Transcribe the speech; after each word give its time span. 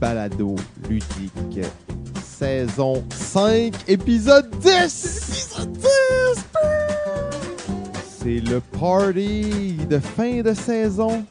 Balado 0.00 0.54
ludique, 0.88 1.66
saison 2.22 3.02
5, 3.10 3.74
épisode 3.88 4.48
10! 4.60 4.70
Épisode 4.70 5.72
10! 5.72 5.88
C'est 8.18 8.40
le 8.40 8.60
party 8.60 9.76
de 9.90 9.98
fin 9.98 10.42
de 10.42 10.54
saison. 10.54 11.24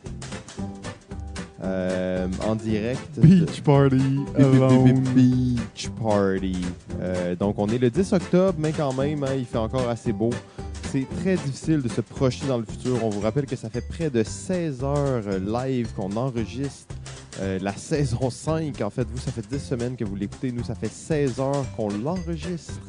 Euh, 1.63 2.27
en 2.45 2.55
direct. 2.55 3.17
Beach 3.17 3.61
Party 3.61 4.19
alone. 4.37 4.99
Beach 5.15 5.89
Party. 6.01 6.57
Euh, 6.99 7.35
donc, 7.35 7.55
on 7.57 7.67
est 7.69 7.77
le 7.77 7.89
10 7.89 8.11
octobre, 8.11 8.55
mais 8.57 8.73
quand 8.73 8.91
même, 8.93 9.23
hein, 9.23 9.33
il 9.37 9.45
fait 9.45 9.57
encore 9.57 9.87
assez 9.87 10.11
beau. 10.11 10.31
C'est 10.93 11.07
très 11.23 11.37
difficile 11.37 11.81
de 11.81 11.89
se 11.89 12.01
projeter 12.01 12.45
dans 12.45 12.59
le 12.59 12.65
futur. 12.65 13.03
On 13.03 13.09
vous 13.09 13.21
rappelle 13.21 13.47
que 13.47 13.55
ça 13.55 13.67
fait 13.67 13.81
près 13.81 14.11
de 14.11 14.21
16 14.21 14.83
heures 14.83 15.23
euh, 15.25 15.39
live 15.39 15.91
qu'on 15.95 16.15
enregistre 16.15 16.93
euh, 17.39 17.57
la 17.63 17.73
saison 17.73 18.29
5. 18.29 18.79
En 18.79 18.91
fait, 18.91 19.07
vous, 19.11 19.17
ça 19.17 19.31
fait 19.31 19.41
10 19.41 19.57
semaines 19.57 19.95
que 19.95 20.05
vous 20.05 20.15
l'écoutez. 20.15 20.51
Nous, 20.51 20.63
ça 20.63 20.75
fait 20.75 20.91
16 20.91 21.39
heures 21.39 21.65
qu'on 21.75 21.89
l'enregistre. 21.89 22.79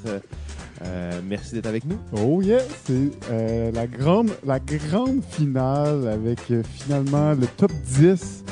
Euh, 0.83 1.21
merci 1.25 1.55
d'être 1.55 1.65
avec 1.65 1.87
nous. 1.87 1.97
Oh 2.13 2.43
yeah, 2.43 2.61
c'est 2.85 3.73
la 3.73 3.87
grande 3.87 4.33
la 4.45 4.61
grande 4.61 5.23
finale 5.31 6.07
avec 6.07 6.41
finalement 6.75 7.33
le 7.33 7.47
top 7.57 7.73
10, 7.87 8.44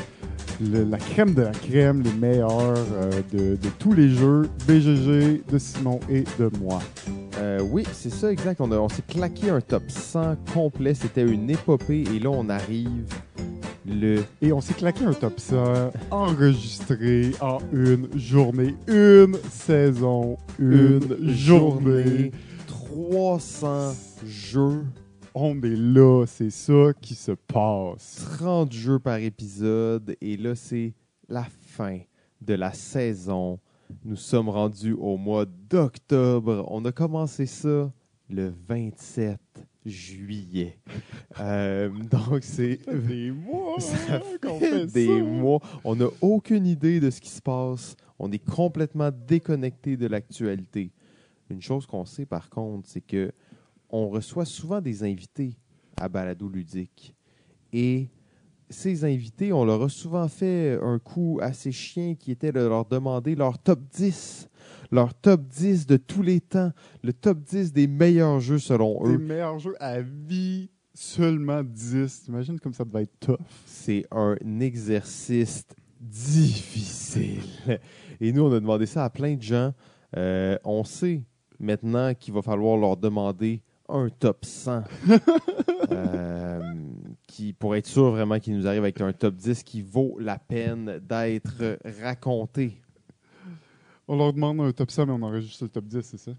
le- 0.73 0.85
la 0.85 0.99
crème 0.99 1.35
de 1.35 1.43
la 1.43 1.51
crème, 1.51 2.03
les 2.03 2.13
meilleurs 2.13 2.51
euh, 2.95 3.11
de, 3.33 3.39
de 3.57 3.69
tous 3.79 3.93
les 3.93 4.11
jeux, 4.11 4.49
BGG, 4.69 5.43
de 5.51 5.59
Simon 5.59 6.01
et 6.09 6.25
de 6.39 6.51
moi. 6.61 6.81
Euh, 7.39 7.61
oui, 7.71 7.85
c'est 7.93 8.13
ça, 8.13 8.31
exact. 8.31 8.61
On, 8.61 8.71
a- 8.73 8.79
on 8.79 8.89
s'est 8.89 9.03
claqué 9.07 9.51
un 9.51 9.61
top 9.61 9.85
100 9.89 10.37
complet. 10.55 10.95
C'était 10.95 11.23
une 11.27 11.49
épopée. 11.51 12.05
Et 12.15 12.19
là, 12.19 12.31
on 12.31 12.49
arrive 12.49 13.07
le 13.87 14.23
Et 14.41 14.53
on 14.53 14.61
s'est 14.61 14.75
claqué 14.75 15.05
un 15.05 15.13
top 15.13 15.41
100 15.41 15.91
enregistré 16.11 17.33
en 17.41 17.59
une 17.73 18.09
journée, 18.17 18.77
une 18.87 19.37
saison, 19.51 20.37
une, 20.59 21.01
journée. 21.29 22.31
300 22.69 23.93
jeux, 24.27 24.85
On 25.35 25.61
est 25.63 25.77
là, 25.77 26.25
c'est 26.27 26.51
ça 26.51 26.93
qui 27.01 27.15
se 27.15 27.33
passe. 27.33 28.27
30 28.39 28.71
jeux 28.73 28.99
par 28.99 29.17
épisode. 29.17 30.15
Et 30.21 30.37
là, 30.37 30.55
c'est 30.55 30.93
la 31.29 31.45
fin 31.45 32.01
de 32.41 32.55
la 32.55 32.73
saison. 32.73 33.59
Nous 34.05 34.17
sommes 34.17 34.51
rendus 34.51 34.93
au 34.93 35.17
mois 35.17 35.47
d'octobre. 35.47 36.67
On 36.69 36.85
a 36.85 36.93
commencé 36.93 37.47
ça 37.47 37.91
le 38.29 38.53
27 38.69 39.39
juillet. 39.87 40.79
Euh, 41.41 41.89
donc, 42.11 42.43
c'est 42.43 42.81
Des 43.07 43.31
mois 43.31 43.81
Ça 43.81 44.21
fait 44.21 44.59
fait 44.59 44.87
des 44.87 45.07
ça. 45.07 45.13
mois. 45.25 45.61
On 45.83 45.97
n'a 45.97 46.09
aucune 46.21 46.67
idée 46.67 47.01
de 47.01 47.09
ce 47.11 47.21
qui 47.23 47.31
se 47.31 47.41
passe. 47.41 47.97
On 48.19 48.31
est 48.33 48.45
complètement 48.45 49.11
déconnecté 49.11 49.97
de 49.97 50.07
l'actualité. 50.07 50.93
Une 51.49 51.63
chose 51.63 51.87
qu'on 51.87 52.05
sait 52.05 52.27
par 52.27 52.51
contre, 52.51 52.89
c'est 52.89 53.01
que 53.01 53.33
on 53.93 54.09
reçoit 54.09 54.45
souvent 54.47 54.81
des 54.81 55.05
invités 55.05 55.57
à 55.97 56.09
Balado 56.09 56.49
Ludique. 56.49 57.15
Et 57.73 58.09
ces 58.71 59.05
invités, 59.05 59.53
on 59.53 59.65
leur 59.65 59.83
a 59.83 59.89
souvent 59.89 60.27
fait 60.29 60.79
un 60.83 60.99
coup 60.99 61.39
assez 61.43 61.73
chien 61.73 62.15
qui 62.15 62.31
était 62.33 62.53
de 62.53 62.61
leur 62.61 62.87
demander 62.87 63.35
leur 63.35 63.59
top 63.59 63.81
10. 63.95 64.49
Leur 64.91 65.15
top 65.15 65.47
10 65.47 65.87
de 65.87 65.97
tous 65.99 66.23
les 66.23 66.41
temps. 66.41 66.73
Le 67.03 67.13
top 67.13 67.39
10 67.43 67.73
des 67.73 67.87
meilleurs 67.87 68.41
jeux 68.41 68.59
selon 68.59 69.05
Les 69.05 69.15
eux. 69.15 69.19
meilleurs 69.19 69.59
jeux 69.59 69.75
à 69.81 70.01
vie, 70.01 70.71
seulement 70.95 71.63
10. 71.63 72.23
T'imagines 72.25 72.59
comme 72.61 72.73
ça 72.75 72.85
devait 72.85 73.03
être 73.03 73.19
tough. 73.21 73.37
c'est 73.67 74.07
un 74.11 74.37
exercice 74.61 75.65
difficile. 76.01 77.41
Et 78.21 78.33
nous, 78.33 78.43
on 78.43 78.53
a 78.53 78.61
demandé 78.61 78.87
ça 78.87 79.05
à 79.05 79.11
plein 79.11 79.35
de 79.35 79.43
gens. 79.43 79.73
Euh, 80.17 80.59
on 80.65 80.85
sait 80.85 81.23
maintenant 81.59 82.13
qu'il 82.15 82.35
va 82.35 82.43
falloir 82.43 82.77
leur 82.77 82.97
demander 82.97 83.63
un 83.93 84.09
top 84.09 84.45
100. 84.45 84.83
euh, 85.93 86.61
qui, 87.27 87.53
pour 87.53 87.77
être 87.77 87.87
sûr 87.87 88.11
vraiment 88.11 88.39
qu'il 88.39 88.57
nous 88.57 88.67
arrive 88.67 88.83
avec 88.83 89.01
un 89.01 89.13
top 89.13 89.35
10 89.37 89.63
qui 89.63 89.83
vaut 89.83 90.17
la 90.19 90.39
peine 90.39 90.99
d'être 91.09 91.79
raconté. 92.03 92.81
On 94.09 94.17
leur 94.17 94.33
demande 94.33 94.61
un 94.61 94.73
top 94.73 94.91
100, 94.91 95.07
mais 95.07 95.13
on 95.13 95.23
enregistre 95.23 95.65
le 95.65 95.71
top 95.71 95.85
10, 95.85 96.01
c'est 96.03 96.19
ça? 96.19 96.33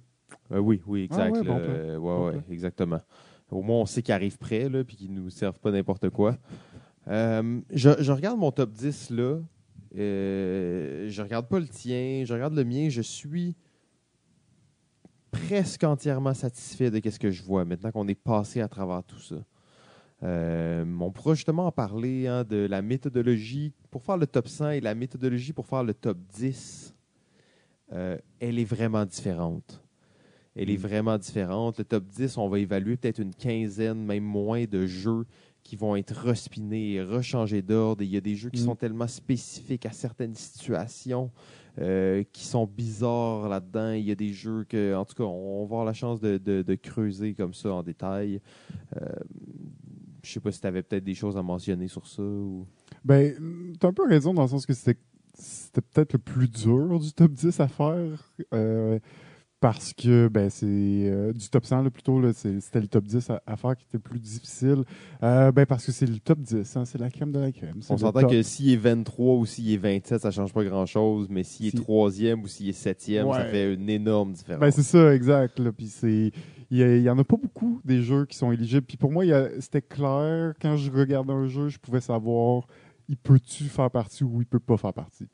Euh, 0.51 0.59
oui, 0.59 0.81
oui, 0.85 1.03
exact. 1.03 1.33
Ah 1.35 1.39
ouais, 1.39 1.43
bon. 1.43 1.57
Euh, 1.59 1.93
ouais, 1.93 1.99
Bon 1.99 2.25
ouais, 2.25 2.31
plan. 2.33 2.43
exactement. 2.49 2.99
Au 3.51 3.61
moins, 3.61 3.77
on 3.81 3.85
sait 3.85 4.01
qu'ils 4.01 4.13
arrivent 4.13 4.37
prêts, 4.37 4.69
puis 4.83 4.95
qu'ils 4.95 5.13
nous 5.13 5.29
servent 5.29 5.59
pas 5.59 5.71
n'importe 5.71 6.09
quoi. 6.09 6.37
Euh, 7.07 7.61
je, 7.71 7.91
je 7.99 8.11
regarde 8.11 8.39
mon 8.39 8.51
top 8.51 8.71
10, 8.71 9.11
là. 9.11 9.39
Je 9.95 11.21
regarde 11.21 11.47
pas 11.47 11.59
le 11.59 11.67
tien, 11.67 12.23
je 12.25 12.33
regarde 12.33 12.55
le 12.55 12.63
mien. 12.63 12.89
Je 12.89 13.01
suis 13.01 13.55
presque 15.33 15.83
entièrement 15.83 16.33
satisfait 16.33 16.89
de 16.91 17.09
ce 17.09 17.19
que 17.19 17.31
je 17.31 17.43
vois 17.43 17.65
maintenant 17.65 17.91
qu'on 17.91 18.07
est 18.07 18.15
passé 18.15 18.61
à 18.61 18.67
travers 18.67 19.03
tout 19.03 19.19
ça. 19.19 19.35
Euh, 20.21 20.85
on 21.01 21.11
pourra 21.11 21.33
justement 21.33 21.65
en 21.67 21.71
parler 21.71 22.27
hein, 22.27 22.43
de 22.45 22.65
la 22.67 22.81
méthodologie 22.81 23.73
pour 23.91 24.03
faire 24.03 24.15
le 24.17 24.25
top 24.27 24.47
100 24.47 24.69
et 24.69 24.79
la 24.79 24.95
méthodologie 24.95 25.51
pour 25.51 25.65
faire 25.67 25.83
le 25.83 25.93
top 25.93 26.17
10. 26.35 26.93
Euh, 27.91 28.17
elle 28.39 28.57
est 28.59 28.63
vraiment 28.63 29.05
différente. 29.05 29.81
Elle 30.55 30.69
est 30.69 30.77
Mm. 30.77 30.87
vraiment 30.87 31.17
différente. 31.17 31.79
Le 31.79 31.83
top 31.83 32.05
10, 32.05 32.37
on 32.37 32.47
va 32.47 32.59
évaluer 32.59 32.95
peut-être 32.95 33.19
une 33.19 33.33
quinzaine, 33.33 34.05
même 34.05 34.23
moins 34.23 34.63
de 34.65 34.85
jeux 34.85 35.25
qui 35.63 35.75
vont 35.75 35.95
être 35.95 36.15
respinés 36.15 36.93
et 36.93 37.01
rechangés 37.03 37.61
d'ordre. 37.61 38.03
Il 38.03 38.09
y 38.09 38.17
a 38.17 38.21
des 38.21 38.35
jeux 38.35 38.49
qui 38.49 38.61
Mm. 38.61 38.65
sont 38.65 38.75
tellement 38.75 39.07
spécifiques 39.07 39.85
à 39.85 39.91
certaines 39.91 40.35
situations 40.35 41.31
euh, 41.79 42.23
qui 42.31 42.45
sont 42.45 42.67
bizarres 42.67 43.49
là-dedans. 43.49 43.91
Il 43.91 44.03
y 44.03 44.11
a 44.11 44.15
des 44.15 44.31
jeux 44.31 44.63
que, 44.63 44.95
en 44.95 45.05
tout 45.05 45.15
cas, 45.15 45.23
on 45.23 45.59
va 45.59 45.63
avoir 45.63 45.85
la 45.85 45.93
chance 45.93 46.21
de, 46.21 46.75
creuser 46.75 47.33
comme 47.33 47.53
ça 47.53 47.73
en 47.73 47.83
détail. 47.83 48.41
Euh, 48.95 49.07
je 50.21 50.31
sais 50.31 50.39
pas 50.39 50.51
si 50.51 50.61
tu 50.61 50.67
avais 50.67 50.83
peut-être 50.83 51.03
des 51.03 51.15
choses 51.15 51.35
à 51.37 51.43
mentionner 51.43 51.87
sur 51.87 52.07
ça. 52.07 52.23
Ben, 53.03 53.33
t'as 53.79 53.87
un 53.87 53.93
peu 53.93 54.07
raison 54.07 54.33
dans 54.33 54.43
le 54.43 54.47
sens 54.47 54.65
que 54.65 54.73
c'était 54.73 54.97
peut-être 55.81 56.13
le 56.13 56.19
plus 56.19 56.47
dur 56.47 56.99
du 56.99 57.11
top 57.11 57.31
10 57.31 57.59
à 57.59 57.67
faire. 57.67 58.31
euh, 58.53 58.99
parce 59.63 59.93
que 59.93 60.27
ben 60.27 60.49
c'est 60.49 60.65
euh, 60.67 61.31
du 61.31 61.47
top 61.47 61.63
100 61.65 61.83
là, 61.83 61.89
plutôt 61.89 62.19
là, 62.19 62.33
c'était 62.33 62.81
le 62.81 62.87
top 62.89 63.05
10 63.05 63.29
à, 63.29 63.41
à 63.47 63.55
faire 63.55 63.77
qui 63.77 63.85
était 63.85 63.95
le 63.97 63.99
plus 64.01 64.19
difficile 64.19 64.83
Euh, 65.23 65.53
ben 65.53 65.65
parce 65.65 65.85
que 65.85 65.93
c'est 65.93 66.05
le 66.05 66.19
top 66.19 66.39
10 66.39 66.75
hein, 66.75 66.83
c'est 66.83 66.97
la 66.99 67.09
crème 67.09 67.31
de 67.31 67.39
la 67.39 67.49
crème 67.53 67.77
On 67.89 67.97
s'entend 67.97 68.27
que 68.27 68.41
s'il 68.43 68.71
est 68.73 68.75
23 68.75 69.35
ou 69.37 69.45
s'il 69.45 69.71
est 69.71 69.77
27, 69.77 70.19
ça 70.21 70.31
change 70.31 70.51
pas 70.51 70.65
grand-chose, 70.65 71.27
mais 71.29 71.43
s'il 71.43 71.67
est 71.67 71.69
Si- 71.69 71.77
troisième 71.77 72.43
ou 72.43 72.47
s'il 72.47 72.67
est 72.67 72.73
septième, 72.73 73.25
ça 73.31 73.37
Ouais. 73.39 73.51
fait 73.51 73.73
une 73.73 73.89
énorme 73.89 74.33
différence. 74.33 74.59
Ben, 74.59 74.69
c'est 74.71 74.83
ça, 74.83 75.15
exact. 75.15 75.57
Là. 75.59 75.71
Puis 75.71 75.87
c'est, 75.87 76.31
il 76.69 76.77
y, 76.77 76.83
a- 76.83 76.97
il 76.97 77.03
y 77.03 77.09
en 77.09 77.17
a 77.17 77.23
pas 77.23 77.37
beaucoup 77.41 77.79
des 77.85 78.01
jeux 78.01 78.25
qui 78.25 78.35
sont 78.35 78.51
éligibles. 78.51 78.85
Puis 78.85 78.97
pour 78.97 79.13
moi, 79.13 79.23
a- 79.33 79.61
c'était 79.61 79.81
clair 79.81 80.55
quand 80.61 80.75
je 80.75 80.91
regardais 80.91 81.31
un 81.31 81.47
jeu, 81.47 81.69
je 81.69 81.79
pouvais 81.79 82.01
savoir 82.01 82.67
il 83.07 83.15
peut-tu 83.15 83.63
faire 83.63 83.89
partie 83.89 84.25
ou 84.25 84.41
il 84.41 84.45
peut 84.45 84.59
pas 84.59 84.75
faire 84.75 84.93
partie 84.93 85.27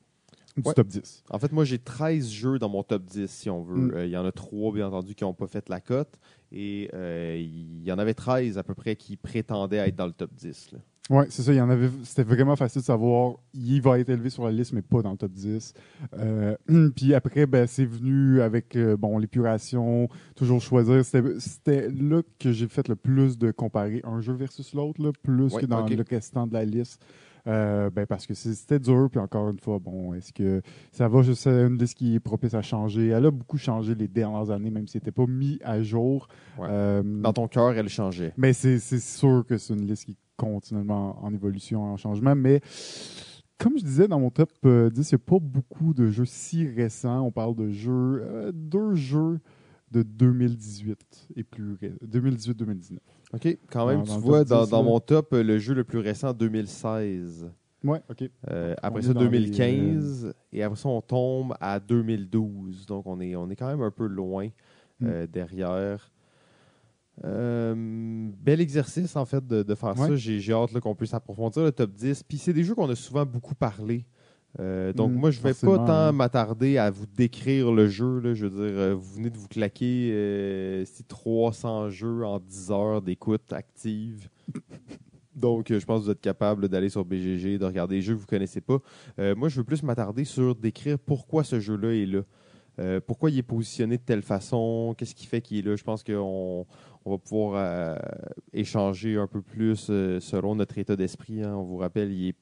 du 0.62 0.68
Ouais. 0.68 0.74
top 0.74 0.88
10. 0.88 1.24
En 1.30 1.40
fait, 1.40 1.52
moi, 1.52 1.64
j'ai 1.66 1.80
13 1.80 2.30
jeux 2.30 2.59
dans 2.59 2.70
mon 2.70 2.84
top 2.84 3.03
10, 3.03 3.30
si 3.30 3.50
on 3.50 3.62
veut. 3.62 3.75
Mm. 3.75 3.94
Euh, 3.96 4.06
Il 4.06 4.12
y 4.12 4.18
en 4.18 4.25
a 4.25 4.31
3, 4.31 4.74
bien 4.74 4.88
entendu, 4.88 5.16
qui 5.16 5.24
n'ont 5.24 5.34
pas 5.34 5.47
fait 5.47 5.68
la 5.70 5.80
cote. 5.80 6.20
Et 6.52 6.90
euh, 6.94 7.38
il 7.40 7.84
y 7.84 7.92
en 7.92 8.00
avait 8.00 8.14
13 8.14 8.58
à 8.58 8.64
peu 8.64 8.74
près 8.74 8.96
qui 8.96 9.18
prétendaient 9.18 9.78
être 9.78 9.96
dans 9.96 10.08
le 10.08 10.14
top 10.14 10.31
10. 10.36 10.72
là. 10.74 10.80
Ouais, 11.12 11.25
c'est 11.30 11.42
ça. 11.42 11.52
Il 11.52 11.58
y 11.58 11.62
en 11.62 11.69
avait. 11.72 11.90
C'était 12.03 12.24
vraiment 12.24 12.56
facile 12.56 12.81
de 12.81 12.86
savoir. 12.86 13.34
Il 13.56 13.81
va 13.81 13.98
être 14.00 14.09
élevé 14.09 14.30
sur 14.30 14.46
la 14.46 14.52
liste, 14.52 14.74
mais 14.74 14.84
pas 14.84 15.02
dans 15.02 15.12
le 15.12 15.18
top 15.18 15.31
10. 15.31 15.74
Euh, 16.14 16.56
puis 16.96 17.16
après, 17.16 17.48
ben, 17.48 17.66
c'est 17.66 17.86
venu 17.86 18.42
avec 18.42 18.78
bon 18.78 19.18
l'épuration, 19.18 20.08
toujours 20.36 20.62
choisir. 20.62 21.03
C'était 21.03 21.40
c'était 21.40 21.90
là 21.90 22.22
que 22.38 22.51
j'ai 22.51 22.68
fait 22.68 22.88
le 22.88 22.95
plus 22.95 23.39
de 23.39 23.50
comparer 23.50 24.01
un 24.04 24.22
jeu 24.22 24.34
versus 24.34 24.74
l'autre, 24.75 25.01
plus 25.24 25.56
Ouais, 25.56 25.62
que 25.62 25.66
dans 25.66 25.84
le 25.84 26.06
restant 26.07 26.45
de 26.45 26.54
la 26.54 26.63
liste. 26.63 27.04
Euh, 27.47 27.89
ben 27.89 28.06
parce 28.06 28.27
que 28.27 28.33
c'était 28.33 28.80
dur, 28.80 29.07
puis 29.09 29.19
encore 29.19 29.50
une 29.50 29.59
fois, 29.59 29.80
bon, 29.80 30.13
est-ce 30.13 30.33
que 30.33 30.62
ça 30.91 31.07
va? 31.07 31.21
C'est 31.33 31.50
une 31.50 31.77
liste 31.77 31.95
qui 31.97 32.15
est 32.15 32.19
propice 32.19 32.53
à 32.53 32.62
changer? 32.62 33.07
Elle 33.07 33.25
a 33.25 33.31
beaucoup 33.31 33.57
changé 33.57 33.95
les 33.95 34.07
dernières 34.07 34.51
années, 34.51 34.69
même 34.71 34.88
si 34.88 34.94
c'était 34.94 35.12
pas 35.12 35.25
mis 35.25 35.59
à 35.63 35.81
jour. 35.81 36.27
Ouais. 36.57 36.68
Euh, 36.69 37.03
Dans 37.03 37.33
ton 37.33 37.47
cœur, 37.47 37.71
elle 37.74 37.89
changeait. 37.89 38.33
mais 38.38 38.53
c'est 38.53 38.80
sûr 38.80 39.45
que 39.47 39.57
c'est 39.57 39.74
une 39.74 39.86
liste 39.88 40.06
qui 40.06 40.12
est 40.12 40.15
continuellement 40.38 41.18
en 41.24 41.33
évolution, 41.33 41.83
en 41.83 41.97
changement. 41.97 42.36
Mais 42.36 42.62
comme 43.57 43.77
je 43.77 43.83
disais 43.83 44.07
dans 44.07 44.19
mon 44.19 44.30
top 44.30 44.50
euh, 44.65 44.89
10, 44.89 45.12
il 45.12 45.15
n'y 45.15 45.21
a 45.21 45.25
pas 45.25 45.39
beaucoup 45.39 45.94
de 45.94 46.07
jeux 46.09 46.25
si 46.25 46.68
récents. 46.68 47.21
On 47.21 47.31
parle 47.31 47.56
de 47.56 47.69
jeux, 47.69 48.24
euh, 48.24 48.51
deux 48.53 48.95
jeux 48.95 49.39
de 49.91 50.01
2018 50.03 51.30
et 51.36 51.44
plus 51.44 51.74
ré- 51.81 51.94
2018-2019. 52.06 52.97
OK, 53.33 53.57
quand 53.71 53.88
même, 53.88 54.03
tu 54.03 54.12
vois, 54.19 54.44
dans, 54.44 54.63
10, 54.63 54.69
dans 54.71 54.77
là. 54.77 54.83
mon 54.83 55.00
top, 55.00 55.33
euh, 55.33 55.44
le 55.44 55.57
jeu 55.59 55.74
le 55.74 55.83
plus 55.83 56.00
récent, 56.00 56.33
2016. 56.33 57.50
Ouais, 57.83 58.01
ok. 58.09 58.30
Euh, 58.50 58.75
après 58.81 59.01
ça, 59.03 59.13
dans 59.13 59.21
les, 59.21 59.27
euh, 59.27 59.30
2015. 59.30 60.33
Et 60.51 60.63
après 60.63 60.77
ça, 60.77 60.89
on 60.89 61.01
tombe 61.01 61.53
à 61.62 61.80
2012. 61.80 62.86
Donc, 62.88 63.06
on 63.07 63.19
est, 63.21 63.36
on 63.36 63.50
est 63.50 63.56
quand 63.56 63.68
même 63.68 63.81
un 63.81 63.91
peu 63.91 64.06
loin 64.07 64.47
Mm. 65.00 65.06
euh, 65.07 65.27
derrière. 65.27 66.12
Bel 67.24 68.62
exercice, 68.62 69.15
en 69.15 69.25
fait, 69.25 69.45
de, 69.45 69.63
de 69.63 69.75
faire 69.75 69.97
ça. 69.97 70.09
Ouais. 70.09 70.18
J'ai 70.18 70.39
j'ai 70.39 70.53
hâte 70.53 70.77
qu'on 70.80 70.95
puisse 70.95 71.13
approfondir 71.13 71.63
le 71.63 71.71
top 71.71 71.91
10. 71.94 72.24
Puis 72.24 72.38
c'est 72.38 72.53
des 72.53 72.63
jeux 72.63 72.75
qu'on 72.75 72.89
a 72.89 72.95
souvent 72.95 73.25
beaucoup 73.25 73.56
parlé. 73.56 74.06
Euh, 74.60 74.94
donc, 74.94 75.12
Mm, 75.12 75.16
moi, 75.16 75.31
je 75.31 75.40
vais 75.42 75.50
forcément, 75.54 75.78
pas 75.78 75.86
tant 75.86 75.94
hein. 75.94 76.12
m'attarder 76.12 76.78
à 76.78 76.90
vous 76.90 77.06
décrire 77.06 77.72
le 77.72 77.88
jeu. 77.88 78.19
là. 78.19 78.34
Je 78.34 78.48
veux 78.48 78.50
dire, 78.68 78.80
euh, 78.80 78.94
vous 78.96 79.13
venez 79.16 79.30
de 79.30 79.38
vous 79.38 79.48
claquer 79.48 80.12
euh, 80.12 80.86
si 80.86 81.04
300 81.04 81.90
jeux 81.90 82.25
en 82.25 82.40
10 82.40 82.72
heures 82.72 83.01
d'écoute 83.01 83.54
active. 83.54 84.30
Donc, 85.36 85.72
euh, 85.72 85.80
je 85.80 85.86
pense 85.86 86.00
que 86.01 86.06
vous 86.06 86.12
êtes 86.12 86.22
capable 86.22 86.68
d'aller 86.68 86.90
sur 86.90 87.06
BGG, 87.06 87.57
de 87.60 87.66
regarder 87.66 87.96
les 87.96 88.01
jeux 88.01 88.16
que 88.16 88.19
vous 88.19 88.25
connaissez 88.25 88.62
pas. 88.62 88.80
Moi, 89.36 89.48
je 89.50 89.57
veux 89.57 89.63
plus 89.63 89.84
m'attarder 89.84 90.25
sur 90.25 90.56
décrire 90.56 90.98
pourquoi 91.00 91.44
ce 91.44 91.60
jeu-là 91.60 91.94
est 91.94 92.06
là. 92.06 92.22
Pourquoi 93.01 93.30
il 93.30 93.38
est 93.38 93.44
positionné 93.44 93.98
de 93.98 94.01
telle 94.04 94.22
façon, 94.22 94.96
qu'est-ce 94.98 95.13
qui 95.13 95.28
fait 95.28 95.42
qu'il 95.42 95.57
est 95.60 95.69
là? 95.69 95.75
Je 95.75 95.84
pense 95.84 96.01
qu'on 96.04 96.66
on 97.06 97.12
va 97.12 97.18
pouvoir 97.18 97.54
euh, 97.56 97.98
échanger 98.54 99.18
un 99.18 99.28
peu 99.28 99.42
plus 99.42 99.88
euh, 99.90 100.19
selon 100.19 100.56
notre 100.56 100.78
état 100.78 100.96
d'esprit. 100.96 101.42
hein. 101.44 101.56
On 101.56 101.63
vous 101.63 101.78
rappelle, 101.78 102.12
il 102.12 102.30
est 102.30 102.36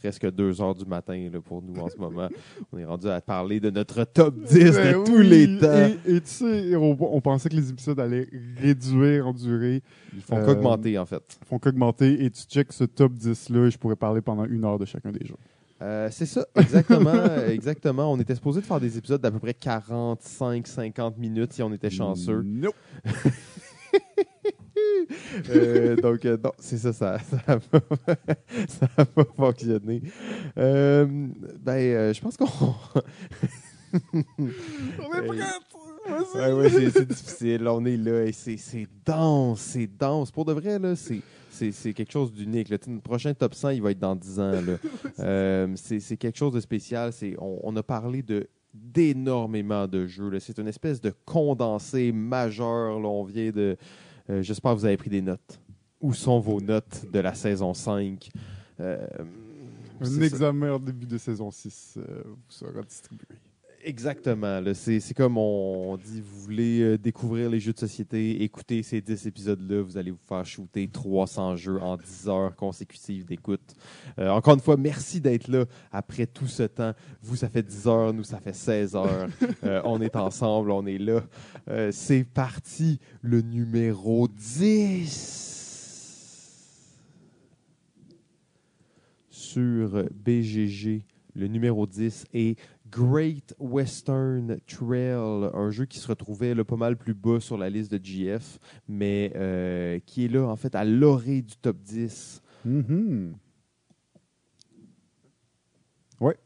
presque 0.00 0.30
2 0.30 0.60
heures 0.62 0.74
du 0.74 0.84
matin 0.86 1.28
là, 1.32 1.40
pour 1.40 1.62
nous 1.62 1.80
en 1.80 1.88
ce 1.88 1.96
moment. 1.96 2.28
On 2.72 2.78
est 2.78 2.84
rendu 2.84 3.08
à 3.08 3.20
parler 3.20 3.60
de 3.60 3.70
notre 3.70 4.04
top 4.04 4.34
10 4.44 4.54
de 4.64 4.70
Ben 4.70 5.04
tous 5.04 5.18
les 5.18 5.58
temps. 5.58 5.88
Et, 6.06 6.16
et 6.16 6.20
tu 6.20 6.26
sais, 6.28 6.76
on, 6.76 6.96
on 7.00 7.20
pensait 7.20 7.48
que 7.48 7.56
les 7.56 7.70
épisodes 7.70 7.98
allaient 8.00 8.28
réduire 8.56 9.26
en 9.28 9.32
durée. 9.32 9.82
Ils 10.14 10.22
font 10.22 10.38
Euh, 10.38 10.46
qu'augmenter, 10.46 10.98
en 10.98 11.06
fait. 11.06 11.22
Ils 11.42 11.46
font 11.46 11.58
qu'augmenter. 11.58 12.24
Et 12.24 12.30
tu 12.30 12.42
check 12.44 12.72
ce 12.72 12.84
top 12.84 13.12
10-là 13.12 13.66
et 13.66 13.70
je 13.70 13.78
pourrais 13.78 13.96
parler 13.96 14.20
pendant 14.20 14.44
une 14.44 14.64
heure 14.64 14.78
de 14.78 14.84
chacun 14.84 15.12
des 15.12 15.26
jeux. 15.26 15.34
Euh, 15.82 16.08
c'est 16.10 16.26
ça, 16.26 16.46
exactement. 16.56 17.12
exactement. 17.48 18.12
On 18.12 18.18
était 18.20 18.34
supposé 18.34 18.60
de 18.60 18.66
faire 18.66 18.80
des 18.80 18.98
épisodes 18.98 19.20
d'à 19.20 19.30
peu 19.30 19.38
près 19.38 19.52
45-50 19.52 21.18
minutes 21.18 21.52
si 21.54 21.62
on 21.62 21.72
était 21.72 21.88
chanceux. 21.90 22.42
Nope. 22.44 22.74
Euh, 25.50 25.96
donc, 25.96 26.24
euh, 26.24 26.36
non, 26.42 26.52
c'est 26.58 26.78
ça, 26.78 26.92
ça 26.92 27.18
n'a 27.48 27.58
pas, 27.58 27.80
ça 28.68 29.04
pas 29.04 29.24
fonctionné. 29.36 30.02
Euh, 30.58 31.06
ben, 31.60 32.12
je 32.12 32.20
pense 32.20 32.36
qu'on. 32.36 32.46
On 33.92 34.18
est 34.18 35.24
prêts! 35.26 35.38
Ouais, 36.34 36.52
ouais, 36.52 36.90
c'est 36.90 37.06
difficile. 37.06 37.68
On 37.68 37.84
est 37.84 37.96
là 37.96 38.24
et 38.24 38.32
c'est 38.32 38.86
dense, 39.04 39.60
c'est 39.60 39.86
dense. 39.86 40.30
Pour 40.30 40.44
de 40.44 40.52
vrai, 40.52 40.78
là, 40.78 40.94
c'est. 40.96 41.20
C'est 41.52 41.92
quelque 41.92 42.12
chose 42.12 42.32
d'unique. 42.32 42.70
Notre 42.70 42.88
prochain 43.02 43.34
top 43.34 43.54
100, 43.54 43.70
il 43.70 43.82
va 43.82 43.90
être 43.90 43.98
dans 43.98 44.16
10 44.16 44.40
ans. 44.40 44.52
Euh, 45.18 45.68
c'est 45.74 46.00
c'est 46.00 46.16
quelque 46.16 46.38
chose 46.38 46.54
de 46.54 46.60
spécial. 46.60 47.12
C'est 47.12 47.36
On, 47.38 47.58
on 47.62 47.76
a 47.76 47.82
parlé 47.82 48.22
de 48.22 48.48
d'énormément 48.72 49.86
de 49.86 50.06
jeux. 50.06 50.30
là. 50.30 50.40
C'est 50.40 50.58
une 50.58 50.68
espèce 50.68 51.00
de 51.00 51.12
condensé 51.26 52.12
majeur. 52.12 52.98
là. 53.00 53.08
On 53.08 53.24
vient 53.24 53.50
de... 53.50 53.76
euh, 54.30 54.42
J'espère 54.42 54.72
que 54.72 54.78
vous 54.78 54.84
avez 54.84 54.96
pris 54.96 55.10
des 55.10 55.22
notes. 55.22 55.60
Où 56.00 56.14
sont 56.14 56.40
vos 56.40 56.60
notes 56.60 57.06
de 57.12 57.18
la 57.18 57.34
saison 57.34 57.74
5? 57.74 58.30
Euh, 58.80 59.06
Un 60.00 60.20
examen 60.22 60.72
en 60.74 60.78
début 60.78 61.06
de 61.06 61.18
saison 61.18 61.50
6 61.50 61.98
euh, 61.98 62.22
vous 62.24 62.36
sera 62.48 62.82
distribué. 62.82 63.26
Exactement. 63.82 64.62
C'est 64.74 65.14
comme 65.14 65.38
on 65.38 65.96
dit, 65.96 66.20
vous 66.20 66.40
voulez 66.42 66.80
euh, 66.80 66.98
découvrir 66.98 67.48
les 67.48 67.60
jeux 67.60 67.72
de 67.72 67.78
société, 67.78 68.42
écoutez 68.42 68.82
ces 68.82 69.00
10 69.00 69.26
épisodes-là, 69.26 69.82
vous 69.82 69.96
allez 69.96 70.10
vous 70.10 70.20
faire 70.28 70.44
shooter 70.44 70.86
300 70.86 71.56
jeux 71.56 71.80
en 71.80 71.96
10 71.96 72.28
heures 72.28 72.54
consécutives 72.56 73.24
d'écoute. 73.24 73.74
Euh, 74.18 74.28
encore 74.28 74.54
une 74.54 74.60
fois, 74.60 74.76
merci 74.76 75.20
d'être 75.20 75.48
là 75.48 75.64
après 75.90 76.26
tout 76.26 76.46
ce 76.46 76.64
temps. 76.64 76.92
Vous, 77.22 77.36
ça 77.36 77.48
fait 77.48 77.62
10 77.62 77.86
heures, 77.86 78.12
nous, 78.12 78.24
ça 78.24 78.38
fait 78.38 78.54
16 78.54 78.96
heures. 78.96 79.28
Euh, 79.64 79.82
on 79.84 80.00
est 80.00 80.16
ensemble, 80.16 80.70
on 80.70 80.86
est 80.86 80.96
là. 80.98 81.22
Euh, 81.68 81.90
C'est 81.92 82.24
parti, 82.24 82.98
le 83.20 83.42
numéro 83.42 84.26
10. 84.26 85.58
Sur 89.28 90.04
BGG, 90.14 91.02
le 91.34 91.46
numéro 91.46 91.86
10 91.86 92.26
est 92.32 92.58
Great 92.90 93.54
Western 93.58 94.58
Trail, 94.66 95.50
un 95.54 95.70
jeu 95.70 95.84
qui 95.86 95.98
se 95.98 96.08
retrouvait 96.08 96.54
là, 96.54 96.64
pas 96.64 96.76
mal 96.76 96.96
plus 96.96 97.14
bas 97.14 97.38
sur 97.40 97.56
la 97.56 97.70
liste 97.70 97.92
de 97.92 98.00
GF, 98.04 98.58
mais 98.88 99.32
euh, 99.36 99.98
qui 100.06 100.24
est 100.24 100.28
là, 100.28 100.46
en 100.46 100.56
fait, 100.56 100.74
à 100.74 100.84
l'orée 100.84 101.42
du 101.42 101.56
top 101.56 101.76
10. 101.82 102.42
Mhm. 102.64 103.34
Ouais. 106.20 106.36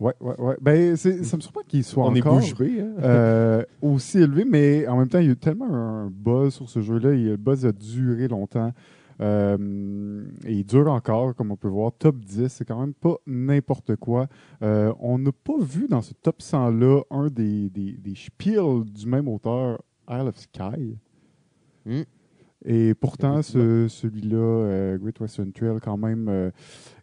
Ouais, 0.00 0.14
ouais, 0.20 0.40
ouais. 0.40 0.56
Ben, 0.60 0.96
c'est- 0.96 1.24
ça 1.24 1.36
me 1.36 1.42
surprend 1.42 1.62
qu'il 1.66 1.82
soit 1.82 2.04
On 2.04 2.14
est 2.14 2.20
encore 2.20 2.38
bouche 2.38 2.54
hein? 2.60 2.94
euh, 3.02 3.64
aussi 3.82 4.18
élevé, 4.18 4.44
mais 4.44 4.86
en 4.86 4.96
même 4.98 5.08
temps, 5.08 5.18
il 5.18 5.26
y 5.26 5.28
a 5.28 5.32
eu 5.32 5.36
tellement 5.36 5.72
un 5.74 6.08
buzz 6.08 6.54
sur 6.54 6.68
ce 6.68 6.80
jeu-là. 6.80 7.10
Le 7.12 7.36
buzz 7.36 7.66
a 7.66 7.72
duré 7.72 8.28
longtemps. 8.28 8.72
Euh, 9.20 10.24
et 10.44 10.52
il 10.54 10.64
dure 10.64 10.90
encore, 10.90 11.34
comme 11.34 11.50
on 11.50 11.56
peut 11.56 11.68
voir. 11.68 11.92
Top 11.98 12.16
10, 12.16 12.48
c'est 12.48 12.64
quand 12.64 12.80
même 12.80 12.94
pas 12.94 13.16
n'importe 13.26 13.96
quoi. 13.96 14.28
Euh, 14.62 14.92
on 15.00 15.18
n'a 15.18 15.32
pas 15.32 15.58
vu 15.58 15.88
dans 15.88 16.02
ce 16.02 16.14
top 16.14 16.40
100-là 16.40 17.02
un 17.10 17.28
des, 17.28 17.70
des, 17.70 17.92
des 17.92 18.14
spiels 18.14 18.84
du 18.84 19.06
même 19.06 19.28
auteur, 19.28 19.82
Isle 20.08 20.28
of 20.28 20.36
Sky. 20.38 20.98
Mm. 21.84 22.02
Et 22.64 22.94
pourtant, 22.94 23.40
ce- 23.42 23.86
celui-là, 23.88 24.36
euh, 24.36 24.98
Great 24.98 25.20
Western 25.20 25.52
Trail, 25.52 25.78
quand 25.80 25.96
même, 25.96 26.28
euh, 26.28 26.50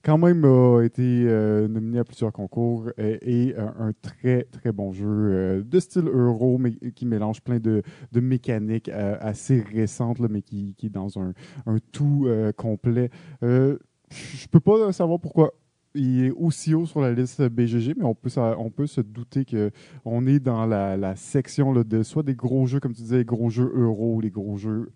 quand 0.03 0.17
même 0.17 0.43
a 0.45 0.81
été 0.83 1.01
euh, 1.27 1.67
nominé 1.67 1.99
à 1.99 2.03
plusieurs 2.03 2.31
concours 2.33 2.89
et 2.97 3.55
un 3.57 3.91
très 4.01 4.43
très 4.51 4.71
bon 4.71 4.91
jeu 4.91 5.63
de 5.65 5.79
style 5.79 6.07
euro, 6.07 6.57
mais 6.57 6.73
qui 6.95 7.05
mélange 7.05 7.41
plein 7.41 7.59
de, 7.59 7.81
de 8.11 8.19
mécaniques 8.19 8.89
assez 8.89 9.61
récentes, 9.61 10.19
là, 10.19 10.27
mais 10.29 10.41
qui, 10.41 10.75
qui 10.77 10.87
est 10.87 10.89
dans 10.89 11.19
un, 11.19 11.33
un 11.65 11.77
tout 11.91 12.27
complet. 12.57 13.09
Je 13.41 14.47
peux 14.51 14.59
pas 14.59 14.91
savoir 14.91 15.19
pourquoi 15.19 15.53
il 15.95 16.25
est 16.25 16.31
aussi 16.31 16.73
haut 16.73 16.85
sur 16.85 17.01
la 17.01 17.11
liste 17.11 17.41
BGG, 17.41 17.95
mais 17.97 18.05
on 18.05 18.13
peut, 18.13 18.87
se 18.87 19.01
douter 19.01 19.45
que 19.45 19.71
on 20.03 20.27
est 20.27 20.39
dans 20.39 20.65
la, 20.65 21.15
section 21.15 21.73
de 21.73 22.03
soit 22.03 22.23
des 22.23 22.35
gros 22.35 22.65
jeux, 22.67 22.79
comme 22.79 22.93
tu 22.93 23.01
disais, 23.01 23.17
les 23.17 23.25
gros 23.25 23.49
jeux 23.49 23.71
euro, 23.73 24.21
les 24.21 24.29
gros 24.29 24.57
jeux 24.57 24.91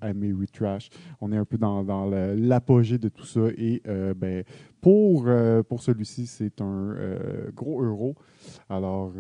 Trash. 0.54 0.90
On 1.22 1.32
est 1.32 1.38
un 1.38 1.46
peu 1.46 1.58
dans, 1.58 1.84
l'apogée 2.36 2.98
de 2.98 3.10
tout 3.10 3.26
ça. 3.26 3.42
Et 3.58 3.82
euh, 3.88 4.14
ben, 4.14 4.44
pour, 4.82 5.26
euh, 5.28 5.64
pour 5.64 5.82
celui-ci, 5.82 6.28
c'est 6.28 6.62
un 6.62 6.96
euh, 6.98 7.52
gros 7.54 7.84
euro. 7.84 8.16
Alors, 8.70 9.14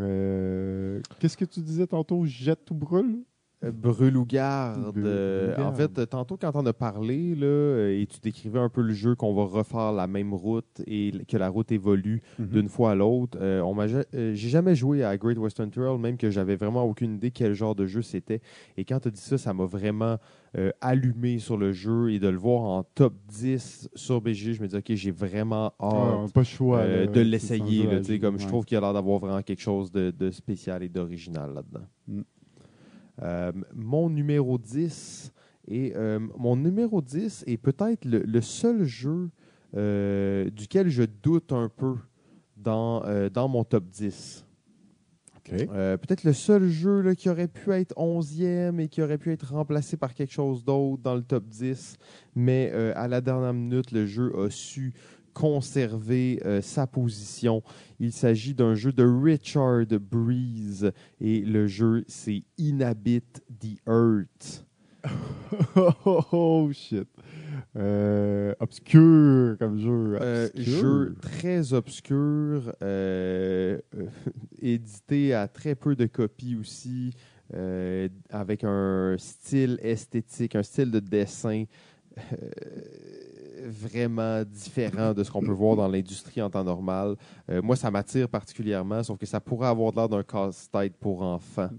qu'est-ce 1.20 1.38
que 1.38 1.46
tu 1.46 1.62
disais 1.62 1.88
tantôt? 1.88 2.25
Jette 2.25 2.70
ou 2.72 2.75
brûle? 2.75 3.24
Euh, 3.64 3.72
Brûle 3.72 4.16
ou 4.16 4.26
garde. 4.26 4.92
Brûle 4.94 5.04
ou 5.04 5.08
Euh, 5.08 5.56
en 5.58 5.74
fait, 5.74 6.06
tantôt, 6.10 6.38
quand 6.38 6.51
on 6.56 6.66
a 6.66 6.72
parlé, 6.72 7.36
là, 7.36 7.46
euh, 7.46 8.00
et 8.01 8.06
tu 8.06 8.20
décrivais 8.22 8.60
un 8.60 8.70
peu 8.70 8.82
le 8.82 8.94
jeu, 8.94 9.16
qu'on 9.16 9.34
va 9.34 9.44
refaire 9.44 9.92
la 9.92 10.08
même 10.08 10.34
route 10.34 10.82
et 10.88 11.12
que 11.28 11.36
la 11.36 11.50
route 11.50 11.70
évolue 11.72 12.22
Mhm. 12.39 12.48
d'une 12.48 12.70
fois 12.70 12.92
à 12.92 12.96
l'autre, 12.96 13.38
euh, 13.42 13.60
on 13.62 13.74
m'a 13.74 13.88
ja- 13.88 14.06
euh, 14.16 14.34
j'ai 14.34 14.48
jamais 14.48 14.75
joué 14.75 15.04
à 15.04 15.18
Great 15.18 15.38
Western 15.38 15.70
Trail, 15.70 15.98
même 16.00 16.16
que 16.16 16.30
j'avais 16.30 16.56
vraiment 16.56 16.84
aucune 16.86 17.16
idée 17.16 17.32
quel 17.32 17.54
genre 17.54 17.75
de 17.75 17.86
jeu 17.86 18.01
c'était. 18.01 18.39
Et 18.78 18.86
quand 18.86 19.01
tu 19.01 19.10
as 19.10 19.12
dit 19.12 19.20
ça, 19.20 19.38
ça 19.38 19.54
m'a 19.54 19.66
vraiment 19.66 20.18
euh, 20.58 20.72
allumé 20.82 21.38
sur 21.38 21.58
le 21.58 21.72
jeu 21.74 22.12
et 22.12 22.18
de 22.18 22.28
le 22.28 22.38
voir 22.38 22.62
en 22.63 22.82
top 22.84 23.13
10 23.28 23.88
sur 23.94 24.20
BG, 24.22 24.54
je 24.54 24.62
me 24.63 24.68
dis, 24.68 24.75
OK, 24.78 24.92
j'ai 24.96 25.12
vraiment 25.12 25.74
hâte. 25.80 26.34
Pas 26.34 26.44
choix. 26.44 26.88
là, 26.88 27.06
de 27.08 27.22
l'essayer, 27.22 27.86
comme 28.20 28.39
je 28.39 28.48
trouve 28.48 28.66
qu'il 28.66 28.75
a 28.78 28.82
l'air 28.82 28.94
d'avoir 28.94 29.20
vraiment 29.20 29.42
quelque 29.44 29.62
chose 29.62 29.92
de, 29.92 30.10
de 30.12 30.32
spécial 30.32 30.82
et 30.82 30.89
d'original 30.89 31.54
là-dedans. 31.54 31.86
Mm. 32.08 32.22
Euh, 33.22 33.52
mon 33.76 34.10
numéro 34.10 34.58
10 34.58 35.34
et 35.68 35.94
euh, 35.96 36.20
mon 36.38 36.56
numéro 36.56 37.02
10 37.02 37.44
est 37.48 37.58
peut-être 37.58 38.06
le, 38.06 38.20
le 38.20 38.42
seul 38.42 38.84
jeu 38.86 39.30
euh, 39.76 40.50
duquel 40.50 40.90
je 40.90 41.04
doute 41.04 41.52
un 41.52 41.70
peu 41.70 41.96
dans, 42.58 43.04
dans 43.30 43.48
mon 43.48 43.64
top 43.64 43.86
10. 43.90 44.46
OK. 45.52 45.68
Euh, 45.72 45.98
peut-être 45.98 46.24
le 46.24 46.34
seul 46.34 46.68
jeu 46.70 47.02
là, 47.02 47.16
qui 47.16 47.30
aurait 47.30 47.48
pu 47.48 47.72
être 47.72 47.94
11e 47.96 48.80
et 48.80 48.88
qui 48.88 49.02
aurait 49.02 49.18
pu 49.18 49.32
être 49.32 49.54
remplacé 49.54 49.98
par 49.98 50.14
quelque 50.14 50.34
chose 50.34 50.64
d'autre 50.64 51.02
dans 51.02 51.16
le 51.16 51.24
top 51.24 51.46
10. 51.48 51.98
Mais 52.36 52.72
euh, 52.74 52.94
à 52.96 53.08
la 53.08 53.22
dernière 53.22 53.54
minute, 53.54 53.92
le 53.92 54.06
jeu 54.06 54.32
a 54.38 54.50
su 54.50 54.94
conserver 55.39 56.41
euh, 56.46 56.62
sa 56.62 56.86
position. 56.86 57.63
Il 58.01 58.12
s'agit 58.12 58.53
d'un 58.53 58.75
jeu 58.75 58.91
de 58.91 59.05
Richard 59.05 59.86
Breeze 59.88 60.91
et 61.22 61.39
le 61.39 61.65
jeu, 61.65 62.03
c'est 62.10 62.43
Inhabit 62.58 63.24
the 63.62 63.79
Earth. 63.88 64.65
oh, 65.77 66.22
oh, 66.34 66.69
shit. 66.74 67.08
Euh, 67.77 68.53
obscur 68.60 69.58
comme 69.60 69.79
jeu. 69.79 70.17
Euh, 70.22 70.50
jeu 70.55 71.15
très 71.22 71.72
obscur, 71.72 72.74
euh, 72.84 73.79
édité 74.62 75.34
à 75.34 75.48
très 75.48 75.75
peu 75.75 75.96
de 75.96 76.05
copies 76.05 76.58
aussi, 76.58 77.13
avec 78.29 78.65
un 78.65 79.15
style 79.17 79.79
esthétique, 79.81 80.55
un 80.55 80.63
style 80.63 80.91
de 80.91 81.00
dessin 81.00 81.63
vraiment 83.70 84.44
différent 84.44 85.13
de 85.13 85.24
ce 85.24 85.32
qu'on 85.32 85.42
peut 85.42 85.51
voir 85.51 85.75
dans 85.75 85.88
l'industrie 85.88 86.42
en 86.42 86.50
temps 86.50 86.63
normal. 86.63 87.16
Euh, 87.50 87.62
moi, 87.62 87.75
ça 87.75 87.92
m'attire 87.92 88.28
particulièrement, 88.28 89.04
sauf 89.04 89.18
que 89.18 89.25
ça 89.25 89.39
pourrait 89.39 89.68
avoir 89.68 89.94
l'air 89.94 90.10
d'un 90.10 90.24
casse-tête 90.24 90.96
pour 90.98 91.22
enfants. 91.22 91.70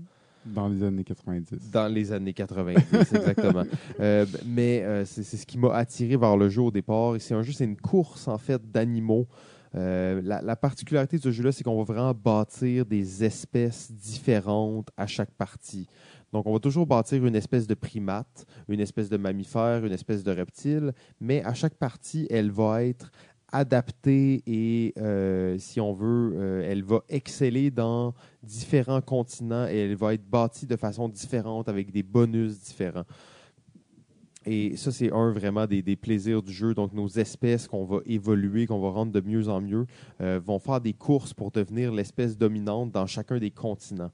Dans 0.44 0.68
les 0.68 0.82
années 0.82 1.04
90. 1.04 1.70
Dans 1.70 1.92
les 1.92 2.12
années 2.12 2.32
90, 2.32 3.12
exactement. 3.14 3.64
Euh, 4.00 4.24
mais 4.46 4.82
euh, 4.82 5.04
c'est 5.04 5.22
ce 5.22 5.44
qui 5.44 5.58
m'a 5.58 5.74
attiré 5.74 6.16
vers 6.16 6.36
le 6.36 6.48
jeu 6.48 6.62
au 6.62 6.70
départ. 6.70 7.16
Et 7.16 7.18
c'est 7.18 7.34
un 7.34 7.42
jeu, 7.42 7.52
c'est 7.52 7.64
une 7.64 7.76
course 7.76 8.28
en 8.28 8.38
fait 8.38 8.62
d'animaux. 8.70 9.26
Euh, 9.74 10.20
la, 10.24 10.40
la 10.40 10.56
particularité 10.56 11.18
de 11.18 11.22
ce 11.22 11.30
jeu-là, 11.30 11.52
c'est 11.52 11.62
qu'on 11.62 11.76
va 11.76 11.84
vraiment 11.84 12.14
bâtir 12.14 12.86
des 12.86 13.22
espèces 13.22 13.92
différentes 13.92 14.88
à 14.96 15.06
chaque 15.06 15.32
partie. 15.32 15.86
Donc, 16.32 16.46
on 16.46 16.52
va 16.52 16.60
toujours 16.60 16.86
bâtir 16.86 17.24
une 17.26 17.34
espèce 17.34 17.66
de 17.66 17.74
primate, 17.74 18.46
une 18.68 18.80
espèce 18.80 19.08
de 19.08 19.16
mammifère, 19.16 19.84
une 19.84 19.92
espèce 19.92 20.22
de 20.22 20.30
reptile, 20.30 20.92
mais 21.20 21.42
à 21.44 21.54
chaque 21.54 21.74
partie, 21.74 22.26
elle 22.30 22.50
va 22.50 22.84
être 22.84 23.10
adaptée 23.52 24.42
et, 24.46 24.94
euh, 24.98 25.58
si 25.58 25.80
on 25.80 25.92
veut, 25.92 26.32
euh, 26.34 26.70
elle 26.70 26.84
va 26.84 27.00
exceller 27.08 27.70
dans 27.70 28.14
différents 28.42 29.00
continents 29.00 29.66
et 29.66 29.76
elle 29.76 29.96
va 29.96 30.14
être 30.14 30.24
bâtie 30.24 30.66
de 30.66 30.76
façon 30.76 31.08
différente 31.08 31.68
avec 31.68 31.90
des 31.90 32.04
bonus 32.04 32.60
différents. 32.60 33.04
Et 34.46 34.74
ça, 34.76 34.90
c'est 34.90 35.12
un 35.12 35.32
vraiment 35.32 35.66
des, 35.66 35.96
plaisirs 35.96 36.42
du 36.42 36.52
jeu. 36.52 36.72
Donc, 36.72 36.94
nos 36.94 37.08
espèces 37.08 37.68
qu'on 37.68 37.84
va 37.84 37.98
évoluer, 38.06 38.66
qu'on 38.66 38.80
va 38.80 38.88
rendre 38.88 39.12
de 39.12 39.20
mieux 39.20 39.48
en 39.48 39.60
mieux, 39.60 39.86
euh, 40.22 40.40
vont 40.42 40.58
faire 40.58 40.80
des 40.80 40.94
courses 40.94 41.34
pour 41.34 41.50
devenir 41.50 41.92
l'espèce 41.92 42.38
dominante 42.38 42.90
dans 42.90 43.06
chacun 43.06 43.38
des 43.38 43.50
continents. 43.50 44.10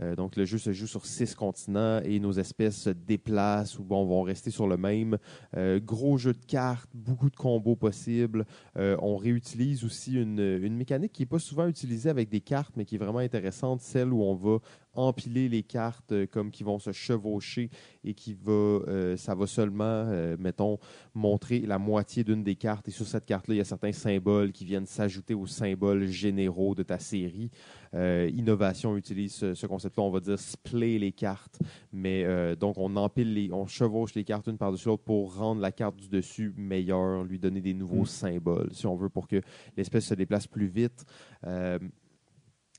Euh, 0.00 0.16
donc, 0.16 0.36
le 0.36 0.44
jeu 0.44 0.58
se 0.58 0.72
joue 0.72 0.86
sur 0.86 1.06
six 1.06 1.34
continents 1.34 2.00
et 2.04 2.18
nos 2.20 2.32
espèces 2.32 2.76
se 2.76 2.90
déplacent 2.90 3.78
ou 3.78 3.84
bon, 3.84 4.04
vont 4.04 4.22
rester 4.22 4.50
sur 4.50 4.66
le 4.66 4.76
même. 4.76 5.18
Euh, 5.56 5.80
gros 5.80 6.18
jeu 6.18 6.32
de 6.32 6.44
cartes, 6.44 6.90
beaucoup 6.94 7.30
de 7.30 7.36
combos 7.36 7.76
possibles. 7.76 8.46
Euh, 8.76 8.96
on 9.00 9.16
réutilise 9.16 9.84
aussi 9.84 10.14
une, 10.14 10.70
mécanique 10.70 11.12
qui 11.12 11.22
n'est 11.22 11.26
pas 11.26 11.38
souvent 11.38 11.66
utilisée 11.66 12.08
avec 12.08 12.28
des 12.28 12.40
cartes, 12.40 12.74
mais 12.76 12.84
qui 12.84 12.94
est 12.94 12.98
vraiment 12.98 13.18
intéressante, 13.18 13.80
celle 13.80 14.12
où 14.12 14.22
on 14.22 14.34
va 14.34 14.58
empiler 14.94 15.48
les 15.48 15.62
cartes 15.62 16.26
comme 16.26 16.50
qui 16.50 16.64
vont 16.64 16.78
se 16.78 16.90
chevaucher 16.90 17.70
et 18.02 18.14
qui 18.14 18.34
va, 18.34 18.80
ça 19.16 19.34
va 19.34 19.46
seulement, 19.46 20.06
mettons, 20.38 20.78
montrer 21.14 21.60
la 21.60 21.78
moitié 21.78 22.24
d'une 22.24 22.42
des 22.42 22.56
cartes. 22.56 22.88
Et 22.88 22.90
sur 22.90 23.06
cette 23.06 23.24
carte-là, 23.24 23.54
il 23.54 23.58
y 23.58 23.60
a 23.60 23.64
certains 23.64 23.92
symboles 23.92 24.50
qui 24.50 24.64
viennent 24.64 24.86
s'ajouter 24.86 25.34
aux 25.34 25.46
symboles 25.46 26.06
généraux 26.06 26.74
de 26.74 26.82
ta 26.82 26.98
série. 26.98 27.50
Euh, 27.94 28.30
Innovation 28.34 28.96
utilise 28.96 29.34
ce, 29.34 29.54
ce 29.54 29.66
concept-là, 29.66 30.02
on 30.04 30.10
va 30.10 30.20
dire 30.20 30.38
splay 30.38 30.98
les 30.98 31.12
cartes. 31.12 31.58
Mais 31.92 32.24
euh, 32.24 32.54
donc, 32.54 32.76
on 32.78 32.94
empile, 32.96 33.34
les, 33.34 33.52
on 33.52 33.66
chevauche 33.66 34.14
les 34.14 34.24
cartes 34.24 34.46
une 34.46 34.58
par-dessus 34.58 34.88
l'autre 34.88 35.02
pour 35.02 35.34
rendre 35.36 35.60
la 35.60 35.72
carte 35.72 35.96
du 35.96 36.08
dessus 36.08 36.52
meilleure, 36.56 37.24
lui 37.24 37.38
donner 37.38 37.60
des 37.60 37.74
nouveaux 37.74 38.02
Mm. 38.02 38.06
symboles, 38.06 38.68
si 38.72 38.86
on 38.86 38.96
veut, 38.96 39.08
pour 39.08 39.26
que 39.26 39.40
l'espèce 39.76 40.06
se 40.06 40.14
déplace 40.14 40.46
plus 40.46 40.66
vite. 40.68 41.04
Euh, 41.46 41.78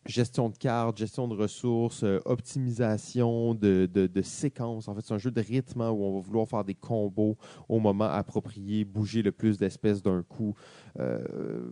gestion 0.07 0.49
de 0.49 0.57
cartes, 0.57 0.97
gestion 0.97 1.27
de 1.27 1.35
ressources, 1.35 2.03
euh, 2.03 2.19
optimisation 2.25 3.53
de, 3.53 3.87
de, 3.91 4.07
de 4.07 4.21
séquences. 4.23 4.87
En 4.87 4.95
fait, 4.95 5.01
c'est 5.05 5.13
un 5.13 5.19
jeu 5.19 5.29
de 5.29 5.41
rythme 5.41 5.81
hein, 5.81 5.91
où 5.91 6.03
on 6.03 6.15
va 6.15 6.21
vouloir 6.21 6.47
faire 6.47 6.63
des 6.63 6.73
combos 6.73 7.37
au 7.69 7.79
moment 7.79 8.05
approprié, 8.05 8.83
bouger 8.83 9.21
le 9.21 9.31
plus 9.31 9.57
d'espèces 9.59 10.01
d'un 10.01 10.23
coup. 10.23 10.55
Euh, 10.99 11.69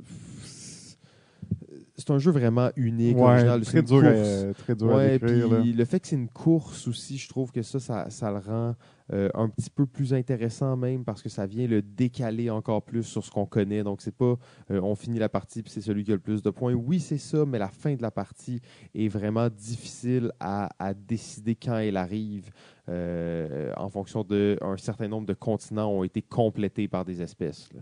c'est 2.00 2.12
un 2.12 2.18
jeu 2.18 2.32
vraiment 2.32 2.70
unique, 2.76 3.18
Ouais, 3.18 3.24
original. 3.24 3.62
Très 3.62 3.80
une 3.80 3.86
dur, 3.86 4.06
à, 4.06 4.54
très 4.54 4.76
dur 4.76 4.96
à 4.96 5.08
décrire. 5.08 5.62
puis 5.62 5.74
le 5.74 5.86
fait 5.86 6.00
que 6.00 6.08
c'est 6.08 6.16
une 6.16 6.30
course 6.30 6.88
aussi, 6.88 7.18
je 7.18 7.28
trouve 7.28 7.52
que 7.52 7.62
ça, 7.62 7.80
ça, 7.80 8.10
ça 8.10 8.32
le 8.32 8.38
rend 8.40 8.76
euh, 9.12 9.30
un 9.34 9.50
petit 9.50 9.70
peu 9.70 9.86
plus 9.86 10.14
intéressant 10.14 10.78
même 10.78 11.04
parce 11.04 11.22
que 11.22 11.30
ça 11.30 11.46
vient 11.46 11.68
le 11.68 11.82
décaler 11.82 12.50
encore 12.50 12.84
plus 12.84 13.04
sur 13.04 13.26
ce 13.26 13.32
qu'on 13.32 13.46
connaît. 13.46 13.84
Donc 13.84 14.02
c'est 14.02 14.16
pas 14.16 14.38
euh, 14.72 14.80
on 14.82 14.96
finit 14.96 15.20
la 15.20 15.30
partie 15.30 15.62
puis 15.62 15.72
c'est 15.72 15.82
celui 15.82 16.04
qui 16.04 16.12
a 16.12 16.16
le 16.16 16.22
plus 16.22 16.42
de 16.42 16.50
points. 16.50 16.74
Oui, 16.74 17.00
c'est 17.00 17.18
ça, 17.18 17.46
mais 17.46 17.60
la 17.60 17.70
fin 17.70 17.96
de 17.96 18.02
la 18.02 18.12
partie 18.12 18.62
est 18.96 19.08
vraiment 19.08 19.50
difficile 19.50 20.32
à, 20.40 20.70
à 20.80 20.94
décider 20.94 21.56
quand 21.56 21.78
elle 21.78 21.98
arrive 21.98 22.50
euh, 22.88 23.74
en 23.78 23.90
fonction 23.90 24.24
de 24.24 24.58
un 24.62 24.78
certain 24.78 25.08
nombre 25.08 25.28
de 25.28 25.34
continents 25.34 25.92
ont 25.92 26.04
été 26.04 26.22
complétés 26.22 26.88
par 26.88 27.04
des 27.04 27.22
espèces. 27.22 27.70
là. 27.74 27.82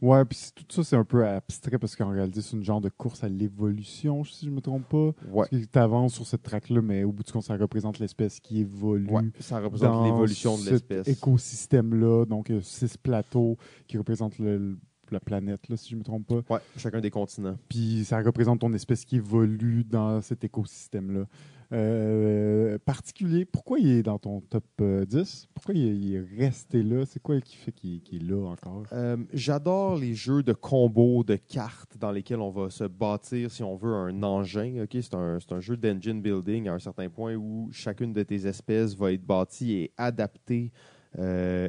Ouais, 0.00 0.24
puis 0.24 0.38
tout 0.54 0.64
ça, 0.68 0.84
c'est 0.84 0.96
un 0.96 1.04
peu 1.04 1.26
abstrait 1.26 1.78
parce 1.78 1.96
qu'en 1.96 2.10
réalité, 2.10 2.40
c'est 2.40 2.56
une 2.56 2.62
genre 2.64 2.80
de 2.80 2.88
course 2.88 3.24
à 3.24 3.28
l'évolution, 3.28 4.22
si 4.24 4.46
je 4.46 4.50
me 4.50 4.60
trompe 4.60 4.88
pas. 4.88 5.06
Ouais. 5.30 5.46
Parce 5.50 5.62
que 5.62 5.68
tu 5.70 5.78
avances 5.78 6.14
sur 6.14 6.26
cette 6.26 6.42
track-là, 6.42 6.80
mais 6.82 7.02
au 7.04 7.10
bout 7.12 7.24
du 7.24 7.32
compte, 7.32 7.42
ça 7.42 7.56
représente 7.56 7.98
l'espèce 7.98 8.38
qui 8.38 8.60
évolue. 8.60 9.08
Ouais, 9.10 9.22
ça 9.40 9.58
représente 9.60 10.04
l'évolution 10.04 10.54
de 10.56 10.62
cet 10.62 10.70
l'espèce. 10.90 11.08
écosystème-là. 11.08 12.24
Donc, 12.26 12.52
six 12.62 12.96
plateaux 12.96 13.56
qui 13.86 13.98
représentent 13.98 14.38
le- 14.38 14.76
la 15.10 15.20
planète, 15.20 15.68
là, 15.70 15.76
si 15.78 15.88
je 15.90 15.96
me 15.96 16.02
trompe 16.02 16.26
pas. 16.26 16.54
Ouais, 16.54 16.60
chacun 16.76 17.00
des 17.00 17.10
continents. 17.10 17.56
Puis 17.68 18.04
ça 18.04 18.20
représente 18.20 18.60
ton 18.60 18.72
espèce 18.74 19.04
qui 19.06 19.16
évolue 19.16 19.82
dans 19.82 20.20
cet 20.20 20.44
écosystème-là. 20.44 21.24
Euh, 21.70 22.78
particulier, 22.78 23.44
pourquoi 23.44 23.78
il 23.78 23.88
est 23.88 24.02
dans 24.02 24.18
ton 24.18 24.40
top 24.40 24.64
euh, 24.80 25.04
10? 25.04 25.48
Pourquoi 25.52 25.74
il 25.74 26.14
est, 26.14 26.20
resté 26.38 26.82
là? 26.82 27.04
C'est 27.04 27.20
quoi 27.20 27.38
qui 27.40 27.56
fait 27.56 27.72
qu'il 27.72 28.00
est 28.10 28.24
là 28.24 28.46
encore? 28.48 28.84
Euh, 28.92 29.18
J'adore 29.34 29.96
les 29.96 30.14
jeux 30.14 30.42
de 30.42 30.54
combos, 30.54 31.24
de 31.24 31.36
cartes 31.36 31.98
dans 31.98 32.10
lesquels 32.10 32.40
on 32.40 32.50
va 32.50 32.70
se 32.70 32.84
bâtir, 32.84 33.50
si 33.50 33.62
on 33.62 33.76
veut, 33.76 33.92
un 33.92 34.22
engin. 34.22 34.82
Ok, 34.82 34.96
C'est 35.02 35.14
un, 35.14 35.38
un 35.50 35.60
jeu 35.60 35.76
d'engine 35.76 36.22
building 36.22 36.68
à 36.68 36.74
un 36.74 36.78
certain 36.78 37.10
point 37.10 37.34
où 37.34 37.68
chacune 37.70 38.12
de 38.14 38.22
tes 38.22 38.46
espèces 38.46 38.94
va 38.96 39.12
être 39.12 39.24
bâtie 39.24 39.72
et 39.74 39.92
adaptée. 39.98 40.72
Euh, 41.18 41.68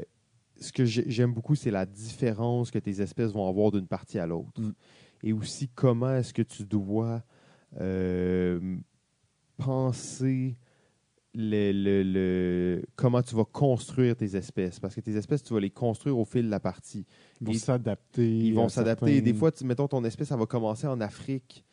ce 0.62 0.72
que 0.72 0.86
j'ai- 0.86 1.10
j'aime 1.10 1.34
beaucoup, 1.34 1.56
c'est 1.56 1.72
la 1.72 1.86
différence 1.86 2.72
que 2.72 2.80
tes 2.80 3.02
espèces 3.02 3.32
vont 3.32 3.48
avoir 3.50 3.72
d'une 3.72 3.88
partie 3.88 4.20
à 4.20 4.28
l'autre. 4.28 4.62
Mm. 4.62 4.72
Et 5.24 5.34
aussi, 5.34 5.68
comment 5.68 6.14
est-ce 6.16 6.34
que 6.34 6.42
tu 6.42 6.64
dois 6.64 7.22
euh, 7.80 8.78
penser 9.64 10.58
le, 11.36 11.72
le- 11.72 12.04
le- 12.04 12.84
comment 12.96 13.22
tu 13.22 13.36
vas 13.36 13.46
construire 13.46 14.16
tes 14.16 14.36
espèces. 14.36 14.80
Parce 14.80 14.96
que 14.96 15.02
tes 15.02 15.16
espèces, 15.16 15.44
tu 15.44 15.54
vas 15.54 15.60
les 15.60 15.70
construire 15.70 16.18
au 16.18 16.26
fil 16.26 16.46
de 16.46 16.50
la 16.50 16.60
partie. 16.60 17.06
Ils 17.42 17.46
vont 17.48 17.54
s'adapter. 17.60 18.38
Ils 18.38 18.54
vont 18.54 18.70
s'adapter. 18.70 19.06
certains- 19.16 19.24
Des 19.26 19.34
fois, 19.34 19.52
tu, 19.52 19.64
mettons, 19.66 19.88
ton 19.88 20.04
espèce, 20.04 20.30
ça 20.30 20.38
va 20.38 20.46
commencer 20.46 20.88
en 20.88 21.00
Afrique. 21.02 21.64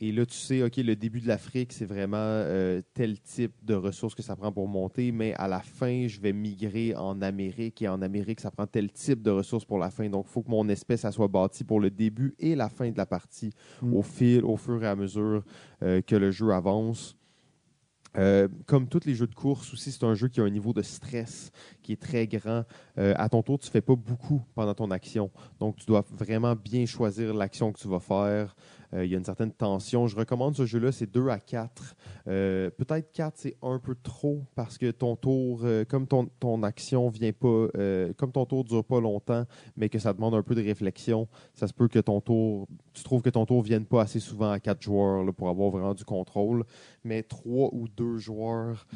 Et 0.00 0.10
là, 0.12 0.26
tu 0.26 0.34
sais, 0.34 0.62
OK, 0.62 0.76
le 0.76 0.96
début 0.96 1.20
de 1.20 1.28
l'Afrique, 1.28 1.72
c'est 1.72 1.84
vraiment 1.84 2.16
euh, 2.18 2.82
tel 2.94 3.20
type 3.20 3.52
de 3.62 3.74
ressources 3.74 4.14
que 4.14 4.22
ça 4.22 4.34
prend 4.36 4.52
pour 4.52 4.68
monter. 4.68 5.12
Mais 5.12 5.34
à 5.34 5.48
la 5.48 5.60
fin, 5.60 6.06
je 6.08 6.20
vais 6.20 6.32
migrer 6.32 6.94
en 6.96 7.22
Amérique. 7.22 7.80
Et 7.82 7.88
en 7.88 8.02
Amérique, 8.02 8.40
ça 8.40 8.50
prend 8.50 8.66
tel 8.66 8.90
type 8.90 9.22
de 9.22 9.30
ressources 9.30 9.64
pour 9.64 9.78
la 9.78 9.90
fin. 9.90 10.08
Donc, 10.08 10.26
il 10.28 10.32
faut 10.32 10.42
que 10.42 10.50
mon 10.50 10.68
espèce, 10.68 11.04
elle 11.04 11.12
soit 11.12 11.28
bâtie 11.28 11.64
pour 11.64 11.80
le 11.80 11.90
début 11.90 12.34
et 12.38 12.54
la 12.54 12.68
fin 12.68 12.90
de 12.90 12.96
la 12.96 13.06
partie 13.06 13.52
Mm. 13.82 13.94
au 13.94 14.02
fil, 14.02 14.44
au 14.44 14.56
fur 14.56 14.82
et 14.82 14.86
à 14.86 14.96
mesure 14.96 15.42
euh, 15.82 16.00
que 16.00 16.16
le 16.16 16.30
jeu 16.30 16.52
avance. 16.52 17.16
Euh, 18.16 18.46
comme 18.66 18.86
tous 18.86 19.06
les 19.06 19.14
jeux 19.14 19.26
de 19.26 19.34
course 19.34 19.72
aussi, 19.72 19.90
c'est 19.90 20.04
un 20.04 20.14
jeu 20.14 20.28
qui 20.28 20.40
a 20.40 20.44
un 20.44 20.50
niveau 20.50 20.72
de 20.72 20.82
stress 20.82 21.50
qui 21.82 21.92
est 21.92 22.00
très 22.00 22.28
grand. 22.28 22.64
Euh, 22.96 23.12
à 23.16 23.28
ton 23.28 23.42
tour, 23.42 23.58
tu 23.58 23.66
ne 23.66 23.72
fais 23.72 23.80
pas 23.80 23.96
beaucoup 23.96 24.40
pendant 24.54 24.72
ton 24.72 24.92
action. 24.92 25.32
Donc, 25.58 25.76
tu 25.76 25.86
dois 25.86 26.04
vraiment 26.12 26.54
bien 26.54 26.86
choisir 26.86 27.34
l'action 27.34 27.72
que 27.72 27.80
tu 27.80 27.88
vas 27.88 27.98
faire. 27.98 28.54
Euh, 28.94 29.04
il 29.04 29.10
y 29.10 29.14
a 29.14 29.18
une 29.18 29.24
certaine 29.24 29.52
tension. 29.52 30.06
Je 30.06 30.16
recommande 30.16 30.54
ce 30.54 30.66
jeu-là, 30.66 30.92
c'est 30.92 31.10
2 31.10 31.28
à 31.28 31.38
4. 31.40 31.96
Euh, 32.28 32.70
Peut-être 32.70 33.12
4, 33.12 33.34
c'est 33.36 33.56
un 33.62 33.78
peu 33.78 33.94
trop 34.02 34.44
parce 34.54 34.78
que 34.78 34.90
ton 34.90 35.16
tour, 35.16 35.62
euh, 35.64 35.84
comme 35.84 36.06
ton, 36.06 36.26
ton 36.40 36.62
action 36.62 37.08
vient 37.08 37.32
pas, 37.32 37.66
comme 38.16 38.32
ton 38.32 38.46
tour 38.46 38.64
dure 38.64 38.84
pas 38.84 39.00
longtemps, 39.00 39.44
mais 39.76 39.88
que 39.88 39.98
ça 39.98 40.12
demande 40.12 40.34
un 40.34 40.42
peu 40.42 40.54
de 40.54 40.62
réflexion, 40.62 41.28
ça 41.54 41.66
se 41.66 41.72
peut 41.72 41.88
que 41.88 41.98
ton 41.98 42.20
tour, 42.20 42.66
tu 42.92 43.02
trouves 43.02 43.22
que 43.22 43.30
ton 43.30 43.46
tour 43.46 43.62
vienne 43.62 43.84
pas 43.86 44.02
assez 44.02 44.20
souvent 44.20 44.50
à 44.50 44.60
4 44.60 44.80
joueurs 44.82 45.24
là, 45.24 45.32
pour 45.32 45.48
avoir 45.48 45.70
vraiment 45.70 45.94
du 45.94 46.04
contrôle. 46.04 46.64
Mais 47.04 47.22
3 47.22 47.70
ou 47.72 47.88
2 47.88 48.16
joueurs, 48.18 48.86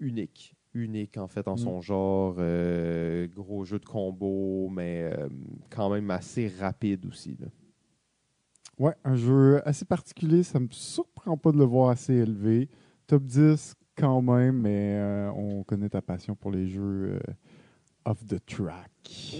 unique. 0.00 0.54
Unique 0.74 1.18
en 1.18 1.28
fait 1.28 1.46
en 1.46 1.54
Mm. 1.54 1.58
son 1.58 1.80
genre. 1.80 2.34
Euh, 2.38 3.28
gros 3.28 3.64
jeu 3.64 3.78
de 3.78 3.84
combo, 3.84 4.68
mais 4.70 5.02
euh, 5.04 5.28
quand 5.70 5.88
même 5.88 6.10
assez 6.10 6.48
rapide 6.48 7.06
aussi. 7.06 7.36
là. 7.40 7.46
Ouais, 8.78 8.92
un 9.04 9.14
jeu 9.14 9.60
assez 9.66 9.84
particulier. 9.84 10.42
Ça 10.42 10.58
me 10.60 10.68
surprend 10.70 11.36
pas 11.36 11.52
de 11.52 11.58
le 11.58 11.64
voir 11.64 11.90
assez 11.90 12.14
élevé. 12.14 12.68
Top 13.06 13.22
10 13.24 13.74
quand 13.96 14.20
même, 14.22 14.60
mais 14.62 14.94
euh, 14.96 15.30
on 15.36 15.62
connaît 15.62 15.88
ta 15.88 16.02
passion 16.02 16.34
pour 16.34 16.50
les 16.50 16.66
jeux 16.66 17.12
euh, 17.14 17.18
off 18.04 18.24
the 18.26 18.44
track. 18.44 18.90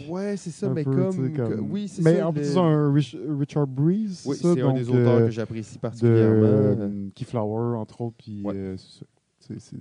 Ouais, 0.09 0.37
c'est 0.37 0.50
ça, 0.50 0.67
Un 0.69 0.75
mais 0.75 0.85
peu, 0.85 1.11
comme, 1.35 1.71
Oui, 1.71 1.88
c'est 1.88 2.03
Mais 2.03 2.19
ça. 2.19 2.29
en 2.29 2.33
le- 2.33 2.41
plus, 2.41 2.57
un 2.57 2.93
Rich- 2.93 3.17
Richard 3.38 3.67
Breeze. 3.67 4.23
Oui, 4.26 4.37
c'est 4.41 4.61
un 4.61 4.73
des 4.73 4.88
auteurs 4.88 5.14
euh, 5.23 5.25
que 5.26 5.31
j'apprécie 5.31 5.79
particulièrement. 5.79 6.91
Keyflower, 7.14 7.76
entre 7.79 8.03
autres. 8.03 8.17
Puis 8.19 8.43
Ouais. 8.45 8.75
c'est 8.76 9.00
ça. 9.00 9.07
c'est 9.41 9.61
c'est 9.61 9.76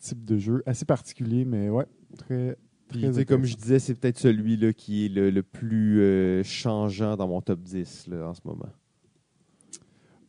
type 0.00 0.24
de 0.24 0.38
jeu 0.38 0.62
assez 0.66 0.84
particulier, 0.84 1.44
mais 1.44 1.68
ouais, 1.70 1.86
très. 2.16 2.56
Puis, 2.88 3.26
comme 3.26 3.44
je 3.44 3.56
disais, 3.56 3.78
c'est 3.78 3.94
peut-être 3.94 4.18
celui 4.18 4.56
là, 4.56 4.72
qui 4.72 5.06
est 5.06 5.08
le, 5.08 5.30
le 5.30 5.42
plus 5.42 6.00
euh, 6.00 6.42
changeant 6.42 7.16
dans 7.16 7.28
mon 7.28 7.40
top 7.40 7.60
10 7.60 8.06
là, 8.08 8.28
en 8.28 8.34
ce 8.34 8.40
moment. 8.44 8.68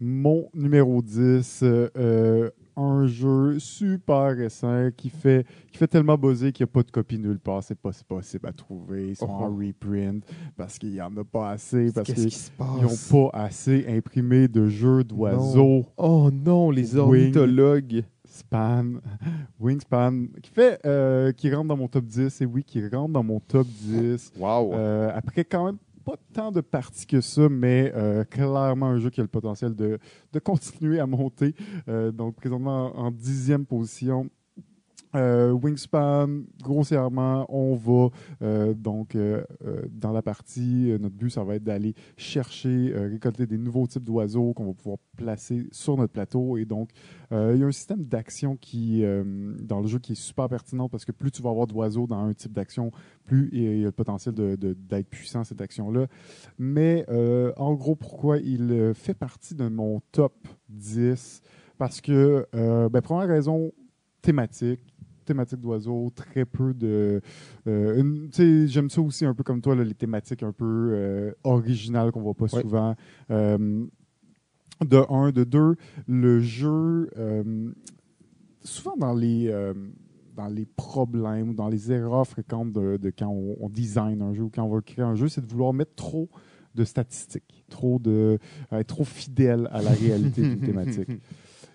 Mon 0.02 0.50
numéro 0.54 1.02
10, 1.02 1.60
euh, 1.64 1.90
euh, 1.98 2.50
un 2.78 3.06
jeu 3.06 3.60
super 3.60 4.34
récent 4.38 4.88
qui 4.96 5.10
fait, 5.10 5.46
qui 5.74 5.78
fait 5.78 5.88
tellement 5.88 6.18
buzzer 6.18 6.54
qu'il 6.54 6.64
n'y 6.64 6.70
a 6.70 6.72
pas 6.72 6.84
de 6.84 6.92
copie 6.92 7.20
nulle 7.20 7.40
part. 7.40 7.62
C'est 7.62 7.78
pas 7.78 7.92
possible 8.08 8.48
à 8.48 8.54
trouver. 8.54 9.10
Ils 9.10 9.16
sont 9.18 9.28
Oh. 9.30 9.44
en 9.44 9.56
reprint 9.58 10.24
parce 10.56 10.78
qu'il 10.80 10.92
n'y 10.92 11.02
en 11.02 11.16
a 11.18 11.26
pas 11.26 11.50
assez, 11.52 11.92
parce 11.92 12.14
qu'ils 12.14 12.32
n'ont 12.60 13.30
pas 13.30 13.38
assez 13.38 13.86
imprimé 13.90 14.48
de 14.48 14.68
jeux 14.68 15.04
d'oiseaux. 15.04 15.86
Oh 15.98 16.30
non, 16.32 16.72
les 16.72 16.96
ornithologues. 16.96 18.04
Wingspan, 19.60 20.28
qui 20.42 20.52
fait, 20.52 20.80
euh, 20.86 21.32
qui 21.32 21.54
rentre 21.54 21.68
dans 21.68 21.78
mon 21.78 21.88
top 21.88 22.06
10, 22.06 22.42
et 22.42 22.46
oui, 22.46 22.64
qui 22.64 22.82
rentre 22.88 23.14
dans 23.14 23.24
mon 23.24 23.40
top 23.40 23.68
10. 23.68 24.34
Wow. 24.38 24.74
Euh, 24.74 25.12
après, 25.14 25.44
quand 25.44 25.66
même, 25.66 25.78
pas 26.06 26.16
tant 26.34 26.52
de 26.52 26.62
parties 26.62 27.06
que 27.06 27.22
ça, 27.22 27.50
mais 27.50 27.92
euh, 27.96 28.24
clairement 28.24 28.88
un 28.88 29.00
jeu 29.00 29.10
qui 29.10 29.20
a 29.20 29.24
le 29.24 29.30
potentiel 29.30 29.76
de, 29.76 30.00
de 30.34 30.40
continuer 30.40 31.00
à 31.00 31.06
monter. 31.06 31.54
Euh, 31.88 32.12
donc, 32.12 32.36
présentement 32.36 32.98
en, 32.98 33.08
en 33.08 33.12
dixième 33.12 33.66
position. 33.66 34.30
Euh, 35.16 35.52
Wingspan, 35.52 36.44
grossièrement, 36.62 37.46
on 37.50 37.76
va 37.76 38.10
euh, 38.44 38.74
donc 38.76 39.16
euh, 39.16 39.44
dans 39.92 40.12
la 40.12 40.22
partie, 40.22 40.96
notre 41.00 41.16
but, 41.16 41.32
ça 41.32 41.44
va 41.44 41.56
être 41.56 41.64
d'aller 41.64 41.96
chercher, 42.16 42.94
récolter 42.96 43.48
des 43.48 43.58
nouveaux 43.58 43.88
types 43.88 44.04
d'oiseaux 44.04 44.54
qu'on 44.54 44.66
va 44.66 44.74
pouvoir 44.74 44.98
placer 45.18 45.68
sur 45.72 45.98
notre 45.98 46.14
plateau. 46.14 46.58
Et 46.58 46.66
donc, 46.66 46.90
il 47.32 47.58
y 47.58 47.64
a 47.64 47.66
un 47.66 47.72
système 47.72 48.04
d'action 48.04 48.56
qui, 48.56 49.04
dans 49.62 49.82
le 49.82 49.88
jeu, 49.88 50.00
qui 50.00 50.14
est 50.14 50.16
super 50.16 50.48
pertinent 50.48 50.90
parce 50.90 51.06
que 51.06 51.12
plus 51.12 51.32
tu 51.32 51.42
vas 51.42 51.50
avoir 51.50 51.68
d'oiseaux 51.68 52.08
dans 52.08 52.24
un 52.24 52.34
type 52.34 52.54
d'action, 52.54 52.92
plus 53.26 53.50
il 53.52 53.80
y 53.80 53.82
a 53.82 53.86
le 53.86 53.92
potentiel 53.92 54.36
d'être 54.36 55.10
puissant 55.10 55.44
cette 55.44 55.62
action-là. 55.62 56.08
Mais 56.58 57.06
en 57.58 57.74
gros, 57.74 57.96
pourquoi 57.96 58.38
il 58.38 58.94
fait 58.94 59.14
partie 59.14 59.56
de 59.56 59.68
mon 59.68 60.02
top 60.12 60.48
10 60.70 61.42
Parce 61.78 62.02
que, 62.02 62.48
ben, 62.54 63.02
première 63.02 63.28
raison, 63.28 63.72
thématique. 64.22 64.82
Thématique 65.30 65.60
d'oiseaux, 65.62 66.12
très 66.16 66.44
peu 66.44 66.74
de. 66.74 67.22
euh, 67.68 68.28
J'aime 68.66 68.90
ça 68.90 69.00
aussi 69.00 69.26
un 69.26 69.36
peu 69.36 69.44
comme 69.44 69.62
toi, 69.62 69.76
là, 69.76 69.84
les 69.84 69.94
thématiques 69.94 70.42
un 70.42 70.52
peu 70.52 70.66
euh, 70.92 71.32
originales 71.44 72.12
qu'on 72.12 72.22
voit 72.22 72.34
pas 72.34 72.46
Ouais. 72.52 72.62
souvent. 72.62 72.96
Euh, 73.30 73.86
de 74.84 74.98
un, 75.14 75.32
de 75.32 75.44
deux, 75.44 75.76
le 76.08 76.40
jeu, 76.40 77.10
souvent 78.64 78.96
dans 78.98 79.14
les, 79.14 79.54
dans 80.36 80.48
les 80.48 80.66
problèmes, 80.66 81.54
dans 81.54 81.68
les 81.68 81.92
erreurs 81.92 82.26
fréquentes 82.28 82.72
de, 82.74 82.98
de 82.98 83.10
quand 83.12 83.28
on, 83.28 83.56
on 83.60 83.70
design 83.70 84.22
un 84.22 84.34
jeu 84.34 84.44
ou 84.44 84.50
quand 84.54 84.64
on 84.64 84.70
va 84.74 84.82
créer 84.82 85.04
un 85.06 85.16
jeu, 85.16 85.28
c'est 85.28 85.42
de 85.46 85.52
vouloir 85.52 85.74
mettre 85.74 85.94
trop 85.96 86.30
de 86.76 86.84
statistiques, 86.86 87.66
trop 87.70 88.00
de, 88.00 88.40
être 88.72 88.88
trop 88.88 89.04
fidèle 89.04 89.68
à 89.72 89.82
la 89.82 89.92
réalité 89.92 90.42
d'une 90.42 90.62
thématique. 90.62 91.10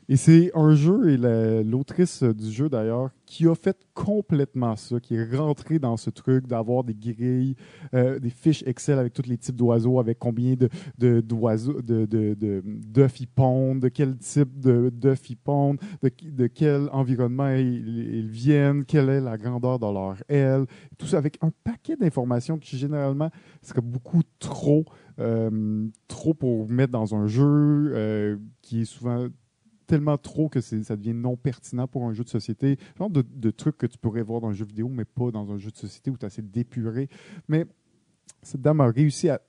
Et 0.08 0.16
c'est 0.16 0.50
un 0.54 0.74
jeu, 0.74 1.08
et 1.10 1.16
la- 1.16 1.62
l'autrice 1.62 2.22
du 2.22 2.50
jeu 2.52 2.68
d'ailleurs, 2.68 3.10
qui 3.24 3.46
a 3.48 3.54
fait 3.54 3.76
complètement 3.94 4.76
ça, 4.76 5.00
qui 5.00 5.14
est 5.14 5.34
rentrée 5.34 5.78
dans 5.78 5.96
ce 5.96 6.10
truc 6.10 6.46
d'avoir 6.46 6.84
des 6.84 6.94
grilles, 6.94 7.56
euh, 7.94 8.18
des 8.18 8.28
fiches 8.28 8.62
Excel 8.66 8.98
avec 8.98 9.14
tous 9.14 9.26
les 9.26 9.38
types 9.38 9.56
d'oiseaux, 9.56 9.98
avec 9.98 10.18
combien 10.18 10.56
de, 10.98 11.20
d'oiseaux, 11.20 11.80
de, 11.80 12.04
de, 12.04 12.34
de- 12.34 12.62
d'œufs 12.64 13.18
ils 13.20 13.26
pondent, 13.28 13.80
de 13.80 13.88
quel 13.88 14.16
type 14.18 14.60
de, 14.60 14.90
d'œufs 14.90 15.30
ils 15.30 15.36
pondent, 15.36 15.78
de, 16.02 16.10
de 16.22 16.46
quel 16.48 16.88
environnement 16.92 17.48
ils, 17.48 18.16
ils 18.16 18.28
viennent, 18.28 18.84
quelle 18.84 19.08
est 19.08 19.20
la 19.22 19.38
grandeur 19.38 19.78
de 19.78 19.86
leur 19.86 20.16
aile, 20.28 20.66
tout 20.98 21.06
ça 21.06 21.16
avec 21.16 21.38
un 21.42 21.50
paquet 21.64 21.96
d'informations 21.96 22.58
qui 22.58 22.76
généralement 22.76 23.30
serait 23.62 23.80
beaucoup 23.80 24.20
trop, 24.38 24.84
euh, 25.18 25.88
trop 26.08 26.34
pour 26.34 26.68
mettre 26.68 26.92
dans 26.92 27.14
un 27.14 27.26
jeu 27.26 27.92
euh, 27.94 28.36
qui 28.60 28.82
est 28.82 28.84
souvent 28.84 29.28
tellement 29.94 30.18
trop 30.18 30.48
que 30.48 30.60
ça 30.60 30.96
devient 30.96 31.14
non 31.14 31.36
pertinent 31.36 31.86
pour 31.86 32.04
un 32.04 32.12
jeu 32.12 32.24
de 32.24 32.28
société. 32.28 32.78
Genre 32.98 33.10
de, 33.10 33.22
de 33.22 33.50
trucs 33.52 33.78
que 33.78 33.86
tu 33.86 33.96
pourrais 33.96 34.22
voir 34.22 34.40
dans 34.40 34.48
un 34.48 34.52
jeu 34.52 34.64
vidéo, 34.64 34.88
mais 34.88 35.04
pas 35.04 35.30
dans 35.30 35.52
un 35.52 35.56
jeu 35.56 35.70
de 35.70 35.76
société 35.76 36.10
où 36.10 36.16
tu 36.16 36.24
as 36.24 36.26
assez 36.26 36.42
d'épuré. 36.42 37.08
Mais 37.46 37.64
cette 38.42 38.60
dame 38.60 38.80
a 38.80 38.90
réussi 38.90 39.28
à, 39.28 39.40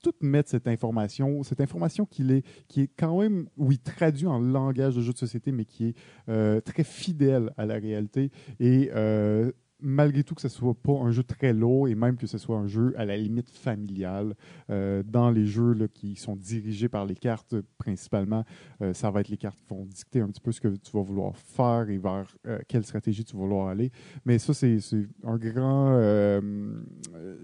tout 0.00 0.14
mettre 0.20 0.48
cette 0.48 0.68
information, 0.68 1.42
cette 1.42 1.60
information 1.60 2.06
qu'il 2.06 2.30
est, 2.30 2.46
qui 2.68 2.82
est 2.82 2.90
quand 2.96 3.20
même, 3.20 3.48
oui, 3.56 3.80
traduit 3.80 4.28
en 4.28 4.38
langage 4.38 4.94
de 4.94 5.02
jeu 5.02 5.12
de 5.12 5.18
société, 5.18 5.50
mais 5.50 5.64
qui 5.64 5.88
est 5.88 5.94
euh, 6.28 6.60
très 6.60 6.84
fidèle 6.84 7.52
à 7.56 7.66
la 7.66 7.74
réalité. 7.74 8.30
Et 8.60 8.92
euh, 8.94 9.50
malgré 9.80 10.24
tout 10.24 10.34
que 10.34 10.40
ce 10.40 10.48
soit 10.48 10.74
pas 10.74 10.92
un 10.92 11.10
jeu 11.10 11.22
très 11.22 11.52
lourd 11.52 11.88
et 11.88 11.94
même 11.94 12.16
que 12.16 12.26
ce 12.26 12.38
soit 12.38 12.56
un 12.56 12.66
jeu 12.66 12.94
à 12.96 13.04
la 13.04 13.16
limite 13.16 13.50
familial, 13.50 14.34
euh, 14.70 15.02
dans 15.04 15.30
les 15.30 15.46
jeux 15.46 15.74
qui 15.94 16.16
sont 16.16 16.36
dirigés 16.36 16.88
par 16.88 17.06
les 17.06 17.14
cartes 17.14 17.54
principalement, 17.78 18.44
euh, 18.82 18.92
ça 18.92 19.10
va 19.10 19.20
être 19.20 19.28
les 19.28 19.36
cartes 19.36 19.58
qui 19.58 19.68
vont 19.68 19.84
dicter 19.84 20.20
un 20.20 20.28
petit 20.28 20.40
peu 20.40 20.52
ce 20.52 20.60
que 20.60 20.68
tu 20.68 20.90
vas 20.92 21.02
vouloir 21.02 21.36
faire 21.36 21.88
et 21.88 21.98
vers 21.98 22.26
euh, 22.46 22.58
quelle 22.66 22.84
stratégie 22.84 23.24
tu 23.24 23.36
vas 23.36 23.42
vouloir 23.42 23.68
aller. 23.68 23.92
Mais 24.24 24.38
ça, 24.38 24.54
c'est 24.54 24.78
un 25.24 25.36
grand... 25.36 25.98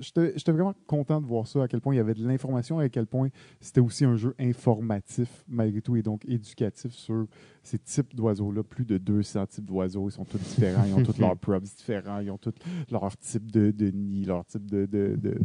j'étais 0.00 0.52
vraiment 0.52 0.74
content 0.86 1.20
de 1.20 1.26
voir 1.26 1.46
ça, 1.46 1.62
à 1.62 1.68
quel 1.68 1.80
point 1.80 1.94
il 1.94 1.98
y 1.98 2.00
avait 2.00 2.14
de 2.14 2.26
l'information 2.26 2.80
et 2.80 2.84
à 2.84 2.88
quel 2.88 3.06
point 3.06 3.28
c'était 3.60 3.80
aussi 3.80 4.04
un 4.04 4.16
jeu 4.16 4.34
informatif 4.38 5.44
malgré 5.48 5.80
tout 5.80 5.96
et 5.96 6.02
donc 6.02 6.24
éducatif 6.26 6.92
sur 6.92 7.26
ces 7.64 7.78
types 7.78 8.14
d'oiseaux-là. 8.14 8.62
Plus 8.62 8.84
de 8.84 8.98
200 8.98 9.46
types 9.46 9.64
d'oiseaux, 9.64 10.08
ils 10.08 10.12
sont 10.12 10.24
tous 10.24 10.38
différents, 10.38 10.84
ils 10.84 10.94
ont 10.94 11.02
tous 11.02 11.18
leurs 11.18 11.36
props 11.38 11.74
différents, 11.76 12.20
ils 12.20 12.30
ont 12.30 12.38
tous 12.38 12.54
leur 12.90 13.16
type 13.16 13.50
de, 13.50 13.70
de 13.70 13.90
nid, 13.90 14.24
leur 14.24 14.44
type 14.44 14.70
de... 14.70 14.86
de, 14.86 15.16
de 15.16 15.38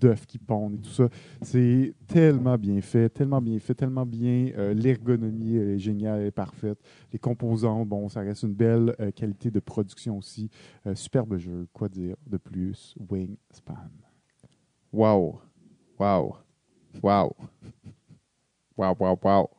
d'œufs 0.00 0.26
qui 0.26 0.38
pondent 0.38 0.74
et 0.74 0.78
tout 0.78 0.90
ça. 0.90 1.08
C'est 1.42 1.92
tellement 2.06 2.56
bien 2.56 2.80
fait, 2.80 3.08
tellement 3.08 3.40
bien 3.40 3.58
fait, 3.58 3.74
tellement 3.74 4.06
bien. 4.06 4.52
euh, 4.56 4.72
L'ergonomie 4.72 5.56
est 5.56 5.78
géniale, 5.80 6.20
elle 6.20 6.26
est 6.28 6.30
parfaite. 6.30 6.78
Les 7.12 7.18
composants, 7.18 7.84
bon, 7.84 8.08
ça 8.08 8.20
reste 8.20 8.44
une 8.44 8.54
belle 8.54 8.94
euh, 9.00 9.10
qualité 9.10 9.50
de 9.50 9.58
production 9.58 10.16
aussi. 10.16 10.50
Euh, 10.86 10.94
superbe 10.94 11.36
jeu, 11.38 11.66
quoi 11.72 11.88
dire 11.88 12.14
de 12.28 12.36
plus? 12.36 12.94
Wingspan. 13.10 13.74
Wow. 14.92 15.40
Wow. 15.98 16.36
Wow. 17.02 17.34
Wow, 18.76 18.94
wow, 19.00 19.18
wow. 19.24 19.50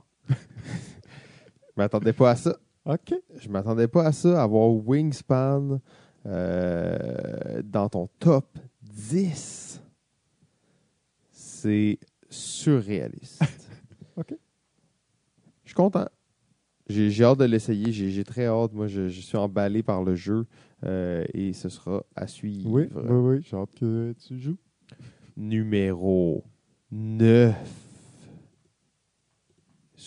Je 1.79 1.83
m'attendais 1.85 2.11
pas 2.11 2.31
à 2.31 2.35
ça. 2.35 2.57
OK. 2.83 3.13
Je 3.37 3.47
m'attendais 3.47 3.87
pas 3.87 4.03
à 4.03 4.11
ça, 4.11 4.43
avoir 4.43 4.69
Wingspan 4.69 5.79
euh, 6.25 7.61
dans 7.63 7.87
ton 7.87 8.09
top 8.19 8.59
10. 8.81 9.81
C'est 11.31 11.97
surréaliste. 12.29 13.41
OK. 14.17 14.35
Je 15.63 15.69
suis 15.69 15.73
content. 15.73 16.09
J'ai 16.89 17.23
hâte 17.23 17.39
de 17.39 17.45
l'essayer. 17.45 17.93
J'ai 17.93 18.09
j'ai 18.09 18.25
très 18.25 18.47
hâte. 18.47 18.73
Moi, 18.73 18.87
je, 18.87 19.07
je 19.07 19.21
suis 19.21 19.37
emballé 19.37 19.81
par 19.81 20.03
le 20.03 20.15
jeu 20.15 20.47
euh, 20.83 21.23
et 21.33 21.53
ce 21.53 21.69
sera 21.69 22.03
à 22.13 22.27
suivre. 22.27 22.69
Oui, 22.69 22.89
oui, 22.93 23.03
oui, 23.09 23.41
j'ai 23.41 23.55
hâte 23.55 23.73
que 23.79 24.13
tu 24.27 24.37
joues. 24.37 24.57
Numéro 25.37 26.43
9. 26.91 27.55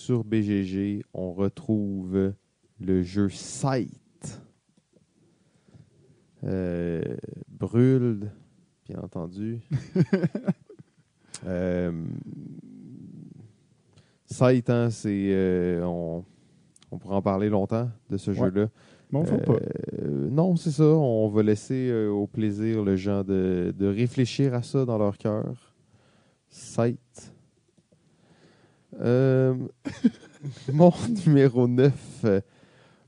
Sur 0.03 0.25
BGG, 0.25 1.05
on 1.15 1.33
retrouve 1.33 2.33
le 2.81 3.03
jeu 3.05 3.29
Sight. 3.29 4.43
Euh, 6.43 7.01
Brûle, 7.49 8.33
bien 8.89 8.99
entendu. 9.01 9.61
euh, 11.47 11.93
Sight, 14.27 14.69
hein, 14.71 14.91
c'est. 14.91 15.29
euh, 15.31 15.85
on, 15.85 16.25
on 16.91 16.99
pourra 16.99 17.15
en 17.19 17.23
parler 17.23 17.49
longtemps 17.49 17.89
de 18.11 18.17
ce 18.17 18.33
Ouais. 18.33 18.39
jeu-là. 18.39 18.71
Bon, 19.13 19.25
faut 19.25 19.39
pas. 19.39 19.55
Euh, 20.03 20.29
non, 20.31 20.57
c'est 20.57 20.73
ça. 20.73 20.83
On 20.85 21.29
va 21.29 21.45
laisser 21.45 21.91
euh, 21.91 22.09
au 22.11 22.27
plaisir 22.27 22.83
les 22.85 22.97
gens 22.97 23.23
de, 23.23 23.73
de 23.79 23.87
réfléchir 23.87 24.53
à 24.55 24.63
ça 24.65 24.85
dans 24.85 24.99
leur 24.99 25.17
cœur. 25.17 25.77
Sight. 26.49 27.32
Euh, 29.01 29.55
mon 30.73 30.93
numéro 31.27 31.67
9, 31.69 31.93
euh, 32.25 32.41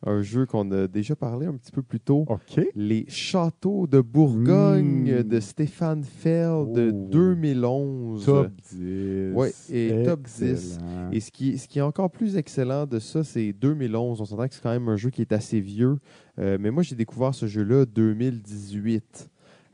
un 0.06 0.20
jeu 0.22 0.44
qu'on 0.46 0.70
a 0.70 0.86
déjà 0.86 1.16
parlé 1.16 1.46
un 1.46 1.54
petit 1.54 1.72
peu 1.72 1.82
plus 1.82 2.00
tôt. 2.00 2.24
OK. 2.28 2.60
Les 2.74 3.06
Châteaux 3.08 3.86
de 3.86 4.00
Bourgogne 4.00 5.20
Mm. 5.20 5.22
de 5.22 5.40
Stéphane 5.40 6.04
Feld 6.04 6.72
de 6.72 6.90
Oh. 6.92 7.08
2011. 7.10 8.24
Top 8.26 8.50
10. 8.72 9.32
Ouais, 9.34 9.52
et 9.70 10.02
top 10.04 10.22
10. 10.22 10.42
Excellent. 10.42 11.10
Et 11.12 11.20
ce 11.20 11.30
qui, 11.30 11.50
est, 11.52 11.56
ce 11.56 11.68
qui 11.68 11.78
est 11.78 11.82
encore 11.82 12.10
plus 12.10 12.36
excellent 12.36 12.86
de 12.86 12.98
ça, 12.98 13.24
c'est 13.24 13.52
2011. 13.52 14.20
On 14.20 14.24
s'entend 14.26 14.46
que 14.48 14.54
c'est 14.54 14.62
quand 14.62 14.70
même 14.72 14.88
un 14.88 14.96
jeu 14.96 15.10
qui 15.10 15.22
est 15.22 15.32
assez 15.32 15.60
vieux. 15.60 15.96
Euh, 16.38 16.58
mais 16.60 16.70
moi, 16.70 16.82
j'ai 16.82 16.96
découvert 16.96 17.34
ce 17.34 17.46
jeu-là 17.46 17.86
2018. 17.86 19.30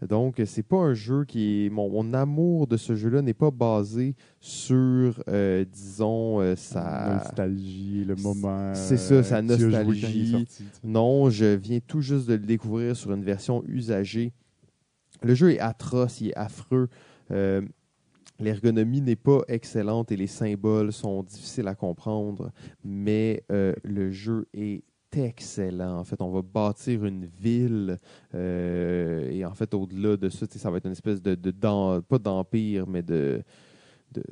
Donc, 0.08 0.40
c'est 0.46 0.62
pas 0.62 0.78
un 0.78 0.94
jeu 0.94 1.24
qui 1.24 1.66
est. 1.66 1.70
Mon, 1.70 1.90
mon 1.90 2.14
amour 2.14 2.66
de 2.66 2.76
ce 2.76 2.94
jeu-là 2.94 3.20
n'est 3.22 3.34
pas 3.34 3.50
basé 3.50 4.14
sur, 4.40 5.22
euh, 5.28 5.64
disons, 5.70 6.40
euh, 6.40 6.56
sa. 6.56 7.14
nostalgie, 7.14 8.04
le 8.06 8.16
moment. 8.16 8.72
C'est 8.74 8.96
ça, 8.96 9.22
sa 9.22 9.38
euh, 9.38 9.42
nostalgie. 9.42 10.30
sorti. 10.30 10.64
Non, 10.84 11.28
je 11.28 11.54
viens 11.54 11.80
tout 11.86 12.00
juste 12.00 12.28
de 12.28 12.34
le 12.34 12.40
découvrir 12.40 12.96
sur 12.96 13.12
une 13.12 13.24
version 13.24 13.62
usagée. 13.66 14.32
Le 15.22 15.34
jeu 15.34 15.52
est 15.52 15.60
atroce, 15.60 16.20
il 16.20 16.28
est 16.28 16.36
affreux. 16.36 16.88
Euh, 17.30 17.60
L'ergonomie 18.38 19.02
n'est 19.02 19.16
pas 19.16 19.42
excellente 19.48 20.12
et 20.12 20.16
les 20.16 20.26
symboles 20.26 20.94
sont 20.94 21.22
difficiles 21.22 21.68
à 21.68 21.74
comprendre, 21.74 22.52
mais 22.82 23.44
le 23.50 24.10
jeu 24.10 24.46
est 24.54 24.82
excellent. 25.16 25.98
En 25.98 26.04
fait, 26.04 26.20
on 26.20 26.30
va 26.30 26.42
bâtir 26.42 27.04
une 27.04 27.26
ville 27.26 27.98
euh, 28.34 29.30
et 29.30 29.44
en 29.44 29.54
fait, 29.54 29.72
au-delà 29.74 30.16
de 30.16 30.28
ça, 30.28 30.46
ça 30.46 30.70
va 30.70 30.78
être 30.78 30.86
une 30.86 30.92
espèce 30.92 31.20
de, 31.22 31.34
de 31.34 31.50
pas 32.00 32.18
d'empire, 32.18 32.86
mais 32.86 33.02
de, 33.02 33.42
de 34.12 34.22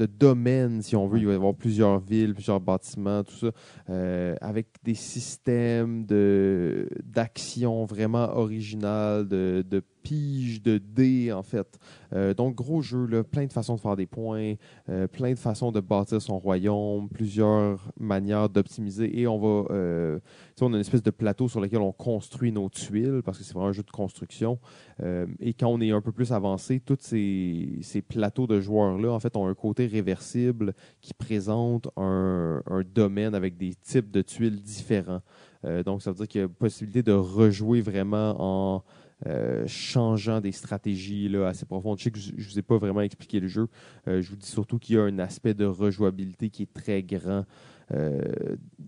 de 0.00 0.06
domaine, 0.06 0.80
si 0.80 0.96
on 0.96 1.06
veut. 1.06 1.18
Il 1.18 1.26
va 1.26 1.32
y 1.32 1.36
avoir 1.36 1.54
plusieurs 1.54 1.98
villes, 1.98 2.32
plusieurs 2.32 2.60
bâtiments, 2.60 3.22
tout 3.22 3.34
ça, 3.34 3.50
euh, 3.90 4.34
avec 4.40 4.68
des 4.82 4.94
systèmes 4.94 6.06
de, 6.06 6.88
d'action 7.04 7.84
vraiment 7.84 8.34
originales, 8.36 9.28
de, 9.28 9.62
de 9.68 9.82
piges, 10.10 10.60
de 10.60 10.78
dés, 10.78 11.32
en 11.32 11.42
fait. 11.42 11.78
Euh, 12.12 12.34
donc, 12.34 12.56
gros 12.56 12.82
jeu, 12.82 13.06
là, 13.06 13.22
plein 13.22 13.46
de 13.46 13.52
façons 13.52 13.76
de 13.76 13.80
faire 13.80 13.94
des 13.94 14.06
points, 14.06 14.54
euh, 14.88 15.06
plein 15.06 15.30
de 15.30 15.38
façons 15.38 15.70
de 15.70 15.80
bâtir 15.80 16.20
son 16.20 16.38
royaume, 16.38 17.08
plusieurs 17.08 17.92
manières 17.98 18.48
d'optimiser. 18.48 19.20
Et 19.20 19.26
on 19.26 19.38
va. 19.38 19.72
euh, 19.72 20.18
on 20.62 20.72
a 20.72 20.76
une 20.76 20.80
espèce 20.80 21.02
de 21.02 21.10
plateau 21.10 21.48
sur 21.48 21.60
lequel 21.60 21.78
on 21.78 21.92
construit 21.92 22.52
nos 22.52 22.68
tuiles, 22.68 23.22
parce 23.24 23.38
que 23.38 23.44
c'est 23.44 23.54
vraiment 23.54 23.68
un 23.68 23.72
jeu 23.72 23.82
de 23.82 23.90
construction. 23.90 24.58
Euh, 25.02 25.26
et 25.38 25.54
quand 25.54 25.68
on 25.68 25.80
est 25.80 25.90
un 25.90 26.02
peu 26.02 26.12
plus 26.12 26.32
avancé, 26.32 26.80
tous 26.80 26.98
ces, 27.00 27.78
ces 27.82 28.02
plateaux 28.02 28.46
de 28.46 28.60
joueurs-là, 28.60 29.10
en 29.12 29.20
fait, 29.20 29.36
ont 29.36 29.46
un 29.46 29.54
côté 29.54 29.86
réversible 29.86 30.74
qui 31.00 31.14
présente 31.14 31.88
un, 31.96 32.62
un 32.66 32.82
domaine 32.82 33.34
avec 33.34 33.56
des 33.56 33.74
types 33.74 34.10
de 34.10 34.22
tuiles 34.22 34.60
différents. 34.60 35.22
Euh, 35.64 35.82
donc, 35.82 36.02
ça 36.02 36.10
veut 36.10 36.16
dire 36.16 36.28
qu'il 36.28 36.40
y 36.40 36.44
a 36.44 36.48
possibilité 36.48 37.02
de 37.02 37.12
rejouer 37.12 37.80
vraiment 37.80 38.34
en 38.38 38.82
euh, 39.26 39.66
changeant 39.66 40.40
des 40.40 40.52
stratégies 40.52 41.28
là, 41.28 41.48
assez 41.48 41.66
profondes. 41.66 41.98
Je 41.98 42.04
sais 42.04 42.10
que 42.10 42.18
je 42.18 42.32
ne 42.32 42.42
vous 42.42 42.58
ai 42.58 42.62
pas 42.62 42.78
vraiment 42.78 43.02
expliqué 43.02 43.40
le 43.40 43.48
jeu. 43.48 43.68
Euh, 44.08 44.22
je 44.22 44.30
vous 44.30 44.36
dis 44.36 44.48
surtout 44.48 44.78
qu'il 44.78 44.96
y 44.96 44.98
a 44.98 45.02
un 45.02 45.18
aspect 45.18 45.54
de 45.54 45.64
rejouabilité 45.64 46.48
qui 46.48 46.62
est 46.62 46.72
très 46.72 47.02
grand 47.02 47.44
euh, 47.92 48.20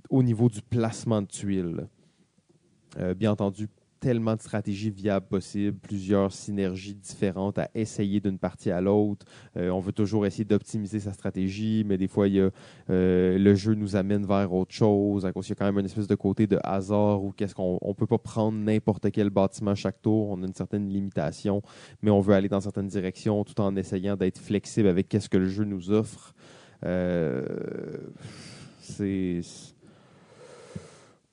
au 0.08 0.22
niveau 0.22 0.48
du 0.48 0.62
placement 0.62 1.22
de 1.22 1.26
tuiles. 1.26 1.86
Bien 3.16 3.32
entendu, 3.32 3.70
tellement 4.02 4.34
de 4.34 4.40
stratégies 4.40 4.90
viables 4.90 5.26
possibles, 5.26 5.78
plusieurs 5.78 6.32
synergies 6.32 6.96
différentes 6.96 7.58
à 7.58 7.70
essayer 7.72 8.20
d'une 8.20 8.36
partie 8.36 8.72
à 8.72 8.80
l'autre. 8.80 9.24
Euh, 9.56 9.70
on 9.70 9.78
veut 9.78 9.92
toujours 9.92 10.26
essayer 10.26 10.44
d'optimiser 10.44 10.98
sa 10.98 11.12
stratégie, 11.12 11.84
mais 11.86 11.96
des 11.96 12.08
fois, 12.08 12.26
il 12.26 12.34
y 12.34 12.40
a, 12.40 12.50
euh, 12.90 13.38
le 13.38 13.54
jeu 13.54 13.74
nous 13.74 13.94
amène 13.94 14.26
vers 14.26 14.52
autre 14.52 14.74
chose. 14.74 15.22
Il 15.22 15.48
y 15.48 15.52
a 15.52 15.54
quand 15.54 15.64
même 15.64 15.78
une 15.78 15.86
espèce 15.86 16.08
de 16.08 16.16
côté 16.16 16.48
de 16.48 16.58
hasard 16.64 17.22
où 17.22 17.30
qu'est-ce 17.30 17.54
qu'on 17.54 17.78
on 17.80 17.94
peut 17.94 18.08
pas 18.08 18.18
prendre 18.18 18.58
n'importe 18.58 19.08
quel 19.12 19.30
bâtiment 19.30 19.76
chaque 19.76 20.02
tour. 20.02 20.30
On 20.30 20.42
a 20.42 20.46
une 20.46 20.54
certaine 20.54 20.88
limitation, 20.88 21.62
mais 22.02 22.10
on 22.10 22.20
veut 22.20 22.34
aller 22.34 22.48
dans 22.48 22.60
certaines 22.60 22.88
directions 22.88 23.44
tout 23.44 23.60
en 23.60 23.76
essayant 23.76 24.16
d'être 24.16 24.38
flexible 24.38 24.88
avec 24.88 25.08
qu'est-ce 25.08 25.28
que 25.28 25.38
le 25.38 25.48
jeu 25.48 25.64
nous 25.64 25.92
offre. 25.92 26.34
Euh, 26.84 27.44
c'est 28.80 29.42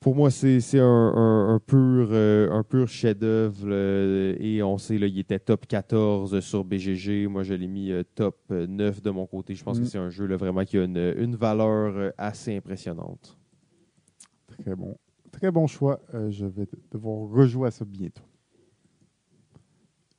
pour 0.00 0.16
moi, 0.16 0.30
c'est 0.30 0.60
c'est 0.60 0.78
un, 0.80 0.84
un- 0.86 1.54
un 1.54 1.58
pur, 1.58 2.08
euh, 2.10 2.50
un 2.50 2.62
pur 2.62 2.88
chef-d'œuvre. 2.88 3.66
euh, 3.66 4.34
et 4.40 4.62
on 4.62 4.78
sait, 4.78 4.96
là, 4.98 5.06
il 5.06 5.18
était 5.18 5.38
top 5.38 5.66
14 5.66 6.40
sur 6.40 6.64
BGG. 6.64 7.26
Moi, 7.28 7.42
je 7.42 7.52
l'ai 7.54 7.66
mis 7.68 7.90
euh, 7.92 8.02
top 8.14 8.38
euh, 8.50 8.66
9 8.66 9.02
de 9.02 9.10
mon 9.10 9.26
côté. 9.26 9.54
Je 9.54 9.62
pense 9.62 9.78
Mm. 9.78 9.82
que 9.82 9.86
c'est 9.88 9.98
un 9.98 10.08
jeu 10.10 10.26
là, 10.26 10.36
vraiment 10.36 10.64
qui 10.64 10.78
a 10.78 10.84
une, 10.84 11.14
une 11.18 11.36
valeur 11.36 12.12
assez 12.16 12.56
impressionnante. 12.56 13.36
Très 14.62 14.74
bon. 14.74 14.96
Très 15.32 15.50
bon 15.50 15.66
choix. 15.66 16.00
Je 16.30 16.46
vais 16.46 16.66
devoir 16.90 17.28
rejouer 17.28 17.68
à 17.68 17.70
ça 17.70 17.84
bientôt. 17.84 18.22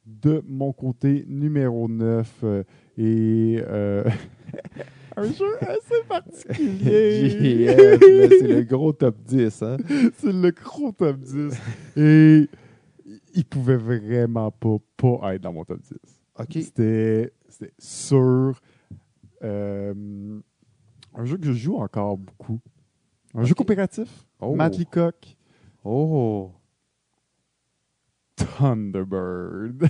De 0.05 0.43
mon 0.47 0.73
côté, 0.73 1.25
numéro 1.27 1.87
9 1.87 2.39
euh, 2.43 2.63
et 2.97 3.61
euh, 3.67 4.03
un 5.15 5.31
jeu 5.31 5.57
assez 5.61 6.03
particulier. 6.07 7.65
Là, 7.65 7.97
c'est 8.29 8.47
le 8.47 8.63
gros 8.63 8.93
top 8.93 9.17
10. 9.23 9.61
Hein? 9.61 9.77
c'est 10.17 10.31
le 10.31 10.51
gros 10.51 10.91
top 10.91 11.17
10. 11.17 11.53
Et 11.97 12.49
il 13.33 13.45
pouvait 13.45 13.77
vraiment 13.77 14.51
pas, 14.51 14.77
pas 14.97 15.35
être 15.35 15.41
dans 15.41 15.53
mon 15.53 15.65
top 15.65 15.81
10. 15.81 15.97
OK. 16.39 16.63
C'était 16.63 17.33
sûr. 17.77 18.59
Euh, 19.43 20.39
un 21.13 21.25
jeu 21.25 21.37
que 21.37 21.45
je 21.45 21.53
joue 21.53 21.77
encore 21.77 22.17
beaucoup. 22.17 22.59
Un 23.33 23.43
jeu 23.43 23.53
coopératif. 23.53 24.25
Oh. 24.39 24.55
Matt 24.55 24.77
Leacock. 24.77 25.37
Oh. 25.83 26.51
Thunderbird. 28.35 29.89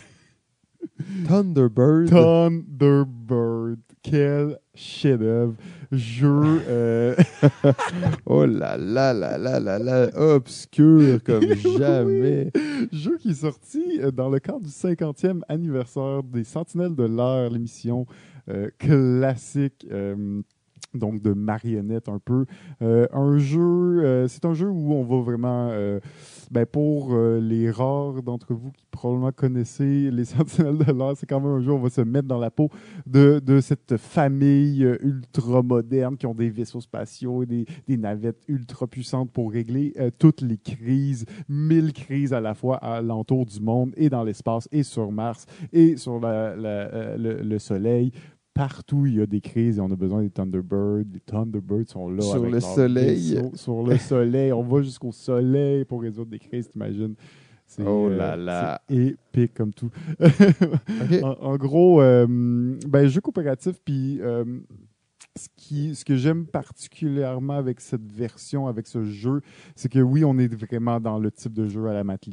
Thunderbird. 1.27 2.09
Thunderbird. 2.09 3.79
Quel 4.01 4.57
chef-d'œuvre. 4.75 5.55
Jeu. 5.91 6.61
euh, 6.67 7.15
oh 8.25 8.45
là 8.45 8.77
là 8.77 9.13
là 9.13 9.37
là 9.37 9.59
là 9.59 9.79
là. 9.79 10.09
Obscur 10.15 11.21
comme 11.23 11.53
jamais. 11.77 12.51
jeu 12.91 13.17
qui 13.17 13.31
est 13.31 13.41
sorti 13.41 13.99
euh, 14.01 14.11
dans 14.11 14.29
le 14.29 14.39
cadre 14.39 14.61
du 14.61 14.69
50e 14.69 15.41
anniversaire 15.49 16.23
des 16.23 16.43
Sentinelles 16.43 16.95
de 16.95 17.03
l'air, 17.03 17.49
l'émission 17.49 18.05
euh, 18.49 18.69
classique. 18.79 19.85
euh, 19.91 20.41
donc 20.93 21.21
de 21.21 21.33
marionnettes 21.33 22.09
un 22.09 22.19
peu. 22.19 22.45
Euh, 22.81 23.07
un 23.11 23.37
jeu, 23.37 23.59
euh, 24.03 24.27
c'est 24.27 24.45
un 24.45 24.53
jeu 24.53 24.69
où 24.69 24.93
on 24.93 25.03
va 25.03 25.21
vraiment, 25.21 25.69
euh, 25.71 25.99
ben 26.49 26.65
pour 26.65 27.15
les 27.15 27.71
rares 27.71 28.21
d'entre 28.23 28.53
vous 28.53 28.71
qui 28.71 28.85
probablement 28.91 29.31
connaissez 29.31 30.11
les 30.11 30.25
Sentinelles 30.31 30.77
de 30.77 30.91
l'air, 30.91 31.13
c'est 31.15 31.25
quand 31.25 31.39
même 31.39 31.51
un 31.51 31.61
jeu 31.61 31.71
où 31.71 31.75
on 31.75 31.81
va 31.81 31.89
se 31.89 32.01
mettre 32.01 32.27
dans 32.27 32.39
la 32.39 32.51
peau 32.51 32.69
de, 33.05 33.39
de 33.39 33.61
cette 33.61 33.97
famille 33.97 34.83
ultra 35.01 35.61
moderne 35.61 36.17
qui 36.17 36.25
ont 36.25 36.33
des 36.33 36.49
vaisseaux 36.49 36.81
spatiaux 36.81 37.43
et 37.43 37.45
des, 37.45 37.97
navettes 37.97 38.43
ultra 38.47 38.87
puissantes 38.87 39.31
pour 39.31 39.51
régler 39.51 39.93
toutes 40.17 40.41
les 40.41 40.57
crises, 40.57 41.25
mille 41.47 41.93
crises 41.93 42.33
à 42.33 42.41
la 42.41 42.53
fois 42.53 42.77
à 42.77 43.01
l'entour 43.01 43.45
du 43.45 43.59
monde 43.59 43.93
et 43.95 44.09
dans 44.09 44.23
l'espace 44.23 44.67
et 44.71 44.83
sur 44.83 45.11
Mars 45.11 45.45
et 45.71 45.97
sur 45.97 46.19
le 46.19 47.57
Soleil. 47.59 48.11
Partout, 48.53 49.05
il 49.05 49.15
y 49.15 49.21
a 49.21 49.25
des 49.25 49.39
crises 49.39 49.77
et 49.77 49.81
on 49.81 49.91
a 49.91 49.95
besoin 49.95 50.21
des 50.21 50.29
Thunderbirds. 50.29 51.05
Les 51.13 51.19
Thunderbirds 51.21 51.87
sont 51.87 52.09
là. 52.09 52.21
Sur 52.21 52.35
avec 52.35 52.51
le 52.51 52.59
soleil. 52.59 53.35
vaisseaux. 53.35 53.51
Sur 53.55 53.83
le 53.83 53.97
soleil. 53.97 54.51
On 54.51 54.63
va 54.63 54.81
jusqu'au 54.81 55.11
soleil 55.11 55.85
pour 55.85 56.01
résoudre 56.01 56.31
des 56.31 56.39
crises, 56.39 56.67
t'imagines? 56.67 57.15
C'est, 57.65 57.83
Oh 57.87 58.09
euh, 58.09 58.35
là 58.35 58.81
c'est 58.89 58.95
épique 58.97 59.53
comme 59.53 59.73
tout. 59.73 59.89
En 61.23 61.55
gros, 61.55 62.01
euh, 62.01 62.27
ben, 62.85 63.07
jeu 63.07 63.21
coopératif, 63.21 63.79
puis 63.85 64.19
euh, 64.19 64.43
ce, 65.37 65.47
qui, 65.55 65.95
ce 65.95 66.03
que 66.03 66.15
j'aime 66.15 66.45
particulièrement 66.45 67.53
avec 67.53 67.79
cette 67.79 68.11
version, 68.11 68.67
avec 68.67 68.87
ce 68.87 69.03
jeu, 69.03 69.41
c'est 69.75 69.89
que 69.89 69.99
oui, 69.99 70.25
on 70.25 70.37
est 70.37 70.53
vraiment 70.53 70.99
dans 70.99 71.19
le 71.19 71.31
type 71.31 71.53
de 71.53 71.67
jeu 71.67 71.87
à 71.87 71.93
la 71.93 72.03
Matt 72.03 72.25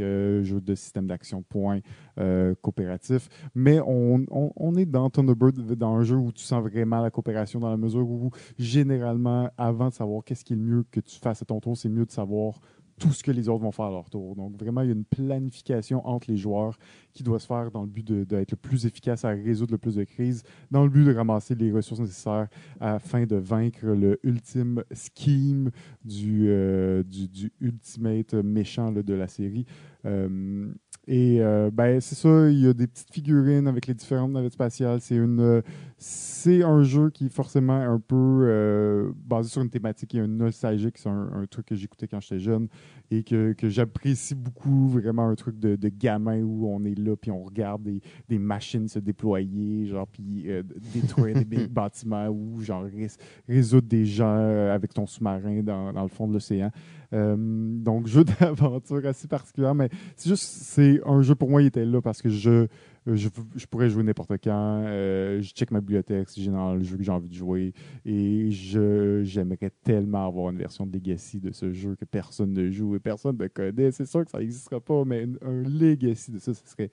euh, 0.00 0.42
jeu 0.42 0.60
de 0.60 0.74
système 0.74 1.06
d'action 1.06 1.42
point 1.42 1.80
euh, 2.18 2.54
coopératif, 2.62 3.28
mais 3.54 3.80
on, 3.86 4.24
on, 4.30 4.52
on 4.56 4.74
est 4.74 4.86
dans 4.86 5.10
Thunderbird, 5.10 5.74
dans 5.74 5.96
un 5.96 6.02
jeu 6.02 6.16
où 6.16 6.32
tu 6.32 6.42
sens 6.44 6.62
vraiment 6.62 7.00
la 7.02 7.10
coopération 7.10 7.60
dans 7.60 7.70
la 7.70 7.76
mesure 7.76 8.08
où, 8.08 8.30
généralement, 8.58 9.50
avant 9.58 9.88
de 9.88 9.94
savoir 9.94 10.24
qu'est-ce 10.24 10.44
qui 10.44 10.54
est 10.54 10.56
le 10.56 10.62
mieux 10.62 10.84
que 10.90 11.00
tu 11.00 11.18
fasses 11.18 11.42
à 11.42 11.44
ton 11.44 11.60
tour, 11.60 11.76
c'est 11.76 11.88
mieux 11.88 12.06
de 12.06 12.10
savoir 12.10 12.60
tout 12.98 13.12
ce 13.12 13.22
que 13.22 13.30
les 13.30 13.48
autres 13.48 13.62
vont 13.62 13.72
faire 13.72 13.86
à 13.86 13.90
leur 13.90 14.08
tour. 14.08 14.34
Donc, 14.36 14.56
vraiment, 14.58 14.80
il 14.80 14.86
y 14.86 14.90
a 14.90 14.94
une 14.94 15.04
planification 15.04 16.06
entre 16.06 16.30
les 16.30 16.36
joueurs 16.36 16.76
qui 17.12 17.22
doit 17.22 17.38
se 17.38 17.46
faire 17.46 17.70
dans 17.70 17.82
le 17.82 17.88
but 17.88 18.06
d'être 18.10 18.52
le 18.52 18.56
plus 18.56 18.86
efficace 18.86 19.24
à 19.24 19.30
résoudre 19.30 19.72
le 19.72 19.78
plus 19.78 19.96
de 19.96 20.04
crises, 20.04 20.42
dans 20.70 20.84
le 20.84 20.90
but 20.90 21.04
de 21.04 21.14
ramasser 21.14 21.54
les 21.54 21.72
ressources 21.72 22.00
nécessaires 22.00 22.48
afin 22.80 23.26
de 23.26 23.36
vaincre 23.36 23.86
le 23.86 24.18
ultime 24.22 24.82
scheme 24.92 25.70
du, 26.04 26.46
euh, 26.48 27.02
du, 27.02 27.52
ultimate 27.60 28.34
méchant 28.34 28.92
de 28.92 29.14
la 29.14 29.28
série. 29.28 29.66
Euh, 30.04 30.68
et 31.08 31.40
euh, 31.40 31.70
ben 31.72 32.00
c'est 32.00 32.16
ça, 32.16 32.50
il 32.50 32.58
y 32.58 32.66
a 32.66 32.72
des 32.72 32.88
petites 32.88 33.12
figurines 33.12 33.68
avec 33.68 33.86
les 33.86 33.94
différentes 33.94 34.32
navettes 34.32 34.54
spatiales. 34.54 35.00
C'est 35.00 35.14
une, 35.14 35.38
euh, 35.38 35.62
c'est 35.98 36.64
un 36.64 36.82
jeu 36.82 37.10
qui 37.10 37.26
est 37.26 37.32
forcément 37.32 37.76
un 37.80 38.00
peu 38.00 38.16
euh, 38.48 39.12
basé 39.24 39.48
sur 39.50 39.62
une 39.62 39.70
thématique 39.70 40.16
est 40.16 40.18
un 40.20 40.26
nostalgique. 40.26 40.98
C'est 40.98 41.08
un, 41.08 41.30
un 41.32 41.46
truc 41.46 41.66
que 41.66 41.76
j'écoutais 41.76 42.08
quand 42.08 42.20
j'étais 42.20 42.40
jeune 42.40 42.66
et 43.12 43.22
que, 43.22 43.52
que 43.52 43.68
j'apprécie 43.68 44.34
beaucoup. 44.34 44.88
Vraiment 44.88 45.28
un 45.28 45.36
truc 45.36 45.60
de, 45.60 45.76
de 45.76 45.88
gamin 45.88 46.42
où 46.42 46.66
on 46.66 46.84
est 46.84 46.98
là 46.98 47.14
puis 47.16 47.30
on 47.30 47.44
regarde 47.44 47.84
des, 47.84 48.00
des 48.28 48.38
machines 48.38 48.88
se 48.88 48.98
déployer, 48.98 49.86
genre 49.86 50.08
puis 50.08 50.50
euh, 50.50 50.64
détruire 50.92 51.44
des 51.44 51.66
bâtiments 51.68 52.26
ou 52.28 52.60
genre 52.60 52.82
rés- 52.82 53.06
résoudre 53.48 53.86
des 53.86 54.06
gens 54.06 54.36
euh, 54.38 54.74
avec 54.74 54.92
ton 54.92 55.06
sous-marin 55.06 55.62
dans, 55.62 55.92
dans 55.92 56.02
le 56.02 56.08
fond 56.08 56.26
de 56.26 56.32
l'océan. 56.32 56.72
Euh, 57.12 57.36
donc 57.38 58.06
jeu 58.06 58.24
d'aventure 58.24 59.04
assez 59.06 59.28
particulier, 59.28 59.72
mais 59.74 59.88
c'est 60.16 60.28
juste 60.28 60.44
c'est 60.44 61.00
un 61.06 61.22
jeu 61.22 61.34
pour 61.34 61.48
moi 61.50 61.62
il 61.62 61.66
était 61.66 61.84
là 61.84 62.00
parce 62.00 62.20
que 62.22 62.28
je 62.28 62.66
je, 63.06 63.28
je 63.54 63.66
pourrais 63.66 63.88
jouer 63.88 64.02
n'importe 64.02 64.32
quand. 64.42 64.82
euh, 64.86 65.40
je 65.40 65.50
check 65.50 65.70
ma 65.70 65.80
bibliothèque 65.80 66.28
si 66.28 66.42
j'ai 66.42 66.50
dans 66.50 66.74
le 66.74 66.82
jeu 66.82 66.96
que 66.96 67.04
j'ai 67.04 67.12
envie 67.12 67.28
de 67.28 67.34
jouer. 67.34 67.72
Et 68.04 68.50
je 68.50 69.22
j'aimerais 69.22 69.70
tellement 69.84 70.26
avoir 70.26 70.50
une 70.50 70.58
version 70.58 70.86
de 70.86 70.92
Legacy 70.92 71.38
de 71.40 71.52
ce 71.52 71.72
jeu 71.72 71.94
que 71.94 72.04
personne 72.04 72.52
ne 72.52 72.68
joue 72.70 72.96
et 72.96 73.00
personne 73.00 73.36
ne 73.38 73.46
connaît. 73.46 73.92
C'est 73.92 74.06
sûr 74.06 74.24
que 74.24 74.30
ça 74.30 74.38
n'existera 74.38 74.80
pas, 74.80 75.04
mais 75.04 75.26
un 75.42 75.62
Legacy 75.62 76.32
de 76.32 76.38
ça, 76.40 76.52
ce 76.54 76.66
serait 76.66 76.90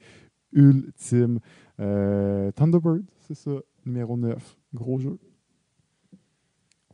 ultime. 0.54 1.40
Euh, 1.80 2.52
Thunderbird, 2.52 3.04
c'est 3.22 3.36
ça, 3.36 3.52
numéro 3.86 4.16
9. 4.18 4.58
Gros 4.74 5.00
jeu. 5.00 5.18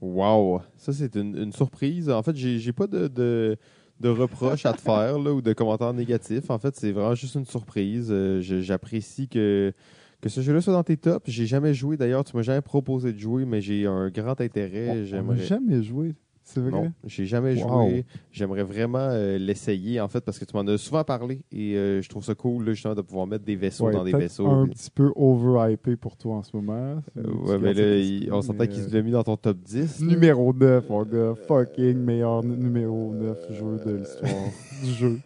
Wow! 0.01 0.61
Ça, 0.77 0.93
c'est 0.93 1.15
une, 1.15 1.37
une 1.37 1.51
surprise. 1.53 2.09
En 2.09 2.23
fait, 2.23 2.35
j'ai 2.35 2.71
pas 2.73 2.87
de, 2.87 3.07
de, 3.07 3.57
de 3.99 4.09
reproches 4.09 4.65
à 4.65 4.73
te 4.73 4.81
faire 4.81 5.19
là, 5.19 5.33
ou 5.33 5.41
de 5.41 5.53
commentaires 5.53 5.93
négatifs. 5.93 6.49
En 6.49 6.57
fait, 6.59 6.75
c'est 6.75 6.91
vraiment 6.91 7.15
juste 7.15 7.35
une 7.35 7.45
surprise. 7.45 8.07
Euh, 8.11 8.39
J'apprécie 8.41 9.27
que, 9.27 9.73
que 10.21 10.29
ce 10.29 10.41
jeu-là 10.41 10.61
soit 10.61 10.73
dans 10.73 10.83
tes 10.83 10.97
tops. 10.97 11.29
J'ai 11.29 11.45
jamais 11.45 11.73
joué. 11.73 11.97
D'ailleurs, 11.97 12.23
tu 12.23 12.35
m'as 12.35 12.43
jamais 12.43 12.61
proposé 12.61 13.11
de 13.13 13.19
jouer, 13.19 13.45
mais 13.45 13.59
j'ai 13.61 13.85
un 13.87 14.09
grand 14.09 14.39
intérêt. 14.39 14.89
On 15.01 15.05
J'aimerais. 15.05 15.37
jamais 15.43 15.83
joué. 15.83 16.13
C'est 16.51 16.61
vrai? 16.61 16.71
Non, 16.71 16.91
j'ai 17.05 17.27
jamais 17.27 17.61
Wow. 17.61 17.89
joué. 17.89 18.05
J'aimerais 18.31 18.63
vraiment 18.63 18.97
euh, 19.11 19.37
l'essayer, 19.37 20.01
en 20.01 20.07
fait, 20.07 20.21
parce 20.21 20.39
que 20.39 20.45
tu 20.45 20.55
m'en 20.57 20.65
as 20.65 20.79
souvent 20.79 21.03
parlé 21.03 21.41
et 21.51 21.75
euh, 21.75 22.01
je 22.01 22.09
trouve 22.09 22.23
ça 22.23 22.33
cool, 22.33 22.65
là, 22.65 22.73
justement, 22.73 22.95
de 22.95 23.01
pouvoir 23.01 23.27
mettre 23.27 23.45
des 23.45 23.55
vaisseaux 23.55 23.85
Ouais, 23.85 23.93
dans 23.93 24.03
des 24.03 24.13
vaisseaux. 24.13 24.47
un 24.47 24.65
puis- 24.65 24.73
petit 24.73 24.89
peu 24.89 25.11
overhypé 25.15 25.95
pour 25.95 26.17
toi 26.17 26.37
en 26.37 26.43
ce 26.43 26.55
moment. 26.55 27.03
Euh, 27.17 27.31
ouais, 27.45 27.59
mais 27.59 27.75
ça 27.75 27.81
là, 27.81 27.95
il- 27.97 28.33
on 28.33 28.41
s'entend 28.41 28.65
qu'il 28.65 28.81
euh, 28.81 28.87
l'a 28.91 29.01
mis 29.03 29.11
dans 29.11 29.23
ton 29.23 29.37
top 29.37 29.57
10. 29.59 29.99
là. 29.99 30.07
Numéro 30.07 30.51
9, 30.51 30.89
mon 30.89 31.03
gars. 31.03 31.35
Fucking 31.47 31.97
meilleur 31.97 32.43
numéro 32.43 33.13
9 33.13 33.37
jeu 33.53 33.79
de 33.85 33.97
l'histoire 33.97 34.33
du 34.83 34.91
jeu. 34.93 35.19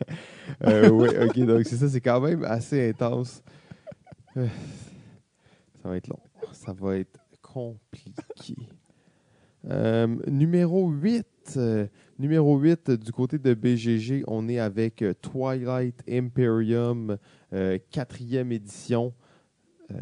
Oui, 0.91 1.07
ok, 1.25 1.39
donc 1.45 1.61
c'est 1.65 1.77
ça, 1.77 1.87
c'est 1.87 2.01
quand 2.01 2.19
même 2.19 2.43
assez 2.43 2.89
intense. 2.89 3.41
Ça 4.35 4.41
va 5.89 5.95
être 5.95 6.07
long. 6.09 6.19
Ça 6.51 6.73
va 6.73 6.97
être 6.97 7.17
compliqué. 7.41 8.55
Euh, 9.69 10.07
numéro 10.27 10.89
8. 10.89 11.25
euh, 11.57 11.87
numéro 12.19 12.57
8, 12.57 12.89
euh, 12.89 12.97
du 12.97 13.11
côté 13.11 13.37
de 13.37 13.53
BGG, 13.53 14.23
on 14.27 14.47
est 14.49 14.59
avec 14.59 15.01
euh, 15.01 15.13
Twilight 15.21 16.01
Imperium, 16.09 17.17
euh, 17.53 17.77
quatrième 17.91 18.51
édition. 18.51 19.13
Euh, 19.91 19.95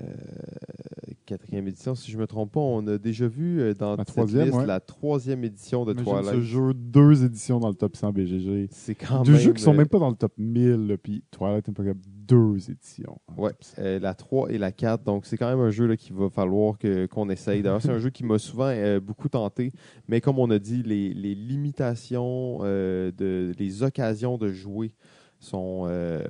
quatrième 1.26 1.67
édition, 1.67 1.95
si 1.95 2.12
je 2.12 2.17
ne 2.17 2.21
me 2.21 2.28
trompe 2.28 2.52
pas, 2.54 2.60
on 2.60 2.86
a 2.88 2.97
déjà 2.97 3.28
vu 3.28 3.74
dans 3.78 3.91
La 3.91 3.97
cette 3.97 4.08
troisième, 4.08 4.45
liste 4.45 4.58
ouais. 4.58 4.65
la 4.65 4.80
troisième 4.80 5.43
édition 5.43 5.86
de 5.86 5.93
Imagine 5.93 6.12
Twilight. 6.13 6.36
ce 6.36 6.41
jeu, 6.41 6.74
deux 6.74 7.24
éditions 7.24 7.60
dans 7.60 7.69
le 7.69 7.76
top 7.76 7.95
100 7.95 8.12
BGG. 8.12 8.67
C'est 8.71 8.95
quand 8.95 9.24
Deux 9.24 9.34
même... 9.34 9.41
jeux 9.41 9.54
qui 9.54 9.62
sont 9.63 9.74
euh, 9.74 9.78
même 9.78 9.88
pas 9.88 10.00
dans 10.00 10.10
le 10.10 10.15
top 10.15 10.34
1000, 10.38 10.88
là, 10.88 10.97
puis 10.97 11.24
Twilight 11.32 11.67
Imperium, 11.67 11.97
deux 12.36 12.70
éditions. 12.72 13.20
Ouais, 13.38 13.52
top 13.52 13.63
100. 13.63 13.82
euh, 13.82 14.00
la 14.00 14.13
3 14.13 14.50
et 14.52 14.58
la 14.58 14.72
4. 14.72 15.04
Donc, 15.04 15.26
c'est 15.26 15.38
quand 15.38 15.50
même 15.50 15.60
un 15.60 15.70
jeu 15.72 15.86
là, 15.86 15.98
qu'il 15.98 16.13
va 16.15 16.30
falloir 16.30 16.78
que- 16.78 17.06
qu'on 17.06 17.30
essaye. 17.30 17.62
D'ailleurs, 17.62 17.82
c'est 17.82 17.89
un 17.91 18.00
jeu 18.00 18.10
qui 18.10 18.24
m'a 18.24 18.39
souvent 18.39 18.67
euh, 18.70 19.00
beaucoup 19.00 19.30
tenté. 19.30 19.72
Mais 20.08 20.22
comme 20.22 20.39
on 20.39 20.50
a 20.50 20.60
dit, 20.60 20.84
les, 20.84 21.13
les 21.13 21.36
limitations, 21.36 22.60
euh, 22.62 23.12
de, 23.12 23.54
les 23.58 23.84
occasions 23.84 24.38
de 24.38 24.50
jouer 24.52 24.94
sont, 25.39 25.86
euh, 25.88 26.24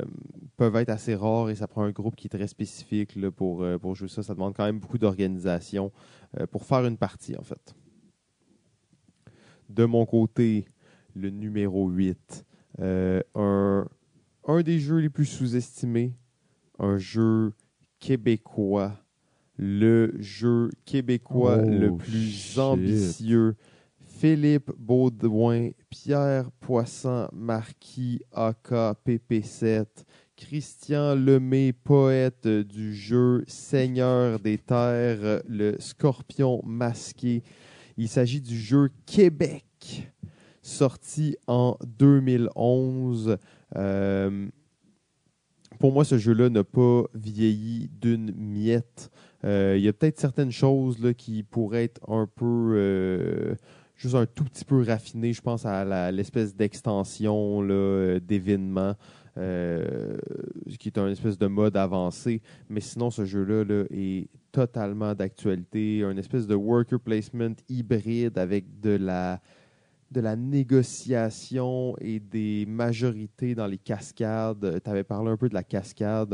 peuvent 0.58 0.76
être 0.78 0.90
assez 0.90 1.16
rares 1.16 1.50
et 1.50 1.56
ça 1.56 1.68
prend 1.68 1.84
un 1.84 1.92
groupe 1.92 2.16
qui 2.16 2.28
est 2.28 2.30
très 2.38 2.48
spécifique 2.48 3.16
là, 3.16 3.30
pour, 3.32 3.66
pour 3.82 3.96
jouer 3.96 4.08
ça. 4.08 4.24
Ça 4.24 4.34
demande 4.34 4.54
quand 4.56 4.66
même 4.66 4.80
beaucoup 4.80 4.98
d'organisation 4.98 5.92
pour 6.52 6.64
faire 6.66 6.86
une 6.86 6.98
partie, 6.98 7.36
en 7.38 7.44
fait. 7.44 7.76
De 9.70 9.86
mon 9.86 10.06
côté, 10.06 10.66
le 11.16 11.30
numéro 11.30 11.90
8. 11.90 12.46
euh, 12.80 13.22
un, 13.36 13.88
un 14.48 14.62
des 14.62 14.80
jeux 14.80 14.98
les 14.98 15.10
plus 15.10 15.26
sous-estimés, 15.26 16.14
un 16.80 16.98
jeu 16.98 17.54
québécois, 18.00 18.98
le 19.58 20.14
jeu 20.20 20.70
québécois 20.86 21.62
Oh, 21.64 21.70
le 21.70 21.96
plus 21.98 22.30
shit. 22.30 22.58
ambitieux. 22.60 23.56
Philippe 24.04 24.72
Baudouin, 24.78 25.70
Pierre 25.90 26.52
Poisson 26.60 27.28
Marquis, 27.34 28.20
AK 28.34 28.70
PP7, 29.06 29.86
Christian 30.36 31.16
Lemay, 31.16 31.74
poète 31.74 32.48
du 32.48 32.94
jeu 32.94 33.44
Seigneur 33.48 34.40
des 34.40 34.58
Terres, 34.60 35.42
le 35.48 35.76
Scorpion 35.80 36.62
masqué. 36.64 37.42
Il 37.98 38.08
s'agit 38.08 38.42
du 38.42 38.58
jeu 38.60 38.90
Québec, 39.08 40.12
sorti 40.62 41.36
en 41.48 41.78
2011. 41.86 43.38
Euh, 43.76 44.48
pour 45.80 45.92
moi, 45.92 46.06
ce 46.06 46.18
jeu-là 46.18 46.50
n'a 46.50 46.64
pas 46.64 47.04
vieilli 47.14 47.90
d'une 48.00 48.34
miette. 48.36 49.10
Euh, 49.44 49.76
Il 49.78 49.84
y 49.84 49.88
a 49.88 49.94
peut-être 49.94 50.20
certaines 50.20 50.52
choses 50.52 51.00
là, 51.00 51.14
qui 51.14 51.44
pourraient 51.44 51.86
être 51.86 52.02
un 52.10 52.28
peu, 52.28 52.74
euh, 52.76 53.56
juste 53.96 54.16
un 54.16 54.26
tout 54.26 54.44
petit 54.44 54.66
peu 54.66 54.84
raffinées. 54.84 55.34
Je 55.34 55.42
pense 55.42 55.66
à 55.66 56.12
l'espèce 56.12 56.56
d'extension 56.56 57.64
d'événements, 58.20 58.96
qui 59.36 60.88
est 60.88 60.98
un 60.98 61.10
espèce 61.10 61.38
de 61.38 61.48
mode 61.48 61.78
avancé. 61.78 62.42
Mais 62.70 62.82
sinon, 62.82 63.10
ce 63.10 63.26
jeu-là 63.26 63.64
là, 63.64 63.86
est 63.90 64.28
totalement 64.52 65.16
d'actualité. 65.16 66.04
Un 66.04 66.18
espèce 66.18 66.46
de 66.46 66.56
worker 66.56 67.00
placement 67.00 67.56
hybride 67.70 68.38
avec 68.38 68.80
de 68.82 68.92
la 68.92 69.42
de 70.12 70.20
la 70.20 70.36
négociation 70.36 71.96
et 72.00 72.20
des 72.20 72.66
majorités 72.68 73.56
dans 73.56 73.66
les 73.66 73.78
cascades. 73.78 74.82
Tu 74.84 74.90
avais 74.90 75.06
parlé 75.06 75.32
un 75.32 75.38
peu 75.38 75.48
de 75.48 75.54
la 75.54 75.64
cascade, 75.64 76.30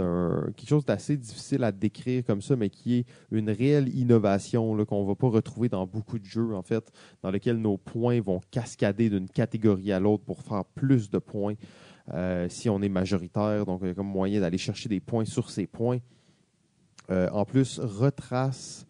quelque 0.55 0.67
chose 0.67 0.85
d'assez 0.85 1.15
difficile 1.15 1.63
à 1.63 1.71
décrire 1.71 2.25
comme 2.25 2.41
ça, 2.41 2.55
mais 2.55 2.69
qui 2.69 2.95
est 2.95 3.05
une 3.31 3.51
réelle 3.51 3.95
innovation 3.95 4.83
qu'on 4.85 5.03
ne 5.03 5.07
va 5.07 5.15
pas 5.15 5.29
retrouver 5.29 5.69
dans 5.69 5.85
beaucoup 5.85 6.17
de 6.17 6.25
jeux, 6.25 6.55
en 6.55 6.63
fait, 6.63 6.91
dans 7.21 7.29
lesquels 7.29 7.57
nos 7.57 7.77
points 7.77 8.19
vont 8.19 8.41
cascader 8.51 9.09
d'une 9.09 9.29
catégorie 9.29 9.91
à 9.91 9.99
l'autre 9.99 10.23
pour 10.23 10.41
faire 10.41 10.65
plus 10.65 11.09
de 11.09 11.19
points 11.19 11.55
euh, 12.13 12.47
si 12.49 12.69
on 12.69 12.81
est 12.81 12.89
majoritaire. 12.89 13.65
Donc, 13.65 13.83
a 13.83 13.93
comme 13.93 14.07
moyen 14.07 14.39
d'aller 14.39 14.57
chercher 14.57 14.89
des 14.89 14.99
points 14.99 15.25
sur 15.25 15.49
ces 15.49 15.67
points. 15.67 15.99
Euh, 17.09 17.29
en 17.31 17.45
plus, 17.45 17.79
retrace 17.79 18.85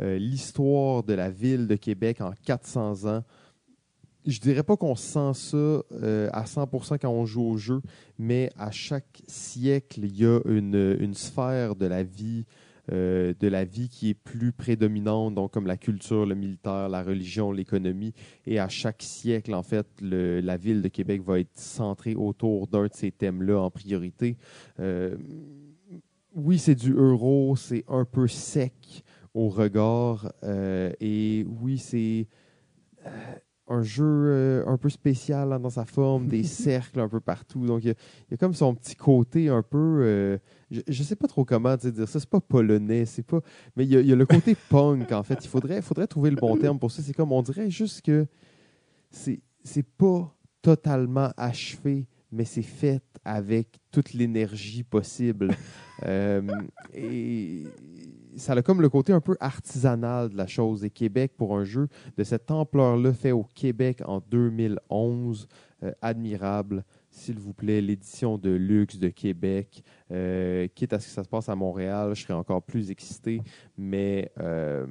euh, 0.00 0.18
l'histoire 0.18 1.02
de 1.02 1.14
la 1.14 1.30
ville 1.30 1.66
de 1.66 1.76
Québec 1.76 2.20
en 2.20 2.32
400 2.44 3.06
ans 3.06 3.24
je 4.26 4.38
dirais 4.40 4.62
pas 4.62 4.76
qu'on 4.76 4.96
sent 4.96 5.32
ça 5.34 5.56
euh, 5.56 6.28
à 6.32 6.44
100% 6.44 6.98
quand 6.98 7.10
on 7.10 7.24
joue 7.26 7.42
au 7.42 7.56
jeu, 7.56 7.80
mais 8.18 8.50
à 8.58 8.70
chaque 8.70 9.22
siècle, 9.26 10.00
il 10.04 10.16
y 10.16 10.26
a 10.26 10.40
une, 10.46 11.14
sphère 11.14 11.74
de 11.74 11.86
la 11.86 12.02
vie, 12.02 12.44
euh, 12.92 13.32
de 13.38 13.48
la 13.48 13.64
vie 13.64 13.88
qui 13.88 14.10
est 14.10 14.14
plus 14.14 14.52
prédominante, 14.52 15.34
donc 15.34 15.52
comme 15.52 15.66
la 15.66 15.76
culture, 15.76 16.26
le 16.26 16.34
militaire, 16.34 16.88
la 16.88 17.02
religion, 17.02 17.50
l'économie. 17.52 18.12
Et 18.46 18.58
à 18.58 18.68
chaque 18.68 19.02
siècle, 19.02 19.54
en 19.54 19.62
fait, 19.62 19.86
le- 20.00 20.40
la 20.40 20.56
ville 20.56 20.82
de 20.82 20.88
Québec 20.88 21.22
va 21.22 21.40
être 21.40 21.58
centrée 21.58 22.14
autour 22.14 22.66
d'un 22.66 22.86
de 22.86 22.94
ces 22.94 23.10
thèmes-là 23.10 23.60
en 23.60 23.70
priorité. 23.70 24.36
Euh, 24.80 25.16
oui, 26.34 26.58
c'est 26.58 26.74
du 26.74 26.92
euro, 26.92 27.56
c'est 27.56 27.84
un 27.88 28.04
peu 28.04 28.28
sec 28.28 29.02
au 29.34 29.48
regard, 29.48 30.32
et 31.00 31.46
oui, 31.60 31.78
c'est 31.78 32.26
un 33.70 33.82
jeu 33.82 34.04
euh, 34.04 34.64
un 34.66 34.76
peu 34.76 34.88
spécial 34.90 35.58
dans 35.62 35.70
sa 35.70 35.84
forme, 35.86 36.26
des 36.26 36.42
cercles 36.66 37.00
un 37.00 37.08
peu 37.08 37.20
partout. 37.20 37.64
Donc, 37.64 37.82
il 37.84 37.88
y, 37.88 37.90
a- 37.90 37.94
il 38.28 38.32
y 38.32 38.34
a 38.34 38.36
comme 38.36 38.52
son 38.52 38.74
petit 38.74 38.96
côté 38.96 39.48
un 39.48 39.62
peu. 39.62 40.00
euh, 40.02 40.38
je, 40.70 40.80
je 40.86 41.02
sais 41.02 41.16
pas 41.16 41.26
trop 41.28 41.44
comment 41.44 41.76
dire 41.76 42.06
ça. 42.08 42.20
C'est 42.20 42.28
pas 42.28 42.40
polonais, 42.40 43.06
c'est 43.06 43.22
pas. 43.22 43.40
Mais 43.76 43.84
il 43.84 43.90
y, 43.92 43.96
a, 43.96 44.00
il 44.00 44.06
y 44.08 44.12
a 44.12 44.16
le 44.16 44.26
côté 44.26 44.54
punk, 44.68 45.10
en 45.12 45.22
fait. 45.22 45.38
Il 45.44 45.48
faudrait, 45.48 45.80
faudrait 45.82 46.06
trouver 46.06 46.30
le 46.30 46.36
bon 46.36 46.56
terme 46.56 46.78
pour 46.78 46.90
ça. 46.90 47.00
C'est 47.02 47.14
comme, 47.14 47.32
on 47.32 47.42
dirait 47.42 47.70
juste 47.70 48.02
que 48.02 48.26
c'est 49.10 49.40
c'est 49.64 49.82
pas 49.86 50.34
totalement 50.62 51.30
achevé, 51.36 52.06
mais 52.32 52.44
c'est 52.44 52.62
fait 52.62 53.00
avec 53.24 53.78
toute 53.90 54.12
l'énergie 54.12 54.82
possible. 54.82 55.48
Euh, 56.06 56.40
et 56.94 57.64
ça 58.36 58.52
a 58.52 58.62
comme 58.62 58.80
le 58.80 58.88
côté 58.88 59.12
un 59.12 59.20
peu 59.20 59.36
artisanal 59.40 60.28
de 60.30 60.36
la 60.36 60.46
chose. 60.46 60.84
Et 60.84 60.90
Québec, 60.90 61.32
pour 61.36 61.56
un 61.56 61.64
jeu 61.64 61.88
de 62.16 62.24
cette 62.24 62.50
ampleur-là, 62.50 63.12
fait 63.12 63.32
au 63.32 63.44
Québec 63.44 64.02
en 64.06 64.20
2011, 64.20 65.48
euh, 65.82 65.92
admirable. 66.02 66.84
S'il 67.10 67.38
vous 67.38 67.54
plaît, 67.54 67.80
l'édition 67.80 68.38
de 68.38 68.50
luxe 68.50 68.98
de 68.98 69.08
Québec. 69.08 69.82
Euh, 70.10 70.68
quitte 70.74 70.92
à 70.92 71.00
ce 71.00 71.06
que 71.06 71.12
ça 71.12 71.24
se 71.24 71.28
passe 71.28 71.48
à 71.48 71.56
Montréal, 71.56 72.14
je 72.14 72.22
serais 72.22 72.34
encore 72.34 72.62
plus 72.62 72.90
excité. 72.90 73.40
Mais 73.76 74.30
euh, 74.38 74.86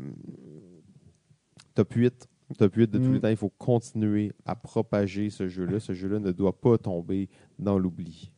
top 1.75 1.93
8, 1.93 2.27
top 2.57 2.75
8 2.75 2.91
de 2.91 2.97
tous 2.97 3.05
Mm. 3.05 3.13
les 3.13 3.19
temps, 3.21 3.27
il 3.29 3.37
faut 3.37 3.53
continuer 3.57 4.31
à 4.45 4.55
propager 4.55 5.29
ce 5.29 5.47
jeu-là. 5.47 5.79
Ce 5.79 5.93
jeu-là 5.93 6.19
ne 6.19 6.31
doit 6.31 6.59
pas 6.59 6.77
tomber 6.77 7.29
dans 7.57 7.77
l'oubli. 7.77 8.31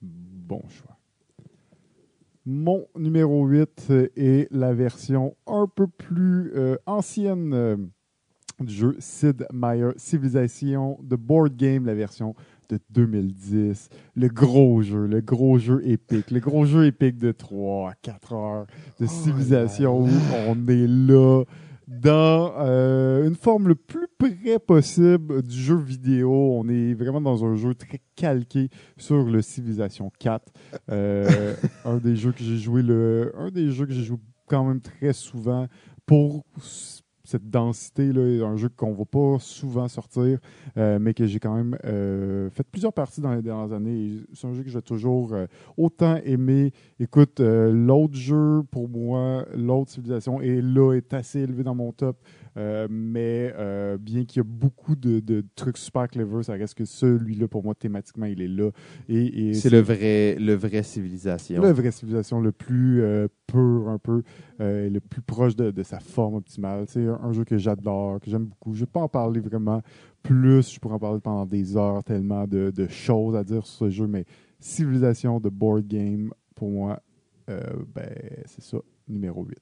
Bon 0.00 0.62
choix. 0.68 0.96
Mon 2.52 2.88
numéro 2.96 3.46
8 3.46 3.86
euh, 3.90 4.08
est 4.16 4.48
la 4.50 4.74
version 4.74 5.36
un 5.46 5.68
peu 5.72 5.86
plus 5.86 6.50
euh, 6.56 6.76
ancienne 6.84 7.52
euh, 7.54 7.76
du 8.58 8.74
jeu 8.74 8.96
Sid 8.98 9.46
Meier 9.52 9.90
Civilization 9.96 10.98
de 11.00 11.14
Board 11.14 11.56
Game, 11.56 11.86
la 11.86 11.94
version 11.94 12.34
de 12.68 12.80
2010. 12.90 13.88
Le 14.16 14.26
gros 14.26 14.82
jeu, 14.82 15.06
le 15.06 15.20
gros 15.20 15.58
jeu 15.58 15.80
épique, 15.86 16.32
le 16.32 16.40
gros 16.40 16.64
jeu 16.64 16.86
épique 16.86 17.18
de 17.18 17.30
3 17.30 17.90
à 17.90 17.94
4 18.02 18.32
heures 18.32 18.66
de 18.98 19.04
Oh 19.04 19.08
civilisation 19.08 20.00
où 20.00 20.08
on 20.48 20.66
est 20.66 20.88
là 20.88 21.44
dans 21.90 22.54
euh, 22.58 23.26
une 23.26 23.34
forme 23.34 23.66
le 23.66 23.74
plus 23.74 24.06
près 24.16 24.60
possible 24.60 25.42
du 25.42 25.60
jeu 25.60 25.76
vidéo. 25.76 26.30
On 26.32 26.68
est 26.68 26.94
vraiment 26.94 27.20
dans 27.20 27.44
un 27.44 27.56
jeu 27.56 27.74
très 27.74 28.00
calqué 28.14 28.68
sur 28.96 29.24
le 29.24 29.42
Civilization 29.42 30.12
4. 30.20 30.52
Euh, 30.90 31.54
un 31.84 31.96
des 31.96 32.14
jeux 32.14 32.30
que 32.30 32.44
j'ai 32.44 32.58
joué 32.58 32.82
le 32.82 33.32
un 33.36 33.50
des 33.50 33.72
jeux 33.72 33.86
que 33.86 33.92
j'ai 33.92 34.04
joué 34.04 34.18
quand 34.46 34.64
même 34.64 34.80
très 34.80 35.12
souvent 35.12 35.66
pour 36.06 36.44
cette 37.30 37.48
densité 37.48 38.12
là, 38.12 38.44
un 38.44 38.56
jeu 38.56 38.68
qu'on 38.68 38.92
va 38.92 39.04
pas 39.04 39.38
souvent 39.38 39.86
sortir, 39.86 40.38
euh, 40.76 40.98
mais 41.00 41.14
que 41.14 41.26
j'ai 41.26 41.38
quand 41.38 41.54
même 41.54 41.78
euh, 41.84 42.50
fait 42.50 42.64
plusieurs 42.64 42.92
parties 42.92 43.20
dans 43.20 43.32
les 43.32 43.42
dernières 43.42 43.72
années. 43.72 44.18
C'est 44.32 44.48
un 44.48 44.52
jeu 44.52 44.64
que 44.64 44.70
j'ai 44.70 44.82
toujours 44.82 45.32
euh, 45.32 45.46
autant 45.76 46.16
aimé. 46.24 46.72
Écoute, 46.98 47.40
l'autre 47.40 48.14
jeu 48.14 48.62
pour 48.70 48.88
moi, 48.88 49.46
l'autre 49.54 49.92
civilisation, 49.92 50.40
est 50.40 50.60
là 50.60 50.94
est 50.94 51.14
assez 51.14 51.40
élevé 51.40 51.62
dans 51.62 51.74
mon 51.74 51.92
top. 51.92 52.16
Euh, 52.56 52.88
mais 52.90 53.52
euh, 53.56 53.96
bien 53.96 54.24
qu'il 54.24 54.38
y 54.38 54.40
a 54.40 54.48
beaucoup 54.48 54.96
de, 54.96 55.20
de, 55.20 55.44
trucs 55.54 55.76
super 55.76 56.08
clever, 56.08 56.42
ça 56.42 56.54
reste 56.54 56.74
que 56.74 56.84
celui-là, 56.84 57.46
pour 57.46 57.62
moi, 57.62 57.74
thématiquement, 57.74 58.26
il 58.26 58.42
est 58.42 58.48
là. 58.48 58.70
Et, 59.08 59.54
c'est 59.54 59.70
le 59.70 59.80
vrai, 59.80 60.36
le 60.38 60.54
vrai 60.54 60.82
civilisation. 60.82 61.62
Le 61.62 61.70
vrai 61.70 61.90
civilisation, 61.90 62.40
le 62.40 62.52
plus 62.52 63.02
euh, 63.02 63.28
pur, 63.46 63.88
un 63.88 63.98
peu, 63.98 64.22
le 64.58 64.98
plus 64.98 65.22
proche 65.22 65.54
de, 65.54 65.70
de, 65.70 65.82
sa 65.82 66.00
forme 66.00 66.34
optimale. 66.34 66.84
C'est 66.88 67.06
un, 67.06 67.32
jeu 67.32 67.44
que 67.44 67.56
j'adore, 67.56 68.20
que 68.20 68.30
j'aime 68.30 68.46
beaucoup. 68.46 68.74
Je 68.74 68.80
ne 68.80 68.86
vais 68.86 68.90
pas 68.90 69.00
en 69.00 69.08
parler 69.08 69.40
vraiment 69.40 69.82
plus. 70.22 70.72
Je 70.72 70.80
pourrais 70.80 70.94
en 70.94 70.98
parler 70.98 71.20
pendant 71.20 71.46
des 71.46 71.76
heures, 71.76 72.02
tellement 72.02 72.46
de, 72.46 72.72
de 72.74 72.88
choses 72.88 73.36
à 73.36 73.44
dire 73.44 73.64
sur 73.64 73.86
ce 73.86 73.90
jeu, 73.90 74.06
mais 74.06 74.24
civilisation 74.58 75.38
de 75.38 75.48
board 75.48 75.86
game, 75.86 76.32
pour 76.54 76.70
moi, 76.70 77.00
ben, 77.46 78.14
c'est 78.46 78.62
ça, 78.62 78.78
numéro 79.08 79.44
8. 79.44 79.58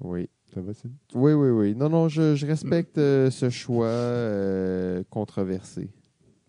Oui. 0.00 0.28
Oui, 1.14 1.32
oui, 1.32 1.50
oui. 1.50 1.74
Non, 1.74 1.88
non, 1.88 2.08
je, 2.08 2.46
respecte 2.46 2.98
euh, 2.98 3.30
ce 3.30 3.50
choix 3.50 3.86
euh, 3.86 5.02
controversé. 5.10 5.90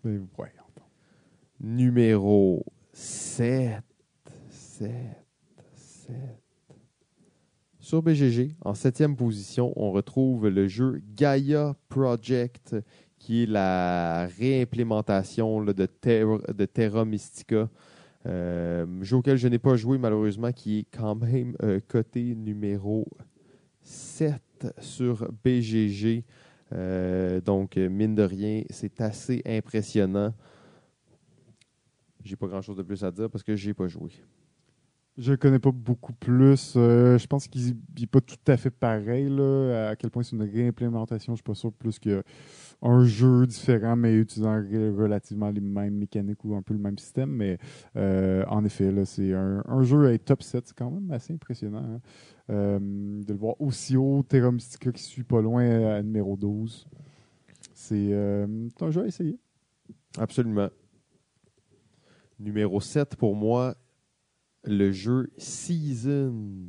Mais 0.04 0.18
Numéro 1.60 2.64
7. 2.92 3.82
7. 4.50 4.90
7. 5.74 6.14
Sur 7.80 8.02
BGG, 8.02 8.56
en 8.64 8.74
septième 8.74 9.16
position, 9.16 9.72
on 9.76 9.92
retrouve 9.92 10.48
le 10.48 10.66
jeu 10.66 11.00
Gaia 11.14 11.76
Project, 11.88 12.76
qui 13.18 13.44
est 13.44 13.46
la 13.46 14.26
réimplémentation 14.38 15.64
de, 15.64 15.72
de 15.72 16.64
Terra 16.64 17.04
Mystica. 17.04 17.68
Euh, 18.26 18.86
jeu 19.02 19.16
auquel 19.16 19.36
je 19.36 19.46
n'ai 19.46 19.60
pas 19.60 19.76
joué 19.76 19.98
malheureusement, 19.98 20.52
qui 20.52 20.80
est 20.80 20.86
quand 20.90 21.14
même 21.14 21.56
coté 21.88 22.34
numéro 22.34 23.06
7 23.86 24.42
sur 24.80 25.30
BGG. 25.44 26.24
Euh, 26.72 27.40
donc, 27.40 27.76
mine 27.76 28.14
de 28.14 28.22
rien, 28.22 28.62
c'est 28.70 29.00
assez 29.00 29.42
impressionnant. 29.46 30.34
J'ai 32.24 32.36
pas 32.36 32.48
grand 32.48 32.62
chose 32.62 32.76
de 32.76 32.82
plus 32.82 33.04
à 33.04 33.10
dire 33.10 33.30
parce 33.30 33.44
que 33.44 33.54
j'ai 33.54 33.72
pas 33.72 33.86
joué. 33.86 34.10
Je 35.16 35.32
connais 35.32 35.58
pas 35.58 35.70
beaucoup 35.70 36.12
plus. 36.12 36.74
Euh, 36.76 37.16
je 37.16 37.26
pense 37.26 37.48
qu'il 37.48 37.74
n'est 37.98 38.06
pas 38.06 38.20
tout 38.20 38.36
à 38.48 38.56
fait 38.58 38.70
pareil. 38.70 39.30
Là, 39.30 39.88
à 39.90 39.96
quel 39.96 40.10
point 40.10 40.22
c'est 40.22 40.36
une 40.36 40.42
réimplémentation, 40.42 41.32
je 41.32 41.36
suis 41.36 41.42
pas 41.42 41.54
sûr 41.54 41.72
plus 41.72 41.98
qu'un 41.98 43.04
jeu 43.04 43.46
différent, 43.46 43.96
mais 43.96 44.14
utilisant 44.14 44.56
relativement 44.56 45.48
les 45.48 45.62
mêmes 45.62 45.94
mécaniques 45.94 46.44
ou 46.44 46.54
un 46.54 46.60
peu 46.60 46.74
le 46.74 46.80
même 46.80 46.98
système. 46.98 47.30
Mais 47.30 47.56
euh, 47.96 48.44
en 48.48 48.62
effet, 48.64 48.92
c'est 49.06 49.32
un, 49.32 49.82
jeu 49.82 50.06
à 50.06 50.18
top 50.18 50.42
7. 50.42 50.66
C'est 50.66 50.76
quand 50.76 50.90
même 50.90 51.10
assez 51.10 51.32
impressionnant. 51.32 51.78
Hein. 51.78 52.00
Euh, 52.48 52.78
de 52.78 53.32
le 53.32 53.38
voir 53.38 53.60
aussi 53.60 53.96
haut, 53.96 54.22
Terra 54.22 54.52
Mystica 54.52 54.92
qui 54.92 55.02
suit 55.02 55.24
pas 55.24 55.40
loin 55.40 55.96
à 55.96 56.02
numéro 56.02 56.36
12. 56.36 56.86
C'est 57.74 58.14
un 58.14 58.90
jeu 58.90 59.02
à 59.02 59.06
essayer. 59.06 59.38
Absolument. 60.18 60.70
Numéro 62.38 62.80
7 62.80 63.16
pour 63.16 63.34
moi, 63.34 63.76
le 64.64 64.92
jeu 64.92 65.30
Seasons. 65.36 66.66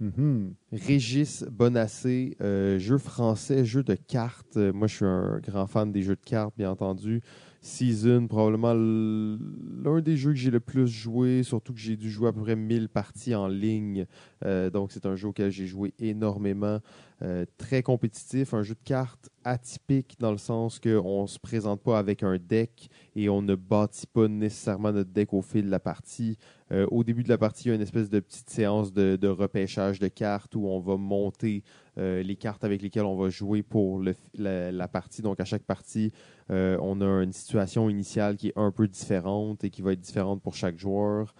Mm-hmm. 0.00 0.52
Régis 0.72 1.44
Bonassé, 1.44 2.36
euh, 2.40 2.78
jeu 2.78 2.98
français, 2.98 3.64
jeu 3.64 3.82
de 3.82 3.94
cartes. 3.94 4.56
Moi, 4.56 4.86
je 4.88 4.96
suis 4.96 5.04
un 5.04 5.38
grand 5.38 5.66
fan 5.66 5.90
des 5.90 6.02
jeux 6.02 6.16
de 6.16 6.24
cartes, 6.24 6.54
bien 6.56 6.70
entendu. 6.70 7.22
Season, 7.66 8.28
probablement 8.28 8.74
l'un 8.74 10.00
des 10.00 10.16
jeux 10.16 10.30
que 10.30 10.38
j'ai 10.38 10.52
le 10.52 10.60
plus 10.60 10.86
joué, 10.86 11.42
surtout 11.42 11.74
que 11.74 11.80
j'ai 11.80 11.96
dû 11.96 12.08
jouer 12.10 12.28
à 12.28 12.32
peu 12.32 12.40
près 12.40 12.54
1000 12.54 12.88
parties 12.88 13.34
en 13.34 13.48
ligne. 13.48 14.06
Euh, 14.44 14.70
donc, 14.70 14.92
c'est 14.92 15.04
un 15.04 15.16
jeu 15.16 15.28
auquel 15.28 15.50
j'ai 15.50 15.66
joué 15.66 15.92
énormément. 15.98 16.78
Euh, 17.22 17.46
très 17.56 17.82
compétitif, 17.82 18.52
un 18.52 18.62
jeu 18.62 18.74
de 18.74 18.84
cartes 18.84 19.30
atypique 19.42 20.16
dans 20.18 20.32
le 20.32 20.38
sens 20.38 20.78
qu'on 20.78 21.22
ne 21.22 21.26
se 21.26 21.38
présente 21.38 21.80
pas 21.80 21.98
avec 21.98 22.22
un 22.22 22.36
deck 22.36 22.90
et 23.14 23.30
on 23.30 23.40
ne 23.40 23.54
bâtit 23.54 24.06
pas 24.06 24.28
nécessairement 24.28 24.92
notre 24.92 25.10
deck 25.10 25.32
au 25.32 25.40
fil 25.40 25.64
de 25.64 25.70
la 25.70 25.80
partie. 25.80 26.36
Euh, 26.72 26.86
au 26.90 27.04
début 27.04 27.22
de 27.22 27.30
la 27.30 27.38
partie, 27.38 27.64
il 27.64 27.68
y 27.68 27.72
a 27.72 27.74
une 27.74 27.80
espèce 27.80 28.10
de 28.10 28.20
petite 28.20 28.50
séance 28.50 28.92
de, 28.92 29.28
repêchage 29.28 29.98
de 29.98 30.08
cartes 30.08 30.54
où 30.56 30.66
on 30.66 30.80
va 30.80 30.96
monter 30.96 31.62
les 31.96 32.36
cartes 32.36 32.62
avec 32.62 32.82
lesquelles 32.82 33.06
on 33.06 33.16
va 33.16 33.30
jouer 33.30 33.62
pour 33.62 34.02
la, 34.34 34.88
partie. 34.88 35.22
Donc, 35.22 35.40
à 35.40 35.46
chaque 35.46 35.62
partie, 35.62 36.12
euh, 36.50 36.76
on 36.82 37.00
a 37.00 37.22
une 37.22 37.32
situation 37.32 37.88
initiale 37.88 38.36
qui 38.36 38.48
est 38.48 38.58
un 38.58 38.70
peu 38.70 38.86
différente 38.86 39.64
et 39.64 39.70
qui 39.70 39.80
va 39.80 39.92
être 39.92 40.00
différente 40.00 40.42
pour 40.42 40.54
chaque 40.54 40.78
joueur. 40.78 41.34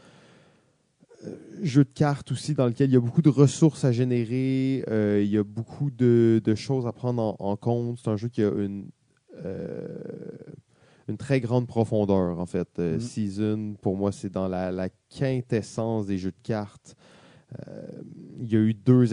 Euh, 1.26 1.36
jeu 1.62 1.84
de 1.84 1.90
cartes 1.90 2.32
aussi 2.32 2.54
dans 2.54 2.66
lequel 2.66 2.90
il 2.90 2.94
y 2.94 2.96
a 2.96 3.00
beaucoup 3.00 3.22
de 3.22 3.28
ressources 3.28 3.84
à 3.84 3.92
générer, 3.92 4.84
euh, 4.88 5.22
il 5.24 5.30
y 5.30 5.38
a 5.38 5.44
beaucoup 5.44 5.90
de, 5.90 6.40
choses 6.54 6.86
à 6.86 6.92
prendre 6.92 7.36
en, 7.38 7.56
compte. 7.56 7.98
C'est 8.02 8.10
un 8.10 8.16
jeu 8.16 8.28
qui 8.28 8.42
a 8.42 8.50
une, 8.50 8.90
une 11.08 11.16
très 11.16 11.40
grande 11.40 11.66
profondeur, 11.66 12.38
en 12.38 12.46
fait. 12.46 12.68
Mm-hmm. 12.78 13.00
Season, 13.00 13.74
pour 13.80 13.96
moi, 13.96 14.12
c'est 14.12 14.30
dans 14.30 14.48
la, 14.48 14.88
quintessence 15.08 16.06
des 16.06 16.18
jeux 16.18 16.32
de 16.32 16.42
cartes. 16.42 16.94
il 18.40 18.52
y 18.52 18.56
a 18.56 18.60
eu 18.60 18.74
deux, 18.74 19.06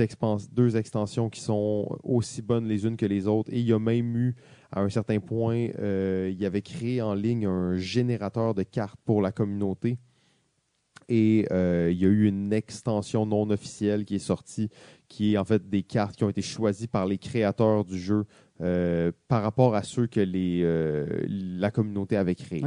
deux 0.51 0.75
extensions 0.75 1.29
qui 1.29 1.39
sont 1.39 1.97
aussi 2.03 2.41
bonnes 2.41 2.67
les 2.67 2.85
unes 2.85 2.97
que 2.97 3.05
les 3.05 3.27
autres 3.27 3.53
et 3.53 3.59
il 3.59 3.65
y 3.65 3.73
a 3.73 3.79
même 3.79 4.15
eu 4.17 4.35
à 4.73 4.81
un 4.81 4.89
certain 4.89 5.19
point, 5.19 5.69
euh, 5.79 6.31
il 6.33 6.45
avait 6.45 6.63
créé 6.63 7.01
en 7.01 7.13
ligne 7.13 7.45
un 7.45 7.77
générateur 7.77 8.55
de 8.55 8.63
cartes 8.63 8.99
pour 9.05 9.21
la 9.21 9.31
communauté. 9.31 9.97
Et 11.09 11.47
euh, 11.51 11.89
il 11.91 11.99
y 11.99 12.05
a 12.05 12.09
eu 12.09 12.27
une 12.27 12.53
extension 12.53 13.25
non 13.25 13.49
officielle 13.49 14.05
qui 14.05 14.15
est 14.15 14.19
sortie, 14.19 14.69
qui 15.07 15.33
est 15.33 15.37
en 15.37 15.45
fait 15.45 15.69
des 15.69 15.83
cartes 15.83 16.15
qui 16.15 16.23
ont 16.23 16.29
été 16.29 16.41
choisies 16.41 16.87
par 16.87 17.05
les 17.05 17.17
créateurs 17.17 17.85
du 17.85 17.99
jeu 17.99 18.25
euh, 18.61 19.11
par 19.27 19.43
rapport 19.43 19.75
à 19.75 19.83
ceux 19.83 20.07
que 20.07 20.19
les, 20.19 20.63
la 21.27 21.71
communauté 21.71 22.17
avait 22.17 22.35
créés. 22.35 22.63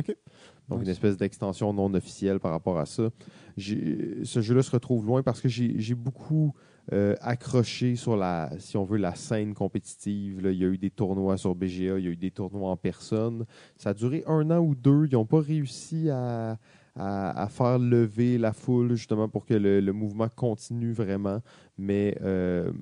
Donc, 0.68 0.82
une 0.82 0.88
espèce 0.88 1.16
d'extension 1.16 1.72
non 1.72 1.94
officielle 1.94 2.40
par 2.40 2.50
rapport 2.50 2.78
à 2.78 2.86
ça. 2.86 3.10
Ce 3.56 4.40
jeu-là 4.40 4.62
se 4.62 4.70
retrouve 4.70 5.06
loin 5.06 5.22
parce 5.22 5.40
que 5.40 5.48
j'ai 5.48 5.94
beaucoup 5.94 6.54
euh, 6.92 7.16
accroché 7.20 7.96
sur 7.96 8.16
la, 8.16 8.50
si 8.58 8.76
on 8.76 8.84
veut, 8.84 8.98
la 8.98 9.16
scène 9.16 9.54
compétitive. 9.54 10.40
Il 10.44 10.56
y 10.56 10.64
a 10.64 10.68
eu 10.68 10.78
des 10.78 10.90
tournois 10.90 11.36
sur 11.36 11.54
BGA, 11.54 11.98
il 11.98 12.04
y 12.04 12.08
a 12.08 12.10
eu 12.10 12.16
des 12.16 12.30
tournois 12.30 12.70
en 12.70 12.76
personne. 12.76 13.44
Ça 13.76 13.90
a 13.90 13.94
duré 13.94 14.22
un 14.26 14.50
an 14.52 14.58
ou 14.58 14.76
deux. 14.76 15.06
Ils 15.06 15.14
n'ont 15.14 15.26
pas 15.26 15.40
réussi 15.40 16.10
à, 16.10 16.58
faire 16.96 17.78
lever 17.78 18.38
la 18.38 18.52
foule 18.52 18.94
justement 18.94 19.28
pour 19.28 19.44
que 19.44 19.54
le, 19.54 19.92
mouvement 19.92 20.28
continue 20.28 20.92
vraiment. 20.92 21.42
Mais 21.78 22.16
euh, 22.22 22.72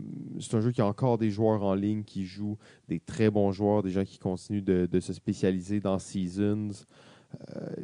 c'est 0.40 0.55
un 0.55 0.61
jeu 0.61 0.70
qui 0.70 0.81
a 0.81 0.87
encore 0.87 1.18
des 1.18 1.31
joueurs 1.31 1.62
en 1.62 1.74
ligne 1.74 2.05
qui 2.05 2.24
jouent, 2.24 2.59
des 2.88 3.00
très 3.00 3.31
bons 3.31 3.53
joueurs, 3.53 3.83
des 3.83 3.90
gens 3.90 4.05
qui 4.05 4.18
continuent 4.18 4.64
de, 4.64 5.00
se 5.00 5.12
spécialiser 5.12 5.81
dans 5.81 5.98
Seasons. 5.98 6.70
Euh, 7.57 7.74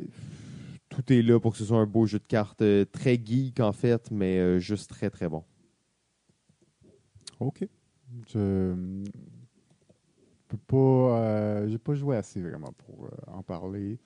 tout 0.89 1.13
est 1.13 1.23
là 1.23 1.39
pour 1.41 1.53
que 1.53 1.59
ce 1.59 1.65
soit 1.65 1.79
un 1.79 1.87
beau 1.87 2.07
jeu 2.07 2.19
de 2.19 2.27
cartes, 2.27 2.63
très 2.93 3.21
geek 3.23 3.61
en 3.61 3.73
fait, 3.73 4.11
mais 4.11 4.61
juste 4.61 4.91
très 4.91 5.11
très 5.11 5.29
bon. 5.29 5.45
OK. 7.41 7.67
Je 8.29 8.75
peux 10.49 10.59
pas. 10.59 10.77
Euh, 10.77 11.69
j'ai 11.69 11.79
pas 11.79 11.95
joué 11.95 12.17
assez 12.17 12.41
vraiment 12.41 12.73
pour 12.77 13.07
euh, 13.07 13.33
en 13.33 13.43
parler. 13.43 13.99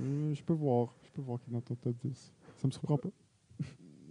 Euh, 0.00 0.34
je 0.34 0.42
peux 0.42 0.52
voir. 0.52 0.94
Je 1.04 1.10
peux 1.10 1.22
voir 1.22 1.38
qui 1.40 1.50
est 1.50 1.52
dans 1.52 1.60
ton 1.60 1.74
top 1.74 1.94
10. 2.04 2.32
Ça 2.56 2.66
me 2.66 2.72
surprend 2.72 2.98
pas. 2.98 3.08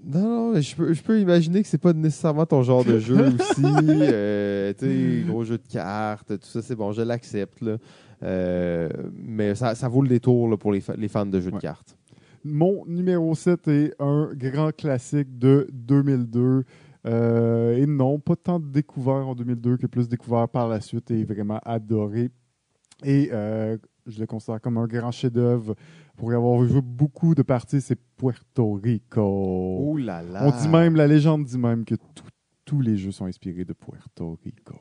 Non, 0.03 0.53
non, 0.53 0.59
je 0.59 0.75
peux, 0.75 0.93
je 0.93 1.03
peux 1.03 1.19
imaginer 1.19 1.61
que 1.61 1.67
c'est 1.67 1.77
pas 1.77 1.93
nécessairement 1.93 2.47
ton 2.47 2.63
genre 2.63 2.83
de 2.83 2.97
jeu 2.97 3.27
aussi. 3.27 3.61
tu 3.61 3.61
sais, 3.61 5.23
gros 5.27 5.43
jeu 5.43 5.59
de 5.59 5.67
cartes, 5.67 6.39
tout 6.39 6.47
ça, 6.47 6.63
c'est 6.63 6.75
bon, 6.75 6.91
je 6.91 7.03
l'accepte. 7.03 7.63
mais 8.21 9.53
ça, 9.53 9.75
ça, 9.75 9.87
vaut 9.87 10.01
le 10.01 10.09
détour 10.09 10.57
pour 10.57 10.71
les, 10.71 10.81
les, 10.97 11.07
fans 11.07 11.27
de 11.27 11.39
jeux 11.39 11.51
de 11.51 11.59
cartes. 11.59 11.95
Mon 12.43 12.83
numéro 12.87 13.35
7 13.35 13.67
est 13.67 13.93
un 13.99 14.31
grand 14.33 14.75
classique 14.75 15.37
de 15.37 15.67
2002. 15.71 16.63
Euh, 17.07 17.77
et 17.77 17.85
non, 17.85 18.19
pas 18.19 18.35
tant 18.35 18.59
découvert 18.59 19.27
en 19.27 19.35
2002 19.35 19.77
que 19.77 19.87
plus 19.87 20.07
découvert 20.07 20.47
par 20.47 20.67
la 20.67 20.81
suite 20.81 21.09
et 21.11 21.23
vraiment 21.23 21.59
adoré. 21.65 22.29
Et 23.03 23.29
euh, 23.31 23.77
je 24.07 24.19
le 24.19 24.25
considère 24.25 24.61
comme 24.61 24.77
un 24.77 24.87
grand 24.87 25.11
chef-d'œuvre. 25.11 25.75
Pour 26.17 26.31
avoir 26.31 26.61
vu 26.61 26.81
beaucoup 26.81 27.35
de 27.35 27.41
parties, 27.41 27.81
c'est 27.81 27.99
Puerto 28.17 28.73
Rico. 28.73 29.21
Oh 29.21 29.97
là 29.97 30.21
là! 30.21 30.47
On 30.47 30.61
dit 30.61 30.69
même, 30.69 30.95
la 30.95 31.07
légende 31.07 31.45
dit 31.45 31.57
même 31.57 31.85
que 31.85 31.95
tous 32.65 32.81
les 32.81 32.97
jeux 32.97 33.11
sont 33.11 33.25
inspirés 33.25 33.65
de 33.65 33.73
Puerto 33.73 34.37
Rico. 34.43 34.75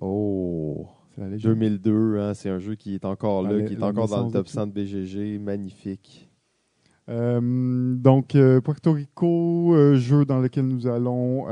Oh! 0.00 0.86
2002, 1.18 2.18
hein, 2.18 2.34
c'est 2.34 2.50
un 2.50 2.58
jeu 2.58 2.74
qui 2.74 2.94
est 2.94 3.04
encore 3.04 3.42
là, 3.42 3.62
qui 3.62 3.74
est 3.74 3.82
encore 3.82 4.08
dans 4.08 4.26
le 4.26 4.32
top 4.32 4.48
100 4.48 4.66
de 4.68 4.72
BGG. 4.72 5.38
Magnifique. 5.40 6.30
Euh, 7.08 7.94
donc, 7.96 8.34
euh, 8.34 8.60
Puerto 8.60 8.92
Rico, 8.92 9.74
euh, 9.74 9.94
jeu 9.94 10.24
dans 10.24 10.40
lequel 10.40 10.66
nous 10.66 10.86
allons 10.86 11.46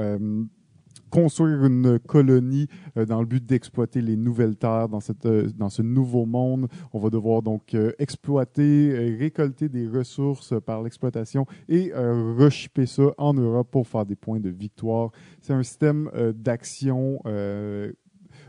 construire 1.14 1.64
une 1.64 2.00
colonie 2.00 2.66
euh, 2.96 3.06
dans 3.06 3.20
le 3.20 3.26
but 3.26 3.46
d'exploiter 3.46 4.00
les 4.00 4.16
nouvelles 4.16 4.56
terres 4.56 4.88
dans, 4.88 4.98
cette, 4.98 5.26
euh, 5.26 5.48
dans 5.56 5.68
ce 5.68 5.80
nouveau 5.80 6.26
monde. 6.26 6.66
On 6.92 6.98
va 6.98 7.08
devoir 7.08 7.40
donc 7.40 7.72
euh, 7.74 7.92
exploiter, 8.00 9.14
récolter 9.16 9.68
des 9.68 9.86
ressources 9.86 10.54
par 10.66 10.82
l'exploitation 10.82 11.46
et 11.68 11.92
rechipper 11.94 12.86
ça 12.86 13.04
en 13.16 13.32
Europe 13.32 13.68
pour 13.70 13.86
faire 13.86 14.04
des 14.04 14.16
points 14.16 14.40
de 14.40 14.50
victoire. 14.50 15.10
C'est 15.40 15.52
un 15.52 15.62
système 15.62 16.10
d'action 16.34 17.20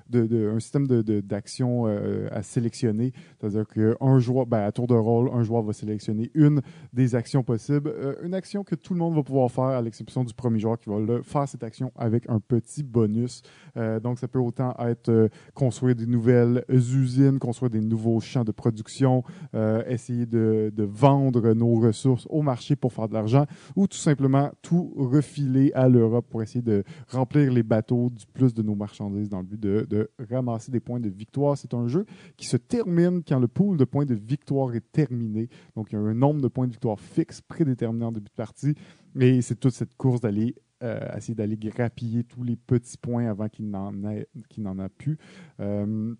de, 0.09 0.51
un 0.55 0.59
système 0.59 0.87
d'action 0.87 1.87
euh, 1.87 2.27
à 2.31 2.43
sélectionner. 2.43 3.13
C'est-à-dire 3.39 3.65
qu'un 3.67 4.19
joueur, 4.19 4.45
ben, 4.45 4.59
à 4.59 4.71
tour 4.71 4.87
de 4.87 4.93
rôle, 4.93 5.29
un 5.33 5.43
joueur 5.43 5.63
va 5.63 5.73
sélectionner 5.73 6.31
une 6.33 6.61
des 6.93 7.15
actions 7.15 7.43
possibles. 7.43 7.89
Euh, 7.89 8.15
une 8.23 8.33
action 8.33 8.63
que 8.63 8.75
tout 8.75 8.93
le 8.93 8.99
monde 8.99 9.15
va 9.15 9.23
pouvoir 9.23 9.51
faire, 9.51 9.63
à 9.63 9.81
l'exception 9.81 10.23
du 10.23 10.33
premier 10.33 10.59
joueur 10.59 10.79
qui 10.79 10.89
va 10.89 10.99
le, 10.99 11.21
faire 11.21 11.47
cette 11.47 11.63
action 11.63 11.91
avec 11.95 12.29
un 12.29 12.39
petit 12.39 12.83
bonus. 12.83 13.41
Euh, 13.77 13.99
donc, 13.99 14.19
ça 14.19 14.27
peut 14.27 14.39
autant 14.39 14.75
être 14.79 15.29
construire 15.53 15.95
des 15.95 16.05
nouvelles 16.05 16.63
usines, 16.69 17.39
construire 17.39 17.69
des 17.69 17.81
nouveaux 17.81 18.19
champs 18.19 18.43
de 18.43 18.51
production, 18.51 19.23
essayer 19.87 20.25
de, 20.25 20.71
de 20.75 20.83
vendre 20.83 21.53
nos 21.53 21.75
ressources 21.75 22.27
au 22.29 22.41
marché 22.41 22.75
pour 22.75 22.93
faire 22.93 23.07
de 23.07 23.13
l'argent, 23.13 23.45
ou 23.75 23.87
tout 23.87 23.97
simplement 23.97 24.51
tout 24.61 24.93
refiler 24.97 25.71
à 25.73 25.87
l'Europe 25.87 26.25
pour 26.29 26.41
essayer 26.43 26.61
de 26.61 26.83
remplir 27.09 27.51
les 27.51 27.63
bateaux 27.63 28.09
du 28.09 28.25
plus 28.33 28.53
de 28.53 28.61
nos 28.61 28.75
marchandises 28.75 29.29
dans 29.29 29.39
le 29.39 29.45
but 29.45 29.59
de 29.59 29.85
de 29.94 29.94
ramasser 30.29 30.71
des 30.71 30.79
points 30.79 30.99
de 30.99 31.09
victoire. 31.09 31.57
C'est 31.57 31.73
un 31.73 31.87
jeu 31.87 32.05
qui 32.37 32.47
se 32.47 32.57
termine 32.57 33.23
quand 33.23 33.39
le 33.39 33.47
pool 33.47 33.77
de 33.77 33.85
points 33.85 34.05
de 34.05 34.15
victoire 34.15 34.73
est 34.75 34.91
terminé. 34.91 35.49
Donc, 35.75 35.91
il 35.91 35.95
y 35.95 35.97
a 35.97 36.01
un 36.01 36.13
nombre 36.13 36.41
de 36.41 36.47
points 36.47 36.67
de 36.67 36.71
victoire 36.71 36.99
fixe 36.99 37.41
prédéterminé 37.41 38.05
en 38.05 38.11
début 38.11 38.29
de 38.29 38.35
partie. 38.35 38.75
Et 39.19 39.41
c'est 39.41 39.55
toute 39.55 39.73
cette 39.73 39.95
course 39.95 40.21
d'aller 40.21 40.55
euh, 40.83 40.99
essayer 41.15 41.35
d'aller 41.35 41.55
grappiller 41.55 42.25
tous 42.25 42.43
les 42.43 42.57
petits 42.57 42.97
points 42.97 43.27
avant 43.27 43.47
qu'il 43.47 43.69
n'en 43.69 43.93
n'en 43.93 44.79
a 44.79 44.89
plus. 44.89 45.17
Euh, 45.61 46.13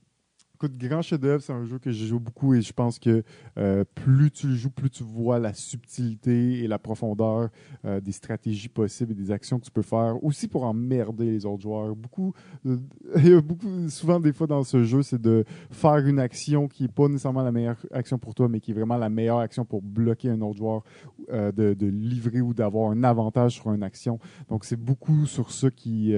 Grand 0.67 1.01
chef-d'œuvre, 1.01 1.41
c'est 1.41 1.53
un 1.53 1.65
jeu 1.65 1.79
que 1.79 1.91
je 1.91 2.05
joue 2.05 2.19
beaucoup 2.19 2.53
et 2.53 2.61
je 2.61 2.73
pense 2.73 2.99
que 2.99 3.23
euh, 3.57 3.83
plus 3.95 4.31
tu 4.31 4.47
le 4.47 4.55
joues, 4.55 4.69
plus 4.69 4.89
tu 4.89 5.03
vois 5.03 5.39
la 5.39 5.53
subtilité 5.53 6.63
et 6.63 6.67
la 6.67 6.79
profondeur 6.79 7.49
euh, 7.85 7.99
des 7.99 8.11
stratégies 8.11 8.69
possibles 8.69 9.11
et 9.11 9.15
des 9.15 9.31
actions 9.31 9.59
que 9.59 9.65
tu 9.65 9.71
peux 9.71 9.81
faire. 9.81 10.23
Aussi 10.23 10.47
pour 10.47 10.63
emmerder 10.63 11.25
les 11.25 11.45
autres 11.45 11.61
joueurs. 11.61 11.95
Beaucoup, 11.95 12.33
euh, 12.65 12.77
souvent 13.89 14.19
des 14.19 14.33
fois 14.33 14.47
dans 14.47 14.63
ce 14.63 14.83
jeu, 14.83 15.03
c'est 15.03 15.21
de 15.21 15.45
faire 15.71 15.97
une 15.97 16.19
action 16.19 16.67
qui 16.67 16.83
n'est 16.83 16.89
pas 16.89 17.07
nécessairement 17.07 17.43
la 17.43 17.51
meilleure 17.51 17.77
action 17.91 18.17
pour 18.17 18.35
toi, 18.35 18.47
mais 18.49 18.59
qui 18.59 18.71
est 18.71 18.75
vraiment 18.75 18.97
la 18.97 19.09
meilleure 19.09 19.39
action 19.39 19.65
pour 19.65 19.81
bloquer 19.81 20.29
un 20.29 20.41
autre 20.41 20.57
joueur, 20.57 20.83
de, 21.31 21.73
de, 21.73 21.87
livrer 21.87 22.41
ou 22.41 22.53
d'avoir 22.53 22.91
un 22.91 23.03
avantage 23.03 23.53
sur 23.53 23.73
une 23.73 23.83
action. 23.83 24.19
Donc 24.49 24.63
c'est 24.65 24.79
beaucoup 24.79 25.25
sur 25.25 25.51
ça 25.51 25.71
qui 25.71 26.13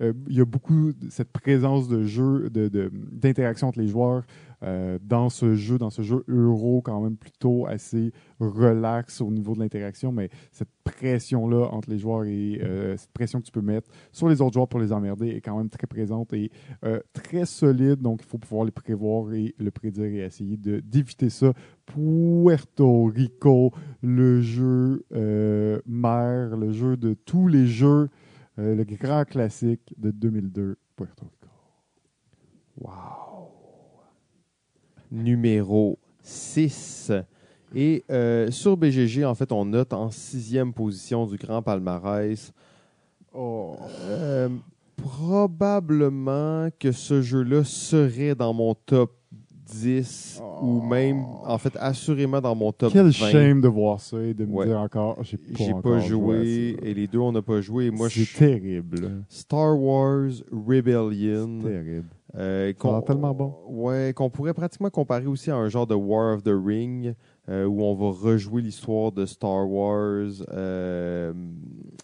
euh, 0.00 0.12
il 0.28 0.36
y 0.36 0.40
a 0.40 0.44
beaucoup 0.44 0.92
de 0.92 1.10
cette 1.10 1.32
présence 1.32 1.88
de 1.88 2.04
jeu, 2.04 2.50
d'interaction 2.50 3.66
de, 3.66 3.70
entre 3.70 3.80
les 3.80 3.88
joueurs 3.88 4.24
euh, 4.62 4.98
dans 5.02 5.28
ce 5.28 5.54
jeu, 5.54 5.78
dans 5.78 5.90
ce 5.90 6.02
jeu 6.02 6.24
euro 6.28 6.82
quand 6.82 7.00
même 7.00 7.16
plutôt 7.16 7.66
assez 7.66 8.12
relax 8.38 9.20
au 9.20 9.30
niveau 9.30 9.54
de 9.54 9.60
l'interaction, 9.60 10.12
mais 10.12 10.30
cette 10.52 10.70
pression-là 10.84 11.68
entre 11.72 11.90
les 11.90 11.98
joueurs 11.98 12.24
et 12.24 12.60
euh, 12.62 12.96
cette 12.96 13.12
pression 13.12 13.40
que 13.40 13.46
tu 13.46 13.52
peux 13.52 13.60
mettre 13.60 13.88
sur 14.12 14.28
les 14.28 14.40
autres 14.40 14.54
joueurs 14.54 14.68
pour 14.68 14.80
les 14.80 14.92
emmerder 14.92 15.28
est 15.28 15.40
quand 15.40 15.56
même 15.56 15.70
très 15.70 15.86
présente 15.86 16.32
et 16.32 16.50
très 17.12 17.44
solide, 17.44 18.00
donc 18.00 18.20
il 18.22 18.28
faut 18.28 18.38
pouvoir 18.38 18.64
les 18.64 18.70
prévoir 18.70 19.32
et 19.32 19.54
le 19.58 19.70
prédire 19.70 20.04
et 20.04 20.18
essayer 20.18 20.56
d'éviter 20.56 21.30
ça. 21.30 21.52
Puerto 21.86 23.04
Rico, 23.04 23.72
le 24.02 24.40
jeu 24.40 25.04
mère, 25.86 26.56
le 26.56 26.72
jeu 26.72 26.96
de 26.96 27.14
tous 27.14 27.48
les 27.48 27.66
jeux 27.66 28.08
euh, 28.58 28.74
le 28.74 28.84
grand 28.84 29.24
classique 29.24 29.94
de 29.96 30.10
2002, 30.10 30.76
Puerto 30.96 31.24
Rico. 31.24 31.52
Wow! 32.80 33.50
Numéro 35.10 35.98
6. 36.22 37.12
Et 37.74 38.04
euh, 38.10 38.50
sur 38.50 38.76
BGG, 38.76 39.24
en 39.24 39.34
fait, 39.34 39.52
on 39.52 39.64
note 39.64 39.92
en 39.92 40.10
sixième 40.10 40.72
position 40.72 41.26
du 41.26 41.36
grand 41.36 41.62
palmarès. 41.62 42.52
Oh. 43.34 43.76
Euh, 44.02 44.48
probablement 44.96 46.68
que 46.78 46.92
ce 46.92 47.22
jeu-là 47.22 47.64
serait 47.64 48.34
dans 48.34 48.54
mon 48.54 48.74
top 48.74 49.17
10 49.72 50.42
ou 50.62 50.80
même, 50.80 51.24
en 51.44 51.58
fait, 51.58 51.76
assurément 51.78 52.40
dans 52.40 52.54
mon 52.54 52.72
top 52.72 52.92
Quel 52.92 53.06
20. 53.06 53.12
shame 53.12 53.60
de 53.60 53.68
voir 53.68 54.00
ça 54.00 54.20
et 54.20 54.34
de 54.34 54.44
me 54.44 54.64
dire 54.64 54.78
encore, 54.78 55.18
j'ai 55.22 55.36
pas, 55.36 55.64
j'ai 55.64 55.74
pas 55.74 56.00
joué. 56.00 56.76
et 56.82 56.94
les 56.94 57.06
deux, 57.06 57.18
on 57.18 57.32
n'a 57.32 57.42
pas 57.42 57.60
joué. 57.60 57.90
Moi, 57.90 58.08
c'est 58.10 58.32
terrible. 58.36 59.24
Star 59.28 59.78
Wars 59.78 60.30
Rebellion. 60.50 61.60
C'est 61.62 61.68
terrible. 61.68 62.08
Euh, 62.36 62.72
tellement 63.06 63.34
bon. 63.34 63.54
Ouais, 63.68 64.12
qu'on 64.14 64.28
pourrait 64.28 64.52
pratiquement 64.52 64.90
comparer 64.90 65.26
aussi 65.26 65.50
à 65.50 65.56
un 65.56 65.68
genre 65.68 65.86
de 65.86 65.94
War 65.94 66.34
of 66.34 66.42
the 66.42 66.52
Ring, 66.52 67.14
euh, 67.48 67.64
où 67.64 67.82
on 67.82 67.94
va 67.94 68.10
rejouer 68.10 68.60
l'histoire 68.60 69.12
de 69.12 69.24
Star 69.24 69.68
Wars, 69.68 70.44
euh, 70.52 71.32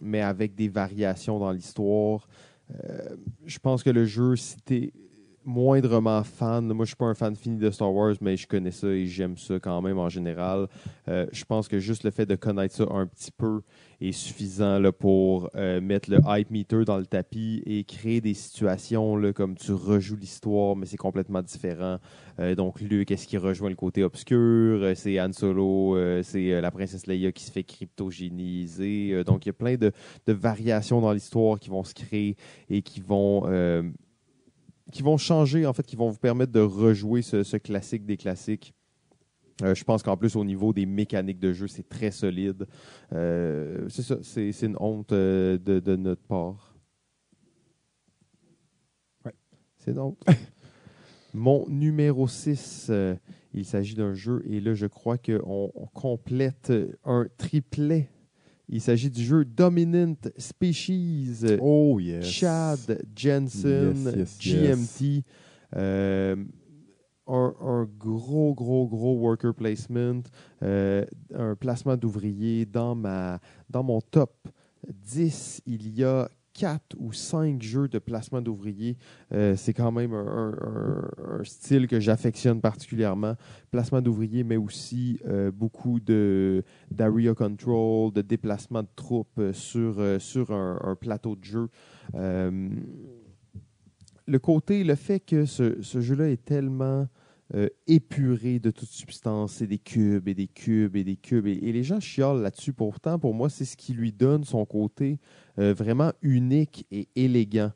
mais 0.01 0.21
avec 0.21 0.55
des 0.55 0.67
variations 0.67 1.39
dans 1.39 1.51
l'histoire. 1.51 2.27
Euh, 2.71 3.15
je 3.45 3.59
pense 3.59 3.83
que 3.83 3.91
le 3.91 4.05
jeu, 4.05 4.35
si 4.35 4.57
t'es 4.61 4.91
moindrement 5.45 6.23
fan. 6.23 6.65
Moi, 6.73 6.85
je 6.85 6.89
suis 6.89 6.95
pas 6.95 7.05
un 7.05 7.13
fan 7.13 7.35
fini 7.35 7.57
de 7.57 7.69
Star 7.69 7.93
Wars, 7.93 8.15
mais 8.21 8.35
je 8.35 8.47
connais 8.47 8.71
ça 8.71 8.87
et 8.87 9.05
j'aime 9.05 9.37
ça 9.37 9.59
quand 9.59 9.81
même 9.81 9.99
en 9.99 10.09
général. 10.09 10.67
Euh, 11.07 11.27
je 11.31 11.45
pense 11.45 11.67
que 11.67 11.79
juste 11.79 12.03
le 12.03 12.11
fait 12.11 12.25
de 12.25 12.35
connaître 12.35 12.75
ça 12.75 12.85
un 12.89 13.05
petit 13.05 13.31
peu 13.31 13.61
est 14.01 14.11
suffisant 14.11 14.79
là, 14.79 14.91
pour 14.91 15.49
euh, 15.55 15.79
mettre 15.79 16.09
le 16.09 16.19
hype 16.25 16.51
meter 16.51 16.83
dans 16.83 16.97
le 16.97 17.05
tapis 17.05 17.63
et 17.65 17.83
créer 17.83 18.19
des 18.19 18.33
situations 18.33 19.15
là, 19.15 19.31
comme 19.31 19.55
tu 19.55 19.71
rejoues 19.71 20.17
l'histoire, 20.17 20.75
mais 20.75 20.85
c'est 20.85 20.97
complètement 20.97 21.41
différent. 21.41 21.99
Euh, 22.39 22.55
donc, 22.55 22.81
Luke, 22.81 23.11
est-ce 23.11 23.27
qu'il 23.27 23.39
rejoint 23.39 23.69
le 23.69 23.75
côté 23.75 24.03
obscur? 24.03 24.91
C'est 24.95 25.21
Han 25.21 25.31
Solo, 25.31 25.97
c'est 26.23 26.59
la 26.59 26.71
princesse 26.71 27.07
Leia 27.07 27.31
qui 27.31 27.43
se 27.43 27.51
fait 27.51 27.63
cryptogéniser. 27.63 29.23
donc, 29.23 29.45
il 29.45 29.49
y 29.49 29.51
a 29.51 29.53
plein 29.53 29.75
de, 29.75 29.91
de 30.25 30.33
variations 30.33 30.99
dans 31.01 31.13
l'histoire 31.13 31.59
qui 31.59 31.69
vont 31.69 31.83
se 31.83 31.93
créer 31.93 32.35
et 32.69 32.81
qui 32.81 32.99
vont 32.99 33.43
qui 34.91 35.01
vont 35.01 35.17
changer, 35.17 35.65
en 35.65 35.73
fait, 35.73 35.83
qui 35.83 35.95
vont 35.95 36.09
vous 36.09 36.19
permettre 36.19 36.51
de 36.51 36.59
rejouer 36.59 37.21
ce, 37.21 37.57
classique 37.57 38.05
des 38.05 38.17
classiques. 38.17 38.73
Euh, 39.63 39.73
je 39.73 39.83
pense 39.83 40.03
qu'en 40.03 40.17
plus, 40.17 40.35
au 40.35 40.43
niveau 40.43 40.73
des 40.73 40.85
mécaniques 40.85 41.39
de 41.39 41.53
jeu, 41.53 41.67
c'est 41.67 41.87
très 41.87 42.11
solide. 42.11 42.67
Euh, 43.13 43.87
c'est 43.89 44.03
ça, 44.03 44.17
c'est, 44.21 44.51
une 44.61 44.75
honte 44.79 45.13
euh, 45.13 45.57
de, 45.57 45.95
notre 45.95 46.21
part. 46.23 46.75
Ouais. 49.23 49.33
C'est 49.77 49.91
une 49.91 49.99
honte. 49.99 50.21
Mon 51.33 51.67
numéro 51.67 52.27
6, 52.27 52.91
il 53.53 53.65
s'agit 53.65 53.95
d'un 53.95 54.13
jeu, 54.13 54.41
et 54.47 54.61
là, 54.61 54.73
je 54.73 54.87
crois 54.87 55.17
qu'on 55.17 55.71
complète 55.93 56.71
un 57.03 57.27
triplet 57.37 58.09
il 58.67 58.81
s'agit 58.81 59.09
du 59.09 59.23
jeu 59.23 59.45
Dominant 59.45 60.15
Species. 60.37 61.57
Oh, 61.59 61.99
yes. 61.99 62.25
Chad 62.25 63.05
Jensen, 63.15 64.25
GMT. 64.39 65.23
Euh, 65.75 66.35
un, 67.27 67.87
gros, 67.97 68.53
gros, 68.53 68.87
gros 68.87 69.15
worker 69.15 69.53
placement, 69.53 70.21
euh, 70.61 71.05
un 71.33 71.55
placement 71.55 71.97
d'ouvriers 71.97 72.65
dans, 72.65 72.95
dans 73.69 73.83
mon 73.83 73.99
top 73.99 74.47
10. 74.87 75.61
Il 75.65 75.89
y 75.97 76.03
a 76.03 76.29
quatre 76.55 76.95
ou 76.97 77.13
cinq 77.13 77.61
jeux 77.61 77.87
de 77.87 77.99
placement 77.99 78.41
d'ouvriers. 78.41 78.97
Euh, 79.33 79.55
c'est 79.55 79.73
quand 79.73 79.91
même 79.91 80.13
un, 80.13 81.43
style 81.43 81.87
que 81.87 81.99
j'affectionne 81.99 82.61
particulièrement. 82.61 83.35
Placement 83.69 84.01
d'ouvriers, 84.01 84.43
mais 84.43 84.57
aussi 84.57 85.19
euh, 85.27 85.51
beaucoup 85.51 85.99
de 85.99 86.63
d'area 86.89 87.35
control, 87.35 88.13
de 88.13 88.21
déplacement 88.21 88.81
de 88.81 88.87
troupes 88.95 89.37
euh, 89.37 89.53
sur, 89.53 90.51
un, 90.51 90.95
plateau 90.99 91.35
de 91.35 91.43
jeu. 91.43 91.69
le 94.27 94.39
côté, 94.39 94.83
le 94.83 94.95
fait 94.95 95.19
que 95.19 95.45
ce 95.45 96.01
jeu-là 96.01 96.29
est 96.29 96.43
tellement 96.43 97.07
épuré 97.87 98.59
de 98.59 98.71
toute 98.71 98.89
substance. 98.89 99.53
C'est 99.53 99.67
des 99.67 99.77
cubes 99.77 100.27
et 100.27 100.33
des 100.33 100.47
cubes 100.47 100.95
et 100.95 101.03
des 101.03 101.15
cubes. 101.15 101.47
Et, 101.47 101.71
les 101.71 101.83
gens 101.83 101.99
chiolent 101.99 102.41
là-dessus. 102.41 102.73
Pourtant, 102.73 103.19
pour 103.19 103.33
moi, 103.33 103.49
c'est 103.49 103.65
ce 103.65 103.77
qui 103.77 103.93
lui 103.93 104.11
donne 104.11 104.43
son 104.43 104.65
côté 104.65 105.19
euh, 105.59 105.73
vraiment 105.73 106.11
unique 106.21 106.85
et 106.91 107.07
élégant. 107.15 107.71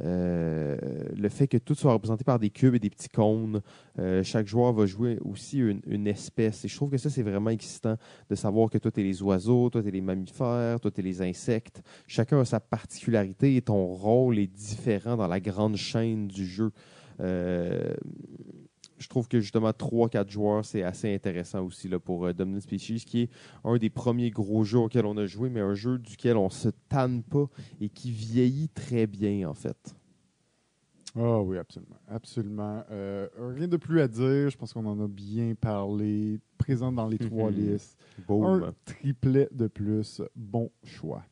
Euh, 0.00 0.76
le 1.16 1.28
fait 1.28 1.46
que 1.46 1.56
tout 1.56 1.76
soit 1.76 1.92
représenté 1.92 2.24
par 2.24 2.40
des 2.40 2.50
cubes 2.50 2.74
et 2.74 2.80
des 2.80 2.90
petits 2.90 3.08
cônes. 3.08 3.62
Euh, 3.98 4.24
chaque 4.24 4.48
joueur 4.48 4.72
va 4.72 4.86
jouer 4.86 5.18
aussi 5.24 5.60
une, 5.60 6.06
espèce. 6.08 6.64
Et 6.64 6.68
je 6.68 6.74
trouve 6.74 6.90
que 6.90 6.98
ça, 6.98 7.10
c'est 7.10 7.22
vraiment 7.22 7.50
excitant 7.50 7.96
de 8.28 8.34
savoir 8.34 8.68
que 8.68 8.78
toi, 8.78 8.90
tu 8.90 9.00
es 9.00 9.04
les 9.04 9.22
oiseaux, 9.22 9.70
toi, 9.70 9.82
tu 9.82 9.88
es 9.88 9.92
les 9.92 10.00
mammifères, 10.00 10.80
toi, 10.80 10.90
tu 10.90 11.00
es 11.00 11.04
les 11.04 11.22
insectes. 11.22 11.82
Chacun 12.08 12.40
a 12.40 12.44
sa 12.44 12.60
particularité 12.60 13.56
et 13.56 13.62
ton 13.62 13.86
rôle 13.86 14.38
est 14.38 14.52
différent 14.52 15.16
dans 15.16 15.28
la 15.28 15.40
grande 15.40 15.76
chaîne 15.76 16.26
du 16.26 16.44
jeu 16.44 16.72
je 19.04 19.08
trouve 19.10 19.28
que 19.28 19.38
justement 19.38 19.70
3-4 19.70 20.30
joueurs, 20.30 20.64
c'est 20.64 20.82
assez 20.82 21.14
intéressant 21.14 21.62
aussi 21.62 21.88
là, 21.88 21.98
pour 22.00 22.24
euh, 22.26 22.32
Dominant 22.32 22.60
Species, 22.60 23.04
qui 23.04 23.20
est 23.22 23.30
un 23.62 23.76
des 23.76 23.90
premiers 23.90 24.30
gros 24.30 24.64
jeux 24.64 24.78
auxquels 24.78 25.04
on 25.04 25.16
a 25.18 25.26
joué, 25.26 25.50
mais 25.50 25.60
un 25.60 25.74
jeu 25.74 25.98
duquel 25.98 26.38
on 26.38 26.48
se 26.48 26.70
tanne 26.88 27.22
pas 27.22 27.46
et 27.82 27.90
qui 27.90 28.10
vieillit 28.10 28.70
très 28.70 29.06
bien, 29.06 29.46
en 29.48 29.52
fait. 29.54 29.94
Ah 31.16 31.40
oui, 31.42 31.58
absolument. 31.58 31.96
Absolument. 32.08 32.82
Euh, 32.90 33.28
rien 33.38 33.68
de 33.68 33.76
plus 33.76 34.00
à 34.00 34.08
dire. 34.08 34.50
Je 34.50 34.56
pense 34.56 34.72
qu'on 34.72 34.86
en 34.86 34.98
a 35.00 35.06
bien 35.06 35.54
parlé. 35.54 36.40
Présent 36.58 36.90
dans 36.90 37.06
les 37.06 37.18
trois 37.18 37.50
Mhm. 37.52 37.56
listes. 37.56 37.96
Boom. 38.26 38.64
Un 38.64 38.74
triplet 38.84 39.48
de 39.52 39.66
plus. 39.68 40.22
Bon 40.34 40.70
choix. 40.82 41.22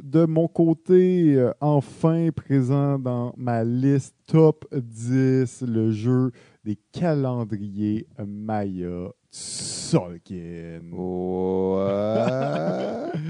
De 0.00 0.24
mon 0.24 0.48
côté, 0.48 1.34
euh, 1.36 1.52
enfin 1.60 2.30
présent 2.34 2.98
dans 2.98 3.34
ma 3.36 3.62
liste 3.62 4.16
top 4.26 4.64
10, 4.72 5.64
le 5.68 5.90
jeu 5.90 6.30
des 6.64 6.76
calendriers 6.92 8.06
Maya. 8.26 9.10
Ouais. 10.92 13.12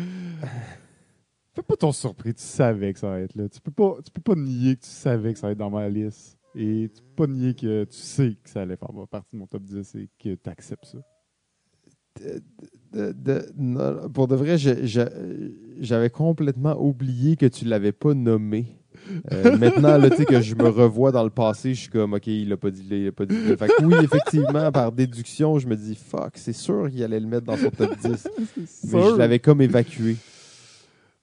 Fais 1.54 1.62
pas 1.62 1.76
ton 1.76 1.92
surpris, 1.92 2.32
tu 2.32 2.42
savais 2.42 2.92
que 2.92 2.98
ça 2.98 3.12
allait 3.12 3.24
être 3.24 3.34
là. 3.34 3.48
Tu 3.48 3.60
peux 3.60 3.70
pas, 3.70 3.96
tu 4.04 4.10
peux 4.10 4.22
pas 4.22 4.34
nier 4.34 4.76
que 4.76 4.82
tu 4.82 4.88
savais 4.88 5.32
que 5.32 5.38
ça 5.38 5.46
allait 5.48 5.52
être 5.52 5.58
dans 5.58 5.70
ma 5.70 5.88
liste. 5.88 6.38
Et 6.54 6.90
tu 6.94 7.02
peux 7.02 7.26
pas 7.26 7.32
nier 7.32 7.54
que 7.54 7.84
tu 7.84 7.96
sais 7.96 8.36
que 8.42 8.48
ça 8.48 8.62
allait 8.62 8.76
faire 8.76 8.88
partie 9.10 9.28
de 9.32 9.38
mon 9.38 9.46
top 9.46 9.62
10 9.62 9.94
et 9.96 10.08
que 10.18 10.34
tu 10.34 10.50
acceptes 10.50 10.86
ça. 10.86 10.98
De- 12.20 13.12
de- 13.12 13.46
non, 13.58 14.08
pour 14.10 14.28
de 14.28 14.36
vrai, 14.36 14.56
j'avais 15.80 16.10
complètement 16.10 16.78
oublié 16.78 17.36
que 17.36 17.46
tu 17.46 17.64
l'avais 17.64 17.92
pas 17.92 18.12
nommé. 18.12 18.66
Euh, 19.32 19.56
maintenant, 19.58 19.96
là, 19.96 20.10
que 20.10 20.40
je 20.40 20.54
me 20.54 20.68
revois 20.68 21.10
dans 21.10 21.24
le 21.24 21.30
passé, 21.30 21.74
je 21.74 21.80
suis 21.80 21.88
comme, 21.90 22.12
OK, 22.14 22.26
il 22.26 22.48
l'a 22.48 22.56
pas 22.56 22.70
dit 22.70 22.84
il 22.90 23.04
l'a 23.06 23.12
pas 23.12 23.26
dit. 23.26 23.34
Fait 23.34 23.68
que 23.68 23.84
oui, 23.84 23.94
effectivement, 24.02 24.70
par 24.70 24.92
déduction, 24.92 25.58
je 25.58 25.66
me 25.66 25.76
dis, 25.76 25.94
fuck, 25.94 26.32
c'est 26.34 26.52
sûr 26.52 26.90
qu'il 26.90 27.02
allait 27.02 27.20
le 27.20 27.26
mettre 27.26 27.46
dans 27.46 27.56
son 27.56 27.70
top 27.70 27.96
10. 27.98 28.28
Mais 28.92 29.02
je 29.10 29.16
l'avais 29.16 29.38
comme 29.38 29.62
évacué. 29.62 30.16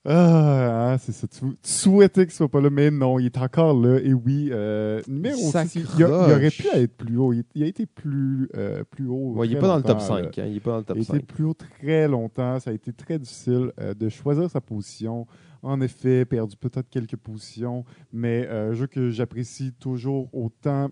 Ah, 0.05 0.93
hein, 0.93 0.97
c'est 0.97 1.11
ça. 1.11 1.27
Tu, 1.27 1.39
tu 1.41 1.55
souhaitais 1.61 2.25
qu'il 2.25 2.33
soit 2.33 2.47
pas 2.49 2.61
là, 2.61 2.69
mais 2.69 2.89
non, 2.89 3.19
il 3.19 3.25
est 3.25 3.37
encore 3.37 3.73
là. 3.79 3.99
Et 4.01 4.13
oui, 4.13 4.49
euh, 4.51 5.01
numéro 5.07 5.51
Ça 5.51 5.65
6, 5.65 5.85
il, 5.97 6.03
aurait 6.05 6.49
pu 6.49 6.67
être 6.73 6.95
plus 6.95 7.17
haut. 7.17 7.33
Il, 7.33 7.43
il 7.53 7.63
a 7.63 7.67
été 7.67 7.85
plus, 7.85 8.49
euh, 8.55 8.83
plus 8.89 9.07
haut. 9.07 9.33
Ouais, 9.35 9.47
il 9.47 9.51
est 9.51 9.55
très 9.55 9.61
pas 9.61 9.67
dans 9.67 9.77
le 9.77 9.83
top 9.83 9.97
longtemps, 9.99 10.07
5. 10.07 10.37
là. 10.37 10.43
hein, 10.43 10.47
il 10.47 10.55
est 10.55 10.59
pas 10.61 10.71
dans 10.71 10.77
le 10.77 10.83
top 10.85 10.97
Il 10.97 11.05
5. 11.05 11.25
plus 11.25 11.43
haut 11.43 11.53
très 11.53 12.07
longtemps. 12.07 12.59
Ça 12.61 12.69
a 12.69 12.73
été 12.73 12.93
très 12.93 13.19
difficile 13.19 13.71
euh, 13.81 13.93
de 13.93 14.07
choisir 14.07 14.49
sa 14.49 14.61
position. 14.61 15.27
En 15.61 15.81
effet, 15.81 16.23
perdu 16.23 16.55
peut-être 16.55 16.89
quelques 16.89 17.17
positions, 17.17 17.83
mais 18.13 18.47
euh, 18.47 18.73
jeu 18.73 18.87
que 18.87 19.09
j'apprécie 19.09 19.73
toujours 19.73 20.29
autant. 20.33 20.89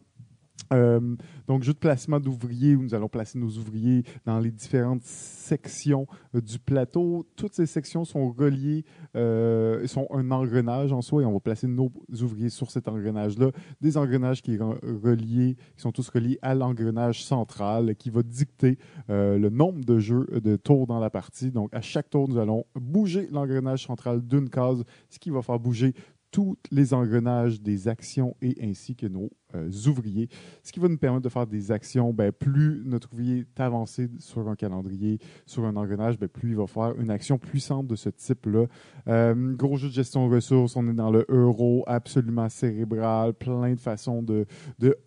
Euh, 0.74 1.16
donc, 1.48 1.64
jeu 1.64 1.74
de 1.74 1.78
placement 1.78 2.20
d'ouvriers 2.20 2.76
où 2.76 2.84
nous 2.84 2.94
allons 2.94 3.08
placer 3.08 3.40
nos 3.40 3.50
ouvriers 3.50 4.04
dans 4.26 4.40
les 4.40 4.52
différentes 4.52 5.04
sections 5.04 6.08
euh, 6.36 6.42
du 6.42 6.60
plateau. 6.60 7.26
Toutes 7.36 7.54
ces 7.54 7.66
sections 7.66 8.06
sont 8.06 8.32
reliées, 8.32 8.84
euh, 9.16 9.86
sont 9.88 10.08
un 10.12 10.32
engrenage 10.32 10.92
en 10.92 11.02
soi 11.02 11.24
et 11.24 11.26
on 11.26 11.34
va 11.34 11.40
placer 11.40 11.68
nos 11.68 11.92
ouvriers 12.22 12.50
sur 12.50 12.72
cet 12.72 12.88
engrenage-là. 12.88 13.52
Des 13.82 13.98
engrenages 13.98 14.42
qui, 14.42 14.58
sont 14.58 14.78
reliés, 15.04 15.56
qui 15.76 15.82
sont 15.82 15.92
tous 15.92 16.10
reliés 16.10 16.40
à 16.42 16.54
l'engrenage 16.54 17.24
central 17.24 17.96
qui 17.96 18.10
va 18.10 18.24
dicter 18.24 18.78
le 19.08 19.50
nombre 19.50 19.84
de 19.84 20.00
jeux 20.00 20.28
de 20.44 20.56
tours 20.56 20.88
dans 20.88 21.00
la 21.00 21.10
partie. 21.10 21.52
Donc, 21.52 21.74
à 21.74 21.82
chaque 21.82 22.10
tour, 22.10 22.28
nous 22.28 22.38
allons 22.38 22.66
bouger 22.76 23.28
l'engrenage 23.32 23.86
central 23.86 24.22
d'une 24.22 24.50
case, 24.50 24.84
ce 25.10 25.20
qui 25.20 25.30
va 25.30 25.42
faire 25.42 25.60
bouger 25.60 25.94
tous 26.32 26.58
les 26.72 26.94
engrenages 26.94 27.62
des 27.62 27.88
actions 27.88 28.36
et 28.42 28.56
ainsi 28.62 28.96
que 28.96 29.08
nos 29.08 29.32
euh, 29.56 29.72
ouvriers, 29.88 30.28
ce 30.62 30.74
qui 30.74 30.80
va 30.80 30.90
nous 30.90 30.98
permettre 30.98 31.24
de 31.24 31.30
faire 31.30 31.48
des 31.48 31.72
actions. 31.72 32.14
Ben, 32.14 32.32
plus 32.32 32.84
notre 32.86 33.14
ouvrier 33.14 33.40
est 33.40 33.60
avancé 33.62 34.10
sur 34.20 34.48
un 34.50 34.56
calendrier, 34.56 35.20
sur 35.46 35.66
un 35.66 35.76
engrenage, 35.76 36.20
ben, 36.20 36.28
plus 36.28 36.50
il 36.50 36.56
va 36.58 36.68
faire 36.68 36.94
une 37.00 37.10
action 37.10 37.38
puissante 37.38 37.88
de 37.88 37.96
ce 37.96 38.10
type-là. 38.10 38.66
Euh, 39.08 39.56
gros 39.56 39.78
jeu 39.78 39.88
de 39.88 39.94
gestion 39.94 40.28
de 40.28 40.36
ressources, 40.36 40.76
on 40.76 40.88
est 40.90 40.94
dans 40.94 41.12
le 41.12 41.26
euro 41.30 41.84
absolument 41.88 42.50
cérébral, 42.50 43.34
plein 43.34 43.74
de 43.74 43.80
façons 43.80 44.22
de, 44.22 44.46
de 44.80 44.98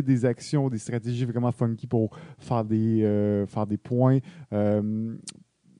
des 0.00 0.24
actions, 0.24 0.68
des 0.68 0.78
stratégies 0.78 1.24
vraiment 1.24 1.52
funky 1.52 1.86
pour 1.86 2.16
faire 2.38 2.64
des, 2.64 3.02
euh, 3.02 3.46
faire 3.46 3.66
des 3.66 3.76
points. 3.76 4.18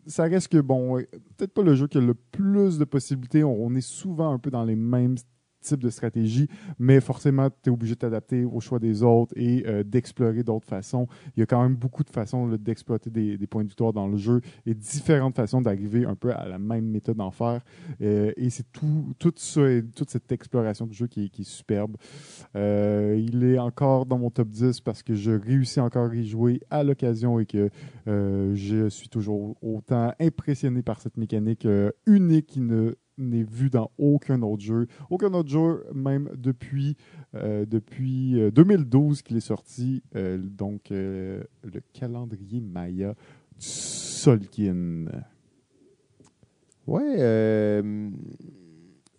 Ça 0.09 0.25
reste 0.25 0.49
que, 0.49 0.59
bon, 0.59 0.97
peut-être 1.37 1.53
pas 1.53 1.63
le 1.63 1.75
jeu 1.75 1.87
qui 1.87 1.99
a 1.99 2.01
le 2.01 2.15
plus 2.15 2.79
de 2.79 2.85
possibilités. 2.85 3.45
On, 3.45 3.67
on 3.67 3.75
est 3.75 3.81
souvent 3.81 4.33
un 4.33 4.39
peu 4.39 4.51
dans 4.51 4.65
les 4.65 4.75
mêmes 4.75 5.17
types 5.61 5.83
de 5.83 5.91
stratégies, 5.91 6.49
mais 6.79 7.01
forcément, 7.01 7.49
tu 7.51 7.71
es 7.71 7.73
obligé 7.73 7.95
de 7.95 8.01
t'adapter 8.01 8.45
au 8.45 8.61
choix 8.61 8.79
des 8.79 9.03
autres 9.03 9.33
et 9.37 9.65
euh, 9.67 9.83
d'explorer 9.83 10.43
d'autres 10.43 10.67
façons. 10.67 11.07
Il 11.37 11.41
y 11.41 11.43
a 11.43 11.47
quand 11.47 11.63
même 11.63 11.77
beaucoup 11.77 12.05
de 12.05 12.11
façons 12.11 12.49
d'exploiter 12.49 13.11
des, 13.11 13.47
points 13.47 13.65
de 13.65 13.69
victoire 13.69 13.93
dans 13.93 14.07
le 14.07 14.17
jeu 14.17 14.41
et 14.67 14.75
différentes 14.75 15.37
façons 15.37 15.61
d'arriver 15.61 16.05
un 16.05 16.15
peu 16.15 16.33
à 16.33 16.47
la 16.47 16.59
même 16.59 16.87
méthode 16.87 17.17
d'en 17.17 17.31
faire. 17.31 17.61
Euh, 18.01 18.33
et 18.37 18.51
c'est 18.51 18.71
tout, 18.73 19.15
ça, 19.37 19.61
toute 19.95 20.11
cette 20.11 20.31
exploration 20.33 20.87
du 20.87 20.95
jeu 20.95 21.07
qui, 21.07 21.25
est- 21.25 21.49
superbe. 21.49 21.97
Euh, 22.57 23.17
il 23.19 23.43
est 23.45 23.59
encore 23.59 24.05
dans 24.05 24.19
mon 24.19 24.31
top 24.31 24.49
10 24.49 24.81
parce 24.81 25.03
que 25.03 25.15
je 25.15 25.31
réussis 25.31 25.81
encore 25.81 26.11
à 26.11 26.15
y 26.15 26.27
jouer 26.27 26.61
à 26.69 26.83
l'occasion 26.85 27.39
et 27.39 27.47
que 27.47 27.71
euh, 28.07 28.55
je 28.55 28.89
suis 28.89 29.09
toujours 29.09 29.57
autant 29.63 30.13
impressionné 30.21 30.83
par 30.83 31.01
cette 31.01 31.17
mécanique 31.17 31.67
unique 32.07 32.47
qui 32.47 32.61
ne 32.61 32.95
n'est 33.19 33.43
vue 33.43 33.71
dans 33.71 33.91
aucun 33.99 34.43
autre 34.43 34.63
jeu. 34.63 34.87
Aucun 35.11 35.33
autre 35.35 35.49
jeu, 35.49 35.85
même 35.95 36.31
depuis, 36.37 36.97
euh, 37.35 37.67
depuis 37.67 38.41
euh, 38.41 38.51
2012 38.51 39.23
qu'il 39.23 39.37
est 39.37 39.41
sorti. 39.41 40.03
Euh, 40.17 40.39
donc, 40.39 40.91
euh, 40.91 41.43
le 41.63 41.83
calendrier 41.93 42.61
Maya 42.61 43.15
Solkin. 43.59 45.07
Ouais. 46.87 47.17
euh, 47.19 48.11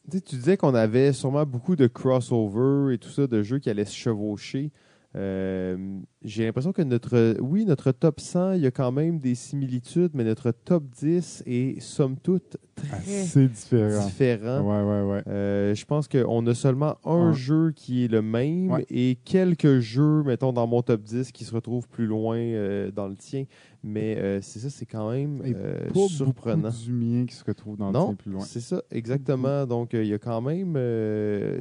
tu 0.09 0.17
sais, 0.17 0.21
tu 0.21 0.35
disais 0.37 0.57
qu'on 0.57 0.73
avait 0.73 1.13
sûrement 1.13 1.45
beaucoup 1.45 1.75
de 1.75 1.85
crossover 1.85 2.95
et 2.95 2.97
tout 2.97 3.09
ça, 3.09 3.27
de 3.27 3.43
jeux 3.43 3.59
qui 3.59 3.69
allaient 3.69 3.85
se 3.85 3.95
chevaucher. 3.95 4.71
Euh, 5.15 5.99
J'ai 6.23 6.45
l'impression 6.45 6.71
que 6.71 6.83
notre, 6.83 7.35
oui, 7.41 7.65
notre 7.65 7.91
top 7.91 8.19
100, 8.19 8.51
il 8.53 8.61
y 8.61 8.67
a 8.67 8.71
quand 8.71 8.91
même 8.91 9.17
des 9.17 9.33
similitudes, 9.33 10.11
mais 10.13 10.23
notre 10.23 10.51
top 10.51 10.83
10 10.99 11.43
est 11.47 11.79
somme 11.79 12.15
toute 12.17 12.57
très 12.75 12.95
Assez 12.97 13.47
différent. 13.47 14.05
différent. 14.05 14.61
Ouais, 14.61 14.83
ouais, 14.83 15.11
ouais. 15.15 15.23
Euh, 15.27 15.73
je 15.73 15.83
pense 15.85 16.07
qu'on 16.07 16.45
a 16.45 16.53
seulement 16.53 16.97
un 17.05 17.33
jeu 17.33 17.71
qui 17.75 18.05
est 18.05 18.07
le 18.07 18.21
même 18.21 18.69
Ouais. 18.71 18.85
et 18.91 19.17
quelques 19.25 19.79
jeux, 19.79 20.21
mettons, 20.23 20.53
dans 20.53 20.67
mon 20.67 20.83
top 20.83 21.01
10 21.01 21.31
qui 21.31 21.43
se 21.43 21.55
retrouvent 21.55 21.87
plus 21.87 22.05
loin 22.05 22.37
euh, 22.37 22.91
dans 22.91 23.07
le 23.07 23.15
tien. 23.15 23.45
Mais 23.83 24.15
euh, 24.17 24.39
c'est 24.41 24.59
ça, 24.59 24.69
c'est 24.69 24.85
quand 24.85 25.09
même 25.11 25.41
Et 25.43 25.53
Pas 25.53 26.07
surprenant. 26.07 26.69
du 26.69 26.91
mien 26.91 27.25
qui 27.25 27.33
se 27.35 27.43
retrouve 27.43 27.77
dans 27.77 27.87
le 27.87 27.93
tien 27.93 28.13
plus 28.13 28.31
loin. 28.31 28.41
c'est 28.41 28.59
ça, 28.59 28.83
exactement. 28.91 29.65
Donc, 29.65 29.93
il 29.93 30.05
y 30.05 30.13
a 30.13 30.19
quand 30.19 30.41
même... 30.41 30.73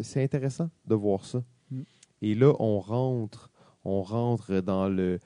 c'est 0.02 0.22
intéressant 0.22 0.68
de 0.86 0.94
voir 0.94 1.24
ça. 1.24 1.42
Et 2.22 2.34
là, 2.34 2.52
on 2.58 2.80
rentre, 2.80 3.50
on 3.84 4.02
rentre 4.02 4.60
dans 4.60 4.88
le, 4.88 5.18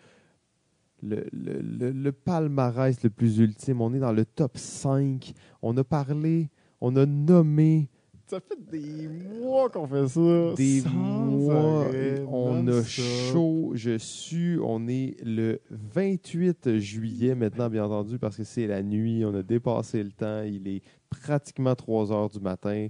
le, 1.03 1.26
le, 1.32 1.61
le- 1.61 1.90
le 1.93 2.12
palmarès 2.12 3.03
le 3.03 3.11
plus 3.11 3.38
ultime. 3.38 3.80
On 3.80 3.93
est 3.95 3.99
dans 3.99 4.12
le 4.12 4.24
top 4.24 4.57
5. 4.57 5.32
On 5.62 5.76
a 5.76 5.84
parlé, 5.84 6.51
on 6.80 6.95
a 6.97 7.07
nommé 7.07 7.88
Ça 8.26 8.40
fait 8.40 8.59
des 8.70 9.09
mois 9.09 9.68
qu'on 9.70 9.86
fait 9.86 10.07
ça. 10.09 10.55
des 10.57 10.80
sans 10.80 10.90
mois. 10.90 11.86
arrêt, 11.86 12.24
on 12.28 12.66
a 12.68 12.82
chaud, 12.84 13.72
je 13.74 13.99
suis. 13.99 14.59
On 14.62 14.86
est 14.86 15.16
le 15.24 15.61
28 15.70 16.78
juillet 16.78 17.34
maintenant, 17.34 17.68
bien 17.68 17.84
entendu, 17.84 18.18
parce 18.18 18.36
que 18.36 18.45
c'est 18.45 18.66
la 18.66 18.82
nuit. 18.82 19.24
On 19.24 19.34
a 19.34 19.43
dépassé 19.43 20.03
le 20.03 20.12
temps. 20.12 20.43
Il 20.43 20.68
est 20.68 20.82
pratiquement 21.11 21.74
3 21.74 22.12
heures 22.12 22.28
du 22.30 22.38
matin. 22.40 22.86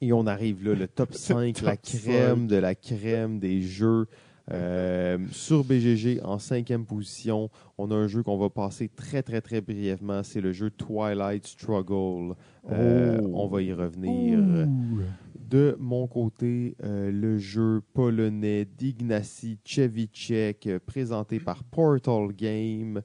Et 0.00 0.12
on 0.12 0.26
arrive 0.26 0.64
là, 0.64 0.74
le 0.74 0.88
top 0.88 1.12
5, 1.14 1.62
la 1.62 1.76
crème 1.76 2.40
5. 2.40 2.46
de 2.48 2.56
la 2.56 2.74
crème 2.74 3.38
des 3.38 3.62
jeux. 3.62 4.06
Euh, 4.52 5.18
sur 5.32 5.64
BGG, 5.64 6.20
en 6.22 6.38
cinquième 6.38 6.86
position, 6.86 7.50
on 7.78 7.90
a 7.90 7.94
un 7.96 8.06
jeu 8.06 8.22
qu'on 8.22 8.38
va 8.38 8.48
passer 8.48 8.88
très, 8.88 9.22
très, 9.22 9.40
très 9.40 9.60
brièvement. 9.60 10.22
C'est 10.22 10.40
le 10.40 10.52
jeu 10.52 10.70
Twilight 10.70 11.46
Struggle. 11.46 12.34
Euh, 12.70 13.18
Oh. 13.22 13.30
On 13.34 13.46
va 13.48 13.62
y 13.62 13.72
revenir. 13.72 14.38
Ouh. 14.38 15.00
De 15.34 15.76
mon 15.78 16.06
côté, 16.08 16.74
euh, 16.82 17.10
le 17.12 17.38
jeu 17.38 17.80
polonais 17.94 18.64
d'Ignacy 18.64 19.58
Chevicek, 19.64 20.66
euh, 20.66 20.78
présenté 20.84 21.38
par 21.38 21.62
Portal 21.64 22.32
Game. 22.32 23.02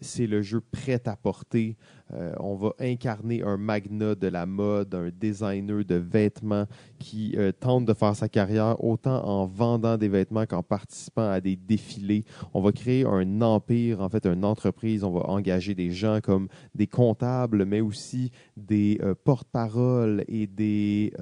C'est 0.00 0.26
le 0.26 0.42
jeu 0.42 0.60
prêt 0.60 1.00
à 1.06 1.16
porter. 1.16 1.76
Euh, 2.14 2.32
on 2.40 2.54
va 2.54 2.72
incarner 2.80 3.42
un 3.42 3.56
magnat 3.56 4.14
de 4.14 4.28
la 4.28 4.46
mode, 4.46 4.94
un 4.94 5.10
designer 5.10 5.84
de 5.84 5.96
vêtements 5.96 6.66
qui 6.98 7.34
euh, 7.36 7.52
tente 7.52 7.84
de 7.84 7.92
faire 7.92 8.16
sa 8.16 8.28
carrière 8.28 8.82
autant 8.82 9.24
en 9.24 9.46
vendant 9.46 9.98
des 9.98 10.08
vêtements 10.08 10.46
qu'en 10.46 10.62
participant 10.62 11.28
à 11.28 11.40
des 11.40 11.56
défilés. 11.56 12.24
On 12.54 12.62
va 12.62 12.72
créer 12.72 13.04
un 13.04 13.42
empire, 13.42 14.00
en 14.00 14.08
fait, 14.08 14.26
une 14.26 14.44
entreprise. 14.44 15.04
On 15.04 15.10
va 15.10 15.28
engager 15.28 15.74
des 15.74 15.90
gens 15.90 16.20
comme 16.22 16.48
des 16.74 16.86
comptables, 16.86 17.64
mais 17.66 17.80
aussi 17.80 18.30
des 18.56 18.98
euh, 19.02 19.14
porte-paroles 19.14 20.24
et 20.28 20.46
des 20.46 21.12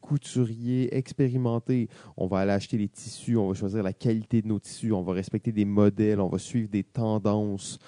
couturiers 0.00 0.96
expérimentés. 0.96 1.88
On 2.16 2.26
va 2.26 2.40
aller 2.40 2.52
acheter 2.52 2.78
les 2.78 2.88
tissus, 2.88 3.36
on 3.36 3.48
va 3.48 3.54
choisir 3.54 3.82
la 3.82 3.92
qualité 3.92 4.42
de 4.42 4.48
nos 4.48 4.58
tissus, 4.58 4.92
on 4.92 5.02
va 5.02 5.12
respecter 5.12 5.52
des 5.52 5.64
modèles, 5.64 6.20
on 6.20 6.28
va 6.28 6.38
suivre 6.38 6.68
des 6.68 6.84
tendances. 6.84 7.78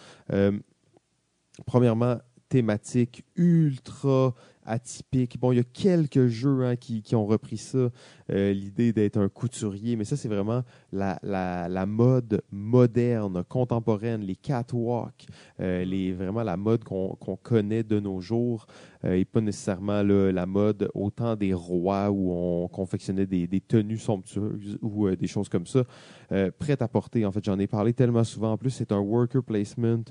Premièrement, 1.66 2.18
thématique 2.48 3.24
ultra 3.36 4.34
atypique. 4.68 5.40
Bon, 5.40 5.52
il 5.52 5.56
y 5.56 5.60
a 5.60 5.64
quelques 5.64 6.26
jeux 6.26 6.64
hein, 6.64 6.76
qui, 6.76 7.02
ont 7.14 7.26
repris 7.26 7.56
ça, 7.56 7.90
euh, 8.30 8.52
l'idée 8.52 8.92
d'être 8.92 9.16
un 9.16 9.28
couturier, 9.28 9.96
mais 9.96 10.04
ça, 10.04 10.16
c'est 10.16 10.28
vraiment 10.28 10.62
la, 10.92 11.86
mode 11.86 12.42
moderne, 12.52 13.42
contemporaine, 13.48 14.20
les 14.20 14.36
catwalks, 14.36 15.26
euh, 15.60 16.14
vraiment 16.16 16.42
la 16.42 16.56
mode 16.56 16.84
qu'on 16.84 17.38
connaît 17.42 17.82
de 17.82 17.98
nos 17.98 18.20
jours, 18.20 18.66
euh, 19.04 19.14
et 19.14 19.24
pas 19.24 19.40
nécessairement 19.40 20.02
la 20.02 20.46
mode 20.46 20.90
autant 20.94 21.34
des 21.34 21.54
rois 21.54 22.10
où 22.10 22.32
on 22.32 22.68
confectionnait 22.68 23.26
des, 23.26 23.46
des 23.46 23.60
tenues 23.60 23.98
somptueuses 23.98 24.78
ou 24.82 25.08
des 25.10 25.26
choses 25.26 25.48
comme 25.48 25.66
ça, 25.66 25.84
prêtes 26.58 26.82
à 26.82 26.88
porter. 26.88 27.24
En 27.24 27.32
fait, 27.32 27.44
j'en 27.44 27.58
ai 27.58 27.66
parlé 27.66 27.94
tellement 27.94 28.24
souvent. 28.24 28.52
En 28.52 28.58
plus, 28.58 28.70
c'est 28.70 28.92
un 28.92 28.98
worker 28.98 29.42
placement 29.42 30.02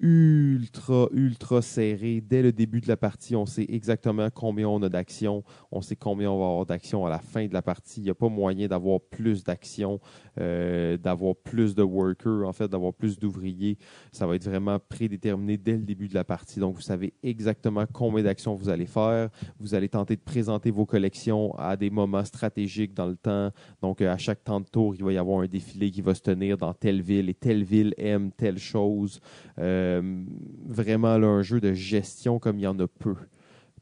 ultra, 0.00 1.08
ultra 1.12 1.62
serré. 1.62 2.20
Dès 2.20 2.42
le 2.42 2.52
début 2.52 2.80
de 2.80 2.88
la 2.88 2.96
partie, 2.96 3.34
on 3.36 3.46
sait 3.46 3.66
exactement 3.68 4.28
combien 4.30 4.68
on 4.68 4.82
a 4.82 4.88
d'actions. 4.88 5.44
On 5.70 5.80
sait 5.80 5.96
combien 5.96 6.30
on 6.30 6.38
va 6.38 6.46
avoir 6.46 6.66
d'actions 6.66 7.04
à 7.06 7.10
la 7.10 7.18
fin 7.18 7.46
de 7.46 7.52
la 7.52 7.62
partie. 7.62 8.00
Il 8.00 8.04
n'y 8.04 8.10
a 8.10 8.14
pas 8.14 8.28
moyen 8.28 8.68
d'avoir 8.68 9.00
plus 9.00 9.44
d'actions, 9.44 10.00
d'avoir 10.38 11.34
plus 11.36 11.74
de 11.74 11.82
workers, 11.82 12.46
en 12.46 12.52
fait, 12.52 12.68
d'avoir 12.68 12.92
plus 12.92 13.18
d'ouvriers. 13.18 13.78
Ça 14.12 14.26
va 14.26 14.36
être 14.36 14.44
vraiment 14.44 14.78
prédéterminé 14.78 15.56
dès 15.56 15.72
le 15.72 15.82
début 15.82 16.08
de 16.08 16.14
la 16.14 16.24
partie. 16.24 16.60
Donc, 16.60 16.74
vous 16.74 16.80
savez 16.80 17.12
exactement 17.22 17.84
combien 17.92 18.22
d'actions 18.22 18.54
vous 18.54 18.68
allez 18.68 18.86
faire. 18.86 19.30
Vous 19.58 19.74
allez 19.74 19.88
tenter 19.88 20.16
de 20.16 20.20
présenter 20.20 20.70
vos 20.70 20.86
collections 20.86 21.54
à 21.56 21.76
des 21.76 21.90
moments 21.90 22.24
stratégiques 22.24 22.94
dans 22.94 23.06
le 23.06 23.16
temps. 23.16 23.50
Donc, 23.82 24.00
euh, 24.00 24.12
à 24.12 24.18
chaque 24.18 24.44
temps 24.44 24.60
de 24.60 24.66
tour, 24.66 24.94
il 24.94 25.04
va 25.04 25.12
y 25.12 25.18
avoir 25.18 25.40
un 25.40 25.46
défilé 25.46 25.90
qui 25.90 26.02
va 26.02 26.14
se 26.14 26.22
tenir 26.22 26.56
dans 26.56 26.74
telle 26.74 27.02
ville 27.02 27.28
et 27.28 27.34
telle 27.34 27.64
ville 27.64 27.94
aime 27.98 28.30
telle 28.32 28.58
chose. 28.58 29.20
Euh, 29.58 30.24
vraiment 30.66 31.18
là, 31.18 31.26
un 31.26 31.42
jeu 31.42 31.60
de 31.60 31.72
gestion 31.72 32.38
comme 32.38 32.58
il 32.58 32.62
y 32.62 32.66
en 32.66 32.78
a 32.78 32.86
peu. 32.86 33.16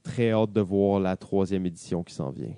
Très 0.03 0.31
hâte 0.31 0.53
de 0.53 0.61
voir 0.61 1.01
la 1.01 1.17
troisième 1.17 1.67
édition 1.67 2.03
qui 2.03 2.15
s'en 2.15 2.31
vient. 2.31 2.55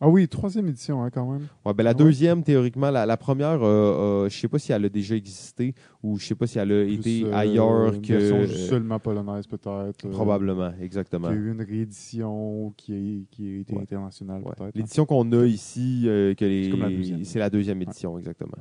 Ah 0.00 0.08
oui, 0.08 0.28
troisième 0.28 0.68
édition, 0.68 1.02
hein, 1.02 1.10
quand 1.10 1.28
même. 1.30 1.48
Ouais, 1.64 1.74
ben, 1.74 1.82
la 1.82 1.90
Ah 1.90 1.92
ouais? 1.92 1.98
deuxième, 2.04 2.44
théoriquement, 2.44 2.90
la, 2.90 3.04
la 3.04 3.16
première, 3.16 3.62
euh, 3.64 4.24
euh, 4.26 4.28
je 4.28 4.38
sais 4.38 4.46
pas 4.46 4.58
si 4.60 4.70
elle 4.70 4.84
a 4.84 4.88
déjà 4.88 5.16
existé 5.16 5.74
ou 6.04 6.18
je 6.18 6.26
sais 6.26 6.34
pas 6.36 6.46
si 6.46 6.58
elle 6.60 6.70
a 6.70 6.84
Plus, 6.84 6.94
été 6.94 7.24
euh, 7.24 7.34
ailleurs 7.34 7.94
une 7.94 8.02
que. 8.02 8.12
version 8.12 8.36
euh, 8.36 8.46
seulement 8.46 9.00
polonaise, 9.00 9.46
peut-être. 9.48 10.08
probablement, 10.10 10.70
Il 10.78 10.84
exactement. 10.84 11.28
y 11.30 11.32
a 11.32 11.34
eu 11.34 11.50
une 11.50 11.62
réédition 11.62 12.72
qui 12.76 12.92
a, 12.92 13.34
qui 13.34 13.48
a 13.56 13.60
été 13.60 13.74
Ouais. 13.74 13.82
internationale, 13.82 14.42
peut-être. 14.44 14.62
hein. 14.62 14.70
L'édition 14.74 15.04
qu'on 15.04 15.32
a 15.32 15.44
ici, 15.46 16.02
que 16.04 16.44
les- 16.44 16.70
C'est 17.24 17.38
la 17.40 17.50
deuxième. 17.50 17.82
édition, 17.82 18.18
exactement. 18.18 18.52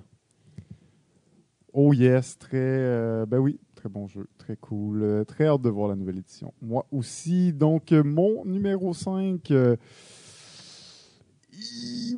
Oh 1.74 1.94
yes, 1.94 2.38
très. 2.40 3.26
ben 3.28 3.38
oui, 3.38 3.60
très 3.76 3.90
bon 3.90 4.08
jeu, 4.08 4.26
très 4.40 4.56
cool. 4.56 5.24
très 5.28 5.46
hâte 5.48 5.62
de 5.62 5.70
voir 5.70 5.90
la 5.90 5.96
nouvelle 5.96 6.18
édition. 6.18 6.52
Moi 6.62 6.88
aussi, 6.92 7.54
donc, 7.54 7.92
mon 7.92 8.44
numéro 8.46 8.94
5. 8.94 9.54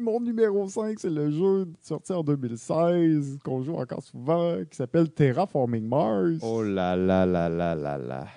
Mon 0.02 0.20
numéro 0.20 0.68
5, 0.68 1.00
c'est 1.00 1.10
le 1.10 1.30
jeu 1.32 1.68
sorti 1.82 2.12
en 2.14 2.24
2016, 2.24 3.40
qu'on 3.44 3.62
joue 3.62 3.76
encore 3.76 4.02
souvent, 4.04 4.58
qui 4.70 4.76
s'appelle 4.76 5.10
Terraforming 5.10 5.88
Mars. 5.88 6.40
Oh 6.42 6.64
là 6.64 6.96
là 6.96 7.26
là 7.26 7.50
là 7.50 7.76
là 7.76 7.98
là. 7.98 8.28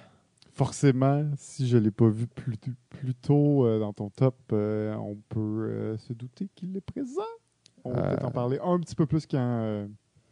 Forcément, 0.55 1.25
si 1.37 1.67
je 1.67 1.79
ne 1.79 1.85
l'ai 1.85 1.91
pas 1.91 2.09
vu 2.09 2.27
plus, 2.27 2.57
plus 2.91 3.15
tôt 3.15 3.65
euh, 3.67 3.79
dans 3.79 3.93
ton 3.93 4.11
top, 4.11 4.37
euh, 4.53 4.95
on 4.97 5.17
peut 5.29 5.41
euh, 5.41 5.97
se 5.97 6.13
douter 6.13 6.49
qu'il 6.55 6.77
est 6.77 6.81
présent. 6.83 7.23
On 7.85 7.93
va 7.93 8.03
peut-être 8.11 8.25
en 8.27 8.31
parler 8.31 8.59
un 8.63 8.79
petit 8.79 8.95
peu 8.95 9.07
plus 9.07 9.27
quand. 9.27 9.39
euh, 9.41 9.87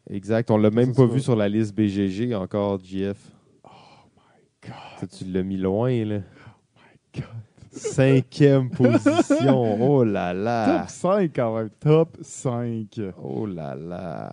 Exact. 0.08 0.50
On 0.50 0.56
l'a 0.58 0.70
même 0.70 0.94
pas 0.94 1.06
vu 1.06 1.20
sur 1.20 1.36
la 1.36 1.48
liste 1.48 1.74
BGG 1.74 2.34
encore, 2.34 2.78
JF. 2.82 3.32
God, 4.62 4.72
Ça, 4.98 5.06
tu 5.06 5.24
l'as 5.24 5.42
mis 5.42 5.56
loin, 5.56 6.04
là. 6.04 6.20
God. 7.14 7.24
Cinquième 7.70 8.70
position. 8.76 9.80
Oh 9.80 10.04
là 10.04 10.34
là. 10.34 10.80
Top 10.80 10.90
5 10.90 11.30
quand 11.34 11.56
même. 11.56 11.70
Top 11.80 12.16
5. 12.20 13.00
Oh 13.22 13.46
là 13.46 13.74
là. 13.74 14.32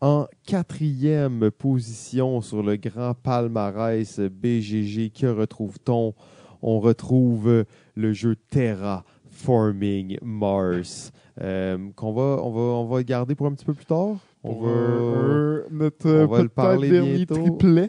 En 0.00 0.26
quatrième 0.46 1.50
position 1.50 2.40
sur 2.40 2.62
le 2.62 2.76
grand 2.76 3.14
palmarès 3.14 4.18
BGG, 4.18 5.12
que 5.12 5.26
retrouve-t-on? 5.26 6.14
On 6.62 6.80
retrouve 6.80 7.64
le 7.94 8.12
jeu 8.12 8.36
Terra 8.36 9.04
Forming 9.30 10.18
Mars, 10.22 11.12
euh, 11.40 11.78
qu'on 11.96 12.12
va, 12.12 12.42
on 12.42 12.50
va, 12.50 12.60
on 12.60 12.84
va 12.86 13.02
garder 13.02 13.34
pour 13.34 13.46
un 13.46 13.52
petit 13.52 13.64
peu 13.64 13.74
plus 13.74 13.86
tard? 13.86 14.16
On 14.42 14.54
Pour 14.54 14.62
va, 14.62 15.62
notre 15.70 16.08
on 16.10 16.26
va 16.26 16.42
le 16.42 16.48
parler 16.48 16.90
dernier 16.90 17.16
bientôt. 17.26 17.34
triplet. 17.34 17.88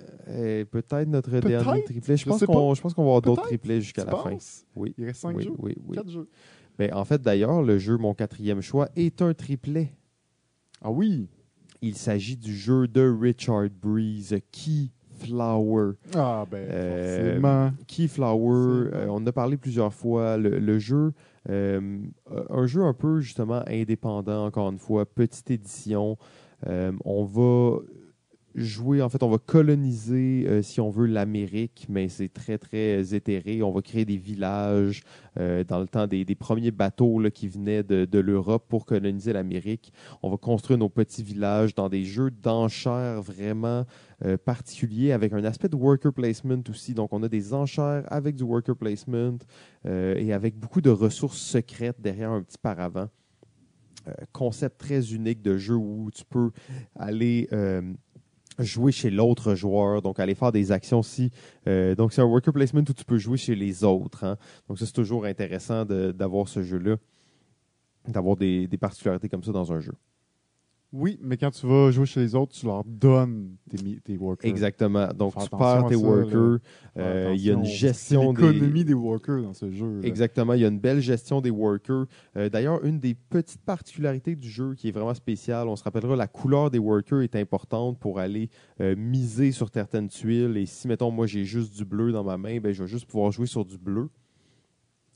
peut-être 0.66 1.08
notre 1.08 1.30
Peut-être, 1.30 1.48
dernier 1.48 1.84
triplet. 1.84 2.18
Je 2.18 2.24
je 2.24 2.30
pense 2.30 2.46
qu'on, 2.46 2.74
je 2.74 2.82
pense 2.82 2.94
qu'on 2.94 3.04
va 3.04 3.08
avoir 3.08 3.22
d'autres 3.22 3.44
triplets 3.44 3.80
jusqu'à 3.80 4.04
la 4.04 4.12
fin. 4.12 4.36
Oui. 4.76 4.94
Il 4.98 5.06
reste 5.06 5.22
5 5.22 5.36
oui, 5.38 5.44
jeux. 5.46 5.54
oui, 5.60 5.76
oui. 5.88 5.96
4 5.96 6.10
jeux. 6.10 6.28
En 6.94 7.06
fait, 7.06 7.22
d'ailleurs, 7.22 7.62
le 7.62 7.78
jeu, 7.78 7.96
mon 7.98 8.14
quatrième 8.14 8.60
choix, 8.62 8.90
est 8.96 9.22
un 9.22 9.34
triplet. 9.34 9.94
Ah 10.82 10.92
oui. 10.92 11.30
Il 11.82 11.96
s'agit 11.96 12.36
du 12.38 12.54
jeu 12.56 12.88
de 12.88 13.02
Richard 13.02 13.68
Breeze, 13.82 14.36
Keyflower. 14.52 15.94
Ah 16.16 16.46
ben, 16.50 16.58
Euh, 16.70 17.26
forcément. 17.32 17.72
Keyflower, 17.88 18.90
euh, 18.94 19.06
bon. 19.08 19.14
on 19.14 19.16
en 19.18 19.28
a 19.28 19.32
parlé 19.32 19.58
plusieurs 19.58 19.94
fois. 19.94 20.38
Le, 20.38 20.60
le 20.60 20.80
jeu, 20.80 21.14
euh, 21.50 22.00
un 22.50 22.66
jeu 22.68 22.84
un 22.84 22.94
peu 22.94 23.20
justement 23.22 23.62
indépendant, 23.68 24.46
encore 24.46 24.70
une 24.72 24.80
fois, 24.80 25.06
petite 25.06 25.50
édition. 25.52 26.18
Euh, 26.68 26.92
on 27.06 27.24
va 27.24 27.80
jouer, 28.54 29.02
en 29.02 29.08
fait, 29.08 29.24
on 29.24 29.30
va 29.30 29.38
coloniser, 29.38 30.46
euh, 30.46 30.62
si 30.62 30.82
on 30.82 30.90
veut, 30.90 31.06
l'Amérique, 31.06 31.86
mais 31.88 32.10
c'est 32.10 32.28
très, 32.28 32.58
très 32.58 32.98
euh, 32.98 33.16
éthéré. 33.16 33.64
On 33.64 33.72
va 33.72 33.82
créer 33.82 34.04
des 34.04 34.18
villages 34.18 35.04
dans 35.38 35.80
le 35.80 35.88
temps 35.88 36.08
des, 36.08 36.26
premiers 36.36 36.72
bateaux 36.72 37.22
qui 37.34 37.48
venaient 37.48 37.84
de, 37.84 38.20
l'Europe 38.20 38.66
pour 38.68 38.86
coloniser 38.86 39.32
l'Amérique. 39.32 39.94
On 40.22 40.30
va 40.30 40.36
construire 40.36 40.78
nos 40.78 40.90
petits 40.90 41.24
villages 41.24 41.74
dans 41.74 41.88
des 41.88 42.04
jeux 42.04 42.32
d'enchères 42.32 43.22
vraiment 43.22 43.86
particuliers 44.44 45.14
avec 45.14 45.32
un 45.32 45.44
aspect 45.46 45.70
de 45.70 45.78
worker 45.78 46.12
placement 46.12 46.62
aussi. 46.70 46.94
Donc, 46.94 47.14
on 47.14 47.24
a 47.24 47.30
des 47.30 47.54
enchères 47.54 48.04
avec 48.08 48.36
du 48.36 48.44
worker 48.44 48.76
placement 48.76 49.38
et 49.86 50.34
avec 50.34 50.60
beaucoup 50.60 50.82
de 50.82 50.90
ressources 50.90 51.40
secrètes 51.40 52.02
derrière 52.02 52.32
un 52.32 52.42
petit 52.42 52.58
paravent. 52.58 53.08
Euh, 54.08 54.14
concept 54.32 54.80
très 54.80 55.14
unique 55.14 55.42
de 55.42 55.58
jeu 55.58 55.76
où 55.76 56.10
tu 56.12 56.24
peux 56.26 56.50
aller 56.96 57.48
euh, 57.52 57.82
jouer 58.58 58.92
chez 58.92 59.12
l'autre 59.12 59.54
joueur, 59.54 60.02
donc 60.02 60.20
aller 60.20 60.34
faire 60.34 60.52
des 60.52 60.72
actions 60.72 61.04
si. 61.04 61.30
euh, 61.68 61.94
donc, 61.94 62.12
c'est 62.12 62.22
un 62.22 62.26
worker 62.26 62.52
placement 62.52 62.82
où 62.82 62.94
tu 62.94 63.06
peux 63.06 63.20
jouer 63.20 63.38
chez 63.38 63.56
les 63.56 63.84
autres. 63.84 64.24
hein. 64.24 64.38
Donc, 64.68 64.80
c'est 64.80 64.92
toujours 64.92 65.26
intéressant 65.26 65.86
d'avoir 65.86 66.48
ce 66.48 66.64
jeu-là, 66.64 66.96
d'avoir 68.08 68.38
des 68.38 68.68
particularités 68.80 69.30
comme 69.30 69.44
ça 69.44 69.52
dans 69.52 69.72
un 69.72 69.80
jeu. 69.80 69.94
Oui, 70.94 71.18
mais 71.22 71.38
quand 71.38 71.52
tu 71.52 71.66
vas 71.66 71.90
jouer 71.92 72.06
chez 72.06 72.20
les 72.20 72.36
autres, 72.36 72.52
tu 72.52 72.66
leur 72.66 72.84
donnes 72.84 73.56
tes, 74.04 74.18
workers. 74.18 74.50
Exactement. 74.50 75.08
Donc, 75.14 75.34
Faire 75.34 75.44
tu 75.44 75.50
perds 75.50 75.86
tes 75.88 75.96
ça, 75.96 76.02
workers. 76.02 76.60
Euh, 76.98 77.32
Il 77.34 77.42
y 77.42 77.50
a 77.50 77.54
une 77.54 77.64
gestion 77.64 78.34
des. 78.34 78.52
l'économie 78.52 78.84
des 78.84 78.94
workers 78.94 79.42
dans 79.42 79.54
ce 79.54 79.72
jeu. 79.72 80.00
là. 80.02 80.08
Exactement, 80.08 80.54
il 80.54 80.62
y 80.62 80.66
a 80.66 80.68
une 80.68 80.80
belle 80.80 81.00
gestion 81.00 81.40
des 81.40 81.50
workers. 81.50 82.08
Euh, 82.36 82.50
D'ailleurs, 82.50 82.84
une 82.84 83.00
des 83.00 83.14
petites 83.14 83.62
particularités 83.62 84.36
du 84.36 84.50
jeu 84.50 84.76
qui 84.76 84.90
est 84.90 84.92
vraiment 84.92 85.14
spéciale, 85.14 85.70
on 85.70 85.78
se 85.78 85.84
rappellera, 85.84 86.18
la 86.18 86.28
couleur 86.28 86.70
des 86.70 86.80
workers 86.80 87.22
est 87.22 87.38
importante 87.38 87.98
pour 87.98 88.20
aller 88.20 88.50
euh, 88.82 88.94
miser 88.98 89.54
sur 89.54 89.70
certaines 89.74 90.10
tuiles. 90.10 90.58
Et 90.58 90.66
si, 90.66 90.90
mettons, 90.90 91.10
moi 91.10 91.26
j'ai 91.26 91.46
juste 91.46 91.74
du 91.74 91.86
bleu 91.86 92.12
dans 92.12 92.26
ma 92.26 92.38
main, 92.38 92.60
ben, 92.60 92.74
je 92.74 92.84
vais 92.84 92.90
juste 92.90 93.06
pouvoir 93.06 93.32
jouer 93.32 93.48
sur 93.48 93.64
du 93.64 93.78
bleu. 93.78 94.10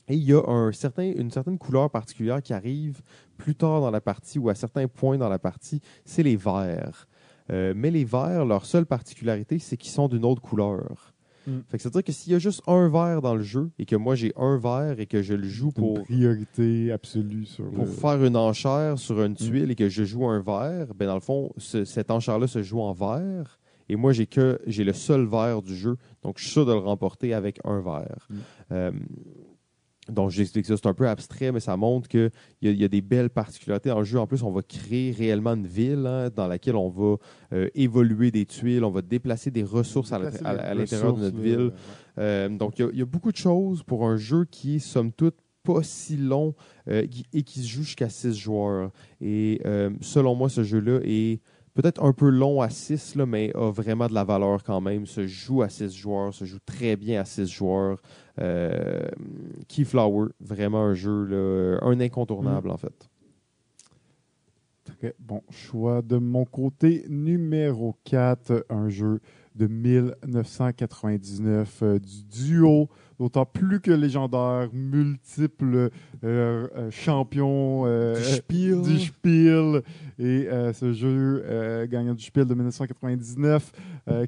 Et 0.08 0.14
il 0.14 0.22
y 0.22 0.32
a 0.32 0.42
un 0.46 0.72
certain, 0.72 1.10
une 1.16 1.30
certaine 1.30 1.58
couleur 1.58 1.90
particulière 1.90 2.40
qui 2.42 2.52
arrive 2.52 3.00
plus 3.36 3.54
tard 3.54 3.80
dans 3.80 3.90
la 3.90 4.00
partie 4.00 4.38
ou 4.38 4.48
à 4.48 4.54
certains 4.54 4.86
points 4.88 5.18
dans 5.18 5.28
la 5.28 5.38
partie, 5.38 5.80
c'est 6.04 6.22
les 6.22 6.36
verts. 6.36 7.08
Euh, 7.50 7.74
mais 7.76 7.90
les 7.90 8.04
verts, 8.04 8.44
leur 8.44 8.66
seule 8.66 8.86
particularité, 8.86 9.58
c'est 9.58 9.76
qu'ils 9.76 9.92
sont 9.92 10.08
d'une 10.08 10.24
autre 10.24 10.42
couleur. 10.42 11.12
Mm. 11.46 11.58
Fait 11.68 11.76
que 11.76 11.82
c'est-à-dire 11.82 12.02
que 12.02 12.12
s'il 12.12 12.32
y 12.32 12.34
a 12.34 12.40
juste 12.40 12.62
un 12.66 12.88
vert 12.88 13.22
dans 13.22 13.34
le 13.34 13.42
jeu 13.42 13.70
et 13.78 13.84
que 13.84 13.94
moi 13.94 14.16
j'ai 14.16 14.32
un 14.36 14.58
vert 14.58 14.98
et 14.98 15.06
que 15.06 15.22
je 15.22 15.34
le 15.34 15.46
joue 15.46 15.68
une 15.68 15.72
pour, 15.72 16.02
priorité 16.02 16.90
absolue 16.90 17.44
sur 17.44 17.70
pour 17.70 17.84
le... 17.84 17.90
faire 17.90 18.24
une 18.24 18.36
enchère 18.36 18.98
sur 18.98 19.22
une 19.22 19.34
tuile 19.34 19.70
et 19.70 19.76
que 19.76 19.88
je 19.88 20.02
joue 20.04 20.26
un 20.26 20.40
vert, 20.40 20.88
ben 20.94 21.06
dans 21.06 21.14
le 21.14 21.20
fond, 21.20 21.52
ce- 21.56 21.84
cette 21.84 22.10
enchère-là 22.10 22.48
se 22.48 22.62
joue 22.62 22.80
en 22.80 22.92
vert. 22.92 23.58
Et 23.88 23.94
moi, 23.94 24.12
j'ai 24.12 24.26
que 24.26 24.58
j'ai 24.66 24.82
le 24.82 24.92
seul 24.92 25.24
vert 25.26 25.62
du 25.62 25.76
jeu, 25.76 25.96
donc 26.22 26.38
je 26.38 26.42
suis 26.42 26.52
sûr 26.52 26.66
de 26.66 26.72
le 26.72 26.78
remporter 26.78 27.32
avec 27.32 27.60
un 27.62 27.80
vert. 27.80 28.26
Mm. 28.28 28.34
Euh, 28.72 28.90
donc, 30.10 30.30
j'explique 30.30 30.66
ça, 30.66 30.76
c'est 30.76 30.86
un 30.86 30.94
peu 30.94 31.08
abstrait, 31.08 31.50
mais 31.52 31.60
ça 31.60 31.76
montre 31.76 32.08
qu'il 32.08 32.30
y, 32.62 32.68
a- 32.68 32.70
il 32.70 32.80
y 32.80 32.84
a 32.84 32.88
des 32.88 33.00
belles 33.00 33.30
particularités 33.30 33.88
dans 33.88 33.98
le 33.98 34.04
jeu. 34.04 34.18
En 34.18 34.26
plus, 34.26 34.42
on 34.42 34.50
va 34.50 34.62
créer 34.62 35.10
réellement 35.12 35.54
une 35.54 35.66
ville 35.66 36.06
hein, 36.06 36.28
dans 36.34 36.46
laquelle 36.46 36.76
on 36.76 36.88
va 36.88 37.16
euh, 37.52 37.68
évoluer 37.74 38.30
des 38.30 38.46
tuiles, 38.46 38.84
on 38.84 38.90
va 38.90 39.02
déplacer 39.02 39.50
des 39.50 39.64
ressources 39.64 40.12
à, 40.12 40.18
Déplacer 40.18 40.74
l'intérieur 40.74 41.12
de 41.14 41.20
notre 41.22 41.40
ville. 41.40 41.72
Euh, 42.18 42.48
donc, 42.48 42.78
il 42.78 42.82
y 42.82 42.84
a- 42.84 42.90
il 42.92 42.98
y, 42.98 43.02
a 43.02 43.06
beaucoup 43.06 43.32
de 43.32 43.36
choses 43.36 43.82
pour 43.82 44.06
un 44.06 44.16
jeu 44.16 44.44
qui 44.50 44.76
est, 44.76 44.78
somme 44.78 45.12
toute, 45.12 45.34
pas 45.62 45.82
si 45.82 46.16
long 46.16 46.54
euh, 46.88 47.04
et 47.32 47.42
qui 47.42 47.58
se 47.60 47.66
joue 47.66 47.82
jusqu'à 47.82 48.08
6 48.08 48.34
joueurs. 48.38 48.92
Et 49.20 49.60
selon 50.00 50.34
moi, 50.36 50.48
ce 50.48 50.62
jeu-là 50.62 51.00
est 51.02 51.40
peut-être 51.76 52.02
un 52.02 52.12
peu 52.12 52.28
long 52.30 52.60
à 52.62 52.70
6, 52.70 53.14
là, 53.16 53.26
mais 53.26 53.52
a 53.54 53.70
vraiment 53.70 54.08
de 54.08 54.14
la 54.14 54.24
valeur 54.24 54.64
quand 54.64 54.80
même. 54.80 55.04
Se 55.06 55.26
joue 55.26 55.60
à 55.62 55.68
6 55.68 55.94
joueurs, 55.94 56.32
se 56.34 56.46
joue 56.46 56.58
très 56.64 56.96
bien 56.96 57.20
à 57.20 57.24
6 57.24 57.46
joueurs. 57.46 58.00
Euh, 58.40 59.06
Keyflower, 59.68 60.30
vraiment 60.40 60.84
un 60.84 60.94
jeu, 60.94 61.24
là, 61.24 61.78
un 61.82 62.00
incontournable 62.00 62.70
en 62.70 62.78
fait. 62.78 63.10
Très 64.84 65.14
bon 65.18 65.42
choix 65.50 66.00
de 66.00 66.16
mon 66.16 66.46
côté. 66.46 67.04
Numéro 67.08 67.94
4, 68.04 68.64
un 68.70 68.88
jeu 68.88 69.20
de 69.54 69.66
1999 69.66 71.82
euh, 71.82 71.98
du 71.98 72.24
duo 72.24 72.88
d'autant 73.18 73.46
plus 73.46 73.80
que 73.80 73.90
légendaire, 73.90 74.68
multiples 74.72 75.90
euh, 76.24 76.68
euh, 76.74 76.90
champions 76.90 77.84
du 78.14 78.22
Spiel. 78.22 78.82
du 78.82 78.98
Spiel. 78.98 79.82
Et 80.18 80.48
ce 80.72 80.92
jeu 80.94 81.86
gagnant 81.90 82.14
du 82.14 82.24
Spiel 82.24 82.46
de 82.46 82.54
1999 82.54 83.72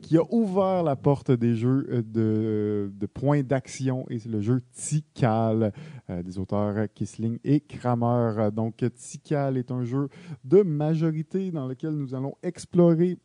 qui 0.03 0.19
a 0.19 0.23
ouvert 0.31 0.83
la 0.83 0.97
porte 0.97 1.31
des 1.31 1.55
jeux 1.55 2.05
de, 2.07 2.93
de 2.95 3.07
points 3.07 3.43
d'action 3.43 4.05
et 4.11 4.19
c'est 4.19 4.29
le 4.29 4.43
jeu 4.43 4.61
Tikal 4.73 5.73
des 6.09 6.39
auteurs 6.39 6.89
Kissling 6.95 7.39
et 7.43 7.61
Kramer. 7.61 8.51
Donc 8.53 8.85
Tikal 8.95 9.57
est 9.57 9.71
un 9.71 9.85
jeu 9.85 10.09
de 10.45 10.63
majorité 10.63 11.51
dans 11.51 11.67
lequel 11.67 11.93
nous 11.93 12.15
allons 12.15 12.35
explorer 12.43 13.19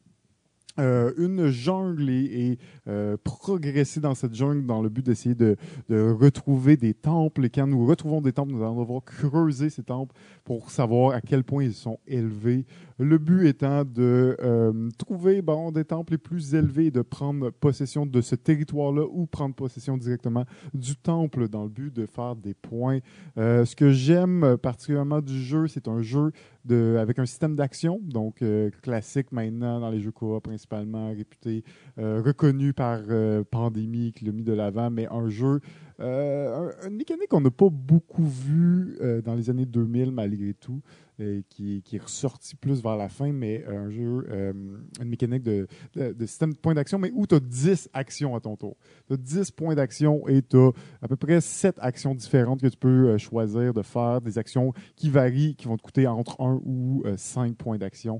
euh, 0.79 1.13
une 1.17 1.49
jungle 1.49 2.09
et, 2.09 2.57
euh, 2.87 3.15
progresser 3.23 3.99
dans 3.99 4.15
cette 4.15 4.33
jungle 4.33 4.65
dans 4.65 4.81
le 4.81 4.89
but 4.89 5.05
d'essayer 5.05 5.35
de, 5.35 5.55
retrouver 5.89 6.77
des 6.77 6.95
temples. 6.95 7.45
Et 7.45 7.49
quand 7.49 7.67
nous 7.67 7.85
retrouvons 7.85 8.21
des 8.21 8.33
temples, 8.33 8.53
nous 8.53 8.63
allons 8.63 8.81
devoir 8.81 9.03
creuser 9.03 9.69
ces 9.69 9.83
temples 9.83 10.15
pour 10.43 10.71
savoir 10.71 11.15
à 11.15 11.21
quel 11.21 11.43
point 11.43 11.63
ils 11.63 11.73
sont 11.73 11.99
élevés. 12.07 12.65
Le 12.97 13.17
but 13.17 13.47
étant 13.47 13.83
de 13.83 14.35
euh, 14.41 14.89
trouver 14.97 15.41
bon, 15.41 15.71
des 15.71 15.85
temples 15.85 16.13
les 16.13 16.17
plus 16.17 16.55
élevés 16.55 16.87
et 16.87 16.91
de 16.91 17.01
prendre 17.01 17.51
possession 17.51 18.05
de 18.05 18.21
ce 18.21 18.35
territoire-là 18.35 19.05
ou 19.11 19.27
prendre 19.27 19.53
possession 19.53 19.97
directement 19.97 20.45
du 20.73 20.95
temple 20.95 21.49
dans 21.49 21.63
le 21.63 21.69
but 21.69 21.93
de 21.93 22.05
faire 22.05 22.35
des 22.35 22.53
points. 22.53 22.99
ce 23.35 23.75
que 23.75 23.91
j'aime 23.91 24.57
particulièrement 24.57 25.21
du 25.21 25.39
jeu, 25.39 25.67
c'est 25.67 25.87
un 25.87 26.01
jeu 26.01 26.31
avec 26.71 27.19
un 27.19 27.25
système 27.25 27.55
d'action, 27.55 27.99
donc 28.03 28.41
euh, 28.41 28.69
classique 28.81 29.31
maintenant 29.31 29.79
dans 29.79 29.89
les 29.89 29.99
jeux 29.99 30.11
coop 30.11 30.43
principalement, 30.43 31.09
réputé, 31.09 31.63
euh, 31.99 32.21
reconnu 32.25 32.73
par 32.73 32.99
euh, 33.09 33.43
Pandémie 33.43 34.13
qui 34.13 34.25
l'a 34.25 34.31
mis 34.31 34.43
de 34.43 34.53
l'avant, 34.53 34.89
mais 34.89 35.07
un 35.11 35.29
jeu 35.29 35.59
euh, 35.99 36.71
une 36.87 36.95
mécanique 36.95 37.29
qu'on 37.29 37.41
n'a 37.41 37.51
pas 37.51 37.69
beaucoup 37.69 38.25
vue 38.25 38.97
euh, 39.01 39.21
dans 39.21 39.35
les 39.35 39.49
années 39.49 39.65
2000 39.65 40.11
malgré 40.11 40.53
tout, 40.53 40.81
et 41.19 41.43
qui, 41.47 41.83
est 41.93 42.01
ressortie 42.01 42.55
plus 42.55 42.81
vers 42.81 42.97
la 42.97 43.07
fin, 43.07 43.31
mais 43.31 43.63
un 43.67 43.89
jeu, 43.89 44.25
euh, 44.29 44.51
une 44.99 45.07
mécanique 45.07 45.43
de, 45.43 45.67
de, 45.95 46.25
système 46.25 46.53
de 46.53 46.57
points 46.57 46.73
d'action, 46.73 46.97
mais 46.97 47.11
où 47.13 47.27
tu 47.27 47.35
as 47.35 47.39
10 47.39 47.89
actions 47.93 48.35
à 48.35 48.39
ton 48.39 48.55
tour. 48.55 48.75
Tu 49.07 49.13
as 49.13 49.17
10 49.17 49.51
points 49.51 49.75
d'action 49.75 50.27
et 50.27 50.41
tu 50.41 50.57
as 50.57 50.71
à 51.01 51.07
peu 51.07 51.15
près 51.15 51.39
7 51.39 51.75
actions 51.79 52.15
différentes 52.15 52.61
que 52.61 52.67
tu 52.67 52.77
peux 52.77 53.17
choisir 53.19 53.73
de 53.73 53.83
faire, 53.83 54.21
des 54.21 54.39
actions 54.39 54.73
qui 54.95 55.09
varient, 55.09 55.55
qui 55.55 55.67
vont 55.67 55.77
te 55.77 55.83
coûter 55.83 56.07
entre 56.07 56.41
1 56.41 56.61
ou 56.65 57.03
5 57.15 57.55
points 57.55 57.77
d'action. 57.77 58.19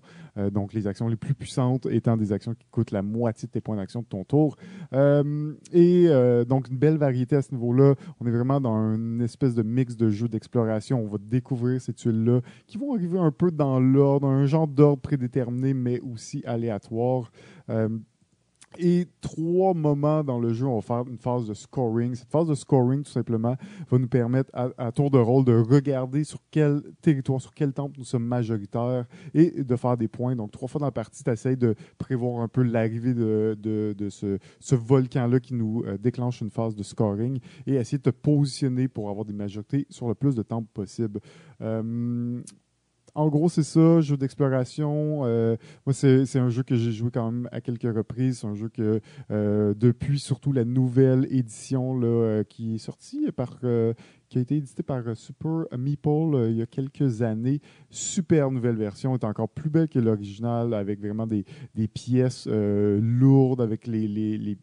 donc 0.51 0.73
les 0.73 0.85
actions 0.85 1.07
les 1.07 1.15
plus 1.15 1.33
puissantes 1.33 1.87
étant 1.87 2.15
des 2.15 2.31
actions 2.31 2.53
qui 2.53 2.67
coûtent 2.69 2.91
la 2.91 3.01
moitié 3.01 3.47
de 3.47 3.51
tes 3.51 3.61
points 3.61 3.77
d'action 3.77 4.01
de 4.01 4.07
ton 4.07 4.23
tour. 4.23 4.55
et 4.93 6.07
donc 6.47 6.69
une 6.69 6.77
belle 6.77 6.97
variété 6.97 7.35
à 7.35 7.41
ce 7.41 7.51
niveau 7.51 7.62
là 7.71 7.93
on 8.19 8.25
est 8.25 8.31
vraiment 8.31 8.59
dans 8.59 8.95
une 8.95 9.21
espèce 9.21 9.53
de 9.53 9.63
mix 9.63 9.95
de 9.95 10.09
jeux 10.09 10.27
d'exploration. 10.27 11.01
On 11.01 11.07
va 11.07 11.17
découvrir 11.19 11.79
ces 11.79 11.93
tuiles-là 11.93 12.41
qui 12.67 12.77
vont 12.77 12.93
arriver 12.93 13.19
un 13.19 13.31
peu 13.31 13.51
dans 13.51 13.79
l'ordre, 13.79 14.27
un 14.27 14.45
genre 14.45 14.67
d'ordre 14.67 15.01
prédéterminé, 15.01 15.73
mais 15.73 15.99
aussi 15.99 16.43
aléatoire. 16.45 17.31
Euh, 17.69 17.89
et 18.77 19.07
trois 19.21 19.73
moments 19.73 20.23
dans 20.23 20.39
le 20.39 20.53
jeu, 20.53 20.65
on 20.65 20.75
va 20.75 20.81
faire 20.81 21.03
une 21.07 21.17
phase 21.17 21.47
de 21.47 21.53
scoring. 21.53 22.15
Cette 22.15 22.31
phase 22.31 22.47
de 22.47 22.55
scoring, 22.55 23.03
tout 23.03 23.11
simplement, 23.11 23.55
va 23.89 23.97
nous 23.97 24.07
permettre 24.07 24.49
à, 24.53 24.91
tour 24.91 25.11
de 25.11 25.17
rôle 25.17 25.45
de 25.45 25.53
regarder 25.53 26.23
sur 26.23 26.39
quel 26.51 26.81
territoire, 27.01 27.41
sur 27.41 27.53
quel 27.53 27.73
temple 27.73 27.95
nous 27.97 28.05
sommes 28.05 28.25
majoritaires 28.25 29.05
et 29.33 29.63
de 29.63 29.75
faire 29.75 29.97
des 29.97 30.07
points. 30.07 30.35
Donc, 30.35 30.51
trois 30.51 30.67
fois 30.67 30.79
dans 30.79 30.87
la 30.87 30.91
partie, 30.91 31.23
tu 31.23 31.29
essaies 31.29 31.55
de 31.55 31.75
prévoir 31.97 32.41
un 32.41 32.47
peu 32.47 32.63
l'arrivée 32.63 33.13
de, 33.13 34.09
ce, 34.09 34.75
volcan-là 34.75 35.39
qui 35.39 35.53
nous 35.53 35.83
euh, 35.85 35.97
déclenche 35.97 36.41
une 36.41 36.49
phase 36.49 36.75
de 36.75 36.83
scoring 36.83 37.39
et 37.65 37.75
essayer 37.75 37.97
de 37.97 38.03
te 38.03 38.09
positionner 38.09 38.87
pour 38.87 39.09
avoir 39.09 39.25
des 39.25 39.33
majorités 39.33 39.85
sur 39.89 40.07
le 40.07 40.15
plus 40.15 40.35
de 40.35 40.41
temples 40.41 40.69
possible. 40.73 41.19
Euh, 41.61 42.41
en 43.15 43.27
gros, 43.27 43.47
c'est 43.47 43.63
ça, 43.63 44.01
jeu 44.01 44.17
d'exploration. 44.17 45.21
Euh, 45.23 45.55
moi, 45.85 45.93
c'est 45.93 46.39
un 46.39 46.49
jeu 46.49 46.63
que 46.63 46.75
j'ai 46.75 46.91
joué 46.91 47.11
quand 47.11 47.31
même 47.31 47.47
à 47.51 47.61
quelques 47.61 47.95
reprises. 47.95 48.39
C'est 48.39 48.47
un 48.47 48.55
jeu 48.55 48.69
que, 48.69 49.01
euh, 49.31 49.73
depuis 49.75 50.19
surtout 50.19 50.51
la 50.51 50.65
nouvelle 50.65 51.27
édition 51.29 51.97
là, 51.97 52.07
euh, 52.07 52.43
qui 52.43 52.75
est 52.75 52.79
sortie 52.79 53.31
par 53.31 53.59
qui 54.33 54.39
a 54.39 54.41
été 54.41 54.55
édité 54.55 54.81
par 54.81 55.07
euh, 55.07 55.13
Super 55.13 55.67
Meeple 55.77 56.09
euh, 56.09 56.49
il 56.49 56.57
y 56.57 56.63
a 56.63 56.65
quelques 56.65 57.21
années. 57.21 57.61
Super 57.91 58.49
nouvelle 58.49 58.75
version, 58.75 59.13
est 59.13 59.23
encore 59.25 59.47
plus 59.47 59.69
belle 59.69 59.87
que 59.87 59.99
l'original, 59.99 60.73
avec 60.73 60.99
vraiment 60.99 61.27
des, 61.27 61.45
pièces 61.93 62.47
euh, 62.47 62.99
lourdes, 62.99 63.61
avec 63.61 63.85
les, 63.85 64.07
les, 64.07 64.39
les, 64.39 64.57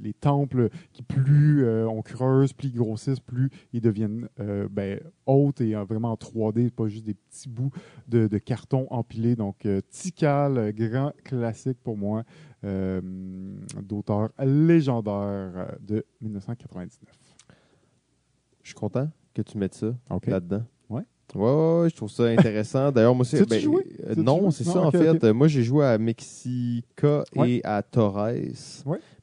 les, 0.00 0.14
temples 0.14 0.70
qui 0.94 1.02
plus 1.02 1.66
on 1.86 2.00
creuse, 2.00 2.54
plus 2.54 2.68
ils 2.68 2.74
grossissent, 2.74 3.20
plus 3.20 3.50
ils 3.74 3.82
deviennent 3.82 4.28
ben, 4.70 5.00
hautes 5.26 5.60
et 5.60 5.74
vraiment 5.74 6.12
en 6.12 6.14
3D, 6.14 6.70
pas 6.70 6.88
juste 6.88 7.04
des 7.04 7.14
petits 7.14 7.48
bouts 7.48 7.72
de, 8.08 8.26
carton 8.38 8.86
empilés. 8.90 9.36
Donc, 9.36 9.68
Tikal, 9.90 10.72
grand 10.72 11.12
classique 11.24 11.78
pour 11.82 11.96
moi, 11.96 12.24
d'auteur 12.62 14.30
légendaire 14.38 15.76
de 15.80 16.04
1999. 16.22 17.19
Je 18.70 18.74
suis 18.76 18.80
content 18.80 19.08
que 19.34 19.42
tu 19.42 19.58
mettes 19.58 19.74
ça 19.74 19.92
là-dedans. 20.26 20.62
Ouais. 20.88 21.02
Ouais, 21.34 21.88
je 21.90 21.96
trouve 21.96 22.10
ça 22.10 22.24
intéressant. 22.26 22.92
D'ailleurs, 22.92 23.16
moi, 23.16 23.24
c'est. 23.24 23.48
Ben, 23.48 23.60
joué? 23.60 23.84
Euh, 24.06 24.14
non, 24.16 24.52
c'est 24.52 24.62
ça, 24.62 24.80
en 24.80 24.92
fait. 24.92 25.24
Moi, 25.32 25.48
j'ai 25.48 25.64
joué 25.64 25.84
à 25.86 25.98
Mexica 25.98 27.24
et 27.44 27.60
à 27.64 27.82
Torres. 27.82 28.30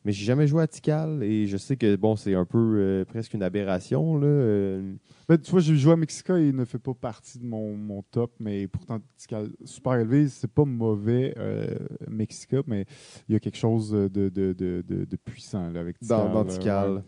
Mais 0.08 0.14
j'ai 0.14 0.24
jamais 0.24 0.48
joué 0.48 0.64
à 0.64 0.68
Tikal 0.68 1.22
et 1.22 1.48
je 1.48 1.58
sais 1.58 1.76
que 1.76 1.98
bon, 1.98 2.16
c'est 2.16 2.34
un 2.34 2.46
peu 2.46 2.76
euh, 2.78 3.04
presque 3.04 3.34
une 3.34 3.44
aberration. 3.44 4.18
Là. 4.18 4.26
Euh. 4.26 4.94
Ben, 5.28 5.38
tu 5.38 5.52
vois, 5.52 5.60
j'ai 5.60 5.76
joué 5.76 5.92
à 5.92 5.96
Mexica 5.98 6.40
et 6.40 6.48
il 6.48 6.56
ne 6.56 6.64
fait 6.64 6.80
pas 6.80 6.94
partie 6.94 7.40
de 7.40 7.46
mon, 7.46 7.76
mon 7.76 8.04
top, 8.04 8.32
mais 8.40 8.70
pourtant 8.70 9.00
Tikal 9.18 9.50
super 9.66 9.96
élevé. 9.96 10.30
C'est 10.30 10.50
pas 10.50 10.64
mauvais 10.64 11.34
euh, 11.38 11.76
Mexica, 12.08 12.62
mais 12.68 12.86
il 13.28 13.34
y 13.34 13.36
a 13.36 13.42
quelque 13.42 13.58
chose 13.58 13.92
de, 13.92 14.08
de, 14.08 14.30
de, 14.30 14.82
de, 14.88 15.16
puissant 15.18 15.70
là, 15.72 15.82
avec 15.82 16.00
Tikal. 16.00 16.32
Dans, 16.32 16.46
Tikal. 16.46 17.04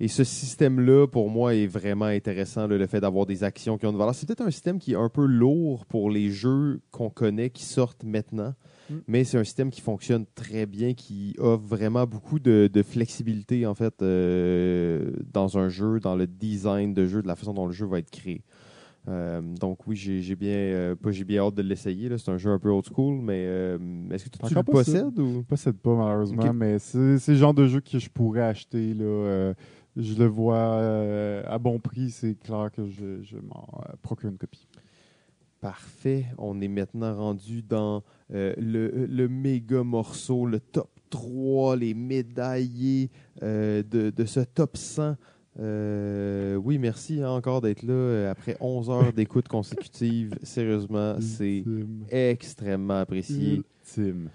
Et 0.00 0.08
ce 0.08 0.24
système-là, 0.24 1.06
pour 1.06 1.30
moi, 1.30 1.54
est 1.54 1.68
vraiment 1.68 2.06
intéressant, 2.06 2.66
le 2.66 2.84
fait 2.88 2.98
d'avoir 2.98 3.26
des 3.26 3.44
actions 3.44 3.78
qui 3.78 3.86
ont 3.86 3.92
une 3.92 3.96
valeur. 3.98 4.16
C'est 4.16 4.26
peut-être 4.26 4.40
un 4.40 4.50
système 4.50 4.80
qui 4.80 4.94
est 4.94 4.96
un 4.96 5.08
peu 5.08 5.24
lourd 5.24 5.86
pour 5.86 6.10
les 6.10 6.30
jeux 6.30 6.80
qu'on 6.90 7.10
connaît, 7.10 7.50
qui 7.50 7.62
sortent 7.62 8.02
maintenant. 8.02 8.54
Mm. 8.90 8.94
Mais 9.06 9.24
c'est 9.24 9.38
un 9.38 9.44
système 9.44 9.70
qui 9.70 9.80
fonctionne 9.80 10.24
très 10.34 10.66
bien, 10.66 10.94
qui 10.94 11.34
offre 11.38 11.64
vraiment 11.64 12.06
beaucoup 12.06 12.38
de, 12.38 12.70
flexibilité 12.82 13.66
en 13.66 13.74
fait 13.74 14.02
euh, 14.02 15.12
dans 15.32 15.58
un 15.58 15.68
jeu, 15.68 16.00
dans 16.00 16.16
le 16.16 16.26
design 16.26 16.92
de 16.92 17.06
jeu, 17.06 17.22
de 17.22 17.26
la 17.26 17.36
façon 17.36 17.54
dont 17.54 17.66
le 17.66 17.72
jeu 17.72 17.86
va 17.86 17.98
être 17.98 18.10
créé. 18.10 18.42
Euh, 19.06 19.42
donc 19.42 19.86
oui, 19.86 19.96
j'ai 19.96 20.34
bien, 20.34 20.50
euh, 20.50 20.94
pas 20.94 21.10
j'ai 21.10 21.24
bien 21.24 21.42
hâte 21.42 21.54
de 21.54 21.62
l'essayer. 21.62 22.16
C'est 22.16 22.30
un 22.30 22.38
jeu 22.38 22.50
un 22.50 22.58
peu 22.58 22.70
old 22.70 22.86
school, 22.86 23.20
mais 23.20 23.42
est-ce 24.10 24.24
que 24.24 24.46
tu, 24.46 24.54
le 24.54 24.62
possèdes 24.62 25.18
ou? 25.18 25.42
Possède 25.42 25.76
pas 25.76 25.94
malheureusement, 25.94 26.52
mais 26.52 26.78
c'est 26.78 27.28
le 27.28 27.34
genre 27.34 27.54
de 27.54 27.66
jeu 27.66 27.80
que 27.80 27.98
je 27.98 28.08
pourrais 28.08 28.42
acheter 28.42 28.94
là. 28.94 29.52
je 29.96 30.14
le 30.14 30.26
vois 30.26 31.44
à 31.46 31.58
bon 31.58 31.78
prix, 31.78 32.10
c'est 32.10 32.34
clair 32.34 32.70
que 32.72 32.86
je, 32.86 33.22
je 33.22 33.36
m'en 33.36 33.84
procure 34.02 34.30
une 34.30 34.38
copie. 34.38 34.66
Parfait. 35.64 36.26
On 36.36 36.60
est 36.60 36.68
maintenant 36.68 37.16
rendu 37.16 37.62
dans 37.62 38.02
euh, 38.34 38.52
le, 38.56 39.06
le, 39.06 39.28
méga 39.28 39.84
morceau, 39.84 40.44
le 40.44 40.58
top 40.58 40.90
3, 41.10 41.76
les 41.76 41.94
médaillés 41.94 43.10
euh, 43.42 43.82
de, 43.88 44.10
de, 44.10 44.24
ce 44.24 44.40
top 44.40 44.76
100. 44.76 45.16
Euh, 45.60 46.56
oui, 46.56 46.78
merci 46.78 47.22
hein, 47.22 47.30
encore 47.30 47.60
d'être 47.60 47.84
là 47.84 48.30
après 48.30 48.56
11 48.58 48.90
heures 48.90 49.12
d'écoute 49.16 49.46
consécutive. 49.46 50.34
Sérieusement, 50.42 51.16
c'est 51.20 51.62
extrêmement 52.10 52.98
apprécié. 53.00 53.62
Ultime 53.86 54.30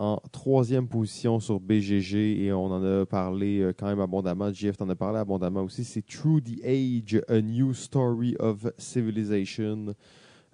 en 0.00 0.22
troisième 0.30 0.86
position 0.86 1.40
sur 1.40 1.58
BGG 1.58 2.44
et 2.44 2.52
on 2.52 2.66
en 2.66 2.84
a 2.84 3.04
parlé 3.04 3.72
quand 3.76 3.86
même 3.86 3.98
abondamment. 3.98 4.52
Jeff 4.52 4.76
t'en 4.76 4.88
a 4.88 4.94
parlé 4.94 5.18
abondamment 5.18 5.62
aussi. 5.62 5.82
C'est 5.82 6.06
True 6.06 6.40
the 6.40 6.64
Age, 6.64 7.20
A 7.26 7.40
New 7.40 7.74
Story 7.74 8.36
of 8.38 8.68
Civilization. 8.78 9.96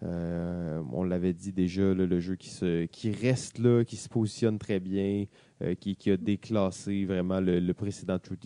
Euh, 0.04 0.80
on 0.92 1.02
l'avait 1.04 1.32
dit 1.32 1.52
déjà, 1.52 1.94
le 1.94 2.20
jeu 2.20 2.36
qui, 2.36 2.50
se, 2.50 2.84
qui 2.86 3.10
reste 3.10 3.58
là, 3.58 3.84
qui 3.84 3.96
se 3.96 4.08
positionne 4.08 4.58
très 4.58 4.80
bien, 4.80 5.24
euh, 5.62 5.74
qui, 5.74 5.96
qui, 5.96 6.10
a 6.10 6.16
déclassé 6.16 7.04
vraiment 7.06 7.40
le, 7.40 7.72
précédent 7.72 8.18
True 8.18 8.36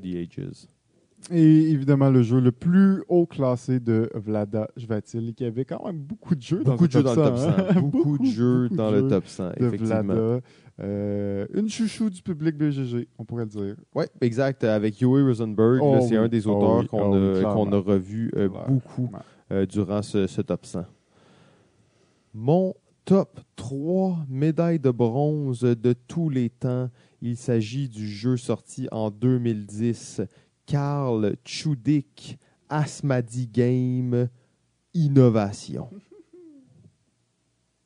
the, 0.00 0.16
Ages. 0.16 0.66
Et 1.30 1.70
évidemment, 1.70 2.10
le 2.10 2.22
jeu 2.22 2.40
le 2.40 2.50
plus 2.50 3.02
haut 3.08 3.26
classé 3.26 3.78
de 3.78 4.10
Vlada 4.14 4.68
Jvatil, 4.76 5.34
qui 5.34 5.44
avait 5.44 5.64
quand 5.64 5.84
même 5.86 5.98
beaucoup 5.98 6.34
de 6.34 6.42
jeux 6.42 6.62
Beaucoup 6.64 6.88
de 6.88 7.00
dans 7.00 7.14
jeux 7.14 7.20
le 7.20 7.26
dans 7.26 7.30
le 7.30 7.30
top 7.30 7.36
100. 7.36 7.48
hein. 7.76 7.80
Beaucoup 7.80 8.18
de 8.18 8.24
jeux 8.24 8.62
beaucoup 8.68 8.76
dans 8.76 8.90
de 8.90 8.96
le 8.96 9.02
jeux 9.02 9.08
top 9.08 9.26
100, 9.26 9.44
de 9.50 9.66
effectivement. 9.66 10.02
Vlada. 10.02 10.40
Euh, 10.80 11.46
une 11.54 11.68
chouchou 11.68 12.10
du 12.10 12.22
public 12.22 12.56
BGG, 12.56 13.06
on 13.18 13.24
pourrait 13.24 13.44
le 13.44 13.50
dire. 13.50 13.76
Oui, 13.94 14.04
exact. 14.20 14.64
Avec 14.64 14.98
Joey 14.98 15.22
Rosenberg, 15.22 15.78
Oh 15.82 15.98
c'est 16.00 16.18
oui. 16.18 16.24
un 16.24 16.28
des 16.28 16.44
Oh 16.48 16.52
auteurs 16.56 16.78
oui. 16.80 16.86
qu'on 16.88 17.12
Oh 17.12 17.34
oui, 17.36 17.44
a, 17.44 17.52
qu'on 17.52 17.72
a 17.72 17.76
revu 17.78 18.32
euh, 18.34 18.48
Clairement. 18.48 18.66
beaucoup 18.68 19.10
durant 19.68 20.00
ce, 20.02 20.26
ce 20.26 20.40
top 20.40 20.64
100. 20.64 20.84
Mon 22.34 22.74
top 23.04 23.40
3 23.56 24.24
médaille 24.26 24.78
de 24.78 24.90
bronze 24.90 25.60
de 25.60 25.92
tous 25.92 26.30
les 26.30 26.48
temps, 26.48 26.88
il 27.20 27.36
s'agit 27.36 27.90
du 27.90 28.08
jeu 28.08 28.38
sorti 28.38 28.88
en 28.90 29.10
2010, 29.10 30.22
Karl 30.64 31.36
Chudik, 31.44 32.38
Asmadi 32.70 33.48
Game, 33.48 34.28
Innovation. 34.94 35.90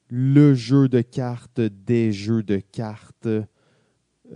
Le 0.08 0.54
jeu 0.54 0.88
de 0.88 1.00
cartes 1.00 1.60
des 1.60 2.12
jeux 2.12 2.44
de 2.44 2.58
cartes. 2.58 3.28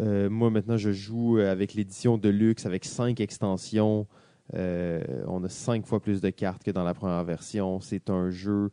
Euh, 0.00 0.28
moi, 0.28 0.50
maintenant, 0.50 0.76
je 0.76 0.90
joue 0.90 1.38
avec 1.38 1.74
l'édition 1.74 2.18
de 2.18 2.28
luxe 2.28 2.66
avec 2.66 2.84
cinq 2.84 3.20
extensions. 3.20 4.08
Euh, 4.54 5.04
on 5.28 5.44
a 5.44 5.48
cinq 5.48 5.86
fois 5.86 6.00
plus 6.00 6.20
de 6.20 6.30
cartes 6.30 6.64
que 6.64 6.72
dans 6.72 6.82
la 6.82 6.94
première 6.94 7.22
version. 7.22 7.78
C'est 7.78 8.10
un 8.10 8.30
jeu. 8.30 8.72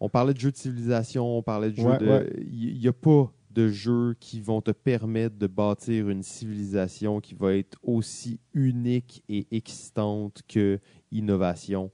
On 0.00 0.08
parlait 0.08 0.34
de 0.34 0.40
jeu 0.40 0.50
de 0.50 0.56
civilisation, 0.56 1.38
on 1.38 1.42
parlait 1.42 1.70
de 1.70 1.76
jeu 1.76 1.84
Ouais, 1.84 1.98
de. 1.98 2.42
Il 2.50 2.78
n'y 2.78 2.88
a 2.88 2.92
pas 2.92 3.32
de 3.50 3.68
jeux 3.68 4.14
qui 4.20 4.40
vont 4.40 4.60
te 4.60 4.70
permettre 4.70 5.36
de 5.36 5.46
bâtir 5.46 6.08
une 6.08 6.22
civilisation 6.22 7.20
qui 7.20 7.34
va 7.34 7.54
être 7.54 7.78
aussi 7.82 8.40
unique 8.54 9.22
et 9.28 9.46
excitante 9.50 10.42
que 10.48 10.78
innovation. 11.10 11.90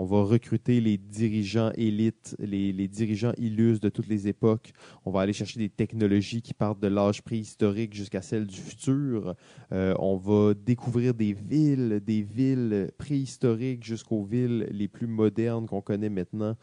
On 0.00 0.04
va 0.04 0.22
recruter 0.22 0.80
les 0.80 0.96
dirigeants 0.96 1.72
élites, 1.74 2.36
les, 2.38 2.72
les 2.72 2.86
dirigeants 2.86 3.32
illustres 3.36 3.82
de 3.82 3.88
toutes 3.88 4.06
les 4.06 4.28
époques. 4.28 4.70
On 5.04 5.10
va 5.10 5.22
aller 5.22 5.32
chercher 5.32 5.58
des 5.58 5.68
technologies 5.68 6.40
qui 6.40 6.54
partent 6.54 6.78
de 6.78 6.86
l'âge 6.86 7.20
préhistorique 7.20 7.94
jusqu'à 7.94 8.22
celle 8.22 8.46
du 8.46 8.60
futur. 8.60 9.34
Euh, 9.72 9.96
on 9.98 10.16
va 10.16 10.54
découvrir 10.54 11.14
des 11.14 11.32
villes, 11.32 12.00
des 12.06 12.22
villes 12.22 12.92
préhistoriques 12.96 13.82
jusqu'aux 13.82 14.22
villes 14.22 14.68
les 14.70 14.86
plus 14.86 15.08
modernes 15.08 15.66
qu'on 15.66 15.80
connaît 15.82 16.10
maintenant. 16.10 16.54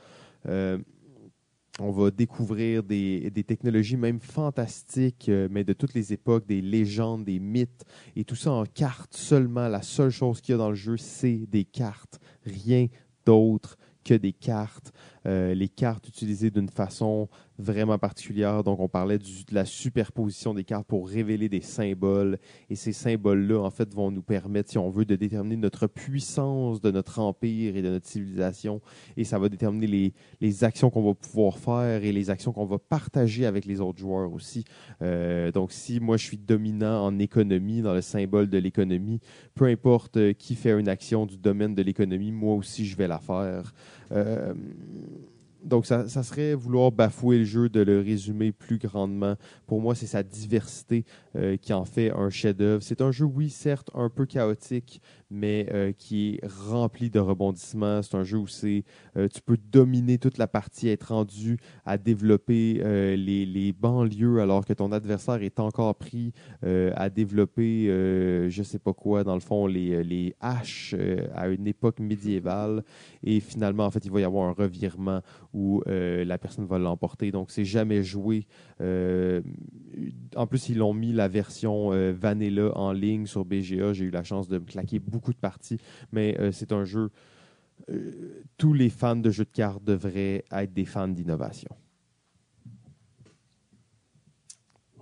Euh, 0.47 0.77
on 1.79 1.91
va 1.91 2.09
découvrir 2.09 2.83
des, 2.83 3.31
technologies 3.45 3.97
même 3.97 4.19
fantastiques, 4.21 5.27
euh, 5.27 5.49
mais 5.51 5.65
de 5.65 5.73
toutes 5.73 5.93
les 5.93 6.13
époques, 6.13 6.45
des 6.45 6.61
légendes, 6.61 7.25
des 7.25 7.39
mythes, 7.39 7.83
et 8.15 8.23
tout 8.23 8.35
ça 8.35 8.51
en 8.51 8.65
cartes 8.65 9.15
seulement. 9.15 9.67
La 9.67 9.81
seule 9.81 10.09
chose 10.09 10.39
qu'il 10.39 10.53
y 10.53 10.55
a 10.55 10.57
dans 10.57 10.69
le 10.69 10.75
jeu, 10.75 10.95
c'est 10.95 11.45
des 11.47 11.65
cartes. 11.65 12.19
Rien 12.45 12.87
d'autre 13.25 13.77
que 14.05 14.13
des 14.13 14.31
cartes. 14.31 14.93
Euh, 15.25 15.53
les 15.53 15.67
cartes 15.67 16.07
utilisées 16.07 16.51
d'une 16.51 16.69
façon 16.69 17.27
vraiment 17.57 17.97
particulière. 17.97 18.63
Donc, 18.63 18.79
on 18.79 18.87
parlait 18.87 19.17
du- 19.17 19.45
de 19.45 19.53
la 19.53 19.65
superposition 19.65 20.53
des 20.53 20.63
cartes 20.63 20.87
pour 20.87 21.07
révéler 21.07 21.49
des 21.49 21.61
symboles. 21.61 22.37
Et 22.69 22.75
ces 22.75 22.93
symboles-là, 22.93 23.59
en 23.59 23.69
fait, 23.69 23.93
vont 23.93 24.11
nous 24.11 24.21
permettre, 24.21 24.69
si 24.71 24.77
on 24.77 24.89
veut, 24.89 25.05
de 25.05 25.15
déterminer 25.15 25.57
notre 25.57 25.87
puissance 25.87 26.81
de 26.81 26.91
notre 26.91 27.19
empire 27.19 27.75
et 27.75 27.81
de 27.81 27.89
notre 27.89 28.07
civilisation. 28.07 28.81
Et 29.17 29.23
ça 29.23 29.39
va 29.39 29.49
déterminer 29.49 29.87
les, 29.87 30.13
les 30.41 30.63
actions 30.63 30.89
qu'on 30.89 31.03
va 31.03 31.13
pouvoir 31.13 31.57
faire 31.57 32.03
et 32.03 32.11
les 32.11 32.29
actions 32.29 32.51
qu'on 32.51 32.65
va 32.65 32.79
partager 32.79 33.45
avec 33.45 33.65
les 33.65 33.81
autres 33.81 33.99
joueurs 33.99 34.33
aussi. 34.33 34.63
Euh, 35.01 35.51
donc, 35.51 35.71
si 35.71 35.99
moi, 35.99 36.17
je 36.17 36.25
suis 36.25 36.37
dominant 36.37 37.05
en 37.05 37.19
économie, 37.19 37.81
dans 37.81 37.93
le 37.93 38.01
symbole 38.01 38.49
de 38.49 38.57
l'économie, 38.57 39.19
peu 39.53 39.65
importe 39.65 40.17
euh, 40.17 40.33
qui 40.33 40.55
fait 40.55 40.77
une 40.77 40.89
action 40.89 41.25
du 41.25 41.37
domaine 41.37 41.75
de 41.75 41.81
l'économie, 41.81 42.31
moi 42.31 42.55
aussi, 42.55 42.85
je 42.85 42.95
vais 42.97 43.07
la 43.07 43.19
faire. 43.19 43.73
Euh, 44.11 44.53
donc, 45.65 45.85
ça, 45.87 46.07
serait 46.07 46.53
vouloir 46.53 46.91
bafouer 46.91 47.39
le 47.39 47.43
jeu 47.43 47.69
de 47.69 47.81
le 47.81 47.99
résumer 47.99 48.51
plus 48.51 48.77
grandement. 48.77 49.35
Pour 49.65 49.81
moi, 49.81 49.95
c'est 49.95 50.05
sa 50.05 50.21
diversité 50.21 51.05
euh, 51.35 51.57
qui 51.57 51.73
en 51.73 51.85
fait 51.85 52.11
un 52.11 52.29
chef-d'œuvre. 52.29 52.83
C'est 52.83 53.01
un 53.01 53.11
jeu, 53.11 53.25
oui, 53.25 53.49
certes, 53.49 53.89
un 53.95 54.09
peu 54.09 54.25
chaotique, 54.25 55.01
mais 55.31 55.67
euh, 55.73 55.91
qui 55.91 56.35
est 56.35 56.47
rempli 56.47 57.09
de 57.09 57.19
rebondissements. 57.19 58.03
C'est 58.03 58.15
un 58.15 58.23
jeu 58.23 58.37
où 58.37 58.47
c'est, 58.47 58.83
euh, 59.17 59.27
tu 59.27 59.41
peux 59.41 59.57
dominer 59.57 60.19
toute 60.19 60.37
la 60.37 60.47
partie, 60.47 60.87
être 60.87 61.13
rendu 61.13 61.57
à 61.83 61.97
développer 61.97 62.55
les, 63.17 63.45
les 63.45 63.73
banlieues 63.73 64.39
alors 64.39 64.65
que 64.65 64.73
ton 64.73 64.91
adversaire 64.91 65.41
est 65.41 65.59
encore 65.59 65.95
pris 65.95 66.31
à 66.63 67.09
développer, 67.09 67.87
je 68.49 68.63
sais 68.63 68.79
pas 68.79 68.93
quoi, 68.93 69.23
dans 69.23 69.33
le 69.33 69.39
fond, 69.39 69.67
les, 69.67 70.03
les 70.03 70.35
haches 70.39 70.95
à 71.33 71.47
une 71.47 71.67
époque 71.67 71.99
médiévale. 71.99 72.83
Et 73.23 73.39
finalement, 73.39 73.85
en 73.85 73.91
fait, 73.91 74.05
il 74.05 74.11
va 74.11 74.19
y 74.19 74.23
avoir 74.23 74.47
un 74.47 74.53
revirement 74.53 75.21
où 75.57 75.81
euh, 75.87 76.25
la 76.25 76.37
personne 76.37 76.65
va 76.65 76.77
l'emporter. 76.77 77.31
Donc, 77.31 77.49
c'est 77.49 77.63
jamais 77.63 78.03
joué. 78.03 78.45
Euh, 78.81 79.41
en 80.35 80.45
plus, 80.47 80.67
ils 80.69 80.77
l'ont 80.77 80.93
mis 80.93 81.13
la 81.13 81.29
version 81.29 81.93
euh, 81.93 82.11
Vanilla 82.11 82.77
en 82.77 82.91
ligne 82.91 83.25
sur 83.25 83.45
BGA. 83.45 83.93
J'ai 83.93 84.05
eu 84.05 84.11
la 84.11 84.23
chance 84.23 84.49
de 84.49 84.57
me 84.59 84.65
claquer 84.65 84.99
beaucoup 84.99 85.31
de 85.31 85.37
parties, 85.39 85.77
mais 86.11 86.35
euh, 86.41 86.51
c'est 86.51 86.73
un 86.73 86.83
jeu. 86.83 87.09
euh, 87.89 88.43
tous 88.57 88.73
les 88.73 88.89
fans 88.89 89.15
de 89.15 89.29
jeux 89.31 89.45
de 89.45 89.49
cartes 89.51 89.83
devraient 89.83 90.43
être 90.51 90.73
des 90.73 90.85
fans 90.85 91.07
d'innovation. 91.07 91.69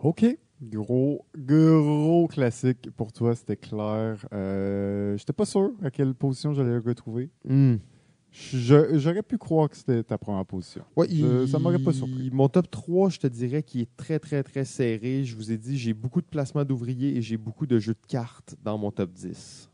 OK. 0.01 0.25
Gros, 0.61 1.25
gros 1.35 2.27
classique 2.27 2.89
pour 2.91 3.11
toi, 3.11 3.35
c'était 3.35 3.57
clair. 3.57 4.25
Euh, 4.33 5.17
J'étais 5.17 5.33
pas 5.33 5.45
sûr 5.45 5.71
à 5.83 5.91
quelle 5.91 6.13
position 6.13 6.53
j'allais 6.53 6.71
le 6.75 6.79
retrouver. 6.79 7.29
Je- 7.43 7.77
J'aurais 8.33 9.21
pu 9.21 9.37
croire 9.37 9.69
que 9.69 9.77
c'était 9.77 10.01
ta 10.03 10.17
première 10.17 10.45
position. 10.45 10.83
Ouais, 10.95 11.07
Je- 11.09 11.43
il- 11.43 11.47
ça 11.47 11.59
m'aurait 11.59 11.77
pas 11.79 11.93
surpris. 11.93 12.31
Mon 12.31 12.49
top 12.49 12.69
3, 12.71 13.09
je 13.09 13.19
te 13.19 13.27
dirais 13.27 13.61
qu'il 13.61 13.81
est 13.81 13.95
très, 13.95 14.17
très, 14.17 14.41
très 14.41 14.65
serré. 14.65 15.23
Je 15.23 15.35
vous 15.35 15.51
ai 15.51 15.57
dit, 15.57 15.77
j'ai 15.77 15.93
beaucoup 15.93 16.19
de 16.21 16.25
placements 16.25 16.65
d'ouvriers 16.65 17.15
et 17.15 17.21
j'ai 17.21 17.37
beaucoup 17.37 17.67
de 17.67 17.77
jeux 17.77 17.93
de 17.93 18.07
cartes 18.07 18.55
dans 18.63 18.77
mon 18.77 18.89
top 18.91 19.11
10. 19.13 19.69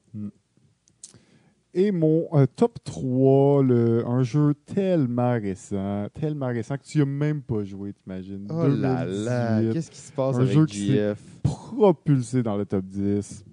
Et 1.76 1.91
mon 1.91 2.28
euh, 2.34 2.47
top 2.55 2.80
3, 2.84 3.64
le, 3.64 4.05
un 4.07 4.24
jeu 4.24 4.55
tellement 4.66 5.34
récent, 5.34 6.07
tellement 6.20 6.47
récent 6.47 6.76
que 6.78 6.84
tu 6.84 6.97
n'as 6.97 7.05
même 7.05 7.43
pas 7.43 7.64
joué, 7.64 7.93
t'imagines. 7.93 8.47
Oh 8.49 8.68
là 8.68 9.05
là, 9.05 9.60
2018, 9.62 9.74
qu'est-ce 9.74 9.91
qui 9.91 9.99
se 9.99 10.12
passe 10.12 10.36
Un 10.36 10.39
avec 10.41 10.53
jeu 10.53 10.66
qui 10.66 10.88
s'est- 10.88 11.14
JF? 11.14 11.22
propulsé 11.43 12.41
dans 12.41 12.57
le 12.57 12.66
top 12.66 12.84
10. 12.86 13.45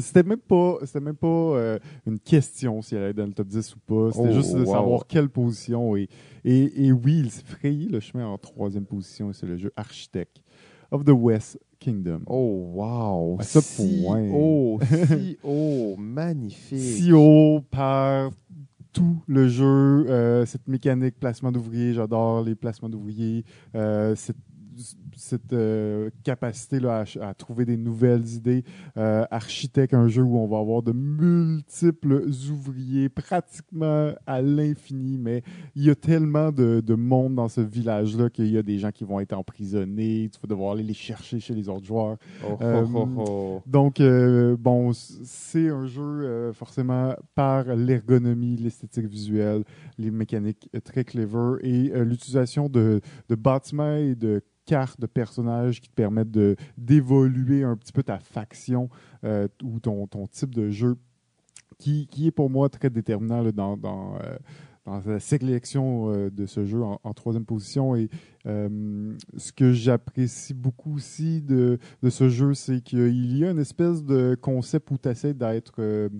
C'était 0.00 0.22
même 0.22 0.38
pas, 0.38 0.78
c'était 0.84 1.00
même 1.00 1.16
pas 1.16 1.26
euh, 1.26 1.78
une 2.06 2.18
question 2.18 2.80
si 2.82 2.94
elle 2.94 3.02
allait 3.04 3.12
dans 3.14 3.26
le 3.26 3.32
top 3.32 3.48
10 3.48 3.76
ou 3.76 3.78
pas. 3.80 4.12
C'était 4.12 4.28
Oh, 4.30 4.32
juste 4.32 4.54
de 4.54 4.60
wow. 4.64 4.72
savoir 4.72 5.06
quelle 5.06 5.28
position. 5.28 5.96
Et, 5.96 6.08
et, 6.44 6.86
et 6.86 6.92
oui, 6.92 7.20
il 7.24 7.30
s'est 7.30 7.44
frayé 7.44 7.88
le 7.88 8.00
chemin 8.00 8.26
en 8.26 8.38
troisième 8.38 8.84
position. 8.86 9.30
et 9.30 9.32
C'est 9.34 9.46
le 9.46 9.56
jeu 9.56 9.72
Architect 9.76 10.42
of 10.90 11.04
the 11.04 11.10
West 11.10 11.58
Kingdom. 11.80 12.20
Oh, 12.26 12.70
wow! 12.74 13.36
À 13.40 13.42
ce 13.42 13.60
si 13.60 14.02
point. 14.04 14.22
haut, 14.32 14.78
si 15.08 15.36
haut, 15.42 15.96
magnifique. 15.98 16.78
Si 16.78 17.12
haut 17.12 17.60
par 17.70 18.30
tout 18.92 19.22
le 19.26 19.48
jeu, 19.48 19.64
euh, 20.10 20.44
cette 20.44 20.68
mécanique 20.68 21.18
placement 21.18 21.50
d'ouvriers, 21.50 21.94
j'adore 21.94 22.42
les 22.42 22.54
placements 22.54 22.90
d'ouvriers, 22.90 23.42
euh, 23.74 24.14
cette, 24.14 24.36
cette 25.16 25.52
euh, 25.52 26.10
capacité 26.24 26.80
là, 26.80 27.04
à, 27.20 27.28
à 27.28 27.34
trouver 27.34 27.64
des 27.64 27.76
nouvelles 27.76 28.26
idées. 28.28 28.64
Euh, 28.96 29.24
Architecte, 29.30 29.94
un 29.94 30.08
jeu 30.08 30.22
où 30.22 30.38
on 30.38 30.46
va 30.46 30.58
avoir 30.58 30.82
de 30.82 30.92
multiples 30.92 32.28
ouvriers 32.50 33.08
pratiquement 33.08 34.12
à 34.26 34.42
l'infini, 34.42 35.18
mais 35.18 35.42
il 35.74 35.84
y 35.84 35.90
a 35.90 35.94
tellement 35.94 36.50
de, 36.52 36.82
de 36.84 36.94
monde 36.94 37.34
dans 37.34 37.48
ce 37.48 37.60
village-là 37.60 38.30
qu'il 38.30 38.50
y 38.50 38.58
a 38.58 38.62
des 38.62 38.78
gens 38.78 38.90
qui 38.90 39.04
vont 39.04 39.20
être 39.20 39.32
emprisonnés, 39.32 40.30
tu 40.32 40.40
vas 40.40 40.48
devoir 40.48 40.72
aller 40.72 40.82
les 40.82 40.94
chercher 40.94 41.40
chez 41.40 41.54
les 41.54 41.68
autres 41.68 41.86
joueurs. 41.86 42.16
Oh, 42.44 42.56
oh, 42.60 42.62
Euh, 42.62 42.86
oh, 42.94 43.08
oh. 43.16 43.62
Donc, 43.66 44.00
euh, 44.00 44.56
bon, 44.58 44.92
c'est 44.92 45.68
un 45.68 45.86
jeu 45.86 46.52
forcément 46.52 47.14
par 47.34 47.64
l'ergonomie, 47.74 48.56
l'esthétique 48.56 49.06
visuelle, 49.06 49.64
les 49.98 50.10
mécaniques 50.10 50.68
très 50.84 51.04
clever 51.04 51.56
et 51.62 52.04
l'utilisation 52.04 52.68
de, 52.68 53.00
de 53.28 53.34
bâtiments 53.34 53.96
et 53.96 54.14
de 54.14 54.42
cartes 54.64 55.00
de 55.00 55.06
personnages 55.06 55.80
qui 55.80 55.88
te 55.88 55.94
permettent 55.94 56.36
d'évoluer 56.76 57.64
un 57.64 57.76
petit 57.76 57.92
peu 57.92 58.02
ta 58.02 58.18
faction 58.18 58.88
euh, 59.24 59.48
ou 59.62 59.80
ton, 59.80 60.06
ton 60.06 60.26
type 60.26 60.54
de 60.54 60.70
jeu 60.70 60.96
qui, 61.82 62.06
qui 62.06 62.28
est 62.28 62.30
pour 62.30 62.48
moi 62.48 62.68
très 62.68 62.90
déterminant 62.90 63.42
dans, 63.50 63.76
dans, 63.76 64.16
euh, 64.22 65.00
la 65.04 65.20
sélection 65.20 66.12
euh, 66.12 66.30
de 66.30 66.46
ce 66.46 66.64
jeu 66.64 66.82
en, 66.82 67.14
troisième 67.14 67.44
position. 67.44 67.96
Et 67.96 68.08
euh, 68.46 69.14
ce 69.36 69.52
que 69.52 69.72
j'apprécie 69.72 70.54
beaucoup 70.54 70.94
aussi 70.94 71.42
de, 71.42 71.78
de 72.02 72.10
ce 72.10 72.28
jeu, 72.28 72.54
c'est 72.54 72.80
qu'il 72.80 73.36
y 73.36 73.44
a 73.44 73.50
une 73.50 73.58
espèce 73.58 74.04
de 74.04 74.36
concept 74.40 74.90
où 74.90 74.98
tu 74.98 75.08
essaies 75.08 75.34
d'être 75.34 76.10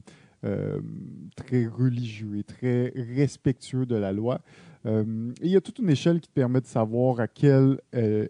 très 1.37 1.67
religieux 1.67 2.37
et 2.39 2.43
très 2.43 2.93
respectueux 2.97 3.87
de 3.87 3.95
la 3.95 4.13
loi. 4.13 4.41
Euh, 4.87 5.33
il 5.41 5.51
y 5.51 5.57
a 5.57 5.61
toute 5.61 5.79
une 5.79 5.91
échelle 5.91 6.21
qui 6.21 6.29
te 6.29 6.35
permet 6.35 6.61
de 6.61 6.67
savoir 6.67 7.21
à 7.21 7.29
quel, 7.29 7.79
euh, 7.95 8.27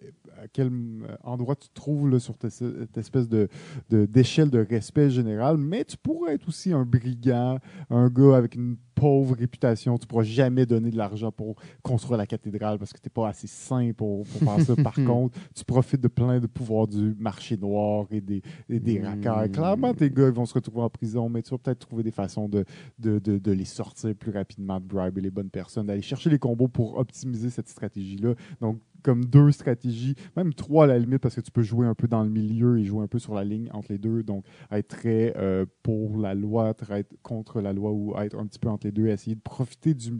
euh, 0.59 0.97
endroit 1.25 1.57
tu 1.57 1.69
te 1.69 1.75
trouves 1.75 2.11
là, 2.11 2.19
sur 2.19 2.35
cette 2.49 2.99
espèce 2.99 3.29
de 3.29 3.49
de- 3.91 4.07
d'échelle 4.07 4.51
de, 4.51 4.59
respect 4.59 5.11
général, 5.11 5.57
mais 5.57 5.85
tu 5.85 5.97
pourrais 5.97 6.35
être 6.35 6.49
aussi 6.49 6.73
un 6.73 6.85
brigand, 6.85 7.59
un 7.91 8.09
gars 8.09 8.37
avec 8.37 8.55
une 8.55 8.77
pauvre 9.03 9.35
réputation. 9.35 9.99
Tu 9.99 10.07
pourras 10.07 10.23
jamais 10.23 10.65
donner 10.65 10.93
de 10.93 10.97
l'argent 10.97 11.33
pour 11.33 11.57
construire 11.83 12.19
la 12.19 12.27
cathédrale 12.27 12.79
parce 12.79 12.93
que 12.93 12.99
tu 13.01 13.07
n'es 13.09 13.11
pas 13.13 13.29
assez 13.29 13.49
sain 13.49 13.91
pour, 13.97 14.23
pour 14.25 14.41
faire 14.55 14.65
ça. 14.65 14.77
Par 14.77 14.95
contre, 15.07 15.37
tu 15.57 15.65
profites 15.65 16.01
de 16.01 16.07
plein 16.07 16.39
de 16.39 16.47
pouvoirs 16.47 16.87
du 16.87 17.17
marché 17.19 17.57
noir 17.57 18.07
et 18.13 18.21
des, 18.21 18.43
et 18.69 18.79
des 18.79 19.01
Mm. 19.01 19.05
racailles. 19.05 19.51
Clairement, 19.51 19.93
tes 19.93 20.09
gars 20.09 20.29
ils 20.29 20.33
vont 20.33 20.47
se 20.47 20.55
retrouver 20.55 20.83
en 20.83 20.91
prison, 20.91 21.29
mais 21.29 21.43
tu 21.43 21.51
vas 21.51 21.59
peut-être 21.59 21.81
trouver 21.81 22.05
des 22.05 22.13
façons 22.13 22.49
de, 22.49 22.65
de, 23.01 23.19
de, 23.19 23.39
de 23.39 23.51
les 23.53 23.65
sortir 23.65 24.15
plus 24.15 24.31
rapidement, 24.31 24.79
de 24.79 24.87
briber 24.87 25.21
les 25.21 25.31
bonnes 25.31 25.51
personnes, 25.51 25.87
d'aller 25.87 26.01
chercher 26.03 26.31
les 26.31 26.39
combos 26.39 26.69
pour 26.69 26.97
optimiser 26.97 27.51
cette 27.51 27.69
stratégie-là. 27.69 28.35
Donc, 28.61 28.79
comme 29.03 29.25
deux 29.25 29.51
stratégies, 29.51 30.15
même 30.37 30.55
trois 30.55 30.85
à 30.85 30.87
la 30.87 30.97
limite, 31.01 31.19
parce 31.19 31.35
que 31.35 31.41
tu 31.41 31.51
peux 31.51 31.63
jouer 31.63 31.89
un 31.89 31.95
peu 31.97 32.07
dans 32.07 32.23
le 32.23 32.31
milieu 32.31 32.79
et 32.79 32.85
jouer 32.85 33.03
un 33.03 33.09
peu 33.09 33.19
sur 33.19 33.35
la 33.35 33.43
ligne 33.43 33.69
entre 33.73 33.91
les 33.91 33.99
deux. 33.99 34.23
Donc, 34.23 34.45
être 34.71 34.87
très 34.87 35.35
euh, 35.37 35.67
pour 35.83 36.19
la 36.19 36.35
loi, 36.35 36.69
être 36.71 37.17
contre 37.25 37.61
la 37.61 37.73
loi 37.73 37.91
ou 37.91 38.17
être 38.21 38.39
un 38.39 38.47
petit 38.47 38.61
peu 38.61 38.69
entre 38.69 38.87
les 38.87 38.92
deux, 38.92 38.92
essayer 39.01 39.37
de 39.37 39.41
profiter 39.41 39.95
du, 39.95 40.13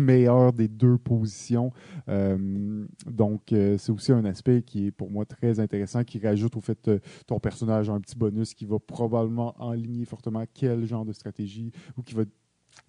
meilleur 0.00 0.52
des 0.52 0.68
deux 0.68 0.98
positions. 0.98 1.72
Euh, 2.08 2.86
donc, 3.06 3.52
euh, 3.52 3.76
c'est 3.78 3.92
aussi 3.92 4.12
un 4.12 4.24
aspect 4.24 4.62
qui 4.62 4.86
est 4.86 4.90
pour 4.90 5.10
moi 5.10 5.24
très 5.24 5.60
intéressant, 5.60 6.04
qui 6.04 6.18
rajoute 6.18 6.56
au 6.56 6.60
fait 6.60 6.88
euh, 6.88 6.98
ton 7.26 7.38
personnage 7.38 7.90
un 7.90 8.00
petit 8.00 8.16
bonus 8.16 8.54
qui 8.54 8.66
va 8.66 8.78
probablement 8.78 9.54
enligner 9.58 10.04
fortement 10.04 10.44
quel 10.52 10.84
genre 10.84 11.04
de 11.04 11.12
stratégie 11.12 11.72
ou 11.96 12.02
qui 12.02 12.14
va 12.14 12.22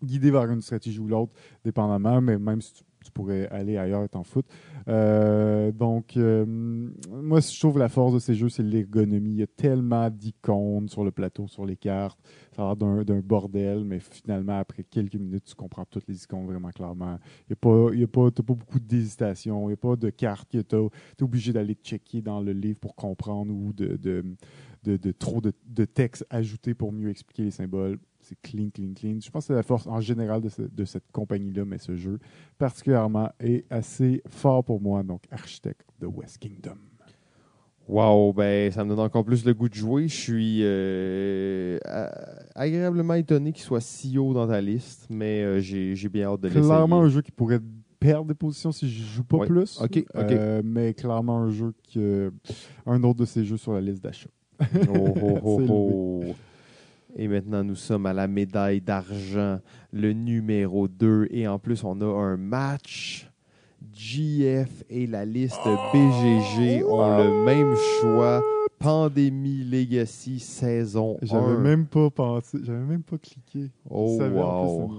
guider 0.03 0.31
vers 0.31 0.49
une 0.49 0.61
stratégie 0.61 0.99
ou 0.99 1.07
l'autre, 1.07 1.33
dépendamment, 1.63 2.21
mais 2.21 2.37
même 2.37 2.61
si 2.61 2.73
tu, 2.73 2.83
pourrais 3.13 3.47
aller 3.47 3.77
ailleurs 3.77 4.03
et 4.03 4.09
t'en 4.09 4.23
foutre. 4.23 4.47
Euh, 4.87 5.71
donc, 5.71 6.15
moi, 6.15 7.39
je 7.39 7.59
trouve 7.59 7.79
la 7.79 7.89
force 7.89 8.13
de 8.13 8.19
ces 8.19 8.35
jeux, 8.35 8.49
c'est 8.49 8.61
l'ergonomie. 8.61 9.31
Il 9.31 9.39
y 9.39 9.43
a 9.43 9.47
tellement 9.47 10.07
d'icônes 10.11 10.87
sur 10.87 11.03
le 11.03 11.09
plateau, 11.09 11.47
sur 11.47 11.65
les 11.65 11.75
cartes. 11.75 12.19
Ça 12.55 12.63
a 12.69 12.75
l'air 12.75 13.05
d'un- 13.05 13.21
bordel, 13.21 13.83
mais 13.85 13.99
finalement, 13.99 14.59
après 14.59 14.83
quelques 14.83 15.15
minutes, 15.15 15.45
tu 15.45 15.55
comprends 15.55 15.85
toutes 15.85 16.07
les 16.07 16.21
icônes 16.23 16.45
vraiment 16.45 16.71
clairement. 16.71 17.17
Il 17.49 17.51
y 17.51 17.53
a 17.53 18.03
a 18.03 18.07
pas, 18.07 18.31
pas 18.31 18.41
beaucoup 18.53 18.79
d'hésitation. 18.79 19.63
Il 19.63 19.67
n'y 19.67 19.73
a 19.73 19.77
pas 19.77 19.95
de 19.95 20.09
cartes 20.09 20.49
que 20.51 20.57
tu 20.61 20.75
es 20.75 21.23
obligé 21.23 21.53
d'aller 21.53 21.75
checker 21.81 22.21
dans 22.21 22.41
le 22.41 22.51
livre 22.51 22.79
pour 22.79 22.95
comprendre 22.95 23.53
ou 23.53 23.71
de, 23.71 23.95
de, 23.95 24.25
de, 24.83 24.97
de 24.97 25.11
trop 25.11 25.39
de, 25.39 25.53
de 25.65 25.85
texte 25.85 26.25
ajouté 26.29 26.73
pour 26.73 26.91
mieux 26.91 27.09
expliquer 27.09 27.43
les 27.43 27.51
symboles. 27.51 27.97
C'est 28.19 28.39
clean, 28.41 28.69
clean, 28.69 28.93
clean. 28.93 29.19
Je 29.21 29.29
pense 29.31 29.45
que 29.45 29.47
c'est 29.47 29.53
la 29.53 29.63
force 29.63 29.87
en 29.87 30.01
général 30.01 30.41
de, 30.41 30.49
ce- 30.49 30.61
de 30.61 30.85
cette 30.85 31.09
compagnie-là, 31.11 31.63
mais 31.65 31.77
ce 31.77 31.95
jeu 31.95 32.19
particulièrement 32.57 33.29
est 33.39 33.65
assez 33.71 34.21
fort 34.27 34.63
pour 34.63 34.81
moi. 34.81 35.03
Donc, 35.03 35.21
Architect 35.31 35.81
the 35.99 36.05
West 36.05 36.37
Kingdom. 36.39 36.77
Wow, 37.91 38.31
ben 38.31 38.71
ça 38.71 38.85
me 38.85 38.89
donne 38.89 38.99
encore 39.01 39.25
plus 39.25 39.43
le 39.45 39.53
goût 39.53 39.67
de 39.67 39.73
jouer. 39.73 40.07
Je 40.07 40.15
suis 40.15 40.59
euh, 40.61 41.77
agréablement 42.55 43.15
étonné 43.15 43.51
qu'il 43.51 43.63
soit 43.63 43.81
si 43.81 44.17
haut 44.17 44.33
dans 44.33 44.47
ta 44.47 44.61
liste, 44.61 45.07
mais 45.09 45.41
euh, 45.41 45.59
j'ai 45.59 46.07
bien 46.07 46.29
hâte 46.29 46.39
de 46.39 46.47
l'essayer. 46.47 46.65
Clairement 46.65 47.01
un 47.01 47.09
jeu 47.09 47.21
qui 47.21 47.31
pourrait 47.31 47.59
perdre 47.99 48.27
des 48.27 48.33
positions 48.33 48.71
si 48.71 48.89
je 48.89 49.03
joue 49.03 49.25
pas 49.25 49.39
Ouais. 49.39 49.47
plus. 49.47 49.77
Ok, 49.81 49.97
ok. 50.15 50.31
Euh, 50.31 50.61
mais 50.63 50.93
clairement 50.93 51.37
un 51.39 51.49
jeu 51.49 51.73
que 51.93 52.31
un 52.85 53.03
autre 53.03 53.19
de 53.19 53.25
ces 53.25 53.43
jeux 53.43 53.57
sur 53.57 53.73
la 53.73 53.81
liste 53.81 54.01
d'achat. 54.01 54.29
Oh, 54.95 55.13
oh, 55.21 55.39
oh, 55.43 55.61
oh. 55.69 56.35
Et 57.17 57.27
maintenant, 57.27 57.61
nous 57.61 57.75
sommes 57.75 58.05
à 58.05 58.13
la 58.13 58.27
médaille 58.27 58.79
d'argent, 58.79 59.59
le 59.91 60.13
numéro 60.13 60.87
2. 60.87 61.27
Et 61.31 61.45
en 61.45 61.59
plus, 61.59 61.83
on 61.83 61.99
a 61.99 62.05
un 62.05 62.37
match. 62.37 63.29
GF 63.93 64.83
et 64.89 65.07
la 65.07 65.25
liste 65.25 65.59
BGG 65.93 66.83
ont 66.85 67.17
le 67.17 67.45
même 67.45 67.75
choix. 67.99 68.41
Pandémie 68.79 69.63
Legacy 69.63 70.39
saison 70.39 71.17
1. 71.21 71.25
J'avais 71.27 71.57
même 71.57 71.85
pas 71.85 72.09
pensé, 72.09 72.57
j'avais 72.63 72.79
même 72.79 73.03
pas 73.03 73.19
cliqué. 73.19 73.69
Oh, 73.87 74.17
wow. 74.19 74.89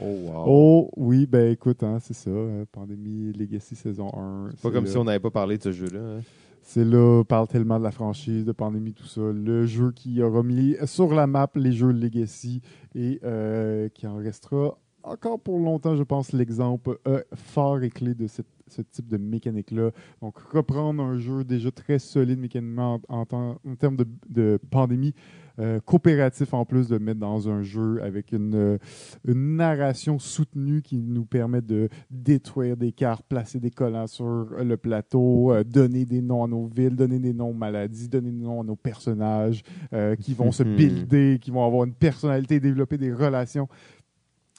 Oh, 0.00 0.02
wow. 0.02 0.44
Oh 0.46 0.90
oui, 0.96 1.26
ben 1.26 1.52
écoute, 1.52 1.82
hein, 1.82 1.98
c'est 2.00 2.14
ça. 2.14 2.30
euh, 2.30 2.64
Pandémie 2.72 3.32
Legacy 3.34 3.76
saison 3.76 4.08
1. 4.16 4.52
C'est 4.52 4.62
pas 4.62 4.70
comme 4.70 4.86
là. 4.86 4.90
si 4.90 4.96
on 4.96 5.04
n'avait 5.04 5.20
pas 5.20 5.30
parlé 5.30 5.58
de 5.58 5.62
ce 5.64 5.72
jeu-là. 5.72 6.00
hein. 6.00 6.20
C'est 6.62 6.84
là, 6.84 7.20
on 7.20 7.24
parle 7.24 7.46
tellement 7.46 7.78
de 7.78 7.84
la 7.84 7.90
franchise, 7.92 8.44
de 8.46 8.52
pandémie, 8.52 8.92
tout 8.94 9.06
ça. 9.06 9.20
Le 9.20 9.66
jeu 9.66 9.92
qui 9.92 10.20
aura 10.22 10.42
mis 10.42 10.74
sur 10.86 11.14
la 11.14 11.26
map 11.26 11.48
les 11.54 11.72
jeux 11.72 11.92
Legacy 11.92 12.62
et 12.94 13.20
euh, 13.22 13.88
qui 13.90 14.06
en 14.06 14.16
restera 14.16 14.78
encore 15.06 15.40
pour 15.40 15.58
longtemps, 15.58 15.96
je 15.96 16.02
pense, 16.02 16.32
l'exemple 16.32 16.98
euh, 17.06 17.22
fort 17.34 17.82
et 17.82 17.90
clé 17.90 18.14
de 18.14 18.26
cette- 18.26 18.46
ce 18.68 18.82
type 18.82 19.06
de 19.06 19.16
mécanique-là. 19.16 19.90
Donc, 20.20 20.38
reprendre 20.38 21.00
un 21.00 21.18
jeu 21.18 21.44
déjà 21.44 21.70
très 21.70 22.00
solide 22.00 22.40
mécaniquement 22.40 23.00
en, 23.08 23.20
en 23.20 23.24
temps- 23.24 23.58
en 23.64 23.74
termes 23.76 23.96
de, 23.96 24.06
de 24.28 24.58
pandémie, 24.70 25.14
euh, 25.60 25.78
coopératif 25.80 26.52
en 26.52 26.64
plus 26.64 26.88
de 26.88 26.98
mettre 26.98 27.20
dans 27.20 27.48
un 27.48 27.62
jeu 27.62 28.02
avec 28.02 28.32
une, 28.32 28.54
euh, 28.56 28.78
une 29.26 29.54
narration 29.56 30.18
soutenue 30.18 30.82
qui 30.82 31.00
nous 31.00 31.24
permet 31.24 31.62
de 31.62 31.88
détruire 32.10 32.76
des 32.76 32.90
cartes, 32.92 33.24
placer 33.28 33.60
des 33.60 33.70
collants 33.70 34.08
sur 34.08 34.26
le 34.26 34.76
plateau, 34.76 35.52
euh, 35.52 35.62
donner 35.62 36.04
des 36.04 36.20
noms 36.20 36.42
à 36.44 36.48
nos 36.48 36.66
villes, 36.66 36.96
donner 36.96 37.20
des 37.20 37.32
noms 37.32 37.50
aux 37.50 37.54
maladies, 37.54 38.08
donner 38.08 38.32
des 38.32 38.42
noms 38.44 38.62
à 38.62 38.64
nos 38.64 38.76
personnages 38.76 39.62
euh, 39.92 40.16
qui 40.16 40.34
vont 40.34 40.50
se 40.50 40.64
Mhm. 40.64 40.76
builder, 40.76 41.38
qui 41.40 41.52
vont 41.52 41.64
avoir 41.64 41.84
une 41.84 41.94
personnalité, 41.94 42.58
développer 42.58 42.98
des 42.98 43.12
relations 43.12 43.68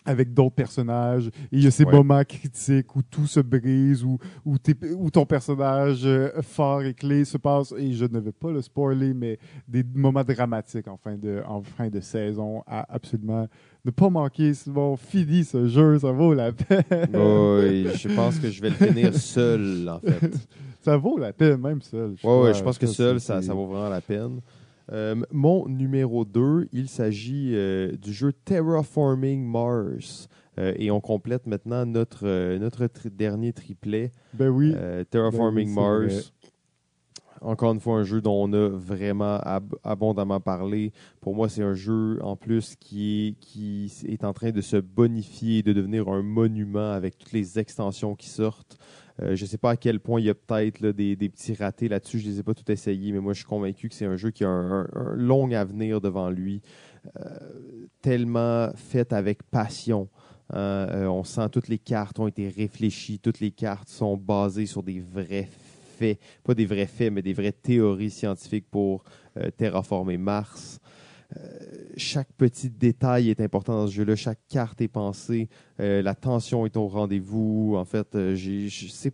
avec 0.08 0.34
d'autres 0.34 0.56
personnages. 0.56 1.28
Et 1.28 1.32
il 1.58 1.64
y 1.64 1.68
a 1.68 1.72
ces 1.72 1.84
Ouais. 1.84 1.92
moments 1.92 2.24
critiques 2.24 2.96
où 2.96 3.04
tout 3.04 3.28
se 3.28 3.40
brise, 3.42 4.04
où, 4.04 4.18
où, 4.46 5.10
ton 5.12 5.26
personnage 5.26 6.02
euh, 6.06 6.30
fort 6.42 6.82
et 6.82 6.94
clé 6.94 7.26
se 7.26 7.38
passe, 7.38 7.74
et 7.78 7.92
je 7.94 8.06
ne 8.06 8.20
vais 8.20 8.32
pas 8.32 8.50
le 8.52 8.62
spoiler, 8.62 9.14
mais 9.14 9.38
des 9.68 9.84
moments 9.84 10.24
dramatiques 10.24 10.88
en 10.88 10.98
fin 10.98 11.16
de, 11.16 11.42
en 11.48 11.62
fin 11.62 11.90
de 11.90 12.00
saison 12.00 12.64
à 12.66 12.86
absolument 12.94 13.48
ne 13.86 13.92
pas 13.92 14.10
manquer. 14.10 14.54
Bon, 14.68 14.96
fini 14.96 15.44
ce 15.44 15.68
jeu, 15.68 16.00
ça 16.00 16.12
vaut 16.12 16.34
la 16.34 16.52
peine. 16.52 16.84
Ouais, 17.14 17.86
je 17.96 18.08
pense 18.16 18.40
que 18.40 18.50
je 18.50 18.62
vais 18.62 18.70
le 18.70 18.76
finir 18.76 19.14
seul, 19.14 19.90
en 19.90 20.00
fait. 20.00 20.32
ça 20.82 20.96
vaut 20.98 21.18
la 21.18 21.34
peine, 21.34 21.58
même 21.60 21.82
seul. 21.82 22.16
Ouais, 22.24 22.42
ouais, 22.42 22.54
je 22.54 22.64
pense 22.64 22.78
que 22.78 22.88
seul, 22.88 23.20
ça, 23.20 23.42
ça 23.42 23.54
vaut 23.54 23.66
vraiment 23.68 23.90
la 23.90 24.02
peine. 24.02 24.40
Euh, 24.92 25.16
mon 25.32 25.68
numéro 25.68 26.24
2, 26.26 26.70
il 26.72 26.88
s'agit 26.90 27.52
euh, 27.56 27.92
du 27.98 28.14
jeu 28.14 28.32
Terraforming 28.46 29.46
Mars. 29.46 30.28
Euh, 30.60 30.74
et 30.78 30.90
on 30.92 31.00
complète 31.02 31.46
maintenant 31.46 31.86
notre, 31.86 32.58
notre 32.58 32.88
tri- 32.88 33.12
dernier 33.12 33.54
triplet, 33.54 34.12
Ben 34.34 34.50
oui. 34.50 34.74
Terraforming 35.10 35.74
Ben 35.76 36.00
oui, 36.00 36.08
Mars. 36.08 36.34
Encore 37.42 37.72
une 37.74 37.80
fois, 37.80 37.98
un 38.00 38.04
jeu 38.04 38.20
dont 38.20 38.34
on 38.46 38.52
a 38.54 38.68
vraiment 38.70 39.38
ab- 39.44 39.76
abondamment 39.84 40.40
parlé. 40.40 40.92
Pour 41.22 41.36
moi, 41.36 41.48
c'est 41.50 41.62
un 41.62 41.76
jeu 41.76 42.18
en 42.24 42.36
plus 42.36 42.76
qui 42.80 43.28
est, 43.28 43.32
qui 43.40 43.94
est 44.08 44.24
en 44.24 44.34
train 44.34 44.50
de 44.50 44.62
se 44.62 44.78
bonifier, 44.78 45.62
de 45.62 45.72
devenir 45.74 46.08
un 46.08 46.24
monument 46.24 46.92
avec 46.94 47.16
toutes 47.20 47.34
les 47.34 47.60
extensions 47.60 48.16
qui 48.16 48.30
sortent. 48.30 48.80
Euh, 49.22 49.36
je 49.36 49.44
ne 49.44 49.48
sais 49.48 49.58
pas 49.58 49.72
à 49.72 49.78
quel 49.78 50.00
point 50.00 50.20
il 50.20 50.26
y 50.26 50.30
a 50.30 50.36
peut-être 50.36 50.86
des, 50.92 51.16
petits 51.16 51.54
ratés 51.54 51.88
là-dessus. 51.88 52.20
Je 52.20 52.28
ne 52.28 52.32
les 52.34 52.40
ai 52.40 52.44
pas 52.44 52.54
tout 52.54 52.72
essayés, 52.72 53.12
mais 53.12 53.20
moi, 53.20 53.34
je 53.34 53.40
suis 53.40 53.48
convaincu 53.48 53.90
que 53.90 53.96
c'est 53.96 54.06
un 54.06 54.16
jeu 54.16 54.32
qui 54.32 54.44
a 54.44 54.50
un, 54.50 54.88
long 55.16 55.52
avenir 55.52 56.02
devant 56.02 56.30
lui. 56.30 56.62
Euh, 57.20 57.88
tellement 58.02 58.70
fait 58.76 59.14
avec 59.14 59.44
passion. 59.44 60.10
Euh, 60.54 61.06
on 61.08 61.24
sent 61.24 61.50
toutes 61.52 61.68
les 61.68 61.80
cartes 61.80 62.20
ont 62.20 62.28
été 62.28 62.48
réfléchies, 62.48 63.20
toutes 63.20 63.40
les 63.40 63.52
cartes 63.52 63.90
sont 63.90 64.16
basées 64.16 64.66
sur 64.66 64.82
des 64.84 65.02
vrais 65.02 65.50
faits, 65.98 66.20
pas 66.44 66.54
des 66.54 66.66
vrais 66.66 66.86
faits, 66.86 67.12
mais 67.12 67.22
des 67.22 67.34
vraies 67.34 67.52
théories 67.52 68.12
scientifiques 68.12 68.70
pour 68.70 69.04
terraformer 69.58 70.18
Mars. 70.18 70.80
Chaque 71.98 72.32
petit 72.34 72.70
détail 72.70 73.30
est 73.30 73.42
important 73.42 73.74
dans 73.74 73.88
ce 73.88 73.94
jeu-là, 73.94 74.16
chaque 74.16 74.40
carte 74.48 74.80
est 74.82 74.88
pensée, 74.88 75.50
euh, 75.80 76.02
la 76.02 76.16
tension 76.16 76.66
est 76.66 76.78
au 76.78 76.88
rendez-vous. 76.88 77.76
En 77.78 77.86
fait, 77.86 78.16
euh, 78.16 78.36
c'est 78.90 79.14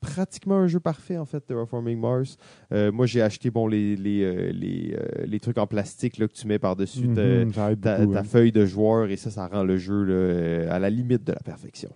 pratiquement 0.00 0.56
un 0.56 0.66
jeu 0.66 0.80
parfait, 0.80 1.16
en 1.16 1.24
fait, 1.24 1.40
Terraforming 1.40 1.98
Mars. 1.98 2.36
Euh, 2.72 2.92
moi, 2.92 3.06
j'ai 3.06 3.22
acheté 3.22 3.50
bon, 3.50 3.66
les, 3.66 3.96
les, 3.96 4.52
les, 4.52 4.94
les 5.26 5.40
trucs 5.40 5.56
en 5.56 5.66
plastique 5.66 6.18
là, 6.18 6.28
que 6.28 6.34
tu 6.34 6.46
mets 6.46 6.58
par-dessus 6.58 7.08
ta- 7.14 7.22
Mhm, 7.24 7.52
ça 7.54 7.72
aide 7.72 7.80
ta, 7.80 7.98
beaucoup, 8.00 8.12
ta 8.12 8.20
hein. 8.20 8.24
feuille 8.24 8.52
de 8.52 8.66
joueur 8.66 9.08
et 9.10 9.16
ça, 9.16 9.30
ça 9.30 9.46
rend 9.46 9.64
le 9.64 9.78
jeu 9.78 10.02
là, 10.04 10.70
à 10.74 10.78
la 10.78 10.90
limite 10.90 11.24
de 11.24 11.32
la 11.32 11.40
perfection. 11.40 11.90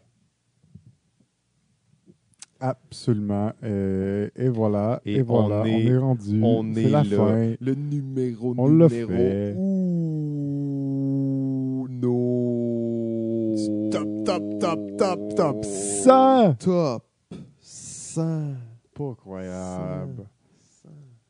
Absolument. 2.60 3.52
Euh, 3.62 4.28
et 4.34 4.48
voilà. 4.48 5.00
Et 5.04 5.16
Et, 5.18 5.22
voilà. 5.22 5.60
on 5.60 5.60
On 5.62 5.64
est- 5.66 5.96
rendu. 5.96 6.40
on 6.42 6.74
est 6.74 6.82
la 6.90 7.04
là. 7.04 7.16
fin. 7.16 7.54
Le 7.60 7.74
numéro 7.74 8.52
On 8.58 8.68
numéro 8.68 8.88
fait. 9.12 9.54
Top, 14.28 14.42
top, 14.60 14.78
top, 14.98 15.18
top, 15.34 15.34
top. 15.36 15.64
100! 15.64 16.56
Top 16.58 17.02
100. 17.62 18.56
Pas 18.92 19.14
croyable. 19.14 20.26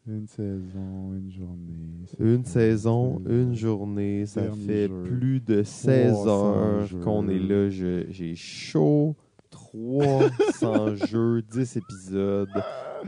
Une 0.05 0.27
saison, 0.27 1.13
une 1.15 1.31
journée. 1.31 2.07
Une 2.19 2.45
saison, 2.45 3.23
une 3.29 3.55
journée, 3.55 4.27
ça 4.27 4.41
dernier 4.41 4.67
fait 4.67 4.89
jeu. 4.89 5.03
plus 5.05 5.39
de 5.39 5.63
16 5.63 6.13
300 6.13 6.55
heures 6.57 6.89
qu'on 7.05 7.29
est 7.29 7.39
là. 7.39 7.71
J'ai 7.71 8.35
chaud. 8.35 9.15
300 9.51 10.97
jeux, 11.09 11.43
10 11.43 11.77
épisodes. 11.77 12.49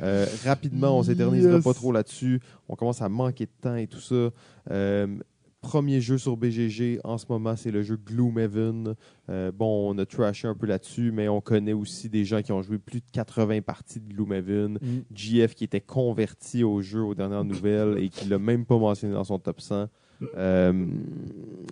Euh, 0.05 0.24
rapidement, 0.45 0.99
on 0.99 1.03
s'éternisera 1.03 1.55
Yes. 1.55 1.64
pas 1.64 1.74
trop 1.74 1.91
là-dessus. 1.91 2.41
On 2.68 2.76
commence 2.76 3.03
à 3.03 3.09
manquer 3.09 3.47
de 3.47 3.51
temps 3.61 3.74
et 3.74 3.88
tout 3.88 3.99
ça. 4.01 4.30
Euh, 4.70 5.09
premier 5.61 6.00
jeu 6.00 6.18
sur 6.18 6.36
BGG 6.36 7.00
en 7.04 7.18
ce 7.18 7.26
moment, 7.28 7.56
c'est 7.56 7.70
le 7.70 7.82
jeu 7.82 7.96
Gloomhaven. 7.96 8.94
Euh, 9.28 9.52
bon, 9.52 9.90
on 9.90 9.98
a 9.98 10.06
trashé 10.06 10.48
un 10.48 10.54
peu 10.54 10.66
là-dessus, 10.66 11.12
mais 11.12 11.28
on 11.28 11.40
connaît 11.40 11.72
aussi 11.72 12.08
des 12.08 12.24
gens 12.24 12.42
qui 12.42 12.52
ont 12.52 12.62
joué 12.62 12.78
plus 12.78 13.00
de 13.00 13.06
80 13.12 13.61
parties 13.62 14.00
de 14.00 14.12
Gloomhaven. 14.12 14.78
Mm. 14.80 15.00
JF 15.14 15.54
qui 15.54 15.64
était 15.64 15.80
converti 15.80 16.64
au 16.64 16.80
jeu 16.82 17.02
aux 17.02 17.14
dernières 17.14 17.44
nouvelles 17.44 17.98
et 17.98 18.08
qui 18.08 18.28
l'a 18.28 18.38
même 18.38 18.64
pas 18.64 18.78
mentionné 18.78 19.14
dans 19.14 19.24
son 19.24 19.38
top 19.38 19.61
100. 19.61 19.88
Euh, 20.36 20.72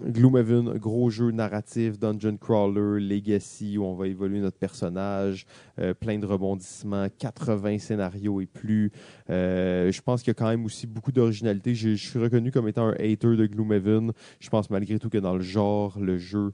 Gloomhaven, 0.07 0.79
gros 0.79 1.11
jeu 1.11 1.31
narratif, 1.31 1.99
dungeon 1.99 2.37
crawler, 2.37 3.01
legacy 3.01 3.79
où 3.79 3.85
on 3.85 3.95
va 3.95 4.07
évoluer 4.07 4.41
notre 4.41 4.57
personnage, 4.57 5.47
euh, 5.79 5.95
plein 5.95 6.19
de 6.19 6.27
rebondissements, 6.27 7.09
80 7.19 7.79
scénarios 7.79 8.41
et 8.41 8.47
plus. 8.47 8.91
Euh, 9.31 9.93
je 9.93 10.01
pense 10.01 10.23
qu'il 10.23 10.31
y 10.31 10.33
a 10.33 10.35
quand 10.35 10.49
même 10.49 10.65
aussi 10.65 10.87
beaucoup 10.87 11.13
d'originalité. 11.13 11.75
Je 11.75 11.95
je 11.95 12.09
suis 12.09 12.19
reconnu 12.19 12.53
comme 12.53 12.69
étant 12.69 12.89
un 12.89 12.93
hater 12.93 13.37
de 13.37 13.47
Gloomhaven. 13.47 14.13
Je 14.41 14.49
pense 14.49 14.71
malgré 14.71 14.99
tout 14.99 15.09
que 15.09 15.19
dans 15.19 15.35
le 15.35 15.43
genre, 15.43 15.99
le 15.99 16.17
jeu 16.17 16.53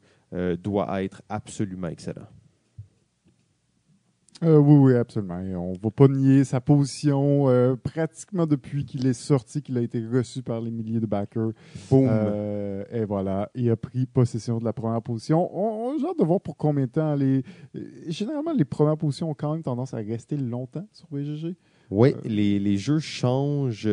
doit 0.63 1.03
être 1.05 1.23
absolument 1.29 1.87
excellent. 1.87 2.27
Euh, 4.43 4.59
oui, 4.59 4.75
oui, 4.77 4.95
absolument. 4.97 5.41
Et 5.41 5.55
on 5.55 5.73
va 5.73 5.91
pas 5.91 6.09
nier 6.09 6.45
sa 6.45 6.61
position 6.61 7.49
euh, 7.49 7.77
pratiquement 7.77 8.47
depuis 8.47 8.85
qu'il 8.85 9.07
est 9.07 9.13
sorti, 9.13 9.63
qu'il 9.63 9.79
a 9.79 9.81
été 9.81 10.05
reçu 10.05 10.43
par 10.43 10.61
les 10.61 10.71
milliers 10.71 11.01
de 11.01 11.07
backers. 11.07 11.53
Boom! 11.89 12.09
Euh, 12.11 12.85
et 12.93 13.05
voilà, 13.05 13.49
il 13.55 13.71
a 13.71 13.77
pris 13.77 14.07
possession 14.07 14.59
de 14.59 14.65
la 14.65 14.73
première 14.73 15.01
position. 15.03 15.49
On, 15.57 15.95
on 15.95 16.05
a 16.05 16.11
hâte 16.11 16.19
de 16.19 16.25
voir 16.25 16.41
pour 16.41 16.57
combien 16.57 16.87
de 16.87 16.91
temps. 16.91 17.15
Les, 17.15 17.43
généralement, 18.09 18.53
les 18.53 18.65
premières 18.65 18.97
positions 18.97 19.31
ont 19.31 19.35
quand 19.35 19.53
même 19.53 19.63
tendance 19.63 19.95
à 19.95 19.99
rester 19.99 20.37
longtemps 20.37 20.87
sur 20.93 21.07
BGG. 21.11 21.55
Oui, 21.91 22.15
les, 22.25 22.59
les 22.59 22.77
jeux 22.77 22.99
changent, 22.99 23.89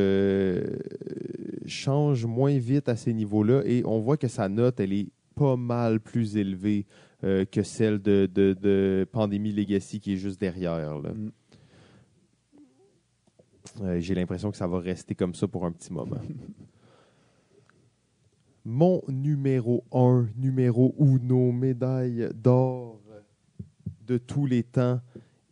changent 1.66 2.26
moins 2.26 2.58
vite 2.58 2.90
à 2.90 2.96
ces 2.96 3.14
niveaux-là 3.14 3.62
et 3.66 3.84
on 3.86 4.00
voit 4.00 4.18
que 4.18 4.28
sa 4.28 4.50
note, 4.50 4.80
elle 4.80 4.94
est 4.94 5.10
pas 5.36 5.56
mal 5.56 6.00
plus 6.00 6.38
élevée 6.38 6.86
euh, 7.24 7.46
que 7.46 7.64
celle 7.64 8.02
de, 8.02 8.30
de, 8.34 8.54
de 8.60 9.08
Pandémie 9.12 9.52
Legacy 9.52 10.00
qui 10.00 10.14
est 10.14 10.18
juste 10.18 10.40
derrière. 10.40 10.98
Mm. 11.00 11.32
Euh, 13.82 14.00
J'ai 14.00 14.16
l'impression 14.16 14.52
que 14.52 14.58
ça 14.58 14.68
va 14.68 14.80
rester 14.80 15.16
comme 15.16 15.36
ça 15.36 15.48
pour 15.48 15.66
un 15.66 15.72
petit 15.72 15.94
moment. 15.94 16.18
Mon 18.66 19.02
numéro 19.08 19.84
1, 19.92 20.28
numéro 20.38 20.94
uno, 21.00 21.52
médaille 21.52 22.30
d'or 22.36 23.00
de 24.06 24.18
tous 24.18 24.46
les 24.46 24.62
temps, 24.62 25.00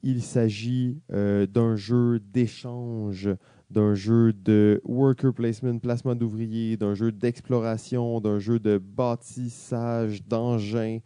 il 0.04 0.22
s'agit 0.22 1.02
euh, 1.12 1.48
d'un 1.48 1.76
jeu 1.76 2.20
d'échange, 2.20 3.30
d'un 3.70 3.94
jeu 3.94 4.34
de 4.34 4.82
worker 4.84 5.34
placement, 5.34 5.78
placement 5.80 6.16
d'ouvriers, 6.16 6.78
d'un 6.78 6.94
jeu 6.94 7.12
d'exploration, 7.12 8.20
d'un 8.22 8.40
jeu 8.40 8.60
de 8.60 8.78
bâtissage 8.78 10.24
d'engins, 10.24 11.00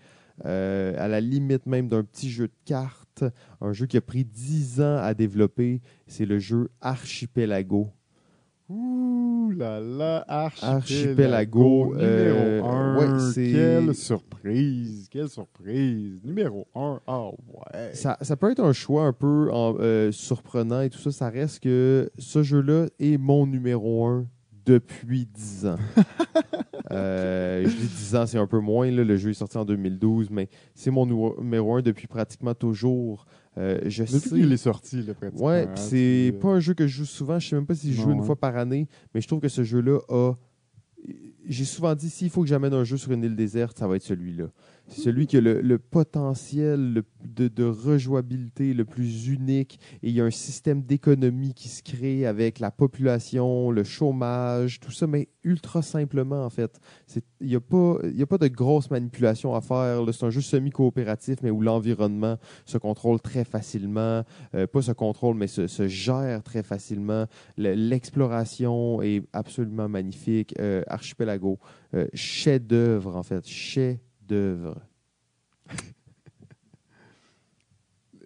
euh, 0.46 0.94
à 0.98 1.08
la 1.08 1.22
limite 1.22 1.66
même 1.66 1.88
d'un 1.88 2.04
petit 2.04 2.30
jeu 2.30 2.48
de 2.48 2.54
cartes, 2.66 3.24
un 3.62 3.72
jeu 3.74 3.86
qui 3.86 3.98
a 3.98 4.02
pris 4.02 4.26
10 4.26 4.82
ans 4.82 4.98
à 4.98 5.14
développer, 5.14 5.82
c'est 6.08 6.26
le 6.26 6.40
jeu 6.40 6.70
Archipelago. 6.82 7.90
Ouh 8.70 9.52
là 9.58 9.80
là, 9.82 10.24
Archipelago, 10.28 10.76
Archipelago, 10.78 11.96
euh, 12.00 12.56
numéro 12.58 12.68
1. 12.68 12.98
ouais, 12.98 13.20
c'est- 13.34 13.52
quelle 13.52 13.94
surprise, 13.94 15.08
quelle 15.12 15.30
surprise. 15.30 16.22
Numéro 16.24 16.66
1, 16.74 17.00
ah 17.06 17.28
ouais. 17.30 17.94
Ça, 17.94 18.18
ça 18.22 18.36
peut 18.38 18.50
être 18.52 18.64
un 18.64 18.74
choix 18.74 19.04
un 19.06 19.14
peu 19.14 19.52
en- 19.52 19.76
euh, 19.80 20.12
surprenant 20.12 20.82
et 20.82 20.90
tout 20.90 20.98
ça. 21.00 21.12
Ça 21.12 21.30
reste 21.30 21.60
que 21.62 22.10
ce 22.18 22.42
jeu-là 22.42 22.88
est 23.00 23.18
mon 23.18 23.46
numéro 23.46 24.08
un 24.08 24.26
depuis 24.66 25.26
10 25.26 25.66
ans. 25.68 25.76
Euh, 26.92 27.64
je 27.64 27.70
dis 27.76 27.88
10 27.88 28.16
ans, 28.18 28.26
c'est 28.28 28.38
un 28.38 28.46
peu 28.46 28.60
moins. 28.60 28.92
là. 28.92 29.04
Le 29.04 29.18
jeu 29.18 29.32
est 29.32 29.34
sorti 29.36 29.58
en 29.58 29.66
2012, 29.66 30.30
mais 30.30 30.48
c'est 30.76 30.92
mon 30.92 31.06
numéro 31.08 31.76
un 31.78 31.82
depuis 31.82 32.06
pratiquement 32.08 32.54
toujours. 32.54 33.26
Euh, 33.58 33.80
je 33.86 34.04
Depuis 34.04 34.20
sais. 34.20 34.30
qu'il 34.30 34.52
est 34.52 34.58
sorti, 34.58 35.02
là, 35.02 35.14
pratiquement. 35.16 35.48
Ouais, 35.48 35.66
hein, 35.68 35.76
c'est 35.76 36.36
pas 36.40 36.50
un 36.50 36.60
jeu 36.60 36.74
que 36.76 36.86
je 36.86 36.98
joue 36.98 37.06
souvent. 37.06 37.40
Je 37.40 37.48
sais 37.50 37.56
même 37.56 37.66
pas 37.66 37.74
si 37.74 37.94
je 37.94 38.02
joue 38.02 38.10
Non, 38.10 38.16
une 38.16 38.20
hein. 38.20 38.24
fois 38.26 38.36
par 38.36 38.58
année, 38.58 38.88
mais 39.16 39.22
je 39.22 39.28
trouve 39.28 39.40
que 39.40 39.48
ce 39.48 39.64
jeu-là 39.64 40.00
a. 40.10 40.34
J'ai 41.48 41.66
souvent 41.66 41.96
dit 41.96 42.10
s'il 42.10 42.30
faut 42.30 42.42
que 42.42 42.48
j'amène 42.48 42.74
un 42.74 42.84
jeu 42.84 42.98
sur 42.98 43.12
une 43.12 43.24
île 43.24 43.36
déserte, 43.36 43.78
ça 43.80 43.88
va 43.88 43.96
être 43.96 44.04
celui-là. 44.04 44.46
C'est 44.90 45.02
celui 45.02 45.28
qui 45.28 45.38
a 45.38 45.42
le, 45.42 45.78
potentiel 45.80 47.04
de, 47.24 47.48
de 47.48 47.64
rejouabilité 47.64 48.74
le 48.74 48.86
plus 48.86 49.28
unique 49.28 49.80
et 50.04 50.10
il 50.10 50.14
y 50.16 50.22
a 50.22 50.26
un 50.26 50.32
système 50.32 50.82
d'économie 50.84 51.54
qui 51.54 51.70
se 51.70 51.82
crée 51.82 52.26
avec 52.26 52.60
la 52.60 52.70
population, 52.70 53.72
le 53.72 53.84
chômage, 53.84 54.80
tout 54.80 54.92
ça, 54.92 55.08
mais 55.08 55.30
ultra 55.44 55.82
simplement 55.82 56.46
en 56.46 56.50
fait. 56.50 56.80
Il 57.42 57.48
n'y 57.48 57.56
a, 57.56 57.60
pas- 57.62 57.98
a 58.22 58.26
pas 58.26 58.38
de 58.38 58.48
grosses 58.50 58.92
manipulations 58.92 59.56
à 59.56 59.62
faire. 59.62 60.04
C'est 60.12 60.26
un 60.26 60.30
jeu 60.30 60.42
semi-coopératif, 60.42 61.38
mais 61.42 61.50
où 61.50 61.62
l'environnement 61.62 62.38
se 62.66 62.78
contrôle 62.78 63.20
très 63.22 63.46
facilement 63.46 64.24
euh, 64.56 64.68
pas 64.68 64.82
se 64.82 64.92
contrôle, 64.92 65.36
mais 65.36 65.48
se, 65.48 65.88
gère 65.88 66.44
très 66.44 66.64
facilement. 66.64 67.26
Le- 67.58 67.74
L'exploration 67.74 69.02
est 69.02 69.24
absolument 69.34 69.88
magnifique. 69.90 70.54
Euh, 70.60 70.84
Archipelago, 70.88 71.60
euh, 71.94 72.08
chef-d'œuvre, 72.14 73.16
en 73.16 73.24
fait. 73.24 73.46
Chef-d'œuvre. 74.24 74.80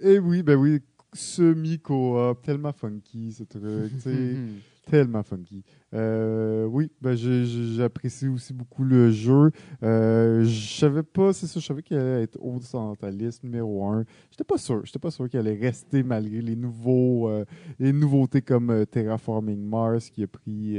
Eh 0.02 0.20
oui, 0.20 0.44
ben 0.44 0.56
oui, 0.56 0.80
semi-coop, 1.14 2.42
tellement 2.44 2.72
funky 2.72 3.32
ce 3.34 3.44
truc, 3.44 3.92
tellement 4.86 5.24
funky. 5.24 5.64
Euh, 5.94 6.66
oui, 6.66 6.92
ben 7.02 7.16
j'apprécie 7.16 8.28
aussi 8.28 8.54
beaucoup 8.54 8.84
le 8.84 9.10
jeu. 9.10 9.52
Euh, 9.84 10.44
je 10.44 10.78
savais 10.80 11.04
pas, 11.04 11.32
c'est 11.32 11.48
ça, 11.48 11.60
je 11.62 11.66
savais 11.66 11.82
qu'il 11.82 11.98
allait 11.98 12.24
être 12.24 12.38
haut 12.42 12.60
dans 12.74 12.96
ta 12.96 13.10
liste 13.10 13.44
numéro 13.44 13.88
1. 13.88 14.04
J'étais 14.32 14.44
pas 14.44 14.58
sûr, 14.58 14.82
j'étais 14.84 15.00
pas 15.00 15.12
sûr 15.12 15.30
qu'il 15.30 15.40
allait 15.40 15.58
rester 15.58 16.04
malgré 16.04 16.42
les 16.42 16.58
nouveaux, 16.58 17.30
euh, 17.30 17.46
les 17.80 17.94
nouveautés 17.94 18.42
comme 18.42 18.70
euh, 18.70 18.86
Terraforming 18.86 19.64
Mars 19.64 20.10
qui 20.10 20.24
a 20.24 20.28
pris, 20.28 20.78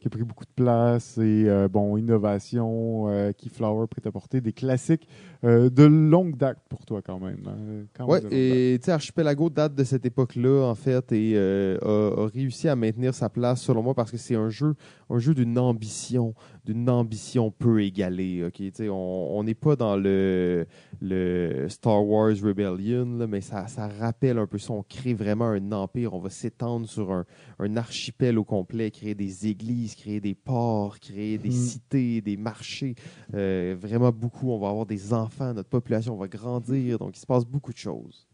qui 0.00 0.06
a 0.06 0.10
pris 0.10 0.22
beaucoup 0.22 0.44
de 0.44 0.50
place 0.54 1.18
et 1.18 1.48
bon, 1.70 1.96
innovation, 1.96 3.06
Keyflower 3.36 3.86
prêt 3.88 4.02
à 4.06 4.12
porter 4.12 4.40
des 4.40 4.52
classiques 4.52 5.08
de 5.42 5.84
longue 5.84 6.36
date 6.36 6.58
pour 6.68 6.84
toi 6.84 7.00
quand 7.02 7.18
même. 7.18 7.42
hein, 7.46 7.86
quand 7.94 8.06
Ouais, 8.06 8.20
et 8.30 8.78
tu 8.78 8.86
sais, 8.86 8.92
Archipelago 8.92 9.50
date 9.50 9.74
de 9.74 9.84
cette 9.84 10.06
époque-là, 10.06 10.68
en 10.68 10.74
fait, 10.74 11.12
et 11.12 11.36
a, 11.36 11.78
a 11.82 12.28
réussi 12.32 12.68
à 12.68 12.76
maintenir 12.76 13.14
sa 13.14 13.28
place, 13.28 13.62
selon 13.62 13.82
moi, 13.82 13.94
parce 13.94 14.10
que 14.10 14.16
c'est 14.28 14.34
un 14.36 14.50
jeu, 14.50 14.74
un 15.08 15.18
jeu 15.18 15.34
d'une 15.34 15.58
ambition, 15.58 16.34
d'une 16.64 16.88
ambition 16.90 17.50
peu 17.50 17.82
égalée. 17.82 18.44
ok? 18.44 18.62
On 18.90 19.42
n'est 19.42 19.54
pas 19.54 19.74
dans 19.74 19.96
le, 19.96 20.66
le 21.00 21.66
Star 21.68 22.06
Wars 22.06 22.34
Rebellion, 22.42 23.16
là, 23.18 23.26
mais 23.26 23.40
ça, 23.40 23.66
ça 23.68 23.88
rappelle 23.88 24.38
un 24.38 24.46
peu 24.46 24.58
ça. 24.58 24.72
On 24.74 24.82
crée 24.82 25.14
vraiment 25.14 25.46
un 25.46 25.72
empire. 25.72 26.12
On 26.14 26.20
va 26.20 26.28
s'étendre 26.30 26.86
sur 26.86 27.10
un, 27.12 27.24
un 27.58 27.76
archipel 27.76 28.38
au 28.38 28.44
complet, 28.44 28.90
créer 28.90 29.14
des 29.14 29.46
églises, 29.46 29.94
créer 29.94 30.20
des 30.20 30.34
ports, 30.34 30.98
créer 31.00 31.38
des 31.38 31.48
Mm. 31.48 31.52
cités, 31.52 32.20
des 32.20 32.36
marchés. 32.36 32.94
Euh, 33.34 33.74
vraiment 33.80 34.12
beaucoup. 34.12 34.50
On 34.50 34.58
va 34.58 34.68
avoir 34.68 34.84
des 34.86 35.12
enfants, 35.14 35.54
notre 35.54 35.70
population 35.70 36.14
va 36.16 36.28
grandir. 36.28 36.98
Donc, 36.98 37.16
il 37.16 37.20
se 37.20 37.26
passe 37.26 37.46
beaucoup 37.46 37.72
de 37.72 37.78
choses. 37.78 38.27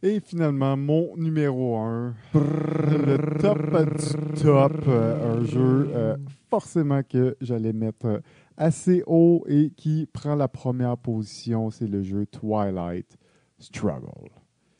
Et 0.00 0.20
finalement, 0.20 0.76
mon 0.76 1.16
numéro 1.16 1.76
1, 1.76 2.14
le 2.34 3.38
top 3.40 3.58
du 3.58 4.40
top, 4.40 4.72
euh, 4.86 5.38
un 5.38 5.44
jeu 5.44 5.90
euh, 5.92 6.16
forcément 6.48 7.02
que 7.02 7.36
j'allais 7.40 7.72
mettre 7.72 8.06
euh, 8.06 8.20
assez 8.56 9.02
haut 9.08 9.44
et 9.48 9.70
qui 9.76 10.06
prend 10.12 10.36
la 10.36 10.46
première 10.46 10.96
position, 10.96 11.70
c'est 11.70 11.88
le 11.88 12.04
jeu 12.04 12.26
Twilight 12.26 13.16
Struggle. 13.58 14.30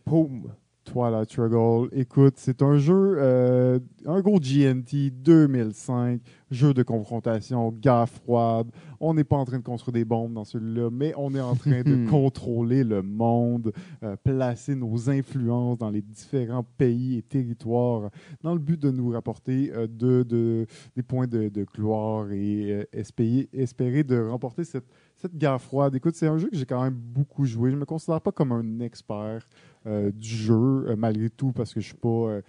Boom! 0.06 0.52
Twilight 0.88 1.30
Struggle. 1.30 1.88
Écoute, 1.92 2.34
c'est 2.36 2.62
un 2.62 2.78
jeu, 2.78 3.16
euh, 3.18 3.78
un 4.06 4.20
gros 4.20 4.38
GNT 4.38 5.10
2005, 5.12 6.20
jeu 6.50 6.72
de 6.74 6.82
confrontation, 6.82 7.70
guerre 7.72 8.08
froide. 8.08 8.70
On 9.00 9.14
n'est 9.14 9.24
pas 9.24 9.36
en 9.36 9.44
train 9.44 9.58
de 9.58 9.62
construire 9.64 9.92
des 9.92 10.04
bombes 10.04 10.32
dans 10.34 10.44
celui-là, 10.44 10.90
mais 10.90 11.12
on 11.16 11.34
est 11.34 11.40
en 11.40 11.54
train 11.54 11.82
de 11.82 12.06
contrôler 12.10 12.84
le 12.84 13.02
monde, 13.02 13.72
euh, 14.02 14.16
placer 14.16 14.74
nos 14.74 15.08
influences 15.10 15.78
dans 15.78 15.90
les 15.90 16.02
différents 16.02 16.64
pays 16.76 17.18
et 17.18 17.22
territoires 17.22 18.10
dans 18.42 18.54
le 18.54 18.60
but 18.60 18.80
de 18.80 18.90
nous 18.90 19.10
rapporter 19.10 19.70
euh, 19.74 19.86
de, 19.86 20.22
de- 20.22 20.66
des 20.96 21.02
points 21.02 21.26
de, 21.26 21.48
de 21.48 21.64
gloire 21.64 22.30
et 22.32 22.72
euh, 22.72 22.84
espérer, 22.92 23.48
espérer 23.52 24.02
de 24.02 24.18
remporter 24.20 24.64
cette, 24.64 24.86
cette 25.16 25.36
guerre 25.36 25.60
froide. 25.60 25.94
Écoute, 25.94 26.14
c'est 26.14 26.26
un 26.28 26.38
jeu 26.38 26.48
que 26.48 26.56
j'ai 26.56 26.66
quand 26.66 26.82
même 26.82 26.94
beaucoup 26.94 27.44
joué. 27.44 27.70
Je 27.70 27.76
me 27.76 27.84
considère 27.84 28.20
pas 28.20 28.32
comme 28.32 28.52
un 28.52 28.80
expert 28.80 29.46
euh, 29.86 30.10
du 30.12 30.28
jeu, 30.28 30.86
euh, 30.88 30.96
malgré 30.96 31.30
tout, 31.30 31.52
parce 31.52 31.72
que 31.74 31.80
je 31.80 31.86
suis 31.86 31.96
pas 31.96 32.08
euh, 32.08 32.42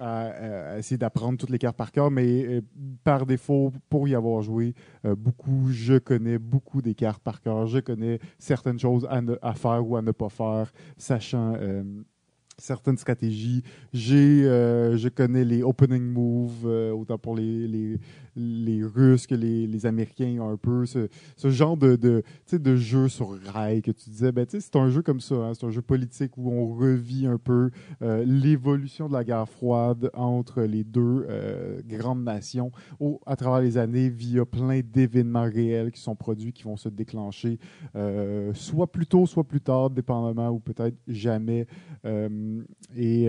à, 0.00 0.78
essayer 0.78 0.96
d'apprendre 0.98 1.38
toutes 1.38 1.50
les 1.50 1.58
cartes 1.58 1.76
par 1.76 1.92
cœur, 1.92 2.10
mais 2.10 2.44
euh, 2.44 2.60
par 3.04 3.26
défaut, 3.26 3.72
pour 3.88 4.08
y 4.08 4.14
avoir 4.14 4.42
joué 4.42 4.74
euh, 5.04 5.14
beaucoup, 5.14 5.68
je 5.70 5.98
connais 5.98 6.38
beaucoup 6.38 6.82
des 6.82 6.94
cartes 6.94 7.22
par 7.22 7.40
cœur. 7.40 7.66
Je 7.66 7.78
connais 7.78 8.18
certaines 8.38 8.78
choses 8.78 9.06
à, 9.10 9.54
faire 9.54 9.86
ou 9.86 9.96
à 9.96 10.02
ne 10.02 10.12
pas 10.12 10.28
faire, 10.28 10.72
sachant. 10.96 11.54
euh, 11.56 11.82
certaines 12.58 12.98
stratégies. 12.98 13.62
J'ai, 13.94 14.42
je 14.42 15.08
connais 15.08 15.46
les 15.46 15.62
opening 15.62 16.02
moves, 16.02 16.66
autant 16.66 17.16
pour 17.16 17.34
les, 17.34 17.98
les 18.36 18.82
Russes 18.84 19.26
que 19.26 19.34
les, 19.34 19.86
Américains, 19.86 20.38
un 20.42 20.56
peu 20.56 20.84
ce, 20.86 21.08
genre 21.44 21.76
de, 21.76 21.96
de, 21.96 22.22
de 22.52 22.76
jeu 22.76 23.08
sur 23.08 23.38
rail 23.46 23.82
que 23.82 23.90
tu 23.90 24.10
disais. 24.10 24.32
Ben, 24.32 24.46
c'est 24.48 24.76
un 24.76 24.88
jeu 24.90 25.02
comme 25.02 25.20
ça, 25.20 25.34
hein, 25.34 25.52
c'est 25.54 25.66
un 25.66 25.70
jeu 25.70 25.82
politique 25.82 26.36
où 26.36 26.50
on 26.50 26.74
revit 26.74 27.26
un 27.26 27.38
peu 27.38 27.70
euh, 28.02 28.24
l'évolution 28.24 29.08
de 29.08 29.14
la 29.14 29.24
guerre 29.24 29.48
froide 29.48 30.10
entre 30.14 30.62
les 30.62 30.84
deux 30.84 31.26
euh, 31.28 31.80
grandes 31.86 32.22
nations 32.22 32.72
au, 32.98 33.20
à 33.26 33.36
travers 33.36 33.60
les 33.60 33.78
années 33.78 34.08
via 34.08 34.44
plein 34.44 34.80
d'événements 34.80 35.48
réels 35.48 35.90
qui 35.92 36.00
sont 36.00 36.16
produits, 36.16 36.52
qui 36.52 36.64
vont 36.64 36.76
se 36.76 36.88
déclencher 36.88 37.58
euh, 37.96 38.52
soit 38.54 38.90
plus 38.90 39.06
tôt, 39.06 39.26
soit 39.26 39.44
plus 39.44 39.60
tard, 39.60 39.90
dépendamment, 39.90 40.50
ou 40.50 40.60
peut-être 40.60 40.96
jamais. 41.06 41.66
Et 42.96 43.28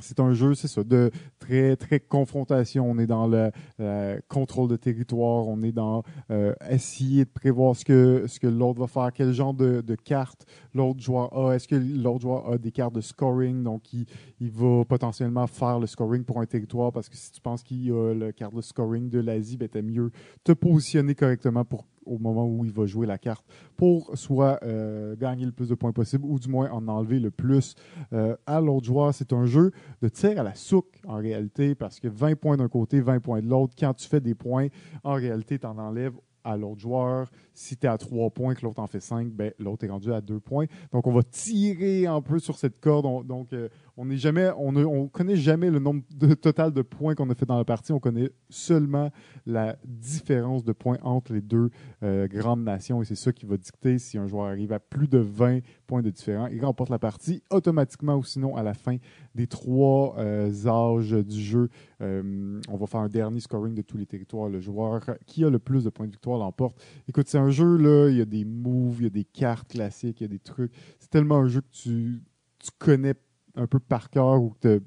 c'est 0.00 0.20
un 0.20 0.32
jeu, 0.32 0.54
c'est 0.54 0.68
ça, 0.68 0.84
de 0.84 1.10
très 1.38 1.76
très 1.76 2.00
confrontation. 2.00 2.88
On 2.88 2.98
est 2.98 3.06
dans 3.06 3.26
le, 3.26 3.50
le 3.78 4.20
contrôle 4.28 4.68
de 4.68 4.76
territoire, 4.76 5.46
on 5.48 5.62
est 5.62 5.72
dans 5.72 6.02
euh, 6.30 6.54
essayer 6.70 7.24
de 7.24 7.30
prévoir 7.30 7.74
ce 7.76 7.84
que 7.84 8.24
ce 8.26 8.38
que 8.38 8.46
l'autre 8.46 8.80
va 8.80 8.86
faire, 8.86 9.12
quel 9.12 9.32
genre 9.32 9.54
de, 9.54 9.80
de 9.80 9.94
cartes 9.94 10.46
l'autre 10.74 11.00
joueur 11.00 11.36
a. 11.36 11.54
Est-ce 11.54 11.68
que 11.68 11.76
l'autre 11.76 12.20
joueur 12.20 12.52
a 12.52 12.58
des 12.58 12.70
cartes 12.70 12.94
de 12.94 13.00
scoring, 13.00 13.62
donc 13.62 13.92
il, 13.92 14.06
il 14.40 14.50
va 14.50 14.84
potentiellement 14.84 15.46
faire 15.46 15.78
le 15.78 15.86
scoring 15.86 16.24
pour 16.24 16.40
un 16.40 16.46
territoire 16.46 16.92
parce 16.92 17.08
que 17.08 17.16
si 17.16 17.32
tu 17.32 17.40
penses 17.40 17.62
qu'il 17.62 17.90
a 17.92 18.14
le 18.14 18.32
carte 18.32 18.54
de 18.54 18.60
scoring 18.60 19.08
de 19.10 19.20
l'Asie, 19.20 19.56
ben 19.56 19.68
t'as 19.68 19.82
mieux 19.82 20.10
te 20.44 20.52
positionner 20.52 21.14
correctement 21.14 21.64
pour 21.64 21.86
au 22.08 22.18
moment 22.18 22.46
où 22.46 22.64
il 22.64 22.72
va 22.72 22.86
jouer 22.86 23.06
la 23.06 23.18
carte 23.18 23.44
pour 23.76 24.16
soit 24.16 24.58
euh, 24.62 25.16
gagner 25.16 25.44
le 25.44 25.52
plus 25.52 25.68
de 25.68 25.74
points 25.74 25.92
possible 25.92 26.24
ou 26.26 26.38
du 26.38 26.48
moins 26.48 26.70
en 26.70 26.88
enlever 26.88 27.20
le 27.20 27.30
plus 27.30 27.74
euh, 28.12 28.36
à 28.46 28.60
l'autre 28.60 28.86
joueur. 28.86 29.14
C'est 29.14 29.32
un 29.32 29.46
jeu 29.46 29.72
de 30.02 30.08
tir 30.08 30.38
à 30.40 30.42
la 30.42 30.54
souque 30.54 31.00
en 31.06 31.16
réalité 31.16 31.74
parce 31.74 32.00
que 32.00 32.08
20 32.08 32.36
points 32.36 32.56
d'un 32.56 32.68
côté, 32.68 33.00
20 33.00 33.20
points 33.20 33.40
de 33.40 33.48
l'autre. 33.48 33.74
Quand 33.78 33.94
tu 33.94 34.08
fais 34.08 34.20
des 34.20 34.34
points, 34.34 34.68
en 35.04 35.14
réalité, 35.14 35.58
tu 35.58 35.66
en 35.66 35.78
enlèves 35.78 36.14
à 36.44 36.56
l'autre 36.56 36.80
joueur. 36.80 37.30
Si 37.58 37.76
tu 37.76 37.86
es 37.86 37.88
à 37.88 37.98
3 37.98 38.30
points, 38.30 38.54
que 38.54 38.62
l'autre 38.64 38.78
en 38.80 38.86
fait 38.86 39.00
5, 39.00 39.28
ben, 39.32 39.52
l'autre 39.58 39.84
est 39.84 39.88
rendu 39.90 40.12
à 40.12 40.20
2 40.20 40.38
points. 40.38 40.66
Donc, 40.92 41.08
on 41.08 41.12
va 41.12 41.24
tirer 41.24 42.06
un 42.06 42.20
peu 42.20 42.38
sur 42.38 42.56
cette 42.56 42.78
corde. 42.80 43.04
On- 43.04 43.24
donc, 43.24 43.52
euh, 43.52 43.68
on 43.96 44.04
n'est 44.04 44.16
jamais, 44.16 44.48
on 44.56 44.70
ne 44.70 44.84
on 44.84 45.08
connaît 45.08 45.34
jamais 45.34 45.68
le 45.68 45.80
nombre 45.80 46.02
total 46.40 46.72
de 46.72 46.82
points 46.82 47.16
qu'on 47.16 47.28
a 47.30 47.34
fait 47.34 47.46
dans 47.46 47.58
la 47.58 47.64
partie. 47.64 47.90
On 47.92 47.98
connaît 47.98 48.30
seulement 48.48 49.10
la 49.44 49.76
différence 49.84 50.62
de 50.62 50.72
points 50.72 50.98
entre 51.02 51.32
les 51.32 51.40
deux 51.40 51.70
euh, 52.04 52.28
grandes 52.28 52.62
nations 52.62 53.02
et 53.02 53.04
c'est 53.04 53.16
ça 53.16 53.32
qui 53.32 53.44
va 53.44 53.56
dicter 53.56 53.98
si 53.98 54.16
un 54.18 54.28
joueur 54.28 54.46
arrive 54.46 54.72
à 54.72 54.78
plus 54.78 55.08
de 55.08 55.18
20 55.18 55.58
points 55.88 56.02
de 56.02 56.10
différence. 56.10 56.50
Il 56.52 56.64
remporte 56.64 56.90
la 56.90 57.00
partie 57.00 57.42
automatiquement 57.50 58.14
ou 58.14 58.22
sinon 58.22 58.54
à 58.54 58.62
la 58.62 58.74
fin 58.74 58.98
des 59.34 59.48
trois 59.48 60.14
euh, 60.18 60.48
âges 60.66 61.10
du 61.10 61.40
jeu. 61.40 61.68
on 62.00 62.76
va 62.76 62.86
faire 62.86 63.00
un 63.00 63.08
dernier 63.08 63.40
scoring 63.40 63.74
de 63.74 63.82
tous 63.82 63.96
les 63.98 64.06
territoires. 64.06 64.48
Le 64.48 64.60
joueur 64.60 65.00
qui 65.26 65.44
a 65.44 65.50
le 65.50 65.58
plus 65.58 65.82
de 65.82 65.90
points 65.90 66.06
de 66.06 66.12
victoire 66.12 66.38
l'emporte. 66.38 66.80
Écoute, 67.08 67.26
c'est 67.26 67.38
un 67.38 67.47
jeu, 67.50 67.76
là, 67.76 68.08
il 68.10 68.16
y 68.16 68.20
a 68.20 68.24
des 68.24 68.44
moves, 68.44 68.96
il 69.00 69.04
y 69.04 69.06
a 69.06 69.10
des 69.10 69.24
cartes 69.24 69.68
classiques, 69.70 70.20
il 70.20 70.24
y 70.24 70.26
a 70.26 70.28
des 70.28 70.38
trucs. 70.38 70.72
C'est 70.98 71.10
tellement 71.10 71.36
un 71.38 71.48
jeu 71.48 71.60
que 71.60 71.70
tu, 71.72 72.22
tu 72.58 72.70
connais 72.78 73.14
un 73.54 73.66
peu 73.66 73.78
par 73.80 74.10
cœur 74.10 74.40
ou 74.42 74.50
que 74.60 74.80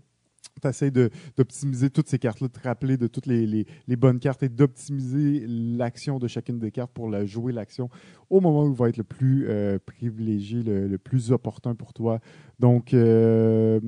tu 0.62 0.68
essaies 0.68 0.92
d'optimiser 0.92 1.90
toutes 1.90 2.08
ces 2.08 2.20
cartes-là, 2.20 2.48
de 2.48 2.54
te 2.54 2.60
rappeler 2.60 2.96
de 2.98 3.08
toutes 3.08 3.26
les, 3.26 3.48
les- 3.48 3.66
les 3.88 3.96
bonnes 3.96 4.20
cartes 4.20 4.44
et 4.44 4.50
d'optimiser 4.50 5.46
l'action 5.48 6.20
de 6.20 6.28
chacune 6.28 6.60
des 6.60 6.70
cartes 6.72 6.92
pour 6.94 7.10
la 7.10 7.26
jouer 7.26 7.52
l'action 7.52 7.90
au 8.30 8.42
moment 8.42 8.66
où 8.66 8.70
il 8.72 8.76
va 8.78 8.90
être 8.90 8.98
le 8.98 9.04
plus 9.04 9.48
euh, 9.48 9.80
privilégié, 9.84 10.62
le, 10.62 10.88
le 10.88 10.98
plus 10.98 11.32
opportun 11.32 11.74
pour 11.74 11.94
toi. 11.94 12.20
Donc, 12.60 12.94
euh, 12.94 13.80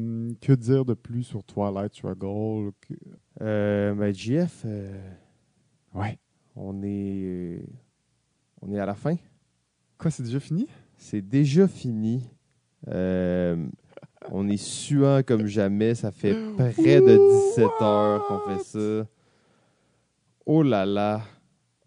que 0.42 0.54
dire 0.54 0.84
de 0.86 0.94
plus 0.96 1.24
sur 1.24 1.44
Twilight 1.44 1.94
Struggle? 1.94 2.72
Euh, 3.42 3.94
ben, 3.94 4.14
JF, 4.14 4.64
euh, 4.66 5.00
Ouais. 5.94 6.18
on 6.56 6.82
est, 6.84 7.64
on 8.66 8.72
est 8.74 8.80
à 8.80 8.86
la 8.86 8.96
fin. 8.96 9.16
Quoi, 9.98 10.12
c'est 10.12 10.24
déjà 10.24 10.40
fini? 10.40 10.68
C'est 10.98 11.22
déjà 11.22 11.68
fini. 11.68 12.30
Euh, 12.88 13.56
on 14.32 14.48
est 14.48 14.58
suant 14.58 15.22
comme 15.26 15.46
jamais. 15.46 15.96
Ça 15.96 16.12
fait 16.12 16.36
près 16.56 17.02
de 17.02 17.52
17 17.52 17.68
heures 17.82 18.26
qu'on 18.28 18.40
fait 18.40 18.64
ça. 18.64 19.08
Oh 20.46 20.64
là 20.64 20.86
là. 20.86 21.22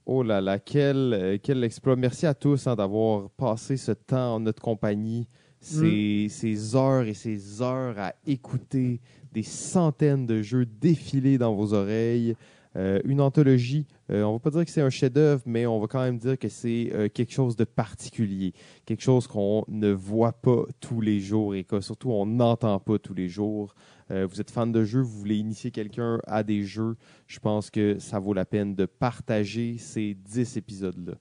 Oh 0.04 0.22
là 0.22 0.40
là. 0.40 0.58
Quel, 0.58 1.12
euh, 1.12 1.38
quel 1.42 1.64
exploit. 1.64 1.96
Merci 1.96 2.26
à 2.26 2.34
tous 2.34 2.66
hein, 2.66 2.76
d'avoir 2.76 3.30
passé 3.30 3.76
ce 3.76 3.92
temps 3.92 4.36
en 4.36 4.40
notre 4.40 4.62
compagnie. 4.62 5.26
Ces, 5.58 6.28
ces 6.30 6.76
heures 6.76 7.06
et 7.06 7.14
ces 7.14 7.60
heures 7.60 7.98
à 7.98 8.14
écouter 8.26 9.00
des 9.32 9.42
centaines 9.42 10.24
de 10.24 10.40
jeux 10.42 10.66
défiler 10.66 11.38
dans 11.38 11.54
vos 11.54 11.74
oreilles. 11.74 12.36
Euh, 12.76 13.00
une 13.04 13.22
anthologie, 13.22 13.86
euh, 14.10 14.22
on 14.24 14.34
va 14.34 14.38
pas 14.38 14.50
dire 14.50 14.64
que 14.64 14.70
c'est 14.70 14.82
un 14.82 14.90
chef-d'œuvre, 14.90 15.42
mais 15.46 15.66
on 15.66 15.80
va 15.80 15.86
quand 15.86 16.02
même 16.02 16.18
dire 16.18 16.38
que 16.38 16.48
c'est 16.48 16.90
euh, 16.92 17.08
quelque 17.08 17.32
chose 17.32 17.56
de 17.56 17.64
particulier 17.64 18.52
quelque 18.84 19.02
chose 19.02 19.26
qu'on 19.26 19.64
ne 19.68 19.90
voit 19.90 20.32
pas 20.32 20.64
tous 20.80 21.00
les 21.00 21.18
jours 21.20 21.54
et 21.54 21.64
que 21.64 21.80
surtout 21.80 22.10
on 22.10 22.26
n'entend 22.26 22.78
pas 22.78 22.98
tous 22.98 23.14
les 23.14 23.28
jours. 23.28 23.74
Vous 24.08 24.40
êtes 24.40 24.52
fan 24.52 24.70
de 24.70 24.84
jeux, 24.84 25.00
vous 25.00 25.18
voulez 25.18 25.36
initier 25.36 25.72
quelqu'un 25.72 26.20
à 26.28 26.44
des 26.44 26.62
jeux, 26.62 26.96
je 27.26 27.40
pense 27.40 27.70
que 27.70 27.98
ça 27.98 28.20
vaut 28.20 28.34
la 28.34 28.44
peine 28.44 28.76
de 28.76 28.86
partager 28.86 29.78
ces 29.78 30.14
10 30.14 30.56
épisodes-là. 30.58 31.14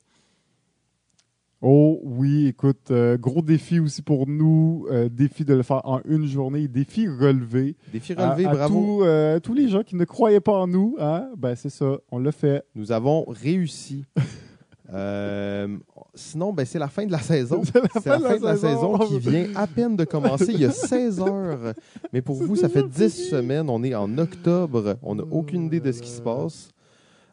Oh 1.62 2.00
oui, 2.02 2.48
écoute, 2.48 2.90
euh, 2.90 3.16
gros 3.16 3.40
défi 3.40 3.80
aussi 3.80 4.02
pour 4.02 4.26
nous, 4.28 4.86
euh, 4.90 5.08
défi 5.08 5.44
de 5.44 5.54
le 5.54 5.62
faire 5.62 5.80
en 5.84 6.00
une 6.04 6.26
journée, 6.26 6.68
défi 6.68 7.08
relevé. 7.08 7.76
Défi 7.92 8.12
relevé, 8.12 8.44
à, 8.44 8.52
bravo. 8.52 8.98
tous, 8.98 9.04
euh, 9.04 9.40
tous 9.40 9.54
les 9.54 9.68
gens 9.68 9.82
qui 9.82 9.96
ne 9.96 10.04
croyaient 10.04 10.40
pas 10.40 10.52
en 10.52 10.66
nous, 10.66 10.96
hein, 11.00 11.30
ben 11.36 11.54
c'est 11.54 11.70
ça, 11.70 11.96
on 12.10 12.18
l'a 12.18 12.32
fait. 12.32 12.62
Nous 12.74 12.92
avons 12.92 13.24
réussi. 13.28 14.04
Euh, 14.92 15.78
sinon, 16.14 16.52
ben, 16.52 16.64
c'est 16.64 16.78
la 16.78 16.86
fin 16.86 17.04
de 17.06 17.10
la 17.10 17.18
saison. 17.18 17.62
C'est 17.64 17.74
la 17.80 17.88
C'est 18.00 18.08
la 18.08 18.20
fin 18.20 18.36
de 18.38 18.44
la 18.44 18.56
saison. 18.56 18.98
saison 18.98 18.98
qui 19.08 19.18
vient 19.18 19.46
à 19.56 19.66
peine 19.66 19.96
de 19.96 20.04
commencer. 20.04 20.52
Il 20.52 20.60
y 20.60 20.64
a 20.64 20.70
16 20.70 21.20
heures. 21.20 21.74
Mais 22.12 22.22
pour 22.22 22.36
vous, 22.42 22.54
ça 22.54 22.68
fait 22.68 22.86
10 22.88 23.30
semaines. 23.30 23.68
On 23.68 23.82
est 23.82 23.94
en 23.94 24.16
octobre. 24.18 24.96
On 25.02 25.16
n'a 25.16 25.24
aucune 25.30 25.64
idée 25.64 25.80
de 25.80 25.90
ce 25.90 26.00
qui 26.00 26.10
se 26.10 26.22
passe. 26.22 26.68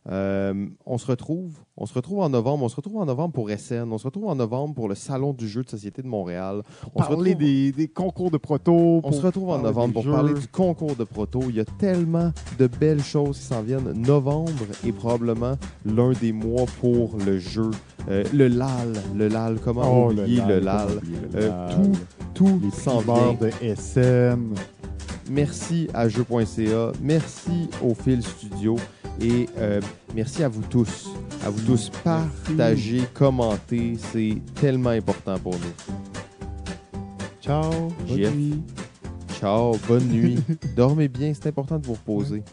Euh, 0.10 0.68
on 0.86 0.98
se 0.98 1.08
retrouve. 1.08 1.54
On 1.78 1.86
se 1.86 1.94
retrouve 1.94 2.20
en 2.20 2.30
novembre. 2.30 2.64
On 2.66 2.70
se 2.70 2.76
retrouve 2.76 2.98
en 2.98 3.06
novembre 3.06 3.34
pour 3.34 3.50
SN. 3.50 3.88
On 3.92 3.98
se 3.98 4.04
retrouve 4.04 4.26
en 4.28 4.36
novembre 4.36 4.74
pour 4.76 4.90
le 4.90 4.96
Salon 4.96 5.32
du 5.34 5.48
jeu 5.48 5.64
de 5.64 5.70
société 5.70 6.02
de 6.02 6.08
Montréal. 6.08 6.62
On 6.94 7.02
se 7.02 7.08
Parler 7.08 7.32
retrouve- 7.34 7.38
des, 7.48 7.72
des 7.72 7.88
concours 7.88 8.30
de 8.30 8.38
proto. 8.38 9.00
on 9.04 9.12
se 9.14 9.22
retrouve 9.22 9.50
en 9.52 9.60
novembre 9.60 9.94
pour 9.94 10.04
jeux. 10.04 10.12
parler 10.12 10.34
du 10.34 10.48
concours 10.48 10.96
de 10.96 11.06
proto. 11.06 11.40
Il 11.50 11.56
y 11.56 11.60
a 11.62 11.66
tellement 11.66 12.32
de 12.60 12.68
belles 12.68 13.02
choses 13.04 13.38
qui 13.40 13.46
s'en 13.46 13.62
viennent. 13.62 13.94
Novembre 13.94 14.52
est 14.86 14.92
probablement 14.92 15.54
l'un 15.86 16.12
des 16.12 16.34
mois 16.34 16.66
pour 16.82 17.16
le 17.26 17.40
jeu. 17.40 17.72
Euh, 18.10 18.26
le 18.34 18.50
LAL, 18.50 18.94
le 19.16 19.30
LAL, 19.30 19.58
comment 19.64 19.84
Oh, 20.08 20.12
oublier 20.12 20.42
le 20.46 20.60
LAL? 20.60 20.90
Euh, 21.36 21.48
LAL? 21.70 21.92
Tout 22.34 22.60
les 22.62 22.72
s'en 22.72 23.00
vient. 23.00 23.34
de 23.40 23.50
SN. 23.76 24.54
Merci 25.30 25.88
à 25.94 26.10
jeux.ca, 26.10 26.92
merci 27.02 27.70
au 27.82 27.94
Fil 27.94 28.22
Studio 28.24 28.76
et 29.22 29.48
euh, 29.58 29.80
merci 30.14 30.44
à 30.44 30.50
vous 30.50 30.64
tous. 30.64 31.10
À 31.46 31.50
vous 31.50 31.62
tous, 31.66 31.90
partagez, 32.04 33.04
commentez, 33.14 33.96
c'est 34.12 34.38
tellement 34.56 34.90
important 34.90 35.38
pour 35.40 35.54
nous. 35.54 37.00
Ciao. 37.42 37.72
bonne 38.08 38.18
JF. 38.18 38.36
nuit. 38.36 38.62
Ciao, 39.40 39.78
bonne 39.88 40.08
nuit. 40.08 40.40
Dormez 40.76 41.08
bien, 41.08 41.34
c'est 41.34 41.48
important 41.48 41.78
de 41.78 41.86
vous 41.86 41.94
reposer. 41.94 42.44